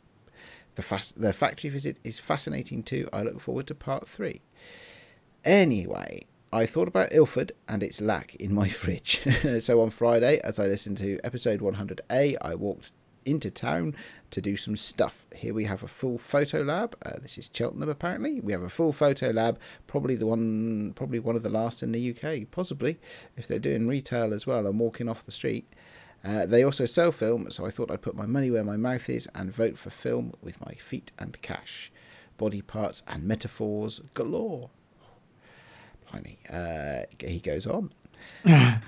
The, 0.81 0.87
fast, 0.87 1.21
the 1.21 1.31
factory 1.31 1.69
visit 1.69 1.99
is 2.03 2.17
fascinating 2.17 2.81
too. 2.81 3.07
I 3.13 3.21
look 3.21 3.39
forward 3.39 3.67
to 3.67 3.75
part 3.75 4.07
three. 4.07 4.41
Anyway, 5.45 6.25
I 6.51 6.65
thought 6.65 6.87
about 6.87 7.13
Ilford 7.13 7.51
and 7.67 7.83
its 7.83 8.01
lack 8.01 8.33
in 8.37 8.51
my 8.51 8.67
fridge. 8.81 9.21
so 9.59 9.79
on 9.79 9.91
Friday, 9.91 10.41
as 10.43 10.57
I 10.57 10.65
listened 10.65 10.97
to 10.97 11.19
episode 11.23 11.59
100A, 11.59 12.35
I 12.41 12.55
walked 12.55 12.93
into 13.25 13.51
town 13.51 13.95
to 14.31 14.41
do 14.41 14.57
some 14.57 14.75
stuff. 14.75 15.27
Here 15.35 15.53
we 15.53 15.65
have 15.65 15.83
a 15.83 15.87
full 15.87 16.17
photo 16.17 16.63
lab. 16.63 16.97
Uh, 17.05 17.19
this 17.21 17.37
is 17.37 17.51
Cheltenham, 17.53 17.87
apparently. 17.89 18.39
We 18.39 18.51
have 18.51 18.63
a 18.63 18.69
full 18.69 18.91
photo 18.91 19.29
lab, 19.29 19.59
probably 19.85 20.15
the 20.15 20.25
one, 20.25 20.93
probably 20.95 21.19
one 21.19 21.35
of 21.35 21.43
the 21.43 21.49
last 21.51 21.83
in 21.83 21.91
the 21.91 22.09
UK, 22.09 22.49
possibly 22.49 22.97
if 23.37 23.47
they're 23.47 23.59
doing 23.59 23.87
retail 23.87 24.33
as 24.33 24.47
well 24.47 24.65
and 24.65 24.79
walking 24.79 25.07
off 25.07 25.25
the 25.25 25.31
street. 25.31 25.71
Uh, 26.23 26.45
they 26.45 26.64
also 26.64 26.85
sell 26.85 27.11
film, 27.11 27.49
so 27.49 27.65
I 27.65 27.72
thought 27.72 27.89
I'd 27.89 28.02
put 28.02 28.15
my 28.15 28.26
money 28.26 28.52
where 28.52 28.64
my 28.64 28.77
mouth 28.77 29.10
is 29.10 29.27
and 29.34 29.52
vote 29.52 29.77
for 29.77 29.89
film 29.89 30.34
with 30.41 30.64
my 30.64 30.73
feet 30.76 31.11
and 31.18 31.41
cash. 31.41 31.91
Body 32.38 32.61
parts 32.61 33.02
and 33.07 33.23
metaphors 33.23 34.02
galore. 34.14 34.69
Blimey. 36.11 36.39
Uh, 36.49 37.06
he 37.19 37.39
goes 37.39 37.65
on. 37.65 37.91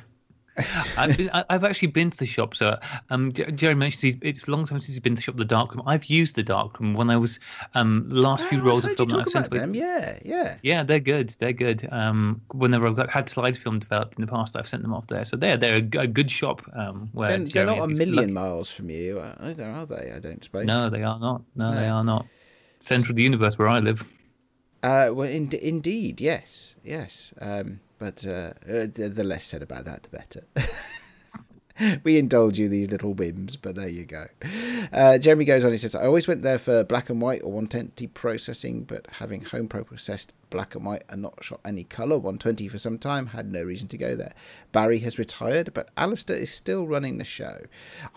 I've, 0.98 1.18
been, 1.18 1.30
I've 1.50 1.64
actually 1.64 1.88
been 1.88 2.12
to 2.12 2.18
the 2.18 2.26
shop. 2.26 2.56
So 2.56 2.78
um, 3.10 3.34
Jerry 3.34 3.76
mentioned 3.76 4.20
it's 4.22 4.48
a 4.48 4.52
long 4.52 4.66
time 4.66 4.80
since 4.82 4.88
he's 4.88 5.00
been 5.00 5.16
to 5.16 5.20
the 5.20 5.24
shop. 5.24 5.38
The 5.38 5.46
darkroom. 5.46 5.84
I've 5.88 6.06
used 6.06 6.36
the 6.36 6.44
darkroom 6.44 6.94
when 6.94 7.10
I 7.10 7.18
was 7.18 7.40
um 7.74 8.06
last 8.08 8.46
few 8.48 8.62
oh, 8.62 8.66
rolls 8.66 8.86
of 8.86 8.96
film 8.96 9.10
that 9.10 9.22
I've 9.22 9.30
sent. 9.30 9.50
Them. 9.50 9.74
Yeah, 9.74 10.20
yeah, 10.24 10.58
yeah. 10.62 10.84
They're 10.84 11.00
good. 11.00 11.36
They're 11.40 11.54
good. 11.54 11.88
Um, 11.92 12.42
whenever 12.52 12.88
I've 12.88 12.96
got, 12.96 13.10
had 13.10 13.30
slides 13.30 13.58
film 13.58 13.80
developed 13.80 14.18
in 14.18 14.26
the 14.26 14.32
past, 14.32 14.56
I've 14.56 14.68
sent 14.68 14.84
them 14.84 14.94
off 14.94 15.08
there. 15.08 15.24
So 15.24 15.38
they're 15.38 15.58
they're 15.58 15.78
a, 15.78 16.00
a 16.00 16.08
good 16.08 16.30
shop. 16.30 16.62
Um, 16.74 17.10
where 17.14 17.38
they're, 17.38 17.48
they're 17.48 17.66
not 17.66 17.84
a 17.84 17.88
million 17.88 18.16
lucky. 18.16 18.32
miles 18.32 18.72
from 18.72 18.90
you 18.90 19.24
either, 19.40 19.66
are 19.66 19.86
they? 19.86 20.12
I 20.16 20.20
don't 20.20 20.44
suppose. 20.44 20.66
No, 20.66 20.90
they 20.90 21.04
are 21.04 21.20
not. 21.20 21.42
No, 21.56 21.72
no. 21.72 21.80
they 21.80 21.88
are 21.88 22.04
not. 22.04 22.28
Central 22.82 23.12
of 23.12 23.16
the 23.16 23.24
universe 23.24 23.58
where 23.58 23.70
I 23.70 23.80
live. 23.80 24.06
Uh, 24.84 25.10
well, 25.14 25.30
in, 25.30 25.50
indeed, 25.62 26.20
yes, 26.20 26.76
yes. 26.84 27.34
Um, 27.40 27.80
but 28.04 28.26
uh, 28.28 28.52
uh 28.70 28.88
the 28.94 29.24
less 29.24 29.46
said 29.46 29.64
about 29.64 29.86
that, 29.86 30.04
the 30.04 30.10
better. 30.10 30.44
we 32.04 32.18
indulge 32.18 32.60
you 32.60 32.68
these 32.68 32.92
little 32.92 33.14
whims, 33.14 33.56
but 33.56 33.76
there 33.76 33.88
you 33.88 34.04
go. 34.04 34.26
Uh, 34.92 35.18
Jeremy 35.18 35.46
goes 35.46 35.64
on. 35.64 35.72
He 35.72 35.78
says, 35.78 35.96
"I 35.96 36.04
always 36.04 36.28
went 36.28 36.42
there 36.42 36.58
for 36.60 36.84
black 36.84 37.10
and 37.10 37.22
white 37.22 37.42
or 37.44 37.52
120 37.54 38.08
processing, 38.08 38.84
but 38.84 39.08
having 39.10 39.44
home 39.44 39.70
processed 39.70 40.34
black 40.50 40.76
and 40.76 40.86
white 40.86 41.04
and 41.08 41.22
not 41.22 41.42
shot 41.42 41.62
any 41.64 41.86
color 41.86 42.18
120 42.18 42.68
for 42.68 42.78
some 42.78 42.98
time, 42.98 43.28
had 43.28 43.50
no 43.50 43.64
reason 43.64 43.88
to 43.88 43.98
go 43.98 44.18
there. 44.18 44.34
Barry 44.74 45.00
has 45.00 45.18
retired, 45.18 45.74
but 45.74 45.88
Alistair 45.96 46.36
is 46.36 46.52
still 46.52 46.86
running 46.86 47.20
the 47.20 47.24
show. 47.24 47.62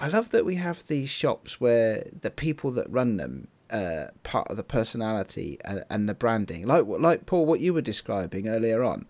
I 0.01 0.09
love 0.09 0.33
that 0.33 0.45
we 0.45 0.57
have 0.57 0.85
these 0.89 1.11
shops 1.11 1.61
where 1.61 2.09
the 2.23 2.33
people 2.33 2.73
that 2.73 2.91
run 2.91 3.19
them 3.19 3.47
uh, 3.71 4.07
part 4.23 4.49
of 4.49 4.57
the 4.57 4.65
personality 4.65 5.59
and, 5.65 5.85
and, 5.91 6.09
the 6.09 6.15
branding, 6.15 6.67
like 6.67 6.85
like 6.87 7.27
Paul, 7.27 7.47
what 7.47 7.61
you 7.61 7.75
were 7.75 7.81
describing 7.81 8.49
earlier 8.49 8.83
on. 8.83 9.07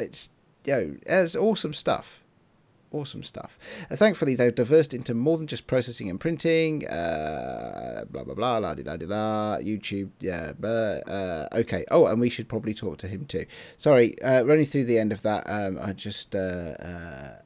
It's 0.00 0.30
know, 0.66 0.96
it's 1.06 1.36
awesome 1.36 1.74
stuff 1.74 2.20
awesome 2.92 3.22
stuff. 3.22 3.58
Uh, 3.90 3.96
thankfully, 3.96 4.34
they've 4.34 4.54
diversed 4.54 4.94
into 4.94 5.14
more 5.14 5.38
than 5.38 5.46
just 5.46 5.66
processing 5.66 6.10
and 6.10 6.20
printing. 6.20 6.86
Uh, 6.86 8.04
blah 8.10 8.24
blah 8.24 8.34
blah, 8.34 8.58
la 8.58 8.74
di 8.74 8.82
la 8.82 8.96
di 8.96 9.06
la. 9.06 9.58
YouTube, 9.58 10.10
yeah. 10.20 10.52
But, 10.58 11.08
uh, 11.08 11.48
okay. 11.52 11.84
Oh, 11.90 12.06
and 12.06 12.20
we 12.20 12.28
should 12.28 12.48
probably 12.48 12.74
talk 12.74 12.98
to 12.98 13.08
him 13.08 13.24
too. 13.24 13.46
Sorry, 13.76 14.20
uh, 14.22 14.44
running 14.44 14.64
through 14.64 14.84
the 14.84 14.98
end 14.98 15.12
of 15.12 15.22
that. 15.22 15.44
Um, 15.46 15.78
I 15.80 15.92
just 15.92 16.34
uh, 16.34 16.74
uh, 16.80 17.36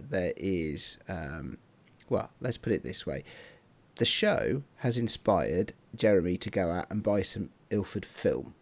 there 0.00 0.32
is. 0.36 0.98
Um, 1.08 1.58
well, 2.08 2.30
let's 2.40 2.58
put 2.58 2.72
it 2.72 2.82
this 2.82 3.06
way: 3.06 3.24
the 3.96 4.04
show 4.04 4.62
has 4.76 4.98
inspired 4.98 5.72
Jeremy 5.94 6.36
to 6.38 6.50
go 6.50 6.70
out 6.70 6.86
and 6.90 7.02
buy 7.02 7.22
some 7.22 7.50
Ilford 7.70 8.04
film. 8.04 8.54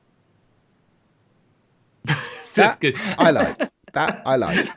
That's 2.59 2.75
that 2.75 2.81
good. 2.81 2.97
I 3.19 3.31
like 3.31 3.71
that. 3.93 4.23
I 4.25 4.37
like. 4.37 4.69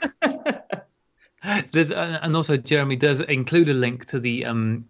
There's 1.71 1.91
uh, 1.91 2.19
and 2.21 2.35
also 2.35 2.55
Jeremy 2.57 2.95
does 2.95 3.21
include 3.21 3.69
a 3.69 3.73
link 3.73 4.05
to 4.05 4.19
the 4.19 4.45
um, 4.45 4.85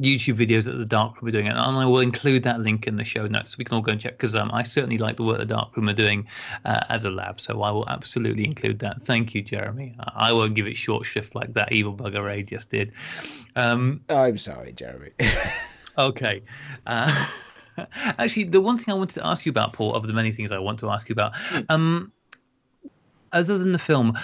YouTube 0.00 0.36
videos 0.36 0.64
that 0.64 0.72
the 0.72 0.84
Dark 0.84 1.20
Room 1.20 1.28
are 1.28 1.32
doing, 1.32 1.46
and 1.46 1.56
I 1.56 1.86
will 1.86 2.00
include 2.00 2.42
that 2.42 2.60
link 2.60 2.88
in 2.88 2.96
the 2.96 3.04
show 3.04 3.28
notes 3.28 3.52
so 3.52 3.56
we 3.58 3.64
can 3.64 3.76
all 3.76 3.80
go 3.80 3.92
and 3.92 4.00
check 4.00 4.14
because 4.14 4.34
um, 4.34 4.50
I 4.52 4.64
certainly 4.64 4.98
like 4.98 5.16
the 5.16 5.22
work 5.22 5.38
the 5.38 5.44
Dark 5.44 5.76
Room 5.76 5.88
are 5.88 5.94
doing 5.94 6.26
uh, 6.64 6.84
as 6.88 7.04
a 7.04 7.10
lab, 7.10 7.40
so 7.40 7.62
I 7.62 7.70
will 7.70 7.88
absolutely 7.88 8.44
include 8.44 8.80
that. 8.80 9.02
Thank 9.02 9.34
you, 9.34 9.42
Jeremy. 9.42 9.96
I 10.16 10.32
won't 10.32 10.54
give 10.54 10.66
it 10.66 10.76
short 10.76 11.06
shrift 11.06 11.36
like 11.36 11.54
that 11.54 11.72
evil 11.72 11.94
bugger 11.94 12.24
Ray 12.24 12.42
just 12.42 12.70
did. 12.70 12.92
Um, 13.54 14.00
I'm 14.08 14.38
sorry, 14.38 14.72
Jeremy. 14.72 15.10
okay. 15.98 16.42
Uh, 16.86 17.28
actually, 18.18 18.44
the 18.44 18.60
one 18.60 18.78
thing 18.78 18.92
I 18.92 18.96
wanted 18.96 19.14
to 19.14 19.26
ask 19.26 19.46
you 19.46 19.50
about, 19.50 19.72
Paul, 19.72 19.94
of 19.94 20.06
the 20.06 20.12
many 20.12 20.32
things 20.32 20.50
I 20.50 20.58
want 20.58 20.80
to 20.80 20.90
ask 20.90 21.08
you 21.08 21.12
about, 21.12 21.36
hmm. 21.36 21.60
um, 21.68 22.12
other 23.34 23.58
than 23.58 23.72
the 23.72 23.78
film, 23.78 24.16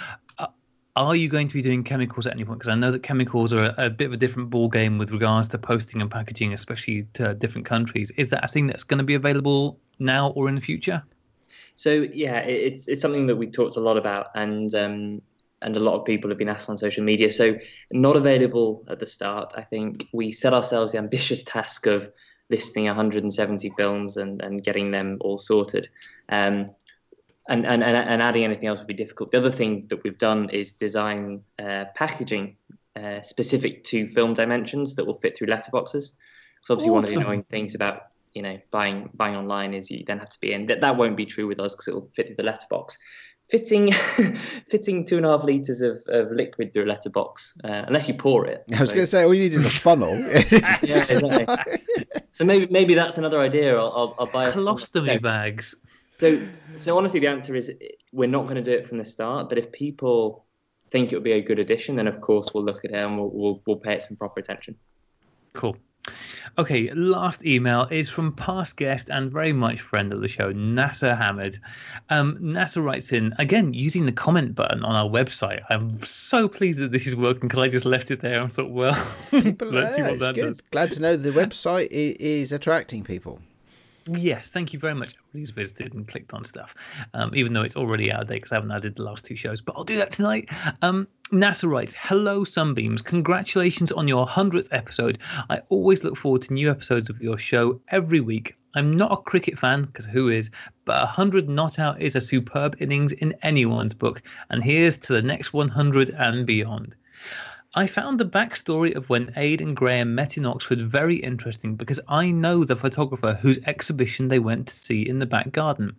are 0.95 1.15
you 1.15 1.29
going 1.29 1.47
to 1.47 1.53
be 1.53 1.61
doing 1.61 1.83
chemicals 1.83 2.27
at 2.27 2.33
any 2.33 2.43
point? 2.43 2.59
Because 2.59 2.71
I 2.71 2.75
know 2.75 2.91
that 2.91 3.03
chemicals 3.03 3.53
are 3.53 3.63
a, 3.63 3.85
a, 3.85 3.89
bit 3.89 4.07
of 4.07 4.13
a 4.13 4.17
different 4.17 4.49
ball 4.49 4.67
game 4.67 4.97
with 4.97 5.11
regards 5.11 5.47
to 5.49 5.57
posting 5.57 6.01
and 6.01 6.11
packaging, 6.11 6.53
especially 6.53 7.05
to 7.13 7.33
different 7.35 7.65
countries. 7.65 8.11
Is 8.17 8.29
that 8.29 8.43
a 8.43 8.47
thing 8.47 8.67
that's 8.67 8.83
going 8.83 8.97
to 8.97 9.03
be 9.03 9.13
available 9.13 9.79
now 9.99 10.31
or 10.31 10.49
in 10.49 10.55
the 10.55 10.61
future? 10.61 11.01
So 11.75 12.07
yeah, 12.13 12.39
it's 12.39 12.87
it's 12.87 13.01
something 13.01 13.27
that 13.27 13.37
we 13.37 13.47
talked 13.47 13.77
a 13.77 13.79
lot 13.79 13.97
about, 13.97 14.27
and 14.35 14.73
um, 14.75 15.21
and 15.61 15.77
a 15.77 15.79
lot 15.79 15.97
of 15.97 16.05
people 16.05 16.29
have 16.29 16.37
been 16.37 16.49
asked 16.49 16.69
on 16.69 16.77
social 16.77 17.03
media. 17.03 17.31
So 17.31 17.57
not 17.91 18.15
available 18.15 18.83
at 18.89 18.99
the 18.99 19.07
start. 19.07 19.53
I 19.55 19.61
think 19.61 20.07
we 20.11 20.31
set 20.31 20.53
ourselves 20.53 20.91
the 20.91 20.97
ambitious 20.97 21.43
task 21.43 21.87
of 21.87 22.09
listing 22.49 22.85
170 22.85 23.69
films 23.77 24.17
and, 24.17 24.41
and 24.41 24.61
getting 24.61 24.91
them 24.91 25.17
all 25.21 25.39
sorted. 25.39 25.87
Um, 26.29 26.71
and, 27.49 27.65
and, 27.65 27.83
and 27.83 28.21
adding 28.21 28.43
anything 28.43 28.67
else 28.67 28.79
would 28.79 28.87
be 28.87 28.93
difficult. 28.93 29.31
The 29.31 29.37
other 29.37 29.51
thing 29.51 29.87
that 29.89 30.03
we've 30.03 30.17
done 30.17 30.49
is 30.49 30.73
design 30.73 31.41
uh, 31.59 31.85
packaging 31.95 32.55
uh, 32.95 33.21
specific 33.21 33.83
to 33.85 34.07
film 34.07 34.33
dimensions 34.33 34.95
that 34.95 35.05
will 35.05 35.15
fit 35.15 35.37
through 35.37 35.47
letterboxes. 35.47 36.11
So 36.61 36.73
obviously, 36.73 36.91
awesome. 36.91 36.93
one 36.93 37.03
of 37.03 37.09
the 37.09 37.15
annoying 37.15 37.43
things 37.43 37.75
about 37.75 38.07
you 38.33 38.41
know 38.41 38.59
buying 38.69 39.09
buying 39.13 39.35
online 39.35 39.73
is 39.73 39.89
you 39.89 40.03
then 40.05 40.19
have 40.19 40.29
to 40.29 40.39
be 40.39 40.53
in. 40.53 40.67
That 40.67 40.81
that 40.81 40.97
won't 40.97 41.17
be 41.17 41.25
true 41.25 41.47
with 41.47 41.59
us 41.59 41.73
because 41.73 41.87
it'll 41.87 42.09
fit 42.13 42.27
through 42.27 42.35
the 42.35 42.43
letterbox. 42.43 42.97
Fitting 43.49 43.91
fitting 44.69 45.05
two 45.05 45.17
and 45.17 45.25
a 45.25 45.29
half 45.29 45.43
liters 45.43 45.81
of, 45.81 46.01
of 46.07 46.31
liquid 46.31 46.73
through 46.73 46.85
a 46.85 46.87
letterbox, 46.87 47.57
uh, 47.63 47.83
unless 47.87 48.07
you 48.07 48.13
pour 48.13 48.45
it. 48.45 48.63
I 48.75 48.81
was 48.81 48.89
so. 48.89 48.95
going 48.95 49.05
to 49.05 49.11
say 49.11 49.23
all 49.23 49.33
you 49.33 49.41
need 49.41 49.53
is 49.53 49.65
a 49.65 49.69
funnel. 49.87 50.17
yeah, 50.19 50.75
exactly. 50.81 51.45
So 52.33 52.45
maybe 52.45 52.67
maybe 52.71 52.93
that's 52.93 53.17
another 53.17 53.39
idea. 53.39 53.77
I'll, 53.77 53.91
I'll, 53.95 54.15
I'll 54.19 54.25
buy 54.27 54.47
a 54.47 54.53
colostomy 54.53 55.21
bags. 55.21 55.75
So, 56.21 56.39
so 56.77 56.95
honestly, 56.95 57.19
the 57.19 57.25
answer 57.25 57.55
is 57.55 57.73
we're 58.11 58.29
not 58.29 58.43
going 58.43 58.57
to 58.57 58.61
do 58.61 58.71
it 58.71 58.85
from 58.85 58.99
the 58.99 59.05
start. 59.05 59.49
But 59.49 59.57
if 59.57 59.71
people 59.71 60.45
think 60.91 61.11
it 61.11 61.15
would 61.15 61.23
be 61.23 61.31
a 61.31 61.41
good 61.41 61.57
addition, 61.57 61.95
then 61.95 62.07
of 62.07 62.21
course 62.21 62.53
we'll 62.53 62.63
look 62.63 62.85
at 62.85 62.91
it 62.91 62.97
and 62.97 63.17
we'll 63.17 63.31
we'll, 63.31 63.61
we'll 63.65 63.77
pay 63.77 63.93
it 63.93 64.03
some 64.03 64.17
proper 64.17 64.39
attention. 64.39 64.75
Cool. 65.53 65.75
Okay, 66.59 66.91
last 66.93 67.43
email 67.43 67.87
is 67.89 68.07
from 68.07 68.35
past 68.35 68.77
guest 68.77 69.09
and 69.09 69.31
very 69.31 69.51
much 69.51 69.81
friend 69.81 70.13
of 70.13 70.21
the 70.21 70.27
show, 70.27 70.51
Nasser 70.51 71.15
Hamid. 71.15 71.57
Um, 72.11 72.37
Nasser 72.39 72.83
writes 72.83 73.11
in 73.11 73.33
again 73.39 73.73
using 73.73 74.05
the 74.05 74.11
comment 74.11 74.53
button 74.53 74.85
on 74.85 74.95
our 74.95 75.09
website. 75.09 75.61
I'm 75.71 75.91
so 76.03 76.47
pleased 76.47 76.77
that 76.77 76.91
this 76.91 77.07
is 77.07 77.15
working 77.15 77.47
because 77.47 77.57
I 77.57 77.67
just 77.67 77.85
left 77.85 78.11
it 78.11 78.21
there 78.21 78.41
and 78.41 78.53
thought, 78.53 78.69
well, 78.69 78.93
let's 79.31 79.95
see 79.95 80.03
what 80.03 80.19
that 80.19 80.35
good. 80.35 80.49
does. 80.49 80.61
Glad 80.69 80.91
to 80.91 81.01
know 81.01 81.17
the 81.17 81.31
website 81.31 81.87
is 81.89 82.51
attracting 82.51 83.03
people. 83.03 83.39
Yes, 84.13 84.49
thank 84.49 84.73
you 84.73 84.79
very 84.79 84.95
much. 84.95 85.15
Please 85.31 85.51
visited 85.51 85.93
and 85.93 86.07
clicked 86.07 86.33
on 86.33 86.43
stuff, 86.43 86.75
um, 87.13 87.31
even 87.35 87.53
though 87.53 87.61
it's 87.61 87.75
already 87.75 88.11
out 88.11 88.23
of 88.23 88.27
date 88.27 88.35
because 88.35 88.51
I 88.51 88.55
haven't 88.55 88.71
added 88.71 88.95
the 88.95 89.03
last 89.03 89.25
two 89.25 89.35
shows. 89.35 89.61
But 89.61 89.75
I'll 89.77 89.83
do 89.83 89.97
that 89.97 90.11
tonight. 90.11 90.49
Um, 90.81 91.07
Nasser 91.31 91.69
writes, 91.69 91.95
"Hello, 91.97 92.43
Sunbeams. 92.43 93.01
Congratulations 93.01 93.91
on 93.91 94.07
your 94.07 94.27
hundredth 94.27 94.67
episode. 94.71 95.19
I 95.49 95.61
always 95.69 96.03
look 96.03 96.17
forward 96.17 96.41
to 96.43 96.53
new 96.53 96.69
episodes 96.69 97.09
of 97.09 97.21
your 97.21 97.37
show 97.37 97.79
every 97.89 98.19
week. 98.19 98.57
I'm 98.75 98.97
not 98.97 99.11
a 99.11 99.17
cricket 99.17 99.57
fan 99.57 99.83
because 99.83 100.05
who 100.05 100.29
is, 100.29 100.49
but 100.85 101.03
a 101.03 101.05
hundred 101.05 101.47
not 101.47 101.79
out 101.79 102.01
is 102.01 102.15
a 102.15 102.21
superb 102.21 102.75
innings 102.79 103.11
in 103.13 103.35
anyone's 103.43 103.93
book. 103.93 104.21
And 104.49 104.63
here's 104.63 104.97
to 104.99 105.13
the 105.13 105.21
next 105.21 105.53
100 105.53 106.09
and 106.09 106.45
beyond." 106.45 106.95
I 107.73 107.87
found 107.87 108.19
the 108.19 108.25
backstory 108.25 108.93
of 108.93 109.09
when 109.09 109.31
Ade 109.37 109.61
and 109.61 109.73
Graeme 109.73 110.13
met 110.13 110.35
in 110.35 110.45
Oxford 110.45 110.81
very 110.81 111.15
interesting 111.15 111.77
because 111.77 112.01
I 112.09 112.29
know 112.29 112.65
the 112.65 112.75
photographer 112.75 113.39
whose 113.41 113.59
exhibition 113.65 114.27
they 114.27 114.39
went 114.39 114.67
to 114.67 114.75
see 114.75 115.07
in 115.07 115.19
the 115.19 115.25
back 115.25 115.53
garden. 115.53 115.95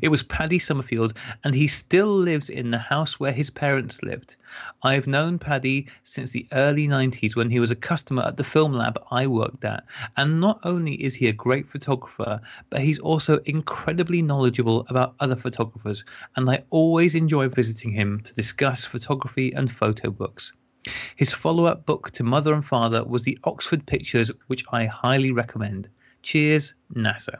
It 0.00 0.08
was 0.08 0.24
Paddy 0.24 0.58
Summerfield, 0.58 1.14
and 1.44 1.54
he 1.54 1.68
still 1.68 2.08
lives 2.08 2.50
in 2.50 2.72
the 2.72 2.78
house 2.78 3.20
where 3.20 3.30
his 3.30 3.50
parents 3.50 4.02
lived. 4.02 4.34
I've 4.82 5.06
known 5.06 5.38
Paddy 5.38 5.86
since 6.02 6.32
the 6.32 6.48
early 6.50 6.88
90s 6.88 7.36
when 7.36 7.50
he 7.50 7.60
was 7.60 7.70
a 7.70 7.76
customer 7.76 8.24
at 8.24 8.36
the 8.36 8.42
film 8.42 8.72
lab 8.72 9.00
I 9.12 9.28
worked 9.28 9.64
at. 9.64 9.84
And 10.16 10.40
not 10.40 10.58
only 10.64 10.94
is 10.94 11.14
he 11.14 11.28
a 11.28 11.32
great 11.32 11.68
photographer, 11.68 12.40
but 12.68 12.80
he's 12.80 12.98
also 12.98 13.38
incredibly 13.44 14.22
knowledgeable 14.22 14.86
about 14.88 15.14
other 15.20 15.36
photographers, 15.36 16.04
and 16.34 16.50
I 16.50 16.64
always 16.70 17.14
enjoy 17.14 17.48
visiting 17.48 17.92
him 17.92 18.18
to 18.22 18.34
discuss 18.34 18.84
photography 18.84 19.52
and 19.52 19.70
photo 19.70 20.10
books. 20.10 20.52
His 21.16 21.32
follow 21.32 21.66
up 21.66 21.86
book 21.86 22.10
to 22.12 22.24
Mother 22.24 22.54
and 22.54 22.64
Father 22.64 23.04
was 23.04 23.22
the 23.22 23.38
Oxford 23.44 23.86
Pictures, 23.86 24.30
which 24.48 24.64
I 24.72 24.86
highly 24.86 25.32
recommend. 25.32 25.88
Cheers, 26.22 26.74
Nasser. 26.94 27.38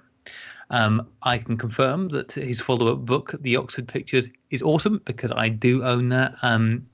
Um, 0.71 1.07
I 1.23 1.39
can 1.39 1.57
confirm 1.59 2.09
that 2.09 2.33
his 2.33 2.61
follow 2.61 2.93
up 2.93 3.05
book, 3.05 3.35
The 3.41 3.57
Oxford 3.57 3.87
Pictures, 3.89 4.31
is 4.51 4.63
awesome 4.63 5.03
because 5.05 5.31
I 5.31 5.49
do 5.51 5.85
own 5.85 6.09
that. 6.11 6.35
Um, 6.43 6.87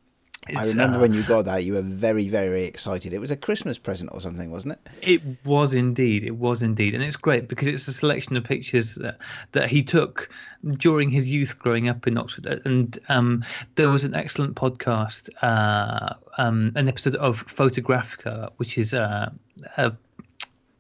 I 0.56 0.64
remember 0.66 0.98
uh, 0.98 1.00
when 1.00 1.12
you 1.12 1.22
got 1.22 1.44
that, 1.46 1.64
you 1.64 1.74
were 1.74 1.82
very, 1.82 2.28
very 2.28 2.64
excited. 2.64 3.12
It 3.12 3.18
was 3.18 3.30
a 3.30 3.36
Christmas 3.36 3.78
present 3.78 4.10
or 4.12 4.20
something, 4.20 4.50
wasn't 4.50 4.74
it? 4.74 4.80
It 5.02 5.22
was 5.44 5.74
indeed. 5.74 6.24
It 6.24 6.36
was 6.36 6.62
indeed, 6.62 6.94
and 6.94 7.02
it's 7.02 7.16
great 7.16 7.48
because 7.48 7.68
it's 7.68 7.86
a 7.88 7.92
selection 7.92 8.36
of 8.36 8.44
pictures 8.44 8.94
that, 8.96 9.18
that 9.52 9.70
he 9.70 9.82
took 9.82 10.30
during 10.78 11.10
his 11.10 11.30
youth, 11.30 11.58
growing 11.58 11.88
up 11.88 12.06
in 12.06 12.18
Oxford. 12.18 12.62
And 12.64 12.98
um, 13.08 13.44
there 13.74 13.88
was 13.88 14.04
an 14.04 14.14
excellent 14.14 14.54
podcast, 14.54 15.30
uh, 15.42 16.14
um, 16.38 16.72
an 16.76 16.88
episode 16.88 17.16
of 17.16 17.46
Photographica, 17.46 18.50
which 18.56 18.78
is 18.78 18.94
uh, 18.94 19.30
a 19.76 19.92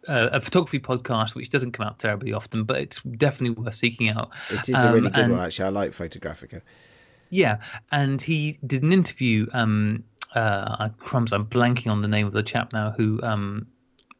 a 0.08 0.40
photography 0.40 0.78
podcast 0.78 1.34
which 1.34 1.50
doesn't 1.50 1.72
come 1.72 1.86
out 1.86 1.98
terribly 1.98 2.32
often, 2.32 2.64
but 2.64 2.80
it's 2.80 3.02
definitely 3.02 3.50
worth 3.50 3.74
seeking 3.74 4.08
out. 4.08 4.30
It 4.48 4.68
is 4.68 4.82
a 4.82 4.92
really 4.92 5.08
um, 5.08 5.12
good 5.12 5.30
one, 5.30 5.40
actually. 5.40 5.66
I 5.66 5.68
like 5.68 5.90
Photographica. 5.90 6.62
Yeah, 7.30 7.58
and 7.92 8.20
he 8.20 8.58
did 8.66 8.82
an 8.82 8.92
interview. 8.92 9.46
Um, 9.52 10.04
uh, 10.34 10.90
crumbs, 10.98 11.32
I'm 11.32 11.46
blanking 11.46 11.90
on 11.90 12.02
the 12.02 12.08
name 12.08 12.26
of 12.26 12.32
the 12.32 12.42
chap 12.42 12.72
now 12.72 12.90
who 12.96 13.20
um, 13.22 13.66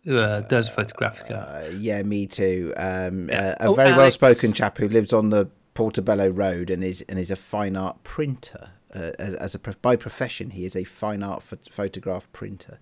uh, 0.09 0.41
does 0.41 0.69
Photographica. 0.69 1.67
Uh, 1.67 1.77
yeah, 1.79 2.03
me 2.03 2.27
too. 2.27 2.73
Um, 2.77 3.29
yeah. 3.29 3.55
uh, 3.61 3.67
a 3.67 3.69
oh, 3.69 3.75
very 3.75 3.93
well 3.93 4.11
spoken 4.11 4.53
chap 4.53 4.79
who 4.79 4.89
lives 4.89 5.13
on 5.13 5.31
the 5.31 5.49
Portobello 5.75 6.29
Road 6.29 6.71
and 6.71 6.83
is 6.83 7.03
and 7.09 7.19
is 7.19 7.31
a 7.31 7.37
fine 7.37 7.77
art 7.77 8.03
printer. 8.05 8.71
Uh, 8.95 9.13
as, 9.19 9.35
as, 9.35 9.55
a 9.55 9.59
by 9.59 9.97
profession, 9.97 10.51
he 10.51 10.65
is 10.65 10.75
a 10.75 10.85
fine 10.85 11.23
art 11.23 11.43
photograph 11.43 12.31
printer. 12.33 12.79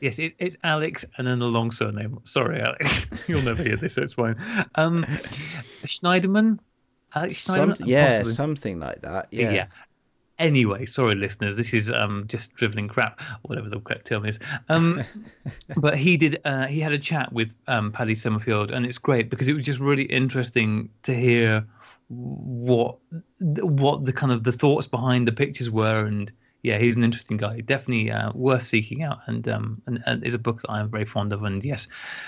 Yes, 0.00 0.18
it, 0.18 0.34
it's 0.38 0.56
Alex 0.64 1.04
and 1.16 1.26
then 1.26 1.40
a 1.42 1.46
long 1.46 1.70
surname. 1.70 2.18
Sorry, 2.24 2.60
Alex. 2.60 3.06
You'll 3.26 3.42
never 3.42 3.62
hear 3.62 3.76
this, 3.76 3.94
so 3.94 4.02
it's 4.02 4.14
fine. 4.14 4.36
Um, 4.74 5.04
Schneideman, 5.84 6.58
Alex 7.14 7.38
Some, 7.38 7.74
yeah, 7.84 8.08
possibly. 8.08 8.32
something 8.32 8.80
like 8.80 9.02
that. 9.02 9.28
Yeah. 9.30 9.50
yeah. 9.50 9.66
Anyway, 10.38 10.84
sorry, 10.84 11.14
listeners. 11.14 11.54
This 11.54 11.72
is 11.72 11.92
um, 11.92 12.24
just 12.26 12.54
driveling 12.54 12.88
crap, 12.88 13.20
whatever 13.42 13.68
the 13.68 13.78
correct 13.78 14.08
term 14.08 14.26
is. 14.26 14.40
Um, 14.68 15.04
but 15.76 15.96
he 15.96 16.16
did. 16.16 16.40
Uh, 16.44 16.66
he 16.66 16.80
had 16.80 16.92
a 16.92 16.98
chat 16.98 17.32
with 17.32 17.54
um, 17.68 17.92
Paddy 17.92 18.14
Summerfield, 18.14 18.72
and 18.72 18.84
it's 18.84 18.98
great 18.98 19.30
because 19.30 19.46
it 19.46 19.54
was 19.54 19.62
just 19.62 19.78
really 19.78 20.04
interesting 20.04 20.90
to 21.02 21.14
hear 21.14 21.64
what 22.08 22.98
what 23.38 24.04
the 24.04 24.12
kind 24.12 24.32
of 24.32 24.42
the 24.44 24.52
thoughts 24.52 24.88
behind 24.88 25.28
the 25.28 25.32
pictures 25.32 25.70
were, 25.70 26.04
and 26.04 26.32
yeah, 26.62 26.78
he's 26.78 26.96
an 26.96 27.04
interesting 27.04 27.36
guy. 27.36 27.60
Definitely 27.60 28.10
uh, 28.10 28.32
worth 28.34 28.62
seeking 28.62 29.04
out, 29.04 29.20
and 29.26 29.46
um, 29.48 29.82
and, 29.86 30.02
and 30.04 30.24
is 30.24 30.34
a 30.34 30.38
book 30.38 30.62
that 30.62 30.70
I 30.70 30.80
am 30.80 30.90
very 30.90 31.04
fond 31.04 31.32
of. 31.32 31.44
And 31.44 31.64
yes, 31.64 31.86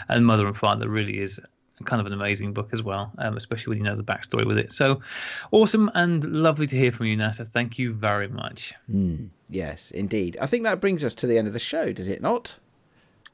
and 0.09 0.25
Mother 0.25 0.47
and 0.47 0.57
Father 0.57 0.89
really 0.89 1.21
is 1.21 1.41
kind 1.85 2.01
of 2.01 2.07
an 2.07 2.13
amazing 2.13 2.53
book 2.53 2.71
as 2.73 2.83
well, 2.83 3.13
um, 3.19 3.37
especially 3.37 3.71
when 3.71 3.79
you 3.79 3.85
know 3.85 3.97
the 3.97 4.03
backstory 4.03 4.47
with 4.47 4.59
it. 4.59 4.73
So 4.73 5.01
awesome 5.51 5.91
and 5.95 6.25
lovely 6.25 6.67
to 6.67 6.77
hear 6.77 6.93
from 6.93 7.07
you, 7.07 7.17
Nasser. 7.17 7.45
Thank 7.45 7.79
you 7.79 7.93
very 7.93 8.29
much. 8.29 8.75
Mm, 8.91 9.29
yes, 9.49 9.91
indeed. 9.91 10.37
I 10.41 10.47
think 10.47 10.65
that 10.65 10.81
brings 10.81 11.05
us 11.05 11.15
to 11.17 11.27
the 11.27 11.39
end 11.39 11.47
of 11.47 11.53
the 11.53 11.59
show, 11.59 11.93
does 11.93 12.09
it 12.09 12.23
not? 12.23 12.59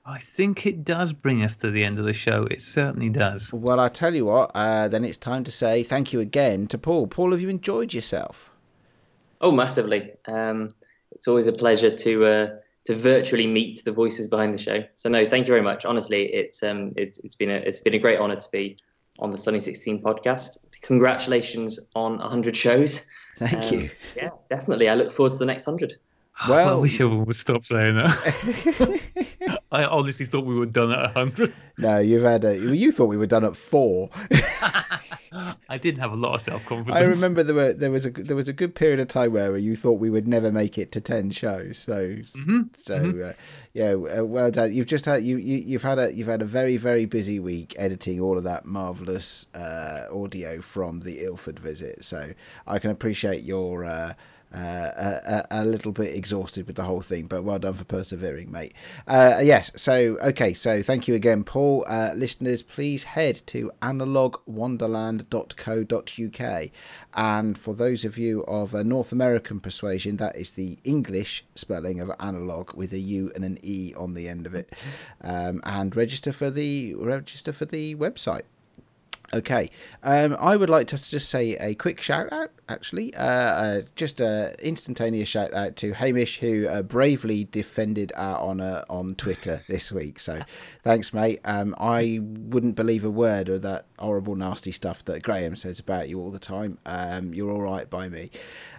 I 0.05 0.19
think 0.19 0.67
it 0.67 0.85
does 0.85 1.13
bring 1.13 1.45
us 1.45 1.55
to 1.57 1.71
the 1.71 1.85
end 1.85 1.99
of 1.99 2.05
the 2.05 2.13
show. 2.13 2.43
It 2.51 2.61
certainly 2.61 3.09
does. 3.09 3.53
Well, 3.53 3.79
I 3.79 3.87
tell 3.89 4.15
you 4.15 4.25
what, 4.25 4.51
uh, 4.53 4.89
then 4.89 5.05
it's 5.05 5.19
time 5.19 5.45
to 5.45 5.53
say 5.53 5.85
thank 5.85 6.13
you 6.13 6.19
again 6.19 6.67
to 6.69 6.79
Paul. 6.79 7.07
Paul, 7.07 7.31
have 7.31 7.41
you 7.41 7.49
enjoyed 7.49 7.95
yourself? 7.95 8.51
Oh, 9.41 9.53
massively. 9.53 10.13
Um, 10.27 10.71
it's 11.13 11.29
always 11.29 11.47
a 11.47 11.53
pleasure 11.53 11.91
to 11.91 12.25
uh, 12.25 12.49
to 12.85 12.95
virtually 12.95 13.47
meet 13.47 13.85
the 13.85 13.93
voices 13.93 14.29
behind 14.29 14.53
the 14.53 14.59
show. 14.59 14.85
So 14.97 15.09
no, 15.09 15.29
thank 15.29 15.47
you 15.47 15.53
very 15.53 15.63
much. 15.63 15.85
Honestly, 15.85 16.33
it's 16.33 16.63
um, 16.63 16.93
it's 16.97 17.19
it's 17.19 17.35
been 17.35 17.51
a 17.51 17.55
it's 17.55 17.81
been 17.81 17.95
a 17.95 17.99
great 17.99 18.19
honour 18.19 18.37
to 18.37 18.49
be 18.51 18.77
on 19.19 19.31
the 19.31 19.39
Sunny 19.39 19.61
16 19.61 20.03
podcast. 20.03 20.59
Congratulations 20.83 21.79
on 21.95 22.19
100 22.19 22.57
shows. 22.57 23.07
Thank 23.39 23.65
um, 23.65 23.73
you. 23.73 23.91
Yeah, 24.17 24.31
definitely. 24.49 24.89
I 24.89 24.95
look 24.95 25.13
forward 25.13 25.33
to 25.33 25.39
the 25.39 25.47
next 25.47 25.67
100. 25.67 25.95
Well, 26.49 26.69
I 26.69 26.75
wish 26.75 27.01
everyone 27.01 27.27
would 27.27 27.37
stop 27.37 27.65
saying 27.65 27.97
that. 27.97 29.01
I 29.73 29.85
honestly 29.85 30.27
thought 30.27 30.45
we 30.45 30.55
were 30.55 30.67
done 30.67 30.93
at 30.93 31.13
hundred. 31.13 31.55
No, 31.79 31.99
you've 31.99 32.25
had 32.25 32.45
a. 32.45 32.59
You 32.59 32.93
thought 32.93 33.07
we 33.07 33.17
were 33.17 33.27
done 33.27 33.45
at 33.45 33.57
four. 33.57 34.11
I 35.33 35.79
didn't 35.79 36.01
have 36.01 36.13
a 36.13 36.17
lot 36.17 36.35
of 36.35 36.43
self 36.43 36.65
confidence. 36.67 36.97
I 36.97 37.05
remember 37.05 37.43
there 37.43 37.55
were 37.55 37.73
there 37.73 37.91
was 37.91 38.07
a 38.07 38.11
there 38.11 38.37
was 38.37 38.49
a 38.49 38.53
good 38.53 38.75
period 38.75 39.01
of 39.01 39.09
time 39.09 39.33
where 39.33 39.57
you 39.57 39.77
thought 39.77 39.95
we 39.95 40.11
would 40.11 40.29
never 40.29 40.53
make 40.53 40.77
it 40.79 40.93
to 40.93 41.01
ten 41.01 41.31
shows. 41.31 41.79
So 41.79 42.03
mm-hmm. 42.03 42.63
so 42.77 42.99
mm-hmm. 43.01 43.31
Uh, 43.31 43.33
yeah, 43.73 43.93
uh, 43.93 44.25
well 44.25 44.51
done. 44.51 44.75
You've 44.75 44.87
just 44.87 45.07
had 45.07 45.23
you, 45.23 45.39
you 45.39 45.59
you've 45.59 45.83
had 45.83 45.99
a 45.99 46.13
you've 46.13 46.29
had 46.29 46.43
a 46.43 46.47
very 46.47 46.77
very 46.77 47.07
busy 47.07 47.39
week 47.39 47.75
editing 47.79 48.21
all 48.21 48.37
of 48.37 48.45
that 48.45 48.67
marvelous 48.67 49.47
uh, 49.55 50.05
audio 50.13 50.61
from 50.61 51.01
the 51.01 51.25
Ilford 51.25 51.59
visit. 51.59 52.05
So 52.05 52.33
I 52.67 52.79
can 52.79 52.91
appreciate 52.91 53.45
your. 53.45 54.17
Uh, 54.53 55.43
a, 55.51 55.65
little 55.65 55.93
bit 55.93 56.15
exhausted 56.15 56.67
with 56.67 56.77
the 56.77 56.83
whole 56.83 57.01
thing, 57.01 57.25
but 57.27 57.43
well 57.43 57.59
done 57.59 57.73
for 57.73 57.85
persevering, 57.85 58.53
mate. 58.53 58.75
Uh, 59.07 59.41
yes, 59.43 59.73
so 59.75 60.19
okay, 60.21 60.53
so 60.53 60.83
thank 60.83 61.09
you 61.09 61.15
again, 61.15 61.43
Paul. 61.43 61.87
Uh, 61.89 62.13
listeners, 62.15 62.61
please 62.61 63.05
head 63.05 63.41
to 63.47 63.73
analoguewonderland.co.uk, 63.81 66.71
and 67.15 67.59
for 67.59 67.75
those 67.75 68.05
of 68.05 68.19
you 68.19 68.45
of 68.45 68.75
North 68.75 69.11
American 69.11 69.59
persuasion, 69.59 70.19
that 70.19 70.37
is 70.37 70.51
the 70.51 70.79
English 70.85 71.47
spelling 71.55 71.99
of 72.01 72.11
analog 72.21 72.75
with 72.75 72.93
a 72.93 72.99
U 72.99 73.33
and 73.35 73.47
an 73.47 73.59
E 73.63 73.95
on 73.97 74.13
the 74.13 74.29
end 74.29 74.45
of 74.45 74.55
it, 74.55 74.71
um, 75.23 75.63
and 75.65 75.97
register 75.97 76.31
for 76.31 76.51
the 76.51 76.93
register 76.95 77.55
for 77.55 77.65
the 77.65 77.95
website. 77.95 78.43
Okay, 79.35 79.71
um, 80.03 80.37
I 80.39 80.57
would 80.57 80.69
like 80.69 80.89
to 80.89 80.97
just 80.97 81.31
say 81.31 81.57
a 81.57 81.75
quick 81.75 82.03
shout 82.03 82.31
out, 82.31 82.51
actually. 82.69 83.15
Uh, 83.15 83.23
uh, 83.23 83.83
just 83.97 84.21
an 84.21 84.55
instantaneous 84.59 85.27
shout 85.27 85.55
out 85.55 85.75
to 85.77 85.95
Hamish, 85.95 86.41
who 86.41 86.69
uh, 86.69 86.83
bravely 86.83 87.45
defended 87.45 88.13
our 88.15 88.39
honour 88.39 88.85
on 88.91 89.15
Twitter 89.15 89.63
this 89.69 89.91
week. 89.91 90.19
So 90.19 90.43
thanks, 90.85 91.15
mate. 91.15 91.41
Um, 91.47 91.75
I 91.79 92.19
wouldn't 92.21 92.75
believe 92.75 93.07
a 93.07 93.11
word 93.11 93.49
of 93.49 93.63
that 93.63 93.87
horrible, 93.99 94.35
nasty 94.35 94.71
stuff 94.71 95.03
that 95.07 95.23
Graeme 95.23 95.57
says 95.57 95.81
about 95.81 96.11
you 96.11 96.21
all 96.21 96.31
the 96.31 96.39
time. 96.39 96.77
Um, 96.85 97.33
you're 97.33 97.51
all 97.51 97.63
right 97.63 97.89
by 97.89 98.11
me. 98.11 98.31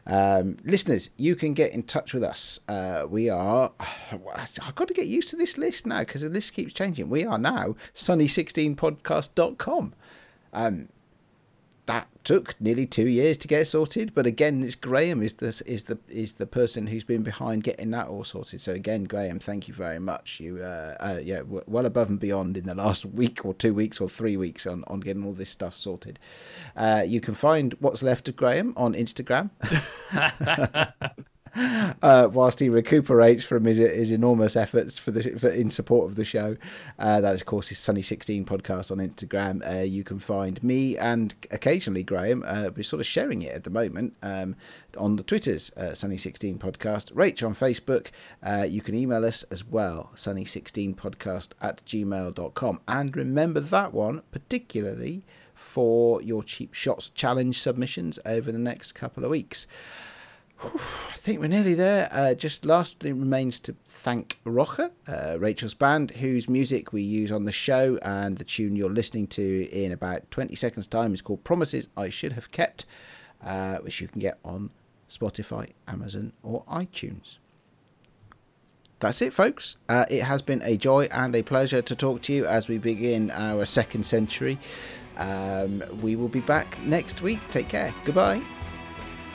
Um, 0.05 0.57
listeners, 0.63 1.09
you 1.17 1.35
can 1.35 1.53
get 1.53 1.71
in 1.71 1.81
touch 1.81 2.13
with 2.13 2.23
us. 2.23 2.59
Uh, 2.67 3.07
we 3.09 3.27
are, 3.27 3.71
I've 4.11 4.75
got 4.75 4.87
to 4.87 4.93
get 4.93 5.07
used 5.07 5.29
to 5.29 5.35
this 5.35 5.57
list 5.57 5.87
now 5.87 6.01
because 6.01 6.21
the 6.21 6.29
list 6.29 6.53
keeps 6.53 6.73
changing. 6.73 7.09
We 7.09 7.25
are 7.25 7.39
now 7.39 7.75
sunny16podcast.com. 7.95 9.95
Um, 10.53 10.87
that 11.85 12.07
took 12.23 12.59
nearly 12.61 12.85
two 12.85 13.07
years 13.07 13.37
to 13.39 13.47
get 13.47 13.67
sorted, 13.67 14.13
but 14.13 14.25
again, 14.25 14.63
it's 14.63 14.75
Graeme 14.75 15.21
is 15.21 15.33
the 15.35 15.61
is 15.65 15.83
the 15.83 15.99
is 16.07 16.33
the 16.33 16.45
person 16.45 16.87
who's 16.87 17.03
been 17.03 17.23
behind 17.23 17.63
getting 17.63 17.91
that 17.91 18.07
all 18.07 18.23
sorted. 18.23 18.61
So 18.61 18.71
again, 18.71 19.03
Graeme, 19.03 19.39
thank 19.39 19.67
you 19.67 19.73
very 19.73 19.99
much. 19.99 20.39
You 20.39 20.61
uh, 20.61 20.95
uh 20.99 21.19
yeah, 21.21 21.41
well 21.45 21.85
above 21.85 22.09
and 22.09 22.19
beyond 22.19 22.55
in 22.55 22.65
the 22.65 22.75
last 22.75 23.05
week 23.21 23.43
or 23.43 23.53
two 23.53 23.73
weeks 23.73 23.99
or 23.99 24.07
three 24.07 24.37
weeks 24.37 24.65
on 24.65 24.85
on 24.87 25.01
getting 25.01 25.25
all 25.25 25.33
this 25.33 25.49
stuff 25.49 25.75
sorted. 25.75 26.19
Uh, 26.75 27.03
you 27.05 27.19
can 27.19 27.33
find 27.33 27.75
what's 27.79 28.01
left 28.01 28.29
of 28.29 28.37
Graeme 28.37 28.73
on 28.77 28.93
Instagram. 28.93 29.49
uh, 32.01 32.27
whilst 32.31 32.59
he 32.59 32.69
recuperates 32.69 33.43
from 33.43 33.65
his, 33.65 33.77
his 33.77 34.09
enormous 34.09 34.55
efforts 34.55 34.97
for 34.97 35.11
the 35.11 35.37
for, 35.37 35.49
in 35.49 35.69
support 35.69 36.09
of 36.09 36.15
the 36.15 36.25
show. 36.25 36.57
Uh, 36.97 37.21
that 37.21 37.35
is, 37.35 37.41
of 37.41 37.47
course, 37.47 37.67
his 37.67 37.77
Sunny 37.77 38.01
Sixteen 38.01 38.43
podcast 38.43 38.91
on 38.91 38.97
Instagram. 38.97 39.61
Uh, 39.67 39.83
you 39.83 40.03
can 40.03 40.17
find 40.19 40.63
me 40.63 40.97
and 40.97 41.35
occasionally 41.51 42.03
Graeme. 42.03 42.43
Uh, 42.45 42.69
we're 42.75 42.83
sort 42.83 42.99
of 42.99 43.05
sharing 43.05 43.41
it 43.43 43.53
at 43.53 43.63
the 43.63 43.69
moment 43.69 44.15
um, 44.23 44.55
on 44.97 45.15
the 45.15 45.23
Twitters, 45.23 45.71
uh, 45.77 45.93
Sunny 45.93 46.17
Sixteen 46.17 46.57
podcast. 46.57 47.13
Rach 47.13 47.45
on 47.45 47.53
Facebook. 47.53 48.09
Uh, 48.41 48.65
you 48.67 48.81
can 48.81 48.95
email 48.95 49.23
us 49.23 49.43
as 49.43 49.63
well, 49.63 50.11
Sunny 50.15 50.45
Sixteen 50.45 50.95
podcast 50.95 51.49
at 51.61 51.85
gmail.com. 51.85 52.81
And 52.87 53.15
remember 53.15 53.59
that 53.59 53.93
one 53.93 54.23
particularly 54.31 55.23
for 55.53 56.21
your 56.21 56.43
cheap 56.43 56.73
shots 56.73 57.09
challenge 57.09 57.61
submissions 57.61 58.17
over 58.25 58.51
the 58.51 58.57
next 58.57 58.93
couple 58.93 59.23
of 59.23 59.29
weeks. 59.29 59.67
I 60.63 61.15
think 61.15 61.39
we're 61.39 61.47
nearly 61.47 61.73
there. 61.73 62.09
Uh, 62.11 62.33
just 62.33 62.65
lastly 62.65 63.11
remains 63.11 63.59
to 63.61 63.75
thank 63.85 64.39
Roja, 64.45 64.91
uh, 65.07 65.37
Rachel's 65.39 65.73
band, 65.73 66.11
whose 66.11 66.47
music 66.47 66.93
we 66.93 67.01
use 67.01 67.31
on 67.31 67.45
the 67.45 67.51
show, 67.51 67.97
and 68.01 68.37
the 68.37 68.43
tune 68.43 68.75
you're 68.75 68.89
listening 68.89 69.27
to 69.27 69.69
in 69.71 69.91
about 69.91 70.29
20 70.31 70.55
seconds' 70.55 70.87
time 70.87 71.13
is 71.13 71.21
called 71.21 71.43
Promises 71.43 71.87
I 71.97 72.09
Should 72.09 72.33
Have 72.33 72.51
Kept, 72.51 72.85
uh, 73.43 73.77
which 73.77 73.99
you 73.99 74.07
can 74.07 74.19
get 74.19 74.39
on 74.45 74.69
Spotify, 75.09 75.71
Amazon, 75.87 76.33
or 76.43 76.63
iTunes. 76.65 77.37
That's 78.99 79.21
it, 79.21 79.33
folks. 79.33 79.75
Uh, 79.89 80.05
it 80.09 80.23
has 80.23 80.41
been 80.41 80.61
a 80.61 80.77
joy 80.77 81.09
and 81.11 81.35
a 81.35 81.43
pleasure 81.43 81.81
to 81.81 81.95
talk 81.95 82.21
to 82.23 82.33
you 82.33 82.45
as 82.45 82.69
we 82.69 82.77
begin 82.77 83.31
our 83.31 83.65
second 83.65 84.05
century. 84.05 84.57
Um, 85.17 85.83
we 86.01 86.15
will 86.15 86.29
be 86.29 86.39
back 86.39 86.81
next 86.83 87.21
week. 87.21 87.39
Take 87.51 87.67
care. 87.67 87.93
Goodbye. 88.05 88.41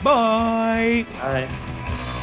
Bye. 0.03 1.05
Bye. 1.19 2.15